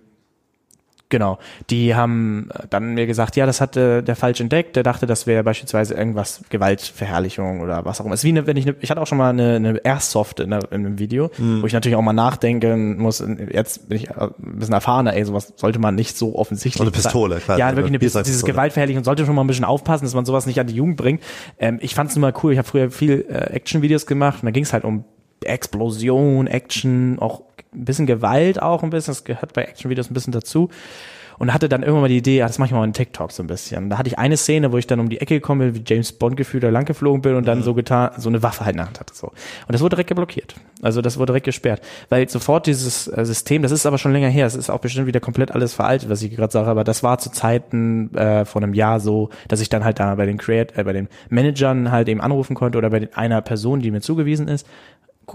Genau. 1.10 1.38
Die 1.70 1.94
haben 1.94 2.48
dann 2.70 2.94
mir 2.94 3.06
gesagt, 3.06 3.36
ja, 3.36 3.44
das 3.44 3.60
hatte 3.60 4.02
der 4.02 4.16
falsch 4.16 4.40
entdeckt. 4.40 4.76
Der 4.76 4.84
dachte, 4.84 5.06
das 5.06 5.26
wäre 5.26 5.42
beispielsweise 5.42 5.94
irgendwas 5.94 6.42
Gewaltverherrlichung 6.48 7.60
oder 7.60 7.84
was 7.84 8.00
auch 8.00 8.04
immer. 8.04 8.14
Es 8.14 8.20
ist 8.20 8.24
wie 8.24 8.30
eine, 8.30 8.46
wenn 8.46 8.56
ich, 8.56 8.66
eine, 8.66 8.76
ich 8.80 8.90
hatte 8.90 9.00
auch 9.00 9.06
schon 9.06 9.18
mal 9.18 9.30
eine, 9.30 9.56
eine 9.56 9.78
Airsoft 9.84 10.38
in, 10.40 10.52
in 10.52 10.62
einem 10.70 10.98
Video, 10.98 11.30
mhm. 11.36 11.62
wo 11.62 11.66
ich 11.66 11.72
natürlich 11.72 11.96
auch 11.96 12.02
mal 12.02 12.12
nachdenken 12.12 12.98
muss. 12.98 13.22
Jetzt 13.52 13.88
bin 13.88 13.98
ich 13.98 14.16
ein 14.16 14.30
bisschen 14.38 14.72
erfahrener, 14.72 15.14
ey, 15.14 15.24
sowas 15.24 15.52
sollte 15.56 15.80
man 15.80 15.96
nicht 15.96 16.16
so 16.16 16.36
offensichtlich. 16.36 16.80
Oder 16.80 16.92
eine 16.94 17.02
Pistole, 17.02 17.40
klar. 17.40 17.58
Ja, 17.58 17.70
wirklich 17.70 17.90
eine 17.90 17.98
Pistole. 17.98 18.24
Dieses 18.24 18.44
Gewaltverherrlichung 18.44 19.02
sollte 19.02 19.26
schon 19.26 19.34
mal 19.34 19.42
ein 19.42 19.48
bisschen 19.48 19.64
aufpassen, 19.64 20.04
dass 20.04 20.14
man 20.14 20.24
sowas 20.24 20.46
nicht 20.46 20.60
an 20.60 20.68
die 20.68 20.74
Jugend 20.74 20.96
bringt. 20.96 21.22
Ähm, 21.58 21.78
ich 21.82 21.96
fand 21.96 22.10
es 22.10 22.16
nur 22.16 22.20
mal 22.20 22.34
cool. 22.42 22.52
Ich 22.52 22.58
habe 22.58 22.68
früher 22.68 22.90
viel 22.90 23.26
äh, 23.28 23.52
Action-Videos 23.52 24.06
gemacht 24.06 24.42
und 24.42 24.46
da 24.46 24.52
ging 24.52 24.62
es 24.62 24.72
halt 24.72 24.84
um 24.84 25.04
Explosion, 25.42 26.46
Action, 26.46 27.18
auch 27.18 27.42
ein 27.72 27.84
bisschen 27.84 28.06
Gewalt 28.06 28.60
auch 28.60 28.82
ein 28.82 28.90
bisschen, 28.90 29.12
das 29.12 29.24
gehört 29.24 29.52
bei 29.52 29.62
Action-Videos 29.62 30.10
ein 30.10 30.14
bisschen 30.14 30.32
dazu. 30.32 30.68
Und 31.38 31.54
hatte 31.54 31.70
dann 31.70 31.80
irgendwann 31.80 32.02
mal 32.02 32.08
die 32.08 32.18
Idee, 32.18 32.36
ja, 32.36 32.46
das 32.46 32.58
mache 32.58 32.66
ich 32.66 32.72
mal 32.74 32.84
in 32.84 32.92
TikTok 32.92 33.32
so 33.32 33.42
ein 33.42 33.46
bisschen. 33.46 33.88
Da 33.88 33.96
hatte 33.96 34.08
ich 34.08 34.18
eine 34.18 34.36
Szene, 34.36 34.72
wo 34.72 34.76
ich 34.76 34.86
dann 34.86 35.00
um 35.00 35.08
die 35.08 35.22
Ecke 35.22 35.36
gekommen 35.36 35.72
bin, 35.72 35.74
wie 35.74 35.82
James 35.86 36.12
Bond 36.12 36.36
gefühlt 36.36 36.62
da 36.62 36.68
lang 36.68 36.84
geflogen 36.84 37.22
bin 37.22 37.34
und 37.34 37.48
dann 37.48 37.60
mhm. 37.60 37.62
so 37.62 37.72
getan, 37.72 38.10
so 38.18 38.28
eine 38.28 38.42
Waffe 38.42 38.66
halt 38.66 38.74
in 38.74 38.76
der 38.76 38.86
Hand 38.88 39.00
hatte. 39.00 39.14
So. 39.14 39.28
Und 39.28 39.72
das 39.72 39.80
wurde 39.80 39.96
direkt 39.96 40.10
geblockiert. 40.10 40.54
Also 40.82 41.00
das 41.00 41.16
wurde 41.16 41.32
direkt 41.32 41.46
gesperrt. 41.46 41.80
Weil 42.10 42.28
sofort 42.28 42.66
dieses 42.66 43.08
äh, 43.08 43.24
System, 43.24 43.62
das 43.62 43.72
ist 43.72 43.86
aber 43.86 43.96
schon 43.96 44.12
länger 44.12 44.28
her, 44.28 44.44
es 44.44 44.54
ist 44.54 44.68
auch 44.68 44.80
bestimmt 44.80 45.06
wieder 45.06 45.20
komplett 45.20 45.52
alles 45.52 45.72
veraltet, 45.72 46.10
was 46.10 46.20
ich 46.20 46.36
gerade 46.36 46.52
sage, 46.52 46.68
aber 46.68 46.84
das 46.84 47.02
war 47.02 47.16
zu 47.16 47.30
Zeiten 47.30 48.14
äh, 48.14 48.44
vor 48.44 48.62
einem 48.62 48.74
Jahr 48.74 49.00
so, 49.00 49.30
dass 49.48 49.62
ich 49.62 49.70
dann 49.70 49.82
halt 49.82 49.98
da 49.98 50.14
bei 50.16 50.26
den 50.26 50.36
Create, 50.36 50.76
äh, 50.76 50.84
bei 50.84 50.92
den 50.92 51.08
Managern 51.30 51.90
halt 51.90 52.10
eben 52.10 52.20
anrufen 52.20 52.54
konnte 52.54 52.76
oder 52.76 52.90
bei 52.90 53.08
einer 53.14 53.40
Person, 53.40 53.80
die 53.80 53.90
mir 53.90 54.02
zugewiesen 54.02 54.46
ist, 54.46 54.66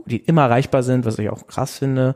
die 0.05 0.17
immer 0.17 0.43
erreichbar 0.43 0.83
sind, 0.83 1.05
was 1.05 1.19
ich 1.19 1.29
auch 1.29 1.47
krass 1.47 1.77
finde, 1.77 2.15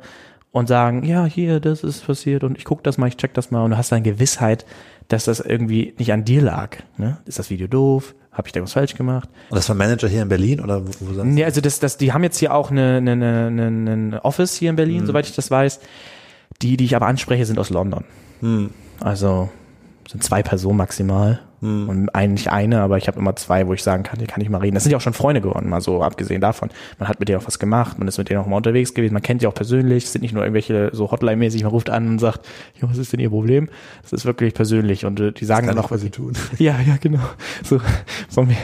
und 0.52 0.68
sagen, 0.68 1.04
ja, 1.04 1.26
hier, 1.26 1.60
das 1.60 1.84
ist 1.84 2.06
passiert 2.06 2.44
und 2.44 2.58
ich 2.58 2.66
guck 2.66 2.84
das 2.84 2.98
mal, 2.98 3.08
ich 3.08 3.18
check 3.18 3.34
das 3.34 3.52
mal 3.52 3.64
und 3.64 3.72
du 3.72 3.78
hast 3.78 3.92
dann 3.92 4.04
Gewissheit, 4.04 4.66
dass 5.08 5.26
das 5.26 5.40
irgendwie 5.40 5.94
nicht 5.98 6.12
an 6.12 6.26
dir 6.26 6.42
lag. 6.42 6.78
Ne? 6.98 7.18
Ist 7.26 7.40
das 7.40 7.50
Video 7.50 7.68
doof? 7.68 8.16
Habe 8.32 8.48
ich 8.48 8.52
da 8.52 8.62
was 8.62 8.74
falsch 8.74 8.96
gemacht? 8.96 9.30
Und 9.50 9.58
das 9.58 9.68
war 9.70 9.76
Manager 9.76 10.08
hier 10.08 10.22
in 10.22 10.30
Berlin 10.30 10.62
oder 10.62 10.88
wo, 10.88 10.92
wo 11.02 11.24
Nee, 11.24 11.44
also 11.44 11.62
das, 11.62 11.80
das, 11.80 11.98
die 11.98 12.14
haben 12.14 12.24
jetzt 12.24 12.38
hier 12.38 12.54
auch 12.54 12.72
eine, 12.72 12.98
eine, 12.98 13.12
eine, 13.12 13.66
eine 13.66 14.26
Office 14.26 14.56
hier 14.56 14.70
in 14.70 14.76
Berlin, 14.76 15.02
mhm. 15.02 15.08
soweit 15.08 15.28
ich 15.28 15.36
das 15.36 15.52
weiß. 15.52 15.80
Die, 16.62 16.78
die 16.78 16.86
ich 16.86 16.96
aber 16.96 17.08
anspreche, 17.08 17.46
sind 17.46 17.60
aus 17.60 17.70
London. 17.70 18.06
Mhm. 18.42 18.72
Also 19.02 19.50
sind 20.08 20.24
zwei 20.24 20.42
Personen 20.42 20.78
maximal. 20.78 21.42
Hm. 21.62 21.90
Und 21.90 22.10
eigentlich 22.16 22.52
eine, 22.52 22.82
aber 22.82 22.98
ich 22.98 23.08
habe 23.08 23.20
immer 23.20 23.36
zwei, 23.36 23.68
wo 23.68 23.74
ich 23.74 23.84
sagen 23.84 24.04
kann, 24.04 24.20
die 24.20 24.26
kann 24.26 24.42
ich 24.42 24.50
mal 24.50 24.60
reden. 24.60 24.76
Das 24.76 24.84
sind 24.84 24.92
ja 24.92 24.98
auch 24.98 25.02
schon 25.02 25.14
Freunde 25.14 25.42
geworden, 25.42 25.70
mal 25.70 25.82
so 25.82 26.02
abgesehen 26.02 26.42
davon. 26.42 26.70
Man 26.98 27.10
hat 27.10 27.20
mit 27.20 27.28
denen 27.28 27.42
auch 27.42 27.48
was 27.48 27.60
gemacht, 27.60 28.00
man 28.00 28.08
ist 28.08 28.18
mit 28.18 28.30
denen 28.30 28.40
auch 28.40 28.48
mal 28.48 28.58
unterwegs 28.58 28.94
gewesen, 28.94 29.14
man 29.14 29.22
kennt 29.22 29.42
die 29.42 29.48
auch 29.48 29.54
persönlich, 29.54 30.06
es 30.06 30.14
sind 30.14 30.22
nicht 30.22 30.34
nur 30.34 30.44
irgendwelche 30.44 30.90
so 30.94 31.12
Hotline-mäßig, 31.12 31.64
man 31.64 31.72
ruft 31.72 31.90
an 31.90 32.08
und 32.08 32.20
sagt, 32.20 32.48
was 32.82 32.98
ist 32.98 33.14
denn 33.14 33.20
ihr 33.20 33.30
Problem? 33.30 33.70
Das 34.02 34.14
ist 34.14 34.26
wirklich 34.26 34.54
persönlich 34.54 35.06
und 35.06 35.20
äh, 35.20 35.32
die 35.32 35.46
sagen 35.46 35.68
dann 35.68 35.78
auch, 35.78 35.92
was 35.92 36.02
sie 36.02 36.10
tun. 36.10 36.34
Ja, 36.58 36.76
ja, 36.86 36.98
genau. 37.00 37.22
So 37.64 37.80
von 38.28 38.48
mir, 38.48 38.58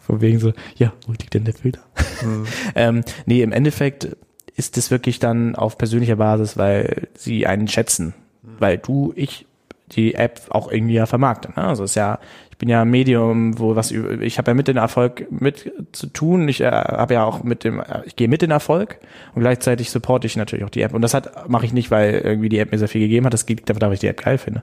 von 0.00 0.20
wegen 0.20 0.38
so, 0.40 0.52
ja, 0.76 0.92
wo 1.06 1.12
liegt 1.12 1.34
denn 1.34 1.44
der 1.44 1.54
Filter? 1.54 1.80
Hm. 2.20 2.46
ähm, 2.74 3.00
nee, 3.26 3.42
im 3.42 3.52
Endeffekt 3.52 4.16
ist 4.56 4.76
es 4.76 4.90
wirklich 4.90 5.18
dann 5.18 5.54
auf 5.54 5.78
persönlicher 5.78 6.16
Basis, 6.16 6.56
weil 6.56 7.08
sie 7.14 7.46
einen 7.46 7.68
schätzen. 7.68 8.14
Weil 8.42 8.78
du, 8.78 9.12
ich 9.16 9.46
die 9.92 10.14
App 10.14 10.40
auch 10.50 10.70
irgendwie 10.70 10.94
ja 10.94 11.06
vermarkten. 11.06 11.54
Ne? 11.56 11.64
Also 11.64 11.84
ist 11.84 11.94
ja, 11.94 12.18
ich 12.50 12.58
bin 12.58 12.68
ja 12.68 12.82
ein 12.82 12.90
Medium, 12.90 13.58
wo 13.58 13.76
was 13.76 13.90
ich 13.90 14.38
habe 14.38 14.50
ja 14.50 14.54
mit 14.54 14.68
dem 14.68 14.76
Erfolg 14.76 15.30
mit 15.30 15.72
zu 15.92 16.06
tun. 16.06 16.48
Ich 16.48 16.60
äh, 16.60 16.70
habe 16.70 17.14
ja 17.14 17.24
auch 17.24 17.42
mit 17.42 17.64
dem, 17.64 17.82
ich 18.04 18.16
gehe 18.16 18.28
mit 18.28 18.42
den 18.42 18.50
Erfolg 18.50 18.98
und 19.34 19.40
gleichzeitig 19.42 19.90
supporte 19.90 20.26
ich 20.26 20.36
natürlich 20.36 20.64
auch 20.64 20.70
die 20.70 20.82
App. 20.82 20.94
Und 20.94 21.02
das 21.02 21.14
hat 21.14 21.48
mache 21.48 21.66
ich 21.66 21.72
nicht, 21.72 21.90
weil 21.90 22.14
irgendwie 22.14 22.48
die 22.48 22.58
App 22.58 22.72
mir 22.72 22.78
sehr 22.78 22.88
viel 22.88 23.00
gegeben 23.00 23.26
hat. 23.26 23.32
Das 23.32 23.46
geht 23.46 23.68
einfach, 23.70 23.86
weil 23.86 23.94
ich 23.94 24.00
die 24.00 24.08
App 24.08 24.22
geil 24.22 24.38
finde. 24.38 24.62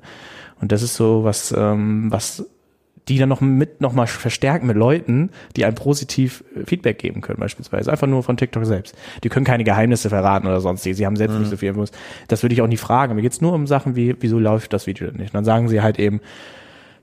Und 0.59 0.71
das 0.71 0.81
ist 0.81 0.95
so 0.95 1.23
was, 1.23 1.53
ähm, 1.55 2.11
was 2.11 2.45
die 3.07 3.17
dann 3.17 3.29
noch 3.29 3.41
mit 3.41 3.81
noch 3.81 3.93
mal 3.93 4.07
verstärken 4.07 4.67
mit 4.67 4.75
Leuten, 4.75 5.29
die 5.55 5.65
einem 5.65 5.75
positiv 5.75 6.43
äh, 6.55 6.65
Feedback 6.65 6.99
geben 6.99 7.21
können 7.21 7.39
beispielsweise. 7.39 7.91
Einfach 7.91 8.07
nur 8.07 8.23
von 8.23 8.37
TikTok 8.37 8.65
selbst. 8.65 8.95
Die 9.23 9.29
können 9.29 9.45
keine 9.45 9.63
Geheimnisse 9.63 10.09
verraten 10.09 10.47
oder 10.47 10.61
sonst. 10.61 10.83
Sie 10.83 11.05
haben 11.05 11.15
selbst 11.15 11.33
mhm. 11.33 11.41
nicht 11.41 11.49
so 11.49 11.57
viel 11.57 11.69
Infos. 11.69 11.91
Das 12.27 12.43
würde 12.43 12.53
ich 12.53 12.61
auch 12.61 12.67
nie 12.67 12.77
fragen. 12.77 13.15
Mir 13.15 13.21
geht's 13.21 13.41
nur 13.41 13.53
um 13.53 13.67
Sachen 13.67 13.95
wie, 13.95 14.15
wieso 14.19 14.39
läuft 14.39 14.73
das 14.73 14.87
Video 14.87 15.07
denn 15.07 15.17
nicht? 15.17 15.29
Und 15.29 15.35
dann 15.35 15.45
sagen 15.45 15.69
sie 15.69 15.81
halt 15.81 15.99
eben, 15.99 16.21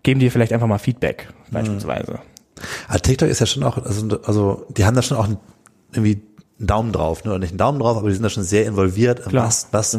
geben 0.03 0.21
dir 0.21 0.31
vielleicht 0.31 0.53
einfach 0.53 0.67
mal 0.67 0.79
Feedback 0.79 1.29
beispielsweise. 1.51 2.13
Mhm. 2.13 2.19
Aber 2.89 3.01
TikTok 3.01 3.29
ist 3.29 3.41
ja 3.41 3.47
schon 3.47 3.63
auch, 3.63 3.79
also, 3.79 4.21
also 4.23 4.67
die 4.77 4.85
haben 4.85 4.95
da 4.95 5.03
schon 5.03 5.17
auch 5.17 5.29
irgendwie 5.93 6.23
einen 6.59 6.67
Daumen 6.67 6.93
drauf, 6.93 7.25
ne? 7.25 7.31
Oder 7.31 7.41
nicht 7.41 7.51
einen 7.51 7.59
Daumen 7.59 7.79
drauf, 7.81 7.97
aber 7.97 8.09
die 8.09 8.15
sind 8.15 8.23
da 8.23 8.31
schon 8.31 8.45
sehr 8.45 8.67
involviert, 8.67 9.25
Klar. 9.25 9.47
was, 9.47 9.69
was 9.73 9.99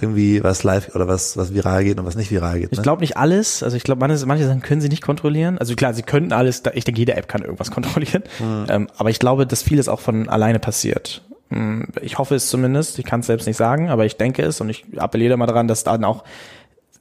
irgendwie 0.00 0.42
was 0.44 0.62
live 0.62 0.94
oder 0.94 1.08
was, 1.08 1.36
was 1.36 1.54
viral 1.54 1.84
geht 1.84 1.98
und 1.98 2.04
was 2.04 2.16
nicht 2.16 2.30
viral 2.30 2.60
geht. 2.60 2.70
Ne? 2.70 2.76
Ich 2.76 2.82
glaube 2.82 3.00
nicht 3.00 3.16
alles. 3.16 3.62
Also 3.62 3.76
ich 3.76 3.82
glaube, 3.82 4.06
manche, 4.06 4.26
manche 4.26 4.46
Sachen 4.46 4.60
können 4.60 4.80
sie 4.80 4.88
nicht 4.88 5.02
kontrollieren. 5.02 5.58
Also 5.58 5.74
klar, 5.74 5.94
sie 5.94 6.02
könnten 6.02 6.32
alles, 6.32 6.62
ich 6.74 6.84
denke, 6.84 6.98
jede 6.98 7.16
App 7.16 7.28
kann 7.28 7.42
irgendwas 7.42 7.70
kontrollieren. 7.72 8.22
Mhm. 8.38 8.66
Ähm, 8.68 8.88
aber 8.98 9.10
ich 9.10 9.18
glaube, 9.18 9.46
dass 9.46 9.62
vieles 9.62 9.88
auch 9.88 10.00
von 10.00 10.28
alleine 10.28 10.58
passiert. 10.58 11.22
Hm, 11.50 11.86
ich 12.02 12.18
hoffe 12.18 12.34
es 12.34 12.48
zumindest, 12.48 12.98
ich 12.98 13.04
kann 13.04 13.20
es 13.20 13.26
selbst 13.26 13.46
nicht 13.46 13.56
sagen, 13.56 13.88
aber 13.88 14.04
ich 14.04 14.16
denke 14.16 14.42
es 14.42 14.60
und 14.60 14.68
ich 14.68 14.84
appelliere 14.96 15.36
mal 15.36 15.46
daran, 15.46 15.68
dass 15.68 15.84
dann 15.84 16.04
auch 16.04 16.24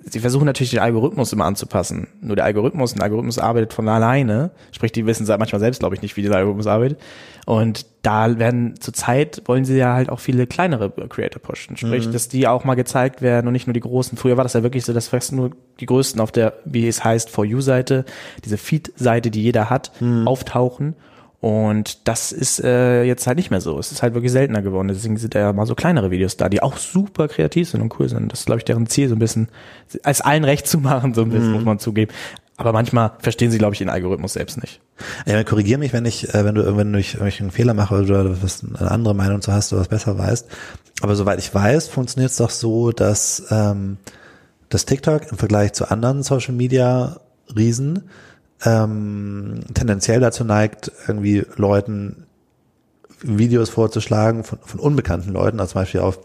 sie 0.06 0.20
versuchen 0.20 0.46
natürlich 0.46 0.72
den 0.72 0.80
Algorithmus 0.80 1.34
immer 1.34 1.46
anzupassen. 1.46 2.08
Nur 2.22 2.36
der 2.36 2.46
Algorithmus, 2.46 2.96
ein 2.96 3.02
Algorithmus 3.02 3.40
arbeitet 3.40 3.74
von 3.74 3.88
alleine. 3.90 4.52
Sprich, 4.72 4.92
die 4.92 5.06
wissen 5.06 5.26
manchmal 5.28 5.60
selbst, 5.60 5.80
glaube 5.80 5.96
ich, 5.96 6.02
nicht, 6.02 6.16
wie 6.16 6.22
dieser 6.22 6.36
Algorithmus 6.36 6.68
arbeitet. 6.68 7.00
Und 7.46 7.86
da 8.04 8.38
werden 8.38 8.80
zurzeit 8.80 9.42
wollen 9.46 9.66
sie 9.66 9.78
ja 9.78 9.94
halt 9.94 10.10
auch 10.10 10.20
viele 10.20 10.46
kleinere 10.46 10.92
Creator 10.92 11.42
pushen. 11.42 11.76
Sprich, 11.76 12.08
mhm. 12.08 12.12
dass 12.12 12.28
die 12.28 12.48
auch 12.48 12.64
mal 12.64 12.76
gezeigt 12.76 13.22
werden 13.22 13.48
und 13.48 13.54
nicht 13.54 13.68
nur 13.68 13.74
die 13.74 13.80
großen. 13.80 14.18
Früher 14.18 14.38
war 14.38 14.44
das 14.44 14.54
ja 14.54 14.64
wirklich 14.64 14.86
so, 14.86 14.94
dass 14.94 15.08
fast 15.08 15.32
nur 15.32 15.52
die 15.80 15.88
größten 15.88 16.22
auf 16.22 16.32
der, 16.32 16.54
wie 16.66 16.88
es 16.88 17.04
heißt, 17.04 17.30
For 17.30 17.44
You-Seite, 17.44 18.06
diese 18.44 18.58
Feed-Seite, 18.58 19.32
die 19.32 19.42
jeder 19.42 19.70
hat, 19.70 19.92
mhm. 20.00 20.28
auftauchen 20.28 20.96
und 21.42 22.08
das 22.08 22.32
ist 22.32 22.64
äh, 22.64 23.04
jetzt 23.04 23.28
halt 23.28 23.38
nicht 23.38 23.52
mehr 23.52 23.62
so. 23.62 23.78
Es 23.78 23.92
ist 23.92 24.02
halt 24.02 24.14
wirklich 24.14 24.32
seltener 24.32 24.62
geworden. 24.62 24.88
Deswegen 24.88 25.18
sind 25.18 25.36
ja 25.36 25.54
mal 25.54 25.66
so 25.66 25.76
kleinere 25.76 26.10
Videos 26.12 26.38
da, 26.38 26.50
die 26.50 26.62
auch 26.62 26.78
super 26.78 27.28
kreativ 27.28 27.70
sind 27.70 27.82
und 27.82 28.00
cool 28.00 28.10
sind. 28.10 28.32
Das 28.32 28.40
ist, 28.40 28.46
glaube 28.46 28.60
ich, 28.60 28.66
deren 28.66 28.88
Ziel, 28.88 29.10
so 29.10 29.16
ein 29.16 29.20
bisschen 29.20 29.50
als 30.04 30.22
allen 30.22 30.44
recht 30.44 30.68
zu 30.68 30.80
machen, 30.80 31.14
so 31.14 31.22
ein 31.22 31.30
bisschen, 31.30 31.50
mhm. 31.50 31.54
muss 31.54 31.66
man 31.66 31.80
zugeben. 31.80 32.12
Aber 32.58 32.72
manchmal 32.72 33.12
verstehen 33.20 33.52
sie, 33.52 33.58
glaube 33.58 33.74
ich, 33.74 33.80
den 33.80 33.90
Algorithmus 33.90 34.34
selbst 34.34 34.62
nicht. 34.62 34.80
Ja, 35.26 35.44
korrigier 35.44 35.78
mich, 35.78 35.92
wenn 35.92 36.06
ich, 36.06 36.34
äh, 36.34 36.46
wenn 36.46 36.56
du 36.56 36.78
wenn 36.78 36.94
ich, 36.96 37.20
wenn 37.20 37.28
ich 37.28 37.42
einen 37.42 37.52
Fehler 37.52 37.74
mache 37.74 37.96
oder 37.96 38.42
was 38.42 38.64
eine 38.64 38.90
andere 38.90 39.14
Meinung 39.14 39.42
zu 39.42 39.52
hast, 39.52 39.72
du 39.72 39.78
was 39.78 39.90
besser 39.90 40.18
weißt. 40.18 40.48
Aber 41.02 41.16
soweit 41.16 41.40
ich 41.40 41.54
weiß, 41.54 41.90
funktioniert 41.90 42.32
es 42.32 42.38
doch 42.38 42.50
so, 42.50 42.92
dass 42.92 43.48
ähm, 43.52 43.98
das 44.70 44.86
TikTok 44.86 45.32
im 45.32 45.38
Vergleich 45.38 45.74
zu 45.74 45.92
anderen 45.92 46.24
Social 46.24 46.54
Media 46.54 47.20
Riesen 47.56 48.10
ähm, 48.64 49.60
tendenziell 49.74 50.20
dazu 50.20 50.44
neigt, 50.44 50.92
irgendwie 51.08 51.46
Leuten 51.56 52.26
Videos 53.22 53.70
vorzuschlagen 53.70 54.44
von, 54.44 54.60
von 54.64 54.80
unbekannten 54.80 55.32
Leuten, 55.32 55.60
also 55.60 55.74
zum 55.74 55.82
Beispiel 55.82 56.02
auf 56.02 56.20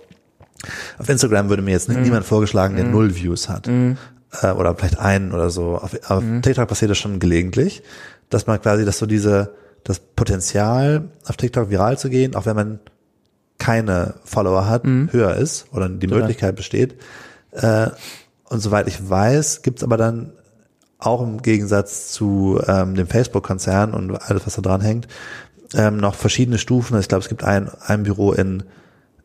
auf 0.98 1.08
Instagram 1.08 1.48
würde 1.48 1.62
mir 1.62 1.70
jetzt 1.70 1.88
mm. 1.88 2.02
niemand 2.02 2.26
vorgeschlagen, 2.26 2.76
der 2.76 2.84
mm. 2.84 2.90
null 2.90 3.14
Views 3.14 3.48
hat. 3.48 3.66
Mm. 3.66 3.92
Äh, 4.42 4.50
oder 4.50 4.74
vielleicht 4.74 4.98
einen 4.98 5.32
oder 5.32 5.50
so. 5.50 5.76
Auf, 5.76 5.98
auf 6.08 6.22
mhm. 6.22 6.42
TikTok 6.42 6.68
passiert 6.68 6.90
das 6.90 6.98
schon 6.98 7.18
gelegentlich, 7.18 7.82
dass 8.28 8.46
man 8.46 8.60
quasi, 8.60 8.84
dass 8.84 8.98
so 8.98 9.06
diese, 9.06 9.54
das 9.84 9.98
Potenzial 9.98 11.08
auf 11.26 11.36
TikTok 11.36 11.70
viral 11.70 11.98
zu 11.98 12.10
gehen, 12.10 12.34
auch 12.34 12.46
wenn 12.46 12.56
man 12.56 12.80
keine 13.58 14.14
Follower 14.24 14.68
hat, 14.68 14.84
mhm. 14.84 15.08
höher 15.12 15.34
ist 15.36 15.66
oder 15.72 15.88
die 15.88 16.06
Total. 16.06 16.20
Möglichkeit 16.20 16.56
besteht. 16.56 16.96
Äh, 17.52 17.88
und 18.44 18.60
soweit 18.60 18.88
ich 18.88 19.08
weiß, 19.08 19.62
gibt's 19.62 19.82
aber 19.82 19.96
dann 19.96 20.32
auch 21.00 21.22
im 21.22 21.42
Gegensatz 21.42 22.12
zu 22.12 22.60
ähm, 22.66 22.94
dem 22.94 23.06
Facebook-Konzern 23.06 23.94
und 23.94 24.16
alles, 24.16 24.46
was 24.46 24.54
da 24.54 24.62
dran 24.62 24.80
hängt, 24.80 25.08
ähm, 25.74 25.96
noch 25.96 26.14
verschiedene 26.14 26.58
Stufen. 26.58 26.98
Ich 26.98 27.08
glaube, 27.08 27.22
es 27.22 27.28
gibt 27.28 27.44
ein, 27.44 27.70
ein 27.86 28.02
Büro 28.02 28.32
in 28.32 28.64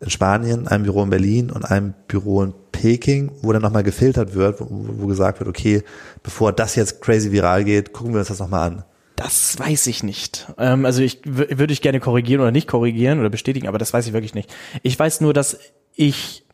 in 0.01 0.09
Spanien, 0.09 0.67
ein 0.67 0.83
Büro 0.83 1.03
in 1.03 1.09
Berlin 1.09 1.51
und 1.51 1.65
ein 1.65 1.93
Büro 2.07 2.43
in 2.43 2.53
Peking, 2.71 3.31
wo 3.41 3.51
dann 3.53 3.61
nochmal 3.61 3.83
gefiltert 3.83 4.35
wird, 4.35 4.61
wo, 4.61 4.67
wo 4.69 5.07
gesagt 5.07 5.39
wird, 5.39 5.49
okay, 5.49 5.83
bevor 6.23 6.51
das 6.51 6.75
jetzt 6.75 7.01
crazy 7.01 7.31
viral 7.31 7.63
geht, 7.63 7.93
gucken 7.93 8.13
wir 8.13 8.19
uns 8.19 8.27
das 8.27 8.39
nochmal 8.39 8.67
an. 8.67 8.83
Das 9.15 9.57
weiß 9.57 9.87
ich 9.87 10.03
nicht. 10.03 10.47
Ähm, 10.57 10.85
also 10.85 11.01
ich 11.01 11.21
würde 11.23 11.71
ich 11.71 11.81
gerne 11.81 11.99
korrigieren 11.99 12.41
oder 12.41 12.51
nicht 12.51 12.67
korrigieren 12.67 13.19
oder 13.19 13.29
bestätigen, 13.29 13.67
aber 13.67 13.77
das 13.77 13.93
weiß 13.93 14.07
ich 14.07 14.13
wirklich 14.13 14.35
nicht. 14.35 14.53
Ich 14.83 14.97
weiß 14.97 15.21
nur, 15.21 15.33
dass 15.33 15.57
ich 15.95 16.44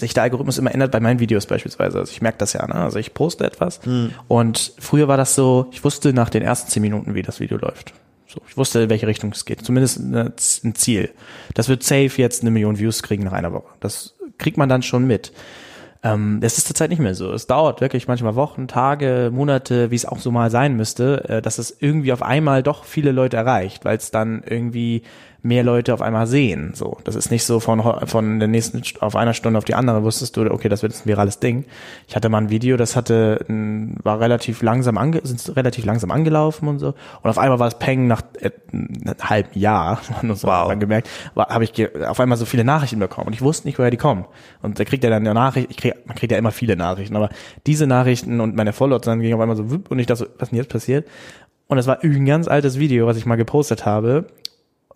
sich 0.00 0.14
der 0.14 0.24
Algorithmus 0.24 0.58
immer 0.58 0.72
ändert 0.72 0.90
bei 0.90 1.00
meinen 1.00 1.20
Videos 1.20 1.46
beispielsweise. 1.46 1.98
Also 1.98 2.10
ich 2.10 2.22
merke 2.22 2.38
das 2.38 2.52
ja, 2.52 2.66
ne? 2.66 2.74
Also 2.74 2.98
ich 2.98 3.14
poste 3.14 3.44
etwas 3.44 3.80
hm. 3.84 4.10
und 4.28 4.72
früher 4.78 5.08
war 5.08 5.16
das 5.16 5.34
so, 5.34 5.66
ich 5.72 5.84
wusste 5.84 6.12
nach 6.12 6.30
den 6.30 6.42
ersten 6.42 6.70
zehn 6.70 6.82
Minuten, 6.82 7.14
wie 7.14 7.22
das 7.22 7.40
Video 7.40 7.58
läuft. 7.58 7.92
So, 8.26 8.40
ich 8.48 8.56
wusste, 8.56 8.80
in 8.80 8.90
welche 8.90 9.08
Richtung 9.08 9.32
es 9.32 9.44
geht. 9.44 9.64
Zumindest 9.64 9.98
ein 9.98 10.74
Ziel. 10.76 11.10
Das 11.54 11.68
wird 11.68 11.82
safe 11.82 12.12
jetzt 12.16 12.42
eine 12.42 12.52
Million 12.52 12.78
Views 12.78 13.02
kriegen 13.02 13.24
nach 13.24 13.32
einer 13.32 13.52
Woche. 13.52 13.74
Das 13.80 14.14
kriegt 14.38 14.56
man 14.56 14.68
dann 14.68 14.82
schon 14.82 15.06
mit. 15.06 15.32
Ähm, 16.02 16.38
das 16.40 16.56
ist 16.56 16.66
zurzeit 16.66 16.90
nicht 16.90 17.00
mehr 17.00 17.14
so. 17.14 17.32
Es 17.32 17.46
dauert 17.46 17.80
wirklich 17.80 18.08
manchmal 18.08 18.34
Wochen, 18.34 18.68
Tage, 18.68 19.30
Monate, 19.32 19.90
wie 19.90 19.96
es 19.96 20.06
auch 20.06 20.18
so 20.18 20.30
mal 20.30 20.50
sein 20.50 20.76
müsste, 20.76 21.28
äh, 21.28 21.42
dass 21.42 21.58
es 21.58 21.76
irgendwie 21.78 22.12
auf 22.12 22.22
einmal 22.22 22.62
doch 22.62 22.84
viele 22.84 23.12
Leute 23.12 23.36
erreicht, 23.36 23.84
weil 23.84 23.96
es 23.96 24.10
dann 24.10 24.42
irgendwie 24.46 25.02
mehr 25.42 25.62
Leute 25.62 25.94
auf 25.94 26.02
einmal 26.02 26.26
sehen. 26.26 26.72
So, 26.74 26.98
das 27.04 27.14
ist 27.14 27.30
nicht 27.30 27.44
so 27.44 27.60
von 27.60 27.80
von 28.06 28.38
der 28.38 28.48
nächsten 28.48 28.82
auf 29.00 29.16
einer 29.16 29.34
Stunde 29.34 29.58
auf 29.58 29.64
die 29.64 29.74
andere 29.74 30.02
wusstest 30.02 30.36
du, 30.36 30.50
okay, 30.50 30.68
das 30.68 30.82
wird 30.82 30.92
jetzt 30.92 31.06
ein 31.06 31.08
virales 31.08 31.38
Ding. 31.40 31.64
Ich 32.08 32.16
hatte 32.16 32.28
mal 32.28 32.38
ein 32.38 32.50
Video, 32.50 32.76
das 32.76 32.96
hatte 32.96 33.44
war 34.02 34.20
relativ 34.20 34.62
langsam 34.62 34.98
ange, 34.98 35.20
sind 35.24 35.56
relativ 35.56 35.84
langsam 35.84 36.10
angelaufen 36.10 36.68
und 36.68 36.78
so 36.78 36.88
und 37.22 37.30
auf 37.30 37.38
einmal 37.38 37.58
war 37.58 37.68
es 37.68 37.78
Peng 37.78 38.06
nach 38.06 38.22
äh, 38.40 38.50
einem 38.72 39.16
halben 39.20 39.58
Jahr, 39.58 40.00
so 40.22 40.48
wow. 40.48 40.68
dann 40.68 40.80
gemerkt, 40.80 41.08
habe 41.36 41.64
ich 41.64 41.96
auf 42.06 42.20
einmal 42.20 42.38
so 42.38 42.44
viele 42.44 42.64
Nachrichten 42.64 42.98
bekommen 42.98 43.28
und 43.28 43.32
ich 43.32 43.42
wusste 43.42 43.66
nicht, 43.66 43.78
woher 43.78 43.90
die 43.90 43.96
kommen. 43.96 44.24
Und 44.62 44.78
da 44.78 44.84
kriegt 44.84 45.04
er 45.04 45.10
dann 45.10 45.22
eine 45.22 45.34
Nachricht, 45.34 45.70
ich 45.70 45.76
krieg, 45.76 45.94
man 46.04 46.16
kriegt 46.16 46.32
ja 46.32 46.38
immer 46.38 46.52
viele 46.52 46.76
Nachrichten, 46.76 47.16
aber 47.16 47.30
diese 47.66 47.86
Nachrichten 47.86 48.40
und 48.40 48.56
meine 48.56 48.72
Follower 48.72 49.00
dann 49.00 49.20
ging 49.20 49.34
auf 49.34 49.40
einmal 49.40 49.56
so 49.56 49.64
und 49.88 49.98
ich 49.98 50.06
dachte, 50.06 50.28
was 50.38 50.50
denn 50.50 50.58
jetzt 50.58 50.70
passiert? 50.70 51.06
Und 51.68 51.78
es 51.78 51.86
war 51.86 52.02
ein 52.02 52.26
ganz 52.26 52.48
altes 52.48 52.78
Video, 52.78 53.06
was 53.06 53.16
ich 53.16 53.26
mal 53.26 53.36
gepostet 53.36 53.86
habe 53.86 54.26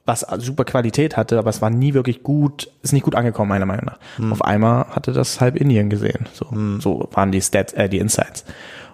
was 0.07 0.21
super 0.39 0.65
Qualität 0.65 1.17
hatte, 1.17 1.39
aber 1.39 1.51
es 1.51 1.63
war 1.63 1.71
nie 1.71 1.95
wirklich 1.95 2.23
gut, 2.23 2.71
ist 2.83 2.93
nicht 2.93 3.05
gut 3.05 3.15
angekommen, 3.15 3.49
meiner 3.49 3.67
Meinung 3.67 3.87
nach. 3.87 3.99
Hm. 4.17 4.33
Auf 4.33 4.43
einmal 4.43 4.87
hatte 4.89 5.13
das 5.13 5.41
halb 5.41 5.57
Indien 5.57 5.89
gesehen. 5.89 6.27
So, 6.35 6.51
hm. 6.51 6.81
so 6.81 7.09
waren 7.13 7.33
die 7.33 7.41
Stats, 7.41 7.73
äh, 7.73 7.89
die 7.89 7.99
Insights. 7.99 8.45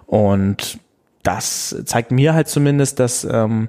Und 0.05 0.79
das 1.23 1.75
zeigt 1.85 2.11
mir 2.11 2.33
halt 2.33 2.47
zumindest, 2.47 2.99
dass 2.99 3.25
ähm, 3.25 3.67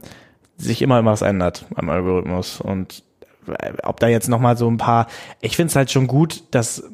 sich 0.56 0.82
immer 0.82 1.04
was 1.04 1.22
ändert 1.22 1.66
am 1.74 1.90
Algorithmus. 1.90 2.60
Und 2.60 3.02
äh, 3.46 3.72
ob 3.82 3.98
da 3.98 4.08
jetzt 4.08 4.28
nochmal 4.28 4.56
so 4.56 4.70
ein 4.70 4.78
paar, 4.78 5.08
ich 5.40 5.56
finde 5.56 5.70
es 5.70 5.76
halt 5.76 5.90
schon 5.90 6.06
gut, 6.06 6.44
dass 6.52 6.84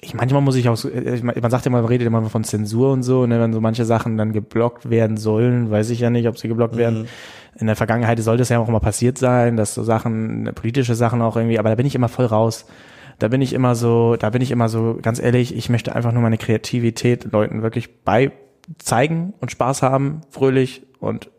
ich 0.00 0.14
manchmal 0.14 0.42
muss 0.42 0.56
ich 0.56 0.68
auch, 0.68 0.82
äh, 0.84 1.20
man 1.22 1.50
sagt 1.50 1.64
ja 1.64 1.70
mal, 1.70 1.82
man 1.82 1.88
redet 1.88 2.06
immer 2.06 2.22
von 2.30 2.44
Zensur 2.44 2.92
und 2.92 3.02
so, 3.02 3.26
ne, 3.26 3.40
wenn 3.40 3.52
so 3.52 3.60
manche 3.60 3.84
Sachen 3.84 4.16
dann 4.16 4.32
geblockt 4.32 4.90
werden 4.90 5.16
sollen, 5.16 5.70
weiß 5.70 5.90
ich 5.90 6.00
ja 6.00 6.10
nicht, 6.10 6.28
ob 6.28 6.38
sie 6.38 6.48
geblockt 6.48 6.74
mhm. 6.74 6.78
werden. 6.78 7.08
In 7.58 7.66
der 7.66 7.76
Vergangenheit 7.76 8.18
sollte 8.20 8.42
es 8.42 8.48
ja 8.48 8.58
auch 8.58 8.68
immer 8.68 8.80
passiert 8.80 9.18
sein, 9.18 9.56
dass 9.56 9.74
so 9.74 9.82
Sachen, 9.82 10.50
politische 10.54 10.94
Sachen 10.94 11.22
auch 11.22 11.36
irgendwie, 11.36 11.58
aber 11.58 11.70
da 11.70 11.74
bin 11.74 11.86
ich 11.86 11.94
immer 11.94 12.08
voll 12.08 12.26
raus. 12.26 12.66
Da 13.18 13.28
bin 13.28 13.42
ich 13.42 13.52
immer 13.52 13.74
so, 13.74 14.14
da 14.16 14.30
bin 14.30 14.42
ich 14.42 14.52
immer 14.52 14.68
so, 14.68 14.98
ganz 15.02 15.18
ehrlich, 15.20 15.56
ich 15.56 15.68
möchte 15.68 15.94
einfach 15.94 16.12
nur 16.12 16.22
meine 16.22 16.38
Kreativität 16.38 17.32
Leuten 17.32 17.62
wirklich 17.62 18.04
bei 18.04 18.30
zeigen 18.78 19.34
und 19.40 19.50
Spaß 19.50 19.82
haben, 19.82 20.20
fröhlich 20.30 20.82
und 21.00 21.30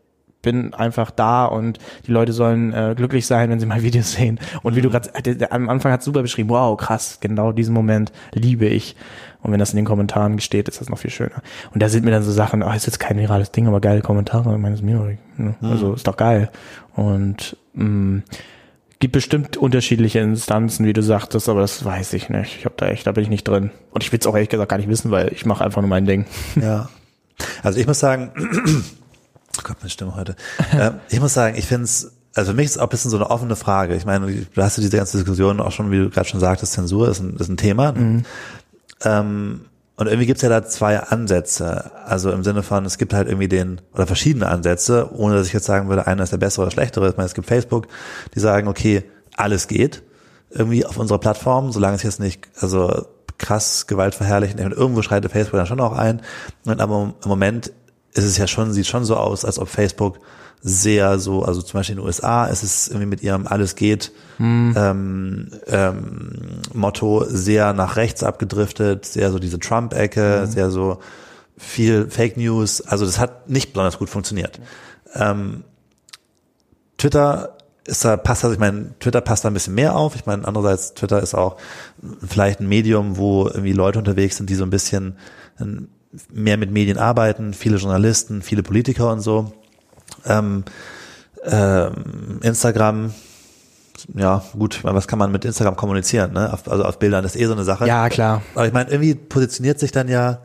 bin 0.42 0.74
einfach 0.74 1.10
da 1.10 1.44
und 1.44 1.78
die 2.06 2.12
Leute 2.12 2.32
sollen 2.32 2.72
äh, 2.72 2.94
glücklich 2.96 3.26
sein, 3.26 3.50
wenn 3.50 3.60
sie 3.60 3.66
mal 3.66 3.82
Videos 3.82 4.12
sehen. 4.12 4.38
Und 4.62 4.76
wie 4.76 4.80
du 4.80 4.90
gerade 4.90 5.10
äh, 5.24 5.46
am 5.50 5.68
Anfang 5.68 5.92
hat 5.92 6.02
super 6.02 6.22
beschrieben, 6.22 6.48
wow, 6.50 6.76
krass, 6.76 7.18
genau 7.20 7.52
diesen 7.52 7.74
Moment 7.74 8.12
liebe 8.32 8.66
ich. 8.66 8.96
Und 9.42 9.52
wenn 9.52 9.58
das 9.58 9.70
in 9.70 9.76
den 9.76 9.86
Kommentaren 9.86 10.38
steht, 10.40 10.68
ist 10.68 10.80
das 10.80 10.90
noch 10.90 10.98
viel 10.98 11.10
schöner. 11.10 11.42
Und 11.72 11.82
da 11.82 11.88
sind 11.88 12.04
mir 12.04 12.10
dann 12.10 12.22
so 12.22 12.32
Sachen, 12.32 12.62
oh, 12.62 12.70
ist 12.72 12.86
jetzt 12.86 13.00
kein 13.00 13.18
virales 13.18 13.52
Ding, 13.52 13.66
aber 13.66 13.80
geile 13.80 14.02
Kommentare. 14.02 14.52
Ich 14.52 14.60
meine, 14.60 14.74
ist 14.74 14.82
mir 14.82 14.98
ne? 14.98 15.18
mhm. 15.36 15.54
Also 15.62 15.94
ist 15.94 16.06
doch 16.06 16.16
geil. 16.16 16.50
Und 16.94 17.56
mh, 17.72 17.84
mm, 17.84 18.22
gibt 18.98 19.12
bestimmt 19.12 19.56
unterschiedliche 19.56 20.18
Instanzen, 20.18 20.84
wie 20.84 20.92
du 20.92 21.02
sagtest, 21.02 21.48
aber 21.48 21.60
das 21.60 21.84
weiß 21.84 22.12
ich 22.12 22.28
nicht. 22.28 22.58
Ich 22.58 22.64
habe 22.66 22.74
da 22.76 22.88
echt, 22.88 23.06
da 23.06 23.12
bin 23.12 23.24
ich 23.24 23.30
nicht 23.30 23.48
drin. 23.48 23.70
Und 23.92 24.04
ich 24.04 24.12
will 24.12 24.20
es 24.20 24.26
auch 24.26 24.34
ehrlich 24.34 24.50
gesagt 24.50 24.68
gar 24.68 24.76
nicht 24.76 24.90
wissen, 24.90 25.10
weil 25.10 25.32
ich 25.32 25.46
mache 25.46 25.64
einfach 25.64 25.80
nur 25.80 25.88
mein 25.88 26.06
Ding. 26.06 26.26
Ja. 26.60 26.88
Also 27.62 27.80
ich 27.80 27.86
muss 27.86 27.98
sagen, 27.98 28.32
Oh 29.58 29.62
Gott, 29.64 29.76
meine 29.80 29.90
Stimme 29.90 30.14
heute. 30.14 30.36
äh, 30.72 30.92
ich 31.08 31.20
muss 31.20 31.34
sagen, 31.34 31.56
ich 31.56 31.66
finde 31.66 31.84
es, 31.84 32.12
also 32.34 32.52
für 32.52 32.56
mich 32.56 32.66
ist 32.66 32.72
es 32.72 32.78
auch 32.78 32.84
ein 32.84 32.88
bisschen 32.90 33.10
so 33.10 33.16
eine 33.16 33.30
offene 33.30 33.56
Frage. 33.56 33.94
Ich 33.96 34.04
meine, 34.04 34.26
du 34.26 34.62
hast 34.62 34.76
ja 34.76 34.82
diese 34.82 34.96
ganze 34.96 35.18
Diskussion 35.18 35.60
auch 35.60 35.72
schon, 35.72 35.90
wie 35.90 35.98
du 35.98 36.10
gerade 36.10 36.28
schon 36.28 36.40
sagtest, 36.40 36.72
Zensur 36.72 37.08
ist 37.08 37.20
ein, 37.20 37.36
ist 37.36 37.48
ein 37.48 37.56
Thema. 37.56 37.92
Mhm. 37.92 38.24
Ähm, 39.02 39.60
und 39.96 40.06
irgendwie 40.06 40.26
gibt's 40.26 40.42
ja 40.42 40.48
da 40.48 40.64
zwei 40.64 40.98
Ansätze. 40.98 41.90
Also 42.06 42.30
im 42.30 42.42
Sinne 42.42 42.62
von, 42.62 42.86
es 42.86 42.96
gibt 42.96 43.12
halt 43.12 43.28
irgendwie 43.28 43.48
den, 43.48 43.80
oder 43.92 44.06
verschiedene 44.06 44.48
Ansätze, 44.48 45.10
ohne 45.12 45.34
dass 45.34 45.48
ich 45.48 45.52
jetzt 45.52 45.66
sagen 45.66 45.88
würde, 45.88 46.06
einer 46.06 46.22
ist 46.22 46.32
der 46.32 46.38
bessere 46.38 46.62
oder 46.62 46.70
schlechtere. 46.70 47.10
Ich 47.10 47.16
meine, 47.16 47.26
es 47.26 47.34
gibt 47.34 47.48
Facebook, 47.48 47.88
die 48.34 48.40
sagen, 48.40 48.68
okay, 48.68 49.04
alles 49.36 49.68
geht 49.68 50.02
irgendwie 50.50 50.84
auf 50.84 50.96
unserer 50.96 51.18
Plattform, 51.18 51.72
solange 51.72 51.96
es 51.96 52.02
jetzt 52.02 52.20
nicht, 52.20 52.48
also 52.60 53.06
krass 53.38 53.86
gewaltverherrlichend, 53.86 54.60
irgendwo 54.60 55.02
schreitet 55.02 55.32
Facebook 55.32 55.58
dann 55.58 55.66
schon 55.66 55.80
auch 55.80 55.96
ein. 55.96 56.20
Und 56.66 56.80
aber 56.80 57.14
im 57.22 57.28
Moment 57.28 57.72
ist 58.14 58.24
es 58.24 58.36
ja 58.36 58.46
schon, 58.46 58.72
sieht 58.72 58.86
schon 58.86 59.04
so 59.04 59.16
aus, 59.16 59.44
als 59.44 59.58
ob 59.58 59.68
Facebook 59.68 60.18
sehr 60.62 61.18
so, 61.18 61.42
also 61.42 61.62
zum 61.62 61.78
Beispiel 61.78 61.94
in 61.94 62.00
den 62.00 62.06
USA 62.06 62.46
ist 62.46 62.62
es 62.62 62.88
irgendwie 62.88 63.06
mit 63.06 63.22
ihrem 63.22 63.46
Alles 63.46 63.76
geht 63.76 64.12
hm. 64.36 64.74
ähm, 64.76 65.50
ähm, 65.66 66.62
Motto 66.74 67.24
sehr 67.26 67.72
nach 67.72 67.96
rechts 67.96 68.22
abgedriftet, 68.22 69.06
sehr 69.06 69.30
so 69.30 69.38
diese 69.38 69.58
Trump-Ecke, 69.58 70.42
hm. 70.42 70.50
sehr 70.50 70.70
so 70.70 70.98
viel 71.56 72.10
Fake 72.10 72.36
News. 72.36 72.82
Also 72.82 73.06
das 73.06 73.18
hat 73.18 73.48
nicht 73.48 73.72
besonders 73.72 73.98
gut 73.98 74.10
funktioniert. 74.10 74.60
Ähm, 75.14 75.64
Twitter 76.98 77.56
ist 77.86 78.04
da 78.04 78.18
passt 78.18 78.44
also 78.44 78.52
ich 78.52 78.60
meine 78.60 78.98
Twitter 79.00 79.22
passt 79.22 79.44
da 79.44 79.50
ein 79.50 79.54
bisschen 79.54 79.74
mehr 79.74 79.96
auf. 79.96 80.14
Ich 80.14 80.26
meine 80.26 80.46
andererseits 80.46 80.92
Twitter 80.92 81.22
ist 81.22 81.34
auch 81.34 81.56
vielleicht 82.26 82.60
ein 82.60 82.68
Medium, 82.68 83.16
wo 83.16 83.46
irgendwie 83.46 83.72
Leute 83.72 83.98
unterwegs 83.98 84.36
sind, 84.36 84.50
die 84.50 84.54
so 84.54 84.64
ein 84.64 84.70
bisschen 84.70 85.16
mehr 86.32 86.56
mit 86.56 86.70
Medien 86.70 86.98
arbeiten, 86.98 87.54
viele 87.54 87.76
Journalisten, 87.76 88.42
viele 88.42 88.62
Politiker 88.62 89.12
und 89.12 89.20
so. 89.20 89.52
Ähm, 90.26 90.64
ähm, 91.44 92.40
Instagram, 92.42 93.14
ja 94.14 94.42
gut, 94.52 94.80
was 94.82 95.08
kann 95.08 95.18
man 95.18 95.32
mit 95.32 95.44
Instagram 95.44 95.76
kommunizieren? 95.76 96.32
Ne? 96.32 96.52
Auf, 96.52 96.70
also 96.70 96.84
auf 96.84 96.98
Bildern 96.98 97.22
das 97.22 97.34
ist 97.34 97.40
eh 97.40 97.46
so 97.46 97.52
eine 97.52 97.64
Sache. 97.64 97.86
Ja 97.86 98.08
klar. 98.08 98.42
Aber 98.54 98.66
ich 98.66 98.72
meine, 98.72 98.90
irgendwie 98.90 99.14
positioniert 99.14 99.78
sich 99.78 99.92
dann 99.92 100.08
ja 100.08 100.40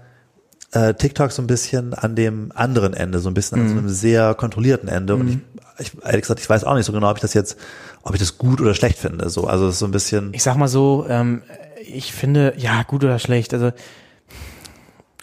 äh, 0.72 0.94
TikTok 0.94 1.32
so 1.32 1.42
ein 1.42 1.48
bisschen 1.48 1.94
an 1.94 2.16
dem 2.16 2.52
anderen 2.54 2.94
Ende, 2.94 3.20
so 3.20 3.30
ein 3.30 3.34
bisschen 3.34 3.60
mhm. 3.60 3.66
an 3.66 3.74
so 3.74 3.80
einem 3.80 3.90
sehr 3.90 4.36
kontrollierten 4.36 4.90
Ende. 4.90 5.16
Mhm. 5.16 5.22
Und 5.22 5.42
ich, 5.80 5.94
ich 5.94 6.04
ehrlich 6.04 6.22
gesagt, 6.22 6.40
ich 6.40 6.50
weiß 6.50 6.64
auch 6.64 6.76
nicht 6.76 6.86
so 6.86 6.94
genau, 6.94 7.10
ob 7.10 7.18
ich 7.18 7.22
das 7.22 7.34
jetzt, 7.34 7.58
ob 8.04 8.14
ich 8.14 8.20
das 8.20 8.38
gut 8.38 8.62
oder 8.62 8.76
schlecht 8.76 9.00
finde. 9.00 9.30
So, 9.30 9.48
also 9.48 9.72
so 9.72 9.86
ein 9.86 9.92
bisschen. 9.92 10.34
Ich 10.34 10.44
sag 10.44 10.58
mal 10.58 10.68
so, 10.68 11.06
ähm, 11.10 11.42
ich 11.82 12.14
finde, 12.14 12.54
ja, 12.58 12.84
gut 12.84 13.04
oder 13.04 13.20
schlecht. 13.20 13.54
Also 13.54 13.72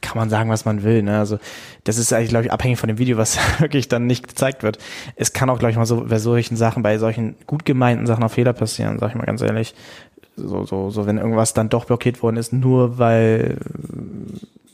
kann 0.02 0.18
man 0.18 0.28
sagen, 0.28 0.50
was 0.50 0.64
man 0.64 0.82
will. 0.82 1.02
Ne? 1.02 1.18
Also 1.18 1.38
das 1.84 1.96
ist 1.96 2.12
eigentlich, 2.12 2.30
glaube 2.30 2.44
ich, 2.44 2.52
abhängig 2.52 2.78
von 2.78 2.88
dem 2.88 2.98
Video, 2.98 3.16
was 3.16 3.38
wirklich 3.60 3.88
dann 3.88 4.06
nicht 4.06 4.28
gezeigt 4.28 4.62
wird. 4.62 4.78
Es 5.16 5.32
kann 5.32 5.48
auch, 5.48 5.58
glaube 5.58 5.70
ich, 5.70 5.76
mal 5.78 5.86
so 5.86 6.04
bei 6.04 6.18
solchen 6.18 6.56
Sachen, 6.56 6.82
bei 6.82 6.98
solchen 6.98 7.36
gut 7.46 7.64
gemeinten 7.64 8.06
Sachen 8.06 8.22
auch 8.22 8.30
Fehler 8.30 8.52
passieren, 8.52 8.98
sag 8.98 9.10
ich 9.10 9.14
mal 9.14 9.24
ganz 9.24 9.40
ehrlich. 9.40 9.74
So, 10.36 10.64
so, 10.64 10.90
so, 10.90 11.06
wenn 11.06 11.18
irgendwas 11.18 11.54
dann 11.54 11.68
doch 11.68 11.84
blockiert 11.84 12.22
worden 12.22 12.36
ist, 12.36 12.52
nur 12.52 12.98
weil 12.98 13.58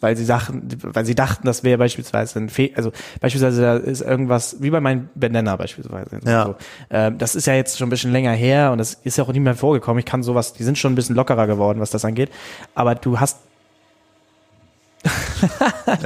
weil 0.01 0.17
sie 0.17 0.25
Sachen, 0.25 0.63
weil 0.83 1.05
sie 1.05 1.15
dachten, 1.15 1.47
das 1.47 1.65
wäre 1.65 1.79
beispielsweise 1.79 2.39
ein 2.39 2.49
Fe 2.49 2.71
also 2.77 2.93
beispielsweise 3.21 3.63
da 3.63 3.77
ist 3.77 4.01
irgendwas, 4.01 4.57
wie 4.61 4.71
bei 4.71 4.81
meinem 4.81 5.09
Bandana 5.15 5.57
beispielsweise. 5.57 6.21
Ja. 6.25 6.47
So. 6.47 6.55
Ähm, 6.91 7.19
das 7.19 7.35
ist 7.35 7.47
ja 7.47 7.55
jetzt 7.55 7.79
schon 7.79 7.89
ein 7.89 7.91
bisschen 7.91 8.13
länger 8.13 8.33
her 8.33 8.73
und 8.73 8.79
das 8.79 8.95
ist 8.95 9.19
ja 9.19 9.25
auch 9.25 9.33
nicht 9.33 9.41
mehr 9.41 9.57
vorgekommen. 9.57 9.99
Ich 9.99 10.07
kann 10.07 10.23
sowas, 10.23 10.53
die 10.53 10.63
sind 10.63 10.79
schon 10.79 10.93
ein 10.93 10.95
bisschen 10.95 11.17
lockerer 11.17 11.47
geworden, 11.47 11.81
was 11.81 11.91
das 11.91 12.05
angeht. 12.05 12.31
Aber 12.75 12.95
du 12.95 13.19
hast 13.19 13.39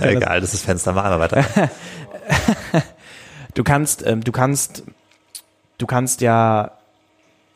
Egal, 0.00 0.40
das 0.40 0.54
ist 0.54 0.64
Fenster, 0.64 0.92
machen 0.92 1.10
wir 1.10 1.20
weiter. 1.20 1.44
du 3.54 3.64
kannst, 3.64 4.06
ähm, 4.06 4.22
du 4.22 4.32
kannst, 4.32 4.84
du 5.78 5.86
kannst 5.86 6.20
ja, 6.20 6.72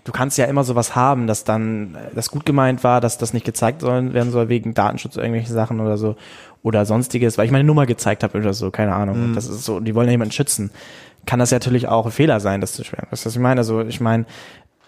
du 0.04 0.12
kannst 0.12 0.38
ja 0.38 0.46
immer 0.46 0.64
sowas 0.64 0.96
haben, 0.96 1.26
dass 1.26 1.44
dann 1.44 1.94
äh, 1.94 2.14
das 2.14 2.30
gut 2.30 2.46
gemeint 2.46 2.84
war, 2.84 3.00
dass 3.00 3.18
das 3.18 3.32
nicht 3.32 3.44
gezeigt 3.46 3.80
sollen, 3.80 4.14
werden 4.14 4.32
soll 4.32 4.48
wegen 4.48 4.74
Datenschutz 4.74 5.16
oder 5.16 5.24
irgendwelche 5.24 5.52
Sachen 5.52 5.80
oder 5.80 5.96
so 5.96 6.16
oder 6.62 6.84
sonstiges, 6.84 7.38
weil 7.38 7.46
ich 7.46 7.52
meine 7.52 7.64
Nummer 7.64 7.86
gezeigt 7.86 8.24
habe 8.24 8.38
oder 8.38 8.52
so, 8.52 8.72
keine 8.72 8.92
Ahnung. 8.94 9.22
Und 9.22 9.34
Das 9.34 9.46
ist 9.46 9.64
so, 9.64 9.78
die 9.78 9.94
wollen 9.94 10.08
ja 10.08 10.12
jemanden 10.12 10.32
schützen. 10.32 10.70
Kann 11.24 11.38
das 11.38 11.52
ja 11.52 11.56
natürlich 11.58 11.86
auch 11.86 12.06
ein 12.06 12.12
Fehler 12.12 12.40
sein, 12.40 12.60
das 12.60 12.72
zu 12.72 12.82
schweren. 12.82 13.06
Weißt 13.10 13.24
du, 13.24 13.28
was 13.28 13.36
ich 13.36 13.40
meine? 13.40 13.60
Also 13.60 13.82
ich 13.82 14.00
meine, 14.00 14.26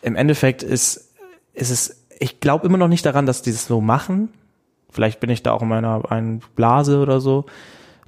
im 0.03 0.16
Endeffekt 0.16 0.64
ist, 0.64 1.12
ist 1.55 1.70
es, 1.70 2.05
ich 2.18 2.40
glaube 2.40 2.66
immer 2.66 2.78
noch 2.78 2.88
nicht 2.88 3.07
daran, 3.07 3.26
dass 3.26 3.42
die 3.42 3.53
das 3.53 3.66
so 3.66 3.80
machen. 3.80 4.30
Vielleicht 4.91 5.20
bin 5.20 5.30
ich 5.30 5.43
da 5.43 5.53
auch 5.53 5.62
in 5.62 5.68
meiner 5.68 6.11
einen 6.11 6.41
Blase 6.57 7.01
oder 7.01 7.20
so. 7.20 7.47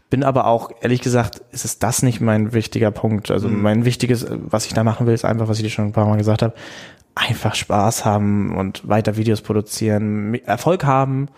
Bin 0.09 0.24
aber 0.24 0.47
auch, 0.47 0.70
ehrlich 0.81 1.03
gesagt, 1.03 1.41
ist 1.53 1.64
es 1.64 1.78
das 1.78 2.03
nicht 2.03 2.20
mein 2.20 2.53
wichtiger 2.53 2.91
Punkt. 2.91 3.31
Also 3.31 3.49
mein 3.49 3.85
wichtiges, 3.85 4.26
was 4.28 4.66
ich 4.66 4.74
da 4.74 4.83
machen 4.83 5.07
will, 5.07 5.14
ist 5.14 5.24
einfach, 5.24 5.47
was 5.47 5.59
ich 5.59 5.64
dir 5.64 5.70
schon 5.70 5.87
ein 5.87 5.93
paar 5.93 6.07
Mal 6.07 6.16
gesagt 6.16 6.43
habe, 6.43 6.55
einfach 7.14 7.55
Spaß 7.55 8.05
haben 8.05 8.57
und 8.57 8.89
weiter 8.89 9.16
Videos 9.16 9.43
produzieren, 9.43 10.35
Erfolg 10.47 10.85
haben 10.85 11.28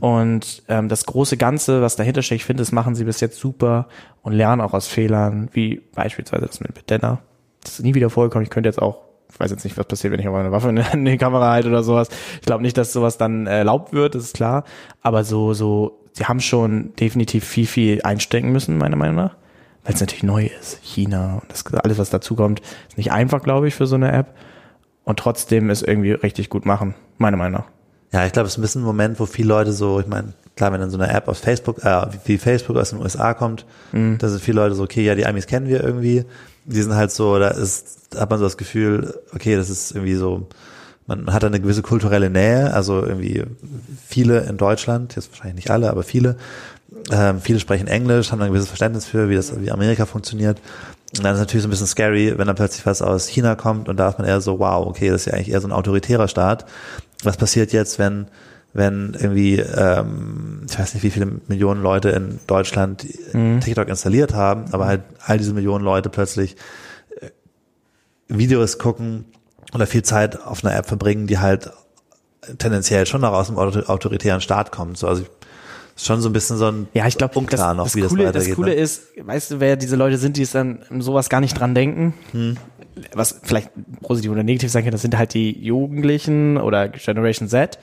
und 0.00 0.62
ähm, 0.68 0.88
das 0.88 1.06
große 1.06 1.36
Ganze, 1.36 1.82
was 1.82 1.96
dahinter 1.96 2.22
steckt, 2.22 2.40
ich 2.40 2.46
finde, 2.46 2.62
das 2.62 2.72
machen 2.72 2.94
sie 2.94 3.04
bis 3.04 3.20
jetzt 3.20 3.38
super 3.38 3.88
und 4.22 4.32
lernen 4.32 4.62
auch 4.62 4.74
aus 4.74 4.86
Fehlern, 4.86 5.48
wie 5.52 5.82
beispielsweise 5.94 6.46
das 6.46 6.60
mit 6.60 6.72
Bedena. 6.74 7.18
Das 7.62 7.72
ist 7.72 7.82
nie 7.82 7.94
wieder 7.94 8.10
vorgekommen. 8.10 8.44
Ich 8.44 8.50
könnte 8.50 8.68
jetzt 8.68 8.80
auch, 8.80 9.07
ich 9.30 9.38
weiß 9.38 9.50
jetzt 9.50 9.64
nicht, 9.64 9.76
was 9.76 9.86
passiert, 9.86 10.12
wenn 10.12 10.20
ich 10.20 10.28
auf 10.28 10.34
eine 10.34 10.52
Waffe 10.52 10.68
in, 10.70 11.04
die 11.04 11.18
Kamera 11.18 11.50
halte 11.50 11.68
oder 11.68 11.82
sowas. 11.82 12.08
Ich 12.40 12.46
glaube 12.46 12.62
nicht, 12.62 12.76
dass 12.76 12.92
sowas 12.92 13.18
dann 13.18 13.46
erlaubt 13.46 13.92
wird, 13.92 14.14
das 14.14 14.24
ist 14.24 14.34
klar. 14.34 14.64
Aber 15.02 15.24
so, 15.24 15.54
so, 15.54 16.00
sie 16.12 16.24
haben 16.24 16.40
schon 16.40 16.94
definitiv 16.96 17.44
viel, 17.44 17.66
viel 17.66 18.02
einstecken 18.02 18.50
müssen, 18.50 18.78
meiner 18.78 18.96
Meinung 18.96 19.16
nach. 19.16 19.36
Weil 19.84 19.94
es 19.94 20.00
natürlich 20.00 20.24
neu 20.24 20.48
ist. 20.60 20.80
China 20.82 21.40
und 21.40 21.50
das, 21.50 21.64
alles, 21.74 21.98
was 21.98 22.10
dazukommt, 22.10 22.60
ist 22.88 22.98
nicht 22.98 23.12
einfach, 23.12 23.42
glaube 23.42 23.68
ich, 23.68 23.74
für 23.74 23.86
so 23.86 23.94
eine 23.94 24.12
App. 24.12 24.34
Und 25.04 25.18
trotzdem 25.18 25.70
es 25.70 25.82
irgendwie 25.82 26.12
richtig 26.12 26.50
gut 26.50 26.66
machen, 26.66 26.94
meiner 27.16 27.36
Meinung 27.36 27.60
nach. 27.60 27.68
Ja, 28.12 28.26
ich 28.26 28.32
glaube, 28.32 28.46
es 28.46 28.54
ist 28.54 28.58
ein 28.58 28.62
bisschen 28.62 28.82
ein 28.82 28.86
Moment, 28.86 29.20
wo 29.20 29.26
viele 29.26 29.48
Leute 29.48 29.72
so, 29.72 30.00
ich 30.00 30.06
meine, 30.06 30.32
klar, 30.56 30.72
wenn 30.72 30.80
dann 30.80 30.90
so 30.90 30.98
eine 30.98 31.12
App 31.12 31.28
aus 31.28 31.40
Facebook, 31.40 31.84
äh, 31.84 32.06
wie 32.24 32.38
Facebook 32.38 32.76
aus 32.76 32.90
den 32.90 33.00
USA 33.00 33.34
kommt, 33.34 33.64
da 34.18 34.28
sind 34.28 34.42
viele 34.42 34.60
Leute 34.62 34.74
so, 34.74 34.82
okay, 34.82 35.04
ja, 35.04 35.14
die 35.14 35.26
Amis 35.26 35.46
kennen 35.46 35.68
wir 35.68 35.82
irgendwie. 35.82 36.24
Die 36.70 36.82
sind 36.82 36.94
halt 36.94 37.10
so, 37.10 37.38
da 37.38 37.48
ist, 37.48 38.08
da 38.10 38.20
hat 38.20 38.30
man 38.30 38.38
so 38.38 38.44
das 38.44 38.56
Gefühl, 38.56 39.14
okay, 39.34 39.56
das 39.56 39.70
ist 39.70 39.92
irgendwie 39.92 40.14
so, 40.14 40.48
man 41.06 41.32
hat 41.32 41.42
eine 41.42 41.60
gewisse 41.60 41.82
kulturelle 41.82 42.28
Nähe, 42.28 42.72
also 42.74 43.02
irgendwie 43.02 43.44
viele 44.06 44.40
in 44.40 44.58
Deutschland, 44.58 45.16
jetzt 45.16 45.30
wahrscheinlich 45.30 45.56
nicht 45.56 45.70
alle, 45.70 45.90
aber 45.90 46.02
viele, 46.02 46.36
ähm, 47.10 47.40
viele 47.40 47.60
sprechen 47.60 47.88
Englisch, 47.88 48.30
haben 48.30 48.42
ein 48.42 48.48
gewisses 48.48 48.68
Verständnis 48.68 49.06
für, 49.06 49.30
wie 49.30 49.34
das, 49.34 49.58
wie 49.60 49.70
Amerika 49.70 50.04
funktioniert. 50.04 50.60
Und 51.16 51.24
dann 51.24 51.32
ist 51.32 51.40
es 51.40 51.46
natürlich 51.46 51.62
so 51.62 51.68
ein 51.68 51.70
bisschen 51.70 51.86
scary, 51.86 52.34
wenn 52.36 52.46
dann 52.46 52.56
plötzlich 52.56 52.84
was 52.84 53.00
aus 53.00 53.26
China 53.26 53.54
kommt 53.54 53.88
und 53.88 53.96
da 53.96 54.10
ist 54.10 54.18
man 54.18 54.28
eher 54.28 54.42
so, 54.42 54.58
wow, 54.58 54.86
okay, 54.86 55.08
das 55.08 55.22
ist 55.22 55.26
ja 55.26 55.32
eigentlich 55.32 55.50
eher 55.50 55.62
so 55.62 55.68
ein 55.68 55.72
autoritärer 55.72 56.28
Staat. 56.28 56.66
Was 57.24 57.38
passiert 57.38 57.72
jetzt, 57.72 57.98
wenn, 57.98 58.26
wenn 58.78 59.14
irgendwie, 59.18 59.56
ähm, 59.58 60.62
ich 60.68 60.78
weiß 60.78 60.94
nicht, 60.94 61.02
wie 61.02 61.10
viele 61.10 61.26
Millionen 61.48 61.82
Leute 61.82 62.08
in 62.10 62.40
Deutschland 62.46 63.06
TikTok 63.60 63.88
installiert 63.88 64.32
haben, 64.32 64.64
aber 64.72 64.86
halt 64.86 65.02
all 65.26 65.36
diese 65.36 65.52
Millionen 65.52 65.84
Leute 65.84 66.08
plötzlich 66.08 66.56
äh, 67.20 67.26
Videos 68.28 68.78
gucken 68.78 69.26
oder 69.74 69.86
viel 69.86 70.02
Zeit 70.02 70.40
auf 70.42 70.64
einer 70.64 70.74
App 70.74 70.86
verbringen, 70.86 71.26
die 71.26 71.38
halt 71.38 71.70
tendenziell 72.56 73.04
schon 73.04 73.20
noch 73.20 73.32
aus 73.32 73.48
dem 73.48 73.58
autor- 73.58 73.90
autoritären 73.90 74.40
Staat 74.40 74.72
kommt. 74.72 74.96
So, 74.96 75.06
also 75.08 75.22
ich, 75.22 75.28
ist 75.96 76.06
schon 76.06 76.20
so 76.20 76.28
ein 76.28 76.32
bisschen 76.32 76.56
so 76.56 76.66
ein 76.70 76.88
Ja, 76.94 77.06
ich 77.06 77.18
glaube, 77.18 77.34
das, 77.34 77.40
unklar 77.42 77.74
noch, 77.74 77.84
das, 77.84 77.96
wie 77.96 78.00
das 78.02 78.10
Coole, 78.10 78.26
weitergeht. 78.26 78.50
das 78.50 78.56
Coole 78.56 78.70
ne? 78.70 78.76
ist, 78.76 79.02
weißt 79.20 79.50
du, 79.50 79.60
wer 79.60 79.76
diese 79.76 79.96
Leute 79.96 80.16
sind, 80.16 80.36
die 80.36 80.42
es 80.42 80.52
dann 80.52 80.78
sowas 81.00 81.28
gar 81.28 81.40
nicht 81.40 81.58
dran 81.58 81.74
denken? 81.74 82.14
Hm. 82.30 82.56
Was 83.14 83.40
vielleicht 83.42 83.70
positiv 84.02 84.30
oder 84.30 84.42
negativ 84.44 84.70
sein 84.70 84.84
kann, 84.84 84.92
das 84.92 85.02
sind 85.02 85.18
halt 85.18 85.34
die 85.34 85.50
Jugendlichen 85.60 86.56
oder 86.56 86.88
Generation 86.88 87.48
Z. 87.48 87.78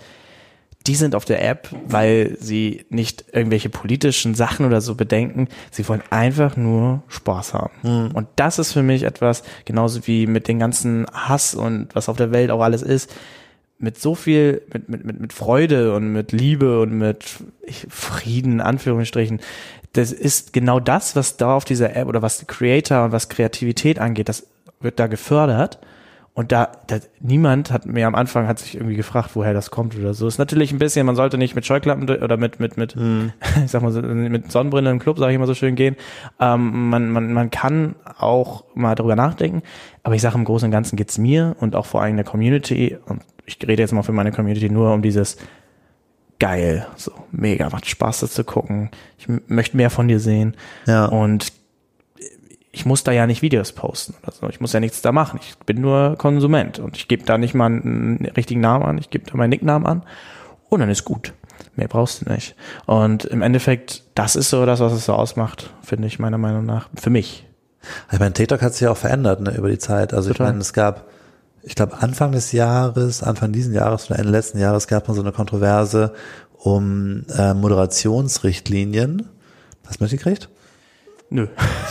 Die 0.88 0.96
sind 0.96 1.16
auf 1.16 1.26
der 1.26 1.44
App, 1.44 1.70
weil 1.88 2.38
sie 2.40 2.86
nicht 2.90 3.26
irgendwelche 3.32 3.70
politischen 3.70 4.36
Sachen 4.36 4.66
oder 4.66 4.82
so 4.82 4.96
bedenken. 4.96 5.48
Sie 5.72 5.88
wollen 5.88 6.04
einfach 6.12 6.58
nur 6.58 7.04
Spaß 7.08 7.54
haben. 7.54 7.74
Hm. 7.82 8.12
Und 8.14 8.28
das 8.36 8.60
ist 8.60 8.74
für 8.74 8.84
mich 8.84 9.04
etwas, 9.04 9.44
genauso 9.66 10.06
wie 10.06 10.28
mit 10.28 10.48
den 10.48 10.60
ganzen 10.60 11.06
Hass 11.12 11.56
und 11.56 11.96
was 11.96 12.10
auf 12.10 12.18
der 12.18 12.32
Welt 12.32 12.52
auch 12.52 12.62
alles 12.62 12.84
ist, 12.84 13.12
mit 13.78 14.00
so 14.00 14.16
viel, 14.16 14.62
mit, 14.72 14.90
mit, 14.90 15.06
mit, 15.06 15.20
mit 15.20 15.34
Freude 15.34 15.96
und 15.96 16.12
mit 16.12 16.32
Liebe 16.32 16.80
und 16.82 16.92
mit 16.92 17.26
Frieden, 17.90 18.54
in 18.54 18.62
Anführungsstrichen. 18.62 19.42
Das 19.94 20.12
ist 20.12 20.54
genau 20.54 20.80
das, 20.80 21.16
was 21.16 21.38
da 21.38 21.56
auf 21.56 21.66
dieser 21.66 21.96
App 21.96 22.08
oder 22.08 22.22
was 22.22 22.48
Creator 22.48 23.06
und 23.06 23.12
was 23.12 23.30
Kreativität 23.30 24.00
angeht, 24.00 24.30
das 24.30 24.48
wird 24.80 25.00
da 25.00 25.08
gefördert. 25.08 25.80
Und 26.38 26.52
da, 26.52 26.70
da 26.88 26.98
niemand 27.22 27.72
hat 27.72 27.86
mir 27.86 28.06
am 28.08 28.14
Anfang 28.14 28.46
hat 28.46 28.60
sich 28.60 28.76
irgendwie 28.76 28.98
gefragt, 28.98 29.32
woher 29.36 29.54
das 29.54 29.72
kommt 29.72 29.98
oder 29.98 30.14
so. 30.14 30.28
Ist 30.28 30.38
natürlich 30.38 30.74
ein 30.74 30.80
bisschen, 30.80 31.06
man 31.06 31.16
sollte 31.16 31.38
nicht 31.38 31.56
mit 31.56 31.66
Scheuklappen 31.66 32.10
oder 32.10 32.36
mit 32.36 32.60
mit 32.60 32.76
mit 32.76 32.94
ich 33.64 33.72
sag 33.72 33.82
mal 33.82 33.92
so, 33.94 34.02
mit 34.02 34.52
Sonnenbrille 34.52 34.92
im 34.92 35.00
Club, 35.00 35.18
sage 35.18 35.32
ich 35.32 35.36
immer 35.38 35.48
so 35.48 35.54
schön 35.54 35.76
gehen. 35.76 35.96
Ähm, 36.42 36.90
man 36.90 37.10
man 37.10 37.32
man 37.32 37.52
kann 37.52 37.96
auch 38.20 38.66
mal 38.76 38.96
darüber 38.96 39.16
nachdenken, 39.16 39.64
aber 40.04 40.16
ich 40.16 40.22
sage 40.22 40.36
im 40.38 40.44
Großen 40.44 40.66
und 40.68 40.72
Ganzen 40.72 40.98
geht's 40.98 41.18
mir 41.18 41.56
und 41.62 41.74
auch 41.74 41.86
vor 41.86 42.02
allem 42.02 42.18
der 42.18 42.26
Community 42.26 42.98
und 43.06 43.22
ich 43.46 43.58
rede 43.66 43.82
jetzt 43.82 43.94
mal 43.94 44.04
für 44.04 44.12
meine 44.12 44.34
Community 44.34 44.70
nur 44.70 44.92
um 44.94 45.02
dieses 45.02 45.38
geil, 46.40 46.86
so 46.98 47.12
mega, 47.32 47.70
macht 47.70 47.86
Spaß 47.88 48.20
das 48.20 48.34
zu 48.34 48.44
gucken. 48.44 48.90
Ich 49.18 49.28
möchte 49.48 49.78
mehr 49.78 49.90
von 49.90 50.10
dir 50.10 50.20
sehen 50.20 50.56
Ja. 50.86 51.06
und 51.06 51.54
ich 52.76 52.86
muss 52.86 53.06
da 53.06 53.14
ja 53.14 53.26
nicht 53.26 53.42
Videos 53.42 53.72
posten 53.72 54.16
oder 54.22 54.34
so. 54.34 54.50
Ich 54.50 54.60
muss 54.60 54.74
ja 54.74 54.82
nichts 54.82 55.02
da 55.02 55.14
machen. 55.14 55.40
Ich 55.42 55.58
bin 55.60 55.80
nur 55.80 56.18
Konsument 56.18 56.78
und 56.78 56.98
ich 56.98 57.08
gebe 57.08 57.24
da 57.24 57.38
nicht 57.38 57.54
mal 57.54 57.68
einen 57.68 58.30
richtigen 58.36 58.60
Namen 58.60 58.84
an. 58.84 58.98
Ich 58.98 59.10
gebe 59.10 59.26
da 59.26 59.38
meinen 59.38 59.52
Nicknamen 59.52 59.88
an 59.88 60.04
und 60.68 60.82
dann 60.82 60.90
ist 60.90 61.06
gut. 61.06 61.34
Mehr 61.78 61.88
brauchst 61.88 62.22
du 62.22 62.32
nicht. 62.32 62.56
Und 62.86 63.24
im 63.24 63.42
Endeffekt, 63.42 64.04
das 64.14 64.36
ist 64.36 64.50
so 64.50 64.66
das, 64.66 64.82
was 64.82 64.92
es 64.92 65.06
so 65.06 65.14
ausmacht, 65.14 65.74
finde 65.82 66.08
ich 66.08 66.20
meiner 66.20 66.38
Meinung 66.38 66.66
nach. 66.66 66.90
Für 66.96 67.10
mich. 67.10 67.48
Ich 68.12 68.20
meine, 68.20 68.34
TikTok 68.34 68.62
hat 68.62 68.74
sich 68.74 68.82
ja 68.82 68.92
auch 68.92 68.98
verändert 68.98 69.40
ne, 69.40 69.56
über 69.56 69.70
die 69.70 69.78
Zeit. 69.78 70.14
Also 70.14 70.32
Total. 70.32 70.48
ich 70.48 70.52
meine, 70.52 70.62
es 70.62 70.74
gab, 70.74 71.08
ich 71.64 71.76
glaube 71.76 72.02
Anfang 72.02 72.34
des 72.34 72.52
Jahres, 72.52 73.24
Anfang 73.24 73.54
diesen 73.54 73.74
Jahres 73.74 74.10
oder 74.10 74.20
Ende 74.20 74.32
letzten 74.32 74.60
Jahres 74.60 74.88
gab 74.88 75.08
man 75.08 75.16
so 75.16 75.22
eine 75.22 75.32
Kontroverse 75.32 76.14
um 76.58 77.24
äh, 77.38 77.54
Moderationsrichtlinien. 77.54 79.30
Hast 79.88 80.02
du 80.02 80.04
mitgekriegt? 80.04 80.50
Nö. 81.36 81.48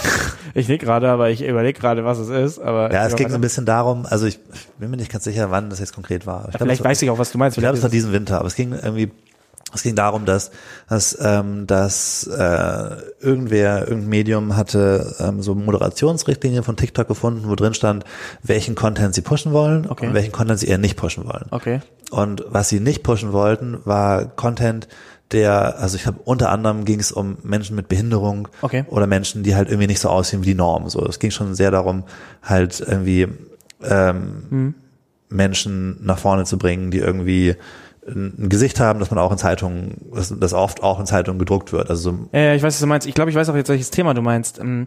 ich 0.55 0.69
nick 0.69 0.81
gerade, 0.81 1.09
aber 1.09 1.31
ich 1.31 1.45
überlege 1.45 1.79
gerade, 1.79 2.05
was 2.05 2.19
es 2.19 2.29
ist. 2.29 2.59
Aber 2.59 2.93
Ja, 2.93 3.07
es 3.07 3.15
ging 3.17 3.29
so 3.29 3.35
ein 3.37 3.41
bisschen 3.41 3.67
darum, 3.67 4.07
also 4.07 4.27
ich 4.27 4.39
bin 4.79 4.91
mir 4.91 4.97
nicht 4.97 5.13
ganz 5.13 5.25
sicher, 5.25 5.51
wann 5.51 5.71
das 5.71 5.79
jetzt 5.81 5.95
konkret 5.95 6.27
war. 6.27 6.45
Ich 6.45 6.51
glaub, 6.57 6.63
Vielleicht 6.63 6.83
war- 6.85 6.91
weiß 6.91 7.03
ich 7.03 7.11
auch, 7.11 7.19
was 7.19 7.31
du 7.33 7.39
meinst. 7.39 7.57
Ich 7.57 7.63
glaube, 7.63 7.77
es 7.77 7.83
war 7.83 7.91
diesen 7.91 8.13
Winter, 8.13 8.39
aber 8.39 8.47
es 8.47 8.55
ging 8.55 8.73
irgendwie, 8.73 9.11
es 9.75 9.83
ging 9.83 9.97
darum, 9.97 10.25
dass, 10.25 10.53
dass, 10.89 11.19
ähm, 11.21 11.67
dass 11.67 12.27
äh, 12.29 12.91
irgendwer, 13.21 13.81
irgendein 13.89 14.09
Medium 14.09 14.57
hatte 14.57 15.15
ähm, 15.19 15.43
so 15.43 15.55
Moderationsrichtlinien 15.55 16.63
von 16.63 16.77
TikTok 16.77 17.09
gefunden, 17.09 17.49
wo 17.49 17.55
drin 17.57 17.75
stand, 17.75 18.05
welchen 18.43 18.75
Content 18.77 19.15
sie 19.15 19.23
pushen 19.23 19.53
wollen 19.53 19.87
Okay. 19.91 20.07
und 20.07 20.15
welchen 20.15 20.33
Content 20.33 20.61
sie 20.61 20.69
eher 20.69 20.79
nicht 20.79 20.97
pushen 20.97 21.25
wollen. 21.27 21.47
Okay. 21.51 21.81
Und 22.11 22.45
was 22.49 22.69
sie 22.69 22.79
nicht 22.79 23.03
pushen 23.03 23.33
wollten, 23.33 23.79
war 23.85 24.27
Content, 24.27 24.87
der, 25.33 25.79
also 25.79 25.97
ich 25.97 26.03
glaube, 26.05 26.21
unter 26.25 26.51
anderem 26.51 26.85
ging 26.85 27.01
es 27.01 27.11
um 27.11 27.39
Menschen 27.43 27.75
mit 27.77 27.89
Behinderung 27.89 28.49
Okay. 28.63 28.85
oder 28.89 29.07
Menschen, 29.07 29.43
die 29.43 29.55
halt 29.57 29.69
irgendwie 29.69 29.87
nicht 29.89 30.01
so 30.01 30.09
aussehen 30.09 30.43
wie 30.43 30.47
die 30.47 30.55
Norm. 30.55 30.89
So, 30.89 31.05
es 31.07 31.19
ging 31.19 31.31
schon 31.31 31.55
sehr 31.55 31.71
darum, 31.71 32.05
halt 32.43 32.81
irgendwie 32.81 33.29
ähm, 33.83 34.45
Hm. 34.51 34.75
Menschen 35.31 36.05
nach 36.05 36.19
vorne 36.19 36.45
zu 36.45 36.59
bringen, 36.59 36.91
die 36.91 36.99
irgendwie 36.99 37.57
ein 38.07 38.49
Gesicht 38.51 38.81
haben, 38.81 39.01
dass 39.01 39.11
man 39.11 39.19
auch 39.19 39.33
in 39.33 39.39
Zeitungen, 39.39 39.97
das, 40.15 40.33
das 40.39 40.53
oft 40.53 40.83
auch 40.83 41.01
in 41.01 41.07
Zeitungen 41.07 41.39
gedruckt 41.39 41.73
wird. 41.73 41.89
Also 41.89 42.11
so, 42.13 42.19
Ja, 42.33 42.41
ja, 42.41 42.55
ich 42.55 42.63
weiß, 42.63 42.75
was 42.75 42.81
du 42.81 42.87
meinst. 42.87 43.07
Ich 43.07 43.15
glaube, 43.15 43.31
ich 43.31 43.37
weiß 43.37 43.49
auch 43.49 43.57
jetzt, 43.57 43.71
welches 43.71 43.91
Thema 43.91 44.13
du 44.15 44.21
meinst. 44.23 44.59
Ähm, 44.59 44.87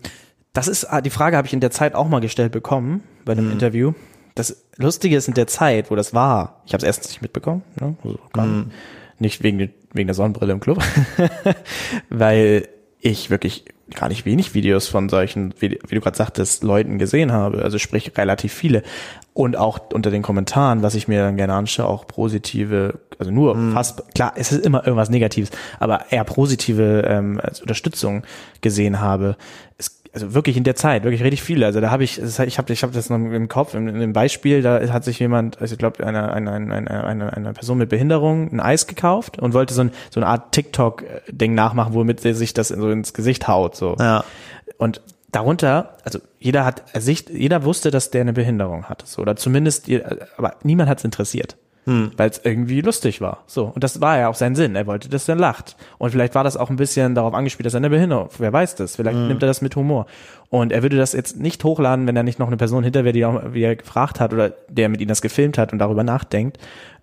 Das 0.54 0.68
ist, 0.68 0.86
ah, 0.86 1.02
die 1.02 1.10
Frage 1.10 1.36
habe 1.36 1.48
ich 1.48 1.54
in 1.54 1.60
der 1.60 1.72
Zeit 1.72 1.96
auch 1.96 2.08
mal 2.08 2.20
gestellt 2.22 2.52
bekommen, 2.52 3.02
bei 3.26 3.32
einem 3.34 3.52
Interview. 3.52 3.94
Das 4.36 4.56
Lustige 4.78 5.18
ist 5.18 5.28
in 5.28 5.34
der 5.34 5.48
Zeit, 5.48 5.90
wo 5.90 5.96
das 5.96 6.14
war, 6.14 6.62
ich 6.68 6.74
habe 6.74 6.82
es 6.82 6.84
erstens 6.86 7.08
nicht 7.10 7.22
mitbekommen, 7.24 7.64
ne? 7.82 7.96
also 8.04 8.20
gar 8.34 8.66
nicht 9.20 9.42
wegen, 9.42 9.58
der- 9.58 9.70
wegen 9.94 10.08
der 10.08 10.14
Sonnenbrille 10.16 10.54
im 10.54 10.60
Club, 10.60 10.84
weil 12.10 12.68
ich 13.00 13.30
wirklich 13.30 13.66
gar 13.96 14.10
nicht 14.10 14.26
wenig 14.26 14.54
Videos 14.54 14.88
von 14.88 15.08
solchen, 15.08 15.54
wie, 15.60 15.80
wie 15.88 15.96
du 15.96 16.02
gerade 16.02 16.18
sagtest, 16.18 16.62
Leuten 16.64 16.98
gesehen 16.98 17.32
habe. 17.32 17.62
Also 17.64 17.78
sprich 17.78 18.18
relativ 18.18 18.52
viele. 18.54 18.84
Und 19.34 19.56
auch 19.56 19.80
unter 19.94 20.12
den 20.12 20.24
Kommentaren, 20.24 20.82
was 20.82 20.96
ich 20.96 21.08
mir 21.08 21.22
dann 21.22 21.38
gerne 21.38 21.54
anschaue, 21.54 21.88
auch 21.88 22.06
positive, 22.06 23.00
also 23.18 23.32
nur 23.32 23.56
Mhm. 23.56 23.72
fast, 23.74 24.04
klar, 24.14 24.34
es 24.36 24.52
ist 24.52 24.66
immer 24.66 24.86
irgendwas 24.86 25.10
Negatives, 25.10 25.52
aber 25.80 26.12
eher 26.12 26.24
positive 26.26 27.06
ähm, 27.08 27.40
als 27.42 27.62
Unterstützung 27.62 28.24
gesehen 28.62 29.00
habe. 29.00 29.38
Es, 29.78 29.97
also 30.18 30.34
wirklich 30.34 30.58
in 30.58 30.64
der 30.64 30.76
Zeit, 30.76 31.04
wirklich 31.04 31.24
richtig 31.24 31.44
viele. 31.44 31.66
Also 31.66 31.80
da 31.80 31.92
habe 31.92 32.04
ich, 32.04 32.20
ich 32.20 32.58
habe 32.58 32.74
ich 32.74 32.84
hab 32.84 32.92
das 32.92 33.10
noch 33.10 33.18
im 33.18 33.48
Kopf, 33.48 33.76
in, 33.76 33.88
in 33.88 34.14
Beispiel, 34.14 34.64
da 34.64 34.80
hat 34.92 35.04
sich 35.04 35.20
jemand, 35.20 35.62
also 35.62 35.74
ich 35.74 35.80
glaube, 35.80 36.06
eine, 36.06 36.32
eine, 36.34 36.52
eine, 36.52 37.04
eine, 37.04 37.34
eine, 37.34 37.54
Person 37.54 37.78
mit 37.78 37.90
Behinderung 37.90 38.52
ein 38.52 38.60
Eis 38.60 38.88
gekauft 38.88 39.38
und 39.38 39.54
wollte 39.54 39.74
so, 39.74 39.82
ein, 39.82 39.92
so 40.10 40.20
eine 40.20 40.28
Art 40.28 40.54
TikTok-Ding 40.54 41.54
nachmachen, 41.54 41.94
womit 41.94 42.26
er 42.26 42.34
sich 42.34 42.54
das 42.54 42.70
so 42.70 42.90
ins 42.90 43.14
Gesicht 43.14 43.48
haut. 43.48 43.76
So. 43.76 43.96
Ja. 44.00 44.24
Und 44.78 45.02
darunter, 45.32 45.98
also 46.04 46.20
jeder 46.40 46.66
hat 46.66 46.84
Sicht, 46.96 47.30
jeder 47.30 47.64
wusste, 47.64 47.92
dass 47.92 48.10
der 48.10 48.22
eine 48.22 48.34
Behinderung 48.34 48.86
hat, 48.86 49.04
so 49.06 49.22
oder 49.22 49.36
zumindest, 49.36 49.88
aber 50.38 50.56
niemand 50.64 50.90
hat 50.90 50.98
es 50.98 51.04
interessiert, 51.04 51.58
weil 52.18 52.30
es 52.30 52.42
irgendwie 52.44 52.82
lustig 52.82 53.22
war. 53.22 53.44
So 53.48 53.72
und 53.74 53.84
das 53.84 54.02
war 54.02 54.20
ja 54.20 54.28
auch 54.28 54.36
sein 54.36 54.56
Sinn. 54.56 54.76
Er 54.76 54.88
wollte, 54.88 55.10
dass 55.10 55.28
er 55.30 55.36
lacht 55.36 55.76
und 55.98 56.12
vielleicht 56.12 56.36
war 56.36 56.44
das 56.44 56.58
auch 56.58 56.70
ein 56.70 56.76
bisschen 56.76 57.16
darauf 57.16 57.34
angespielt, 57.34 57.66
dass 57.66 57.74
er 57.74 57.78
eine 57.78 57.90
Behinderung. 57.90 58.30
Wer 58.38 58.52
weiß 58.52 58.76
das? 58.76 58.98
Vielleicht 58.98 59.18
nimmt 59.18 59.42
er 59.42 59.48
das 59.48 59.62
mit 59.62 59.76
Humor. 59.76 60.06
Und 60.50 60.72
er 60.72 60.82
würde 60.82 60.96
das 60.96 61.12
jetzt 61.14 61.40
nicht 61.40 61.64
hochladen, 61.64 62.08
wenn 62.08 62.16
er 62.16 62.24
nicht 62.24 62.40
noch 62.40 62.48
eine 62.48 62.56
Person 62.58 62.84
hinter 62.84 63.04
wäre, 63.04 63.14
die 63.14 63.26
auch, 63.26 63.42
wie 63.52 63.64
er 63.64 63.76
gefragt 63.76 64.20
hat 64.20 64.34
oder 64.34 64.54
der 64.70 64.88
mit 64.88 65.02
ihm 65.02 65.08
das 65.08 65.22
gefilmt 65.22 65.58
hat 65.58 65.74
und 65.74 65.80
darüber 65.80 66.04
nachdenkt. 66.04 66.58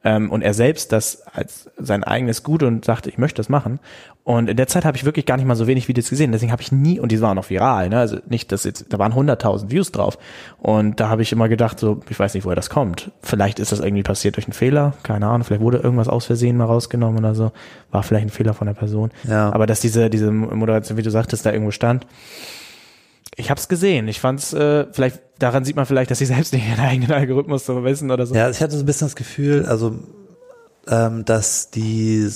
Ähm, 0.05 0.31
und 0.31 0.43
er 0.43 0.55
selbst 0.55 0.93
das 0.93 1.23
als 1.27 1.71
sein 1.79 2.05
eigenes 2.05 2.43
Gut 2.43 2.63
und 2.63 2.85
sagte, 2.85 3.09
ich 3.09 3.19
möchte 3.19 3.39
das 3.39 3.49
machen. 3.49 3.81
Und 4.23 4.49
in 4.49 4.57
der 4.57 4.67
Zeit 4.67 4.85
habe 4.85 4.97
ich 4.97 5.05
wirklich 5.05 5.27
gar 5.27 5.37
nicht 5.37 5.47
mal 5.47 5.55
so 5.55 5.67
wenig 5.67 5.89
Videos 5.89 6.09
gesehen. 6.09 6.33
Deswegen 6.33 6.53
habe 6.53 6.63
ich 6.63 6.73
nie, 6.73 7.01
und 7.01 7.11
die 7.13 7.21
waren 7.21 7.39
auch 7.39 7.51
viral, 7.51 7.89
ne? 7.89 7.99
also 7.99 8.19
nicht, 8.27 8.53
dass 8.53 8.65
jetzt, 8.65 8.87
da 8.91 8.99
waren 8.99 9.13
100.000 9.13 9.71
Views 9.71 9.93
drauf. 9.93 10.19
Und 10.59 11.01
da 11.01 11.09
habe 11.09 11.23
ich 11.23 11.33
immer 11.33 11.49
gedacht, 11.49 11.79
so, 11.79 12.01
ich 12.09 12.19
weiß 12.19 12.35
nicht, 12.35 12.45
woher 12.45 12.57
das 12.57 12.71
kommt. 12.71 13.11
Vielleicht 13.23 13.59
ist 13.59 13.73
das 13.73 13.81
irgendwie 13.81 14.03
passiert 14.03 14.37
durch 14.37 14.47
einen 14.47 14.55
Fehler, 14.55 14.95
keine 15.03 15.27
Ahnung, 15.27 15.45
vielleicht 15.45 15.63
wurde 15.63 15.79
irgendwas 15.79 16.09
aus 16.09 16.27
Versehen 16.27 16.57
mal 16.57 16.65
rausgenommen 16.65 17.19
oder 17.19 17.35
so. 17.35 17.53
War 17.91 18.03
vielleicht 18.03 18.27
ein 18.27 18.31
Fehler 18.31 18.55
von 18.55 18.67
der 18.67 18.75
Person. 18.75 19.11
Ja. 19.29 19.53
Aber 19.53 19.67
dass 19.67 19.81
diese, 19.81 20.09
diese 20.11 20.31
Moderation, 20.31 20.97
wie 20.97 21.03
du 21.03 21.11
sagtest, 21.11 21.45
da 21.45 21.53
irgendwo 21.53 21.71
stand, 21.71 22.07
ich 23.37 23.51
habe 23.51 23.59
es 23.59 23.69
gesehen. 23.69 24.09
Ich 24.09 24.21
fand's, 24.21 24.53
äh, 24.53 24.87
vielleicht, 24.93 25.21
daran 25.39 25.65
sieht 25.65 25.77
man 25.77 25.87
vielleicht, 25.87 26.11
dass 26.11 26.19
sie 26.19 26.27
selbst 26.35 26.53
nicht 26.53 26.69
ihren 26.69 26.81
eigenen 26.81 27.13
Algorithmus 27.13 27.67
so 27.67 27.83
wissen 27.85 28.11
oder 28.11 28.27
so. 28.27 28.35
Ja, 28.35 28.51
ich 28.51 28.61
hatte 28.61 28.75
so 28.75 28.83
ein 28.83 28.87
bisschen 28.87 29.07
das 29.07 29.17
Gefühl, 29.17 29.67
also, 29.67 29.99
ähm, 30.87 31.25
dass 31.25 31.71
die 31.71 32.29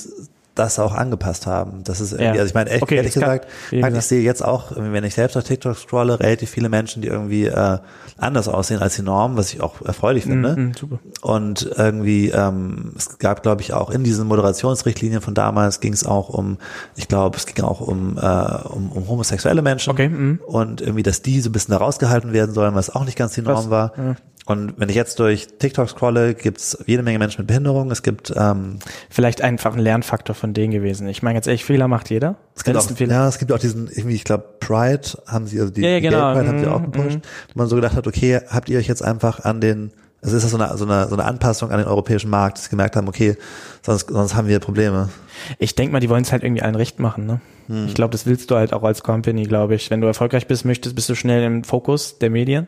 das 0.59 0.79
auch 0.79 0.95
angepasst 0.95 1.47
haben. 1.47 1.83
Das 1.85 2.01
ist 2.01 2.13
irgendwie, 2.13 2.25
Ja. 2.27 2.33
also 2.33 2.45
ich 2.47 2.55
meine, 2.55 2.71
echt, 2.71 2.83
Okay, 2.83 2.97
ehrlich 2.97 3.15
kann- 3.15 3.23
gesagt, 3.23 3.47
wie 3.71 3.81
ich 3.81 4.05
sehe 4.05 4.23
jetzt 4.23 4.45
auch, 4.45 4.73
wenn 4.77 5.05
ich 5.05 5.15
selbst 5.15 5.37
auf 5.37 5.45
TikTok 5.45 5.77
scrolle, 5.77 6.19
relativ 6.21 6.51
viele 6.51 6.69
Menschen, 6.69 7.03
die 7.03 7.09
irgendwie 7.09 7.47
äh, 7.47 7.79
anders 8.17 8.49
aussehen 8.49 8.81
als 8.81 8.97
die 8.97 9.03
Norm, 9.03 9.37
was 9.37 9.53
ich 9.53 9.61
auch 9.61 9.81
erfreulich 9.83 10.25
finde. 10.25 10.57
Mhm, 10.57 10.73
super. 10.75 10.99
Und 11.21 11.71
irgendwie, 11.77 12.31
ähm, 12.31 12.93
es 12.97 13.19
gab, 13.19 13.43
glaube 13.43 13.63
ich, 13.63 13.73
auch 13.73 13.91
in 13.91 14.03
diesen 14.05 14.27
Moderationsrichtlinien 14.27 15.21
von 15.21 15.35
damals 15.35 15.81
ging 15.81 15.93
es 15.93 16.05
auch 16.05 16.29
um, 16.29 16.59
ich 16.97 17.07
glaube, 17.09 17.37
es 17.37 17.47
ging 17.47 17.65
auch 17.65 17.81
um, 17.81 18.19
äh, 18.19 18.21
um, 18.69 18.91
um 18.93 19.09
homosexuelle 19.09 19.63
Menschen. 19.63 19.91
Okay, 19.93 20.09
mhm. 20.09 20.41
Und 20.47 20.81
irgendwie, 20.81 21.03
dass 21.05 21.23
die 21.23 21.41
so 21.41 21.49
ein 21.51 21.53
bisschen 21.53 21.73
da 21.73 21.79
rausgehalten 21.79 22.33
werden 22.33 22.53
sollen, 22.55 22.75
was 22.75 22.91
auch 22.95 23.05
nicht 23.05 23.17
ganz 23.17 23.35
die 23.35 23.43
Norm 23.43 23.55
Krass, 23.55 23.71
war. 23.71 23.93
ja. 23.97 24.15
Und 24.49 24.81
wenn 24.81 24.89
ich 24.89 24.95
jetzt 24.97 25.19
durch 25.19 25.47
TikTok 25.59 25.91
scrolle, 25.91 26.33
gibt's 26.33 26.79
jede 26.87 27.03
Menge 27.03 27.19
Menschen 27.19 27.43
mit 27.43 27.49
Behinderung. 27.49 27.91
Es 27.91 28.03
gibt, 28.03 28.33
ähm, 28.35 28.79
Vielleicht 29.11 29.43
einfach 29.43 29.75
ein 29.75 29.79
Lernfaktor 29.79 30.35
von 30.35 30.55
denen 30.55 30.73
gewesen. 30.73 31.07
Ich 31.07 31.23
meine, 31.23 31.37
jetzt 31.37 31.47
ehrlich, 31.49 31.67
Fehler 31.67 31.87
macht 31.87 32.09
jeder. 32.09 32.37
es 32.57 32.65
gibt 32.65 32.75
auch, 32.79 32.91
Fehler- 32.91 33.13
ja, 33.13 33.29
es 33.29 33.39
gibt 33.39 33.53
auch 33.53 33.59
diesen, 33.59 33.89
irgendwie, 33.89 34.15
ich 34.15 34.25
glaube, 34.25 34.45
Pride 34.59 35.03
haben 35.27 35.47
sie, 35.47 35.61
also 35.61 35.71
die, 35.71 35.83
Ja, 35.83 35.89
ja, 35.91 35.97
die 36.01 36.07
genau. 36.09 36.33
Pride 36.33 36.49
haben 36.49 36.59
sie 36.61 36.67
auch 36.67 36.81
Mhm, 36.81 36.93
gepusht, 36.93 37.19
wo 37.53 37.59
man 37.59 37.69
so 37.69 37.77
gedacht 37.77 37.95
hat, 37.95 38.07
okay, 38.07 38.41
habt 38.49 38.71
ihr 38.71 38.79
euch 38.79 38.87
jetzt 38.89 39.03
einfach 39.05 39.45
an 39.45 39.61
den, 39.61 39.93
also 40.23 40.35
ist 40.35 40.45
das 40.45 40.51
so 40.51 40.57
eine, 40.59 40.75
so 40.79 40.87
eine, 40.87 41.09
so 41.09 41.15
eine 41.15 41.27
Anpassung 41.27 41.71
an 41.71 41.77
den 41.79 41.87
europäischen 41.87 42.31
Markt, 42.31 42.57
dass 42.57 42.65
sie 42.65 42.71
gemerkt 42.71 42.97
haben, 42.97 43.07
okay, 43.07 43.37
sonst, 43.83 44.09
sonst 44.09 44.35
haben 44.35 44.49
wir 44.49 44.61
Probleme. 44.61 45.11
Ich 45.59 45.75
denke 45.75 45.93
mal, 45.93 46.01
die 46.01 46.09
wollen 46.09 46.23
es 46.23 46.33
halt 46.33 46.43
irgendwie 46.43 46.63
allen 46.63 46.75
recht 46.75 46.99
machen. 47.01 47.27
Ne? 47.27 47.41
Ich 47.87 47.95
glaube, 47.95 48.13
das 48.13 48.25
willst 48.25 48.51
du 48.51 48.55
halt 48.57 48.73
auch 48.73 48.83
als 48.83 49.03
Company, 49.03 49.43
glaube 49.43 49.75
ich. 49.75 49.91
Wenn 49.91 50.01
du 50.01 50.07
erfolgreich 50.07 50.47
bist, 50.47 50.65
möchtest, 50.65 50.95
bist 50.95 51.11
du 51.11 51.15
schnell 51.15 51.43
im 51.45 51.65
Fokus 51.65 52.19
der 52.19 52.31
Medien. 52.31 52.67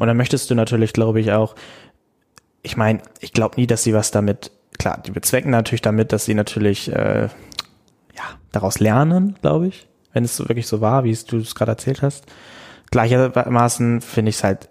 Und 0.00 0.06
dann 0.06 0.16
möchtest 0.16 0.50
du 0.50 0.54
natürlich, 0.54 0.92
glaube 0.92 1.20
ich, 1.20 1.32
auch, 1.32 1.54
ich 2.62 2.76
meine, 2.76 3.00
ich 3.20 3.32
glaube 3.32 3.56
nie, 3.56 3.66
dass 3.66 3.82
sie 3.82 3.94
was 3.94 4.10
damit, 4.10 4.50
klar, 4.78 5.02
die 5.04 5.10
bezwecken 5.10 5.50
natürlich 5.50 5.82
damit, 5.82 6.12
dass 6.12 6.24
sie 6.24 6.34
natürlich 6.34 6.92
äh, 6.92 7.28
ja, 8.14 8.24
daraus 8.52 8.80
lernen, 8.80 9.36
glaube 9.40 9.68
ich, 9.68 9.88
wenn 10.12 10.24
es 10.24 10.36
so 10.36 10.48
wirklich 10.48 10.66
so 10.66 10.80
war, 10.80 11.04
wie 11.04 11.16
du 11.26 11.38
es 11.38 11.54
gerade 11.54 11.72
erzählt 11.72 12.02
hast. 12.02 12.26
Gleichermaßen 12.90 14.00
finde 14.00 14.30
ich 14.30 14.36
es 14.36 14.44
halt 14.44 14.68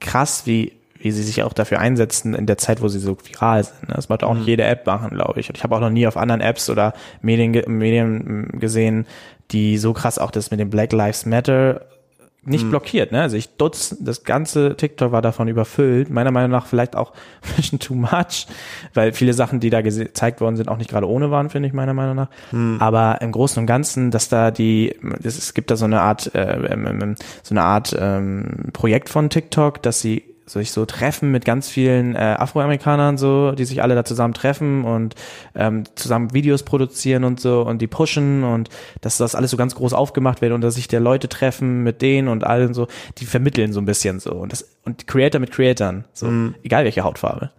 krass, 0.00 0.42
wie, 0.46 0.72
wie 0.98 1.10
sie 1.10 1.22
sich 1.22 1.42
auch 1.42 1.52
dafür 1.52 1.80
einsetzen 1.80 2.34
in 2.34 2.46
der 2.46 2.58
Zeit, 2.58 2.80
wo 2.80 2.88
sie 2.88 3.00
so 3.00 3.16
viral 3.22 3.64
sind. 3.64 3.88
ne? 3.88 3.94
Das 3.96 4.08
macht 4.08 4.22
auch 4.22 4.34
nicht 4.34 4.46
jede 4.46 4.64
App 4.64 4.86
machen, 4.86 5.10
glaube 5.10 5.40
ich. 5.40 5.48
Und 5.48 5.56
ich 5.56 5.64
habe 5.64 5.74
auch 5.74 5.80
noch 5.80 5.90
nie 5.90 6.06
auf 6.06 6.16
anderen 6.16 6.40
Apps 6.40 6.70
oder 6.70 6.94
Medien, 7.20 7.50
Medien 7.66 8.60
gesehen, 8.60 9.06
die 9.50 9.78
so 9.78 9.92
krass 9.92 10.18
auch 10.18 10.30
das 10.30 10.50
mit 10.50 10.60
dem 10.60 10.70
Black 10.70 10.92
Lives 10.92 11.26
Matter 11.26 11.86
nicht 12.44 12.68
blockiert, 12.68 13.12
ne? 13.12 13.22
Also 13.22 13.36
ich 13.36 13.56
dutz, 13.56 13.96
das 14.00 14.24
ganze 14.24 14.76
TikTok 14.76 15.12
war 15.12 15.22
davon 15.22 15.46
überfüllt. 15.46 16.10
Meiner 16.10 16.32
Meinung 16.32 16.50
nach 16.50 16.66
vielleicht 16.66 16.96
auch 16.96 17.12
ein 17.42 17.56
bisschen 17.56 17.78
too 17.78 17.94
much, 17.94 18.46
weil 18.94 19.12
viele 19.12 19.32
Sachen, 19.32 19.60
die 19.60 19.70
da 19.70 19.80
gezeigt 19.80 20.40
worden 20.40 20.56
sind, 20.56 20.68
auch 20.68 20.76
nicht 20.76 20.90
gerade 20.90 21.08
ohne 21.08 21.30
waren, 21.30 21.50
finde 21.50 21.68
ich 21.68 21.74
meiner 21.74 21.94
Meinung 21.94 22.16
nach. 22.16 22.28
Aber 22.80 23.20
im 23.20 23.30
Großen 23.30 23.60
und 23.60 23.66
Ganzen, 23.66 24.10
dass 24.10 24.28
da 24.28 24.50
die, 24.50 24.96
es, 25.22 25.38
es 25.38 25.54
gibt 25.54 25.70
da 25.70 25.76
so 25.76 25.84
eine 25.84 26.00
Art, 26.00 26.34
äh, 26.34 26.72
ähm, 26.72 26.86
ähm, 26.86 27.14
so 27.44 27.54
eine 27.54 27.62
Art 27.62 27.96
ähm, 27.98 28.70
Projekt 28.72 29.08
von 29.08 29.30
TikTok, 29.30 29.80
dass 29.82 30.00
sie 30.00 30.24
sich 30.58 30.72
so 30.72 30.84
treffen 30.86 31.30
mit 31.30 31.44
ganz 31.44 31.68
vielen 31.68 32.14
äh, 32.14 32.36
Afroamerikanern 32.38 33.18
so, 33.18 33.52
die 33.52 33.64
sich 33.64 33.82
alle 33.82 33.94
da 33.94 34.04
zusammen 34.04 34.34
treffen 34.34 34.84
und 34.84 35.14
ähm, 35.54 35.84
zusammen 35.94 36.32
Videos 36.32 36.62
produzieren 36.62 37.24
und 37.24 37.40
so 37.40 37.62
und 37.62 37.80
die 37.80 37.86
pushen 37.86 38.44
und 38.44 38.68
dass 39.00 39.16
das 39.16 39.34
alles 39.34 39.50
so 39.50 39.56
ganz 39.56 39.74
groß 39.74 39.92
aufgemacht 39.92 40.40
wird 40.40 40.52
und 40.52 40.60
dass 40.60 40.74
sich 40.74 40.88
der 40.88 41.00
Leute 41.00 41.28
treffen 41.28 41.82
mit 41.82 42.02
denen 42.02 42.28
und 42.28 42.44
allen 42.44 42.74
so, 42.74 42.88
die 43.18 43.26
vermitteln 43.26 43.72
so 43.72 43.80
ein 43.80 43.86
bisschen 43.86 44.20
so 44.20 44.32
und 44.32 44.52
das 44.52 44.68
und 44.84 45.06
Creator 45.06 45.40
mit 45.40 45.52
Creatoren, 45.52 46.04
so 46.12 46.26
egal 46.62 46.84
welche 46.84 47.04
Hautfarbe. 47.04 47.50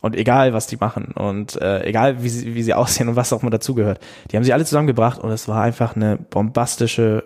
Und 0.00 0.16
egal, 0.16 0.52
was 0.52 0.66
die 0.66 0.76
machen 0.76 1.12
und 1.14 1.54
äh, 1.62 1.84
egal, 1.84 2.24
wie 2.24 2.28
sie, 2.28 2.56
wie 2.56 2.62
sie 2.64 2.74
aussehen 2.74 3.08
und 3.08 3.14
was 3.14 3.32
auch 3.32 3.42
mal 3.42 3.50
dazugehört. 3.50 4.00
Die 4.30 4.36
haben 4.36 4.42
sie 4.42 4.52
alle 4.52 4.64
zusammengebracht 4.64 5.20
und 5.20 5.30
es 5.30 5.46
war 5.46 5.62
einfach 5.62 5.94
eine 5.94 6.16
bombastische 6.16 7.22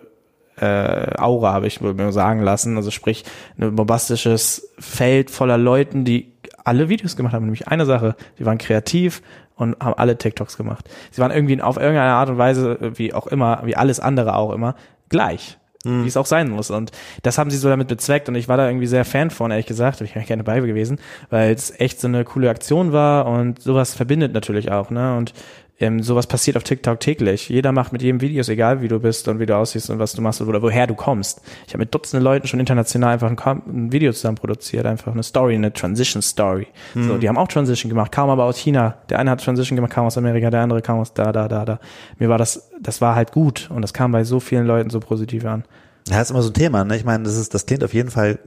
äh, 0.61 1.19
Aura, 1.19 1.53
habe 1.53 1.67
ich 1.67 1.81
mir 1.81 2.13
sagen 2.13 2.41
lassen. 2.43 2.77
Also 2.77 2.91
sprich, 2.91 3.25
ein 3.59 3.75
bombastisches 3.75 4.71
Feld 4.79 5.31
voller 5.31 5.59
Leuten, 5.59 6.05
die 6.05 6.33
alle 6.65 6.89
Videos 6.89 7.17
gemacht 7.17 7.35
haben. 7.35 7.45
Nämlich 7.45 7.69
eine 7.69 7.87
Sache, 7.87 8.17
sie 8.39 8.47
waren 8.47 8.59
kreativ 8.59 9.23
und 9.55 9.77
haben 9.81 9.95
alle 9.95 10.19
TikToks 10.19 10.57
gemacht. 10.57 10.89
Sie 11.11 11.21
waren 11.21 11.31
irgendwie 11.31 11.61
auf 11.61 11.77
irgendeine 11.77 12.13
Art 12.13 12.29
und 12.29 12.39
Weise, 12.39 12.79
wie 12.97 13.15
auch 13.15 13.27
immer, 13.27 13.63
wie 13.65 13.77
alles 13.77 14.01
andere 14.01 14.37
auch 14.37 14.53
immer, 14.53 14.75
gleich. 15.09 15.59
Wie 16.03 16.09
es 16.09 16.17
auch 16.17 16.27
sein 16.27 16.51
muss. 16.51 16.71
Und 16.71 16.91
das 17.23 17.39
haben 17.39 17.49
sie 17.49 17.59
so 17.59 17.69
damit 17.69 17.87
bezweckt. 17.87 18.29
Und 18.29 18.35
ich 18.35 18.49
war 18.49 18.57
da 18.57 18.67
irgendwie 18.67 18.89
sehr 18.89 19.05
Fan 19.05 19.31
von, 19.31 19.53
ehrlich 19.53 19.67
gesagt. 19.67 20.01
Ich 20.01 20.17
wäre 20.17 20.25
gerne 20.25 20.43
bei 20.43 20.59
gewesen, 20.61 20.99
weil 21.31 21.53
es 21.53 21.79
echt 21.79 22.01
so 22.01 22.09
eine 22.09 22.25
coole 22.25 22.51
Aktion 22.51 22.93
war 22.93 23.27
und 23.27 23.63
sowas 23.63 23.95
verbindet 23.95 24.33
natürlich 24.33 24.73
auch. 24.73 24.91
Ne? 24.91 25.17
Und 25.17 25.33
ähm, 25.79 26.03
sowas 26.03 26.27
passiert 26.27 26.57
auf 26.57 26.63
TikTok 26.65 27.01
täglich. 27.01 27.49
Jeder 27.49 27.73
macht 27.73 27.93
mit 27.93 28.03
jedem 28.03 28.21
Videos, 28.21 28.49
egal 28.49 28.81
wie 28.81 28.89
du 28.89 28.99
bist 28.99 29.29
und 29.29 29.39
wie 29.41 29.47
du 29.47 29.57
aussiehst 29.57 29.91
und 29.91 29.99
was 29.99 30.13
du 30.13 30.23
machst 30.23 30.41
oder 30.41 30.63
woher 30.63 30.87
du 30.87 30.95
kommst. 30.95 31.43
Ich 31.67 31.75
habe 31.75 31.81
mit 31.81 31.95
Dutzenden 31.95 32.25
Leuten 32.25 32.47
schon 32.47 32.61
international 32.61 33.13
einfach 33.13 33.31
ein, 33.31 33.63
ein 33.67 33.93
Video 33.93 34.13
zusammen 34.13 34.37
produziert, 34.37 34.87
einfach 34.87 35.13
eine 35.13 35.23
Story, 35.23 35.55
eine 35.55 35.73
Transition 35.73 36.23
Story. 36.23 36.67
So, 36.95 37.19
die 37.19 37.29
haben 37.29 37.37
auch 37.37 37.49
Transition 37.49 37.91
gemacht, 37.91 38.11
kaum 38.13 38.31
aber 38.31 38.45
aus 38.45 38.57
China. 38.57 38.97
Der 39.11 39.19
eine 39.19 39.31
hat 39.31 39.45
Transition 39.45 39.77
gemacht, 39.77 39.93
kam 39.93 40.07
aus 40.07 40.17
Amerika, 40.17 40.51
der 40.51 40.63
andere 40.63 40.81
kam 40.81 40.99
aus 40.99 41.13
da, 41.13 41.31
da, 41.33 41.47
da, 41.49 41.65
da. 41.65 41.79
Mir 42.19 42.29
war 42.29 42.39
das, 42.39 42.71
das 42.81 43.01
war 43.01 43.15
halt 43.15 43.33
gut 43.33 43.71
und 43.71 43.83
das 43.83 43.93
kam 43.93 44.13
bei 44.13 44.25
so 44.25 44.41
vielen 44.41 44.67
Leuten 44.67 44.89
so 44.91 45.01
positiv 45.01 45.45
an. 45.45 45.65
Ja, 46.09 46.23
ist 46.23 46.31
immer 46.31 46.43
so 46.43 46.51
ein 46.51 46.55
Thema, 46.55 46.85
ne? 46.85 46.97
Ich 46.97 47.05
meine, 47.05 47.25
das 47.25 47.37
ist, 47.37 47.53
das 47.53 47.67
klingt 47.67 47.85
auf 47.85 47.93
jeden 47.93 48.11
Fall 48.11 48.39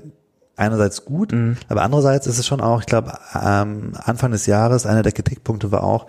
einerseits 0.56 1.06
gut, 1.06 1.32
aber 1.70 1.84
andererseits 1.84 2.28
ist 2.28 2.38
es 2.38 2.46
schon 2.46 2.60
auch, 2.60 2.82
ich 2.82 2.86
glaube, 2.86 3.14
ähm, 3.34 3.94
Anfang 3.96 4.32
des 4.32 4.46
Jahres, 4.46 4.86
einer 4.86 5.04
der 5.04 5.14
Kritikpunkte 5.14 5.72
war 5.72 5.84
auch, 5.84 6.08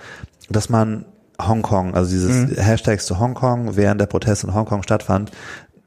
dass 0.50 0.68
man 0.68 1.04
Hongkong, 1.40 1.94
also 1.94 2.10
dieses 2.10 2.56
Hashtags 2.58 3.06
zu 3.06 3.18
Hongkong, 3.18 3.76
während 3.76 4.00
der 4.00 4.06
Protest 4.06 4.44
in 4.44 4.52
Hongkong 4.54 4.82
stattfand, 4.82 5.30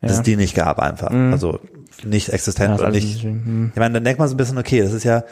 dass 0.01 0.11
Ja. 0.13 0.17
es 0.17 0.23
die 0.23 0.35
nicht 0.35 0.55
gab 0.55 0.79
einfach. 0.79 1.11
Also 1.11 1.59
nicht 2.03 2.29
existent 2.29 2.69
Ja, 2.71 2.75
oder 2.79 2.89
nicht. 2.91 3.13
bisschen, 3.21 3.71
Ich 3.73 3.79
meine, 3.79 3.93
dann 3.93 4.03
denkt 4.03 4.19
man 4.19 4.27
so 4.27 4.33
ein 4.33 4.37
bisschen, 4.37 4.57
okay, 4.57 4.81
das 4.81 4.93
ist 4.93 5.03
ja, 5.03 5.23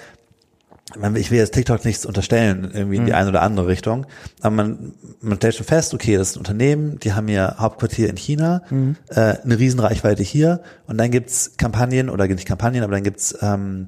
ich 0.94 1.00
meine, 1.02 1.18
ich 1.20 1.32
will 1.32 1.38
jetzt 1.40 1.54
TikTok 1.54 1.84
nichts 1.86 2.06
unterstellen, 2.06 2.70
irgendwie 2.74 2.98
in 2.98 3.06
die 3.06 3.14
eine 3.14 3.30
oder 3.30 3.42
andere 3.42 3.68
Richtung, 3.68 4.06
aber 4.42 4.56
man, 4.56 4.94
man 5.22 5.38
stellt 5.38 5.56
schon 5.56 5.66
fest, 5.66 5.94
okay, 5.94 6.18
das 6.18 6.30
ist 6.32 6.36
ein 6.36 6.40
Unternehmen, 6.40 7.00
die 7.00 7.14
haben 7.14 7.28
ihr 7.30 7.56
Hauptquartier 7.58 8.10
in 8.10 8.18
China, 8.18 8.62
äh, 9.10 9.36
eine 9.44 9.58
Riesenreichweite 9.58 10.22
hier 10.22 10.62
und 10.88 10.98
dann 11.00 11.10
gibt's 11.10 11.54
Kampagnen, 11.58 12.10
oder 12.10 12.28
nicht 12.28 12.46
Kampagnen, 12.48 12.84
aber 12.84 12.94
dann 12.94 13.04
gibt's 13.04 13.36
ähm, 13.42 13.88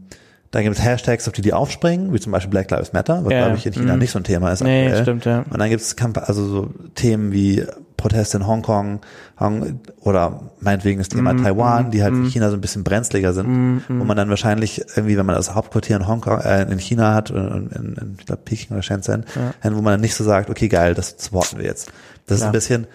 dann 0.53 0.63
gibt's 0.63 0.81
Hashtags, 0.81 1.27
auf 1.27 1.33
die 1.33 1.41
die 1.41 1.51
aufspringen, 1.51 2.13
wie 2.13 2.19
zum 2.19 2.31
Beispiel 2.31 2.51
Black 2.51 2.69
Lives 2.71 2.93
Matter, 2.93 3.25
was 3.25 3.33
Ja, 3.33 3.41
glaube 3.45 3.57
ich 3.57 3.65
in 3.65 3.73
China 3.73 3.93
mhm. 3.93 3.99
nicht 3.99 4.11
so 4.11 4.19
ein 4.19 4.23
Thema 4.23 4.51
ist 4.51 4.63
Nee, 4.63 4.85
aktuell. 4.85 5.01
stimmt, 5.03 5.25
ja. 5.25 5.39
Und 5.49 5.59
dann 5.59 5.69
gibt's 5.69 5.95
Kamp 5.95 6.17
also 6.17 6.45
so 6.47 6.73
Themen 6.95 7.31
wie 7.31 7.65
Proteste 7.97 8.37
in 8.37 8.45
Hongkong 8.47 8.99
Hong, 9.39 9.79
oder 10.01 10.51
meinetwegen 10.59 10.99
das 10.99 11.09
Thema 11.09 11.33
Mm, 11.33 11.43
Taiwan, 11.43 11.89
die 11.91 12.03
halt 12.03 12.13
mm. 12.13 12.25
für 12.25 12.29
China 12.31 12.49
so 12.49 12.55
ein 12.57 12.61
bisschen 12.61 12.83
brenzliger 12.83 13.33
sind, 13.33 13.47
Mm, 13.47 13.77
wo 13.99 14.03
man 14.03 14.15
dann 14.15 14.29
wahrscheinlich 14.29 14.83
irgendwie, 14.95 15.17
wenn 15.17 15.25
man 15.25 15.35
das 15.35 15.55
Hauptquartier 15.55 15.95
in 15.95 16.07
Hongkong, 16.07 16.39
äh, 16.41 16.63
in 16.71 16.77
China 16.79 17.13
hat, 17.15 17.31
in, 17.31 17.37
in, 17.37 17.95
in 17.99 18.15
ich 18.19 18.25
glaube 18.27 18.41
Peking 18.45 18.73
oder 18.75 18.83
Shenzhen, 18.83 19.25
Ja. 19.35 19.71
wo 19.75 19.81
man 19.81 19.93
dann 19.93 20.01
nicht 20.01 20.13
so 20.15 20.23
sagt, 20.23 20.49
okay, 20.51 20.67
geil, 20.67 20.93
das 20.93 21.15
supporten 21.17 21.57
wir 21.59 21.65
jetzt. 21.65 21.91
Das 22.27 22.35
ist 22.35 22.41
Klar. 22.41 22.49
ein 22.49 22.53
bisschen, 22.53 22.87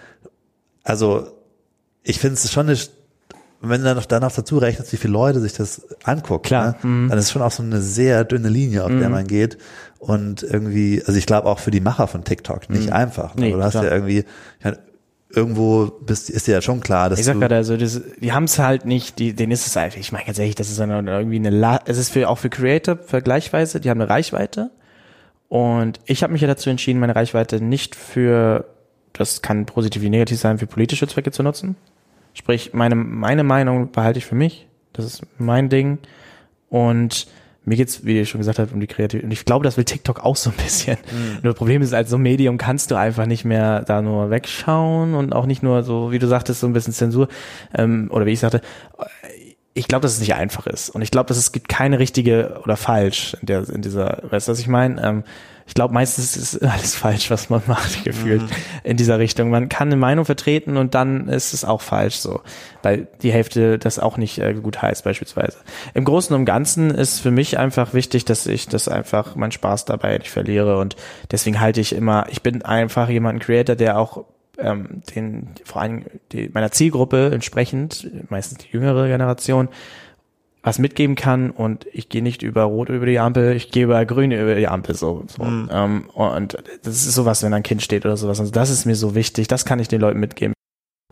also 0.83 1.27
ich 2.03 2.19
finde 2.19 2.35
es 2.35 2.49
schon 2.51 2.67
eine, 2.69 2.77
wenn 3.61 3.81
du 3.81 3.85
dann 3.87 3.97
noch, 3.97 4.05
dann 4.05 4.21
noch 4.21 4.31
dazu 4.31 4.57
rechnest, 4.57 4.91
wie 4.93 4.97
viele 4.97 5.13
Leute 5.13 5.39
sich 5.41 5.53
das 5.53 5.81
angucken, 6.03 6.43
Klar. 6.43 6.77
Ne, 6.83 6.89
Mhm. 6.89 7.09
dann 7.09 7.17
ist 7.19 7.31
schon 7.31 7.41
auch 7.41 7.51
so 7.51 7.61
eine 7.63 7.81
sehr 7.81 8.23
dünne 8.23 8.49
Linie, 8.49 8.83
auf 8.83 8.89
der 8.91 9.07
Mhm. 9.09 9.11
man 9.15 9.27
geht. 9.27 9.57
Und 9.99 10.43
irgendwie, 10.43 11.01
also 11.05 11.17
ich 11.17 11.25
glaube 11.25 11.47
auch 11.47 11.59
für 11.59 11.71
die 11.71 11.81
Macher 11.81 12.07
von 12.07 12.23
TikTok 12.23 12.69
nicht 12.69 12.87
Mhm. 12.87 12.93
einfach. 12.93 13.35
Ne? 13.35 13.41
Nee, 13.47 13.51
du 13.51 13.61
hast 13.63 13.71
klar. 13.71 13.83
ja 13.85 13.91
irgendwie, 13.91 14.19
ich 14.59 14.65
meine, 14.65 14.79
irgendwo 15.31 15.87
bist, 16.05 16.29
ist 16.29 16.47
dir 16.47 16.53
ja 16.53 16.61
schon 16.61 16.79
klar, 16.79 17.09
dass 17.09 17.19
Ich 17.19 17.25
sag 17.25 17.33
du, 17.33 17.39
gerade, 17.41 17.55
also 17.55 17.75
das, 17.77 18.01
die 18.19 18.31
haben 18.31 18.45
es 18.45 18.57
halt 18.59 18.85
nicht, 18.85 19.19
die, 19.19 19.33
denen 19.33 19.51
ist 19.51 19.67
es 19.67 19.75
einfach, 19.77 19.99
ich 19.99 20.11
meine 20.11 20.25
ganz 20.25 20.39
ehrlich, 20.39 20.55
das 20.55 20.69
ist 20.69 20.79
dann 20.79 21.07
irgendwie 21.07 21.35
eine, 21.35 21.49
La 21.51 21.81
es 21.85 21.97
ist 21.97 22.09
für, 22.11 22.29
auch 22.29 22.37
für 22.37 22.49
Creator 22.49 22.97
vergleichsweise, 22.97 23.79
die 23.81 23.89
haben 23.89 23.99
eine 24.01 24.09
Reichweite 24.09 24.71
und 25.49 25.99
ich 26.05 26.23
habe 26.23 26.31
mich 26.33 26.41
ja 26.41 26.47
dazu 26.47 26.69
entschieden, 26.69 26.99
meine 26.99 27.15
Reichweite 27.15 27.61
nicht 27.63 27.95
für, 27.95 28.65
das 29.13 29.41
kann 29.41 29.65
positiv 29.65 30.01
wie 30.01 30.09
negativ 30.09 30.39
sein, 30.39 30.57
für 30.59 30.67
politische 30.67 31.07
Zwecke 31.07 31.31
zu 31.31 31.43
nutzen. 31.43 31.75
Sprich, 32.39 32.73
meine, 32.73 32.95
meine 32.95 33.43
Meinung 33.43 33.91
behalte 33.91 34.17
ich 34.17 34.25
für 34.25 34.33
mich, 34.33 34.65
das 34.93 35.03
ist 35.03 35.23
mein 35.37 35.67
Ding 35.67 35.97
und 36.69 37.27
mir 37.65 37.75
geht's, 37.75 38.05
wie 38.05 38.17
ich 38.17 38.29
schon 38.29 38.39
gesagt 38.39 38.59
habe, 38.59 38.73
um 38.73 38.79
die 38.79 38.87
Kreativität. 38.87 39.25
Und 39.25 39.31
ich 39.31 39.43
glaube, 39.43 39.65
das 39.65 39.75
will 39.75 39.83
TikTok 39.83 40.23
auch 40.23 40.37
so 40.37 40.49
ein 40.49 40.55
bisschen. 40.55 40.97
Nur 41.43 41.51
das 41.51 41.55
Problem 41.55 41.81
ist, 41.81 41.93
als 41.93 42.09
so 42.09 42.17
Medium 42.17 42.57
kannst 42.57 42.91
du 42.91 42.95
einfach 42.95 43.25
nicht 43.25 43.43
mehr 43.43 43.81
da 43.81 44.01
nur 44.01 44.29
wegschauen 44.29 45.15
und 45.15 45.33
auch 45.33 45.45
nicht 45.45 45.63
nur 45.63 45.83
so, 45.83 46.13
wie 46.13 46.17
du 46.17 46.27
sagtest, 46.27 46.61
so 46.61 46.67
ein 46.67 46.71
bisschen 46.71 46.93
Zensur. 46.93 47.27
Ähm, 47.75 48.07
oder 48.09 48.25
wie 48.25 48.31
ich 48.31 48.39
sagte, 48.39 48.61
ich 49.73 49.87
glaube, 49.87 50.01
dass 50.01 50.13
es 50.13 50.19
nicht 50.19 50.33
einfach 50.33 50.67
ist. 50.67 50.89
Und 50.89 51.01
ich 51.01 51.11
glaube, 51.11 51.27
dass 51.27 51.37
es 51.37 51.51
gibt 51.51 51.69
keine 51.69 51.99
richtige 51.99 52.59
oder 52.63 52.75
falsch 52.75 53.35
in, 53.39 53.45
der, 53.45 53.69
in 53.69 53.81
dieser, 53.81 54.23
weißt 54.29 54.47
du, 54.47 54.51
was 54.51 54.59
ich 54.59 54.67
meine? 54.67 55.01
Ähm, 55.01 55.23
ich 55.67 55.75
glaube, 55.75 55.93
meistens 55.93 56.35
ist 56.35 56.63
alles 56.63 56.95
falsch, 56.95 57.29
was 57.29 57.49
man 57.51 57.61
macht, 57.67 58.03
gefühlt 58.03 58.41
in 58.83 58.97
dieser 58.97 59.19
Richtung. 59.19 59.51
Man 59.51 59.69
kann 59.69 59.89
eine 59.89 59.97
Meinung 59.97 60.25
vertreten 60.25 60.77
und 60.77 60.95
dann 60.95 61.29
ist 61.29 61.53
es 61.53 61.63
auch 61.63 61.81
falsch 61.81 62.15
so, 62.15 62.41
weil 62.81 63.07
die 63.21 63.31
Hälfte 63.31 63.77
das 63.77 63.99
auch 63.99 64.17
nicht 64.17 64.39
äh, 64.39 64.55
gut 64.55 64.81
heißt 64.81 65.03
beispielsweise. 65.03 65.57
Im 65.93 66.05
Großen 66.05 66.35
und 66.35 66.45
Ganzen 66.45 66.89
ist 66.89 67.19
für 67.19 67.31
mich 67.31 67.59
einfach 67.59 67.93
wichtig, 67.93 68.25
dass 68.25 68.47
ich 68.47 68.67
das 68.67 68.87
einfach 68.87 69.35
meinen 69.35 69.51
Spaß 69.51 69.85
dabei 69.85 70.17
nicht 70.17 70.31
verliere 70.31 70.79
und 70.79 70.95
deswegen 71.31 71.59
halte 71.59 71.79
ich 71.79 71.93
immer, 71.93 72.25
ich 72.29 72.41
bin 72.41 72.63
einfach 72.63 73.07
jemand, 73.07 73.37
ein 73.37 73.39
Creator, 73.39 73.75
der 73.75 73.99
auch 73.99 74.25
ähm, 74.61 75.01
den 75.15 75.49
vor 75.63 75.81
allem 75.81 76.05
die, 76.31 76.49
meiner 76.53 76.71
Zielgruppe 76.71 77.31
entsprechend, 77.33 78.09
meistens 78.29 78.59
die 78.59 78.71
jüngere 78.71 79.07
Generation, 79.07 79.69
was 80.61 80.77
mitgeben 80.77 81.15
kann 81.15 81.51
und 81.51 81.85
ich 81.93 82.09
gehe 82.09 82.21
nicht 82.21 82.43
über 82.43 82.63
Rot 82.63 82.89
über 82.89 83.05
die 83.05 83.19
Ampel, 83.19 83.55
ich 83.55 83.71
gehe 83.71 83.85
über 83.85 84.05
Grün 84.05 84.31
über 84.31 84.55
die 84.55 84.67
Ampel 84.67 84.95
so. 84.95 85.23
so. 85.27 85.43
Ähm, 85.43 86.09
und 86.13 86.57
das 86.83 86.95
ist 86.95 87.15
sowas, 87.15 87.43
wenn 87.43 87.53
ein 87.53 87.63
Kind 87.63 87.81
steht 87.81 88.05
oder 88.05 88.17
sowas. 88.17 88.39
Also 88.39 88.51
das 88.51 88.69
ist 88.69 88.85
mir 88.85 88.95
so 88.95 89.15
wichtig, 89.15 89.47
das 89.47 89.65
kann 89.65 89.79
ich 89.79 89.87
den 89.87 90.01
Leuten 90.01 90.19
mitgeben. 90.19 90.53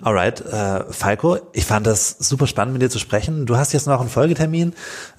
Alright, 0.04 0.42
äh, 0.42 0.84
Falco, 0.92 1.40
ich 1.54 1.66
fand 1.66 1.88
das 1.88 2.18
super 2.20 2.46
spannend, 2.46 2.74
mit 2.74 2.84
dir 2.84 2.90
zu 2.90 3.00
sprechen. 3.00 3.48
Du 3.48 3.58
hast 3.58 3.74
jetzt 3.74 3.88
noch 3.88 4.00
einen 4.00 4.10
Folgetermin, 4.10 4.74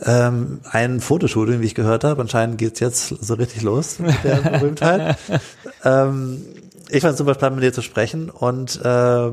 ähm, 0.05 0.61
ein 0.71 1.01
Fotoshooting, 1.01 1.61
wie 1.61 1.67
ich 1.67 1.75
gehört 1.75 2.05
habe. 2.05 2.21
Anscheinend 2.21 2.59
geht's 2.59 2.79
jetzt 2.79 3.09
so 3.09 3.35
richtig 3.35 3.63
los 3.63 3.99
mit 3.99 4.15
der 4.23 4.37
Berühmtheit. 4.37 5.19
ähm, 5.85 6.45
ich 6.91 7.01
fand 7.03 7.13
es 7.13 7.19
super 7.19 7.35
spannend, 7.35 7.57
mit 7.57 7.65
dir 7.65 7.73
zu 7.73 7.83
sprechen 7.83 8.31
und 8.31 8.77
äh, 8.77 8.85
wer 8.85 9.33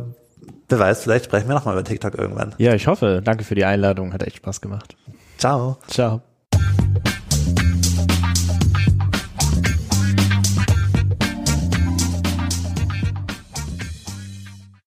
weiß, 0.70 1.04
vielleicht 1.04 1.26
sprechen 1.26 1.48
wir 1.48 1.56
nochmal 1.56 1.76
über 1.76 1.84
TikTok 1.84 2.16
irgendwann. 2.16 2.56
Ja, 2.58 2.74
ich 2.74 2.88
hoffe. 2.88 3.22
Danke 3.24 3.44
für 3.44 3.56
die 3.56 3.66
Einladung. 3.66 4.14
Hat 4.14 4.24
echt 4.24 4.38
Spaß 4.38 4.62
gemacht. 4.62 4.96
Ciao. 5.38 5.78
Ciao. 5.88 6.22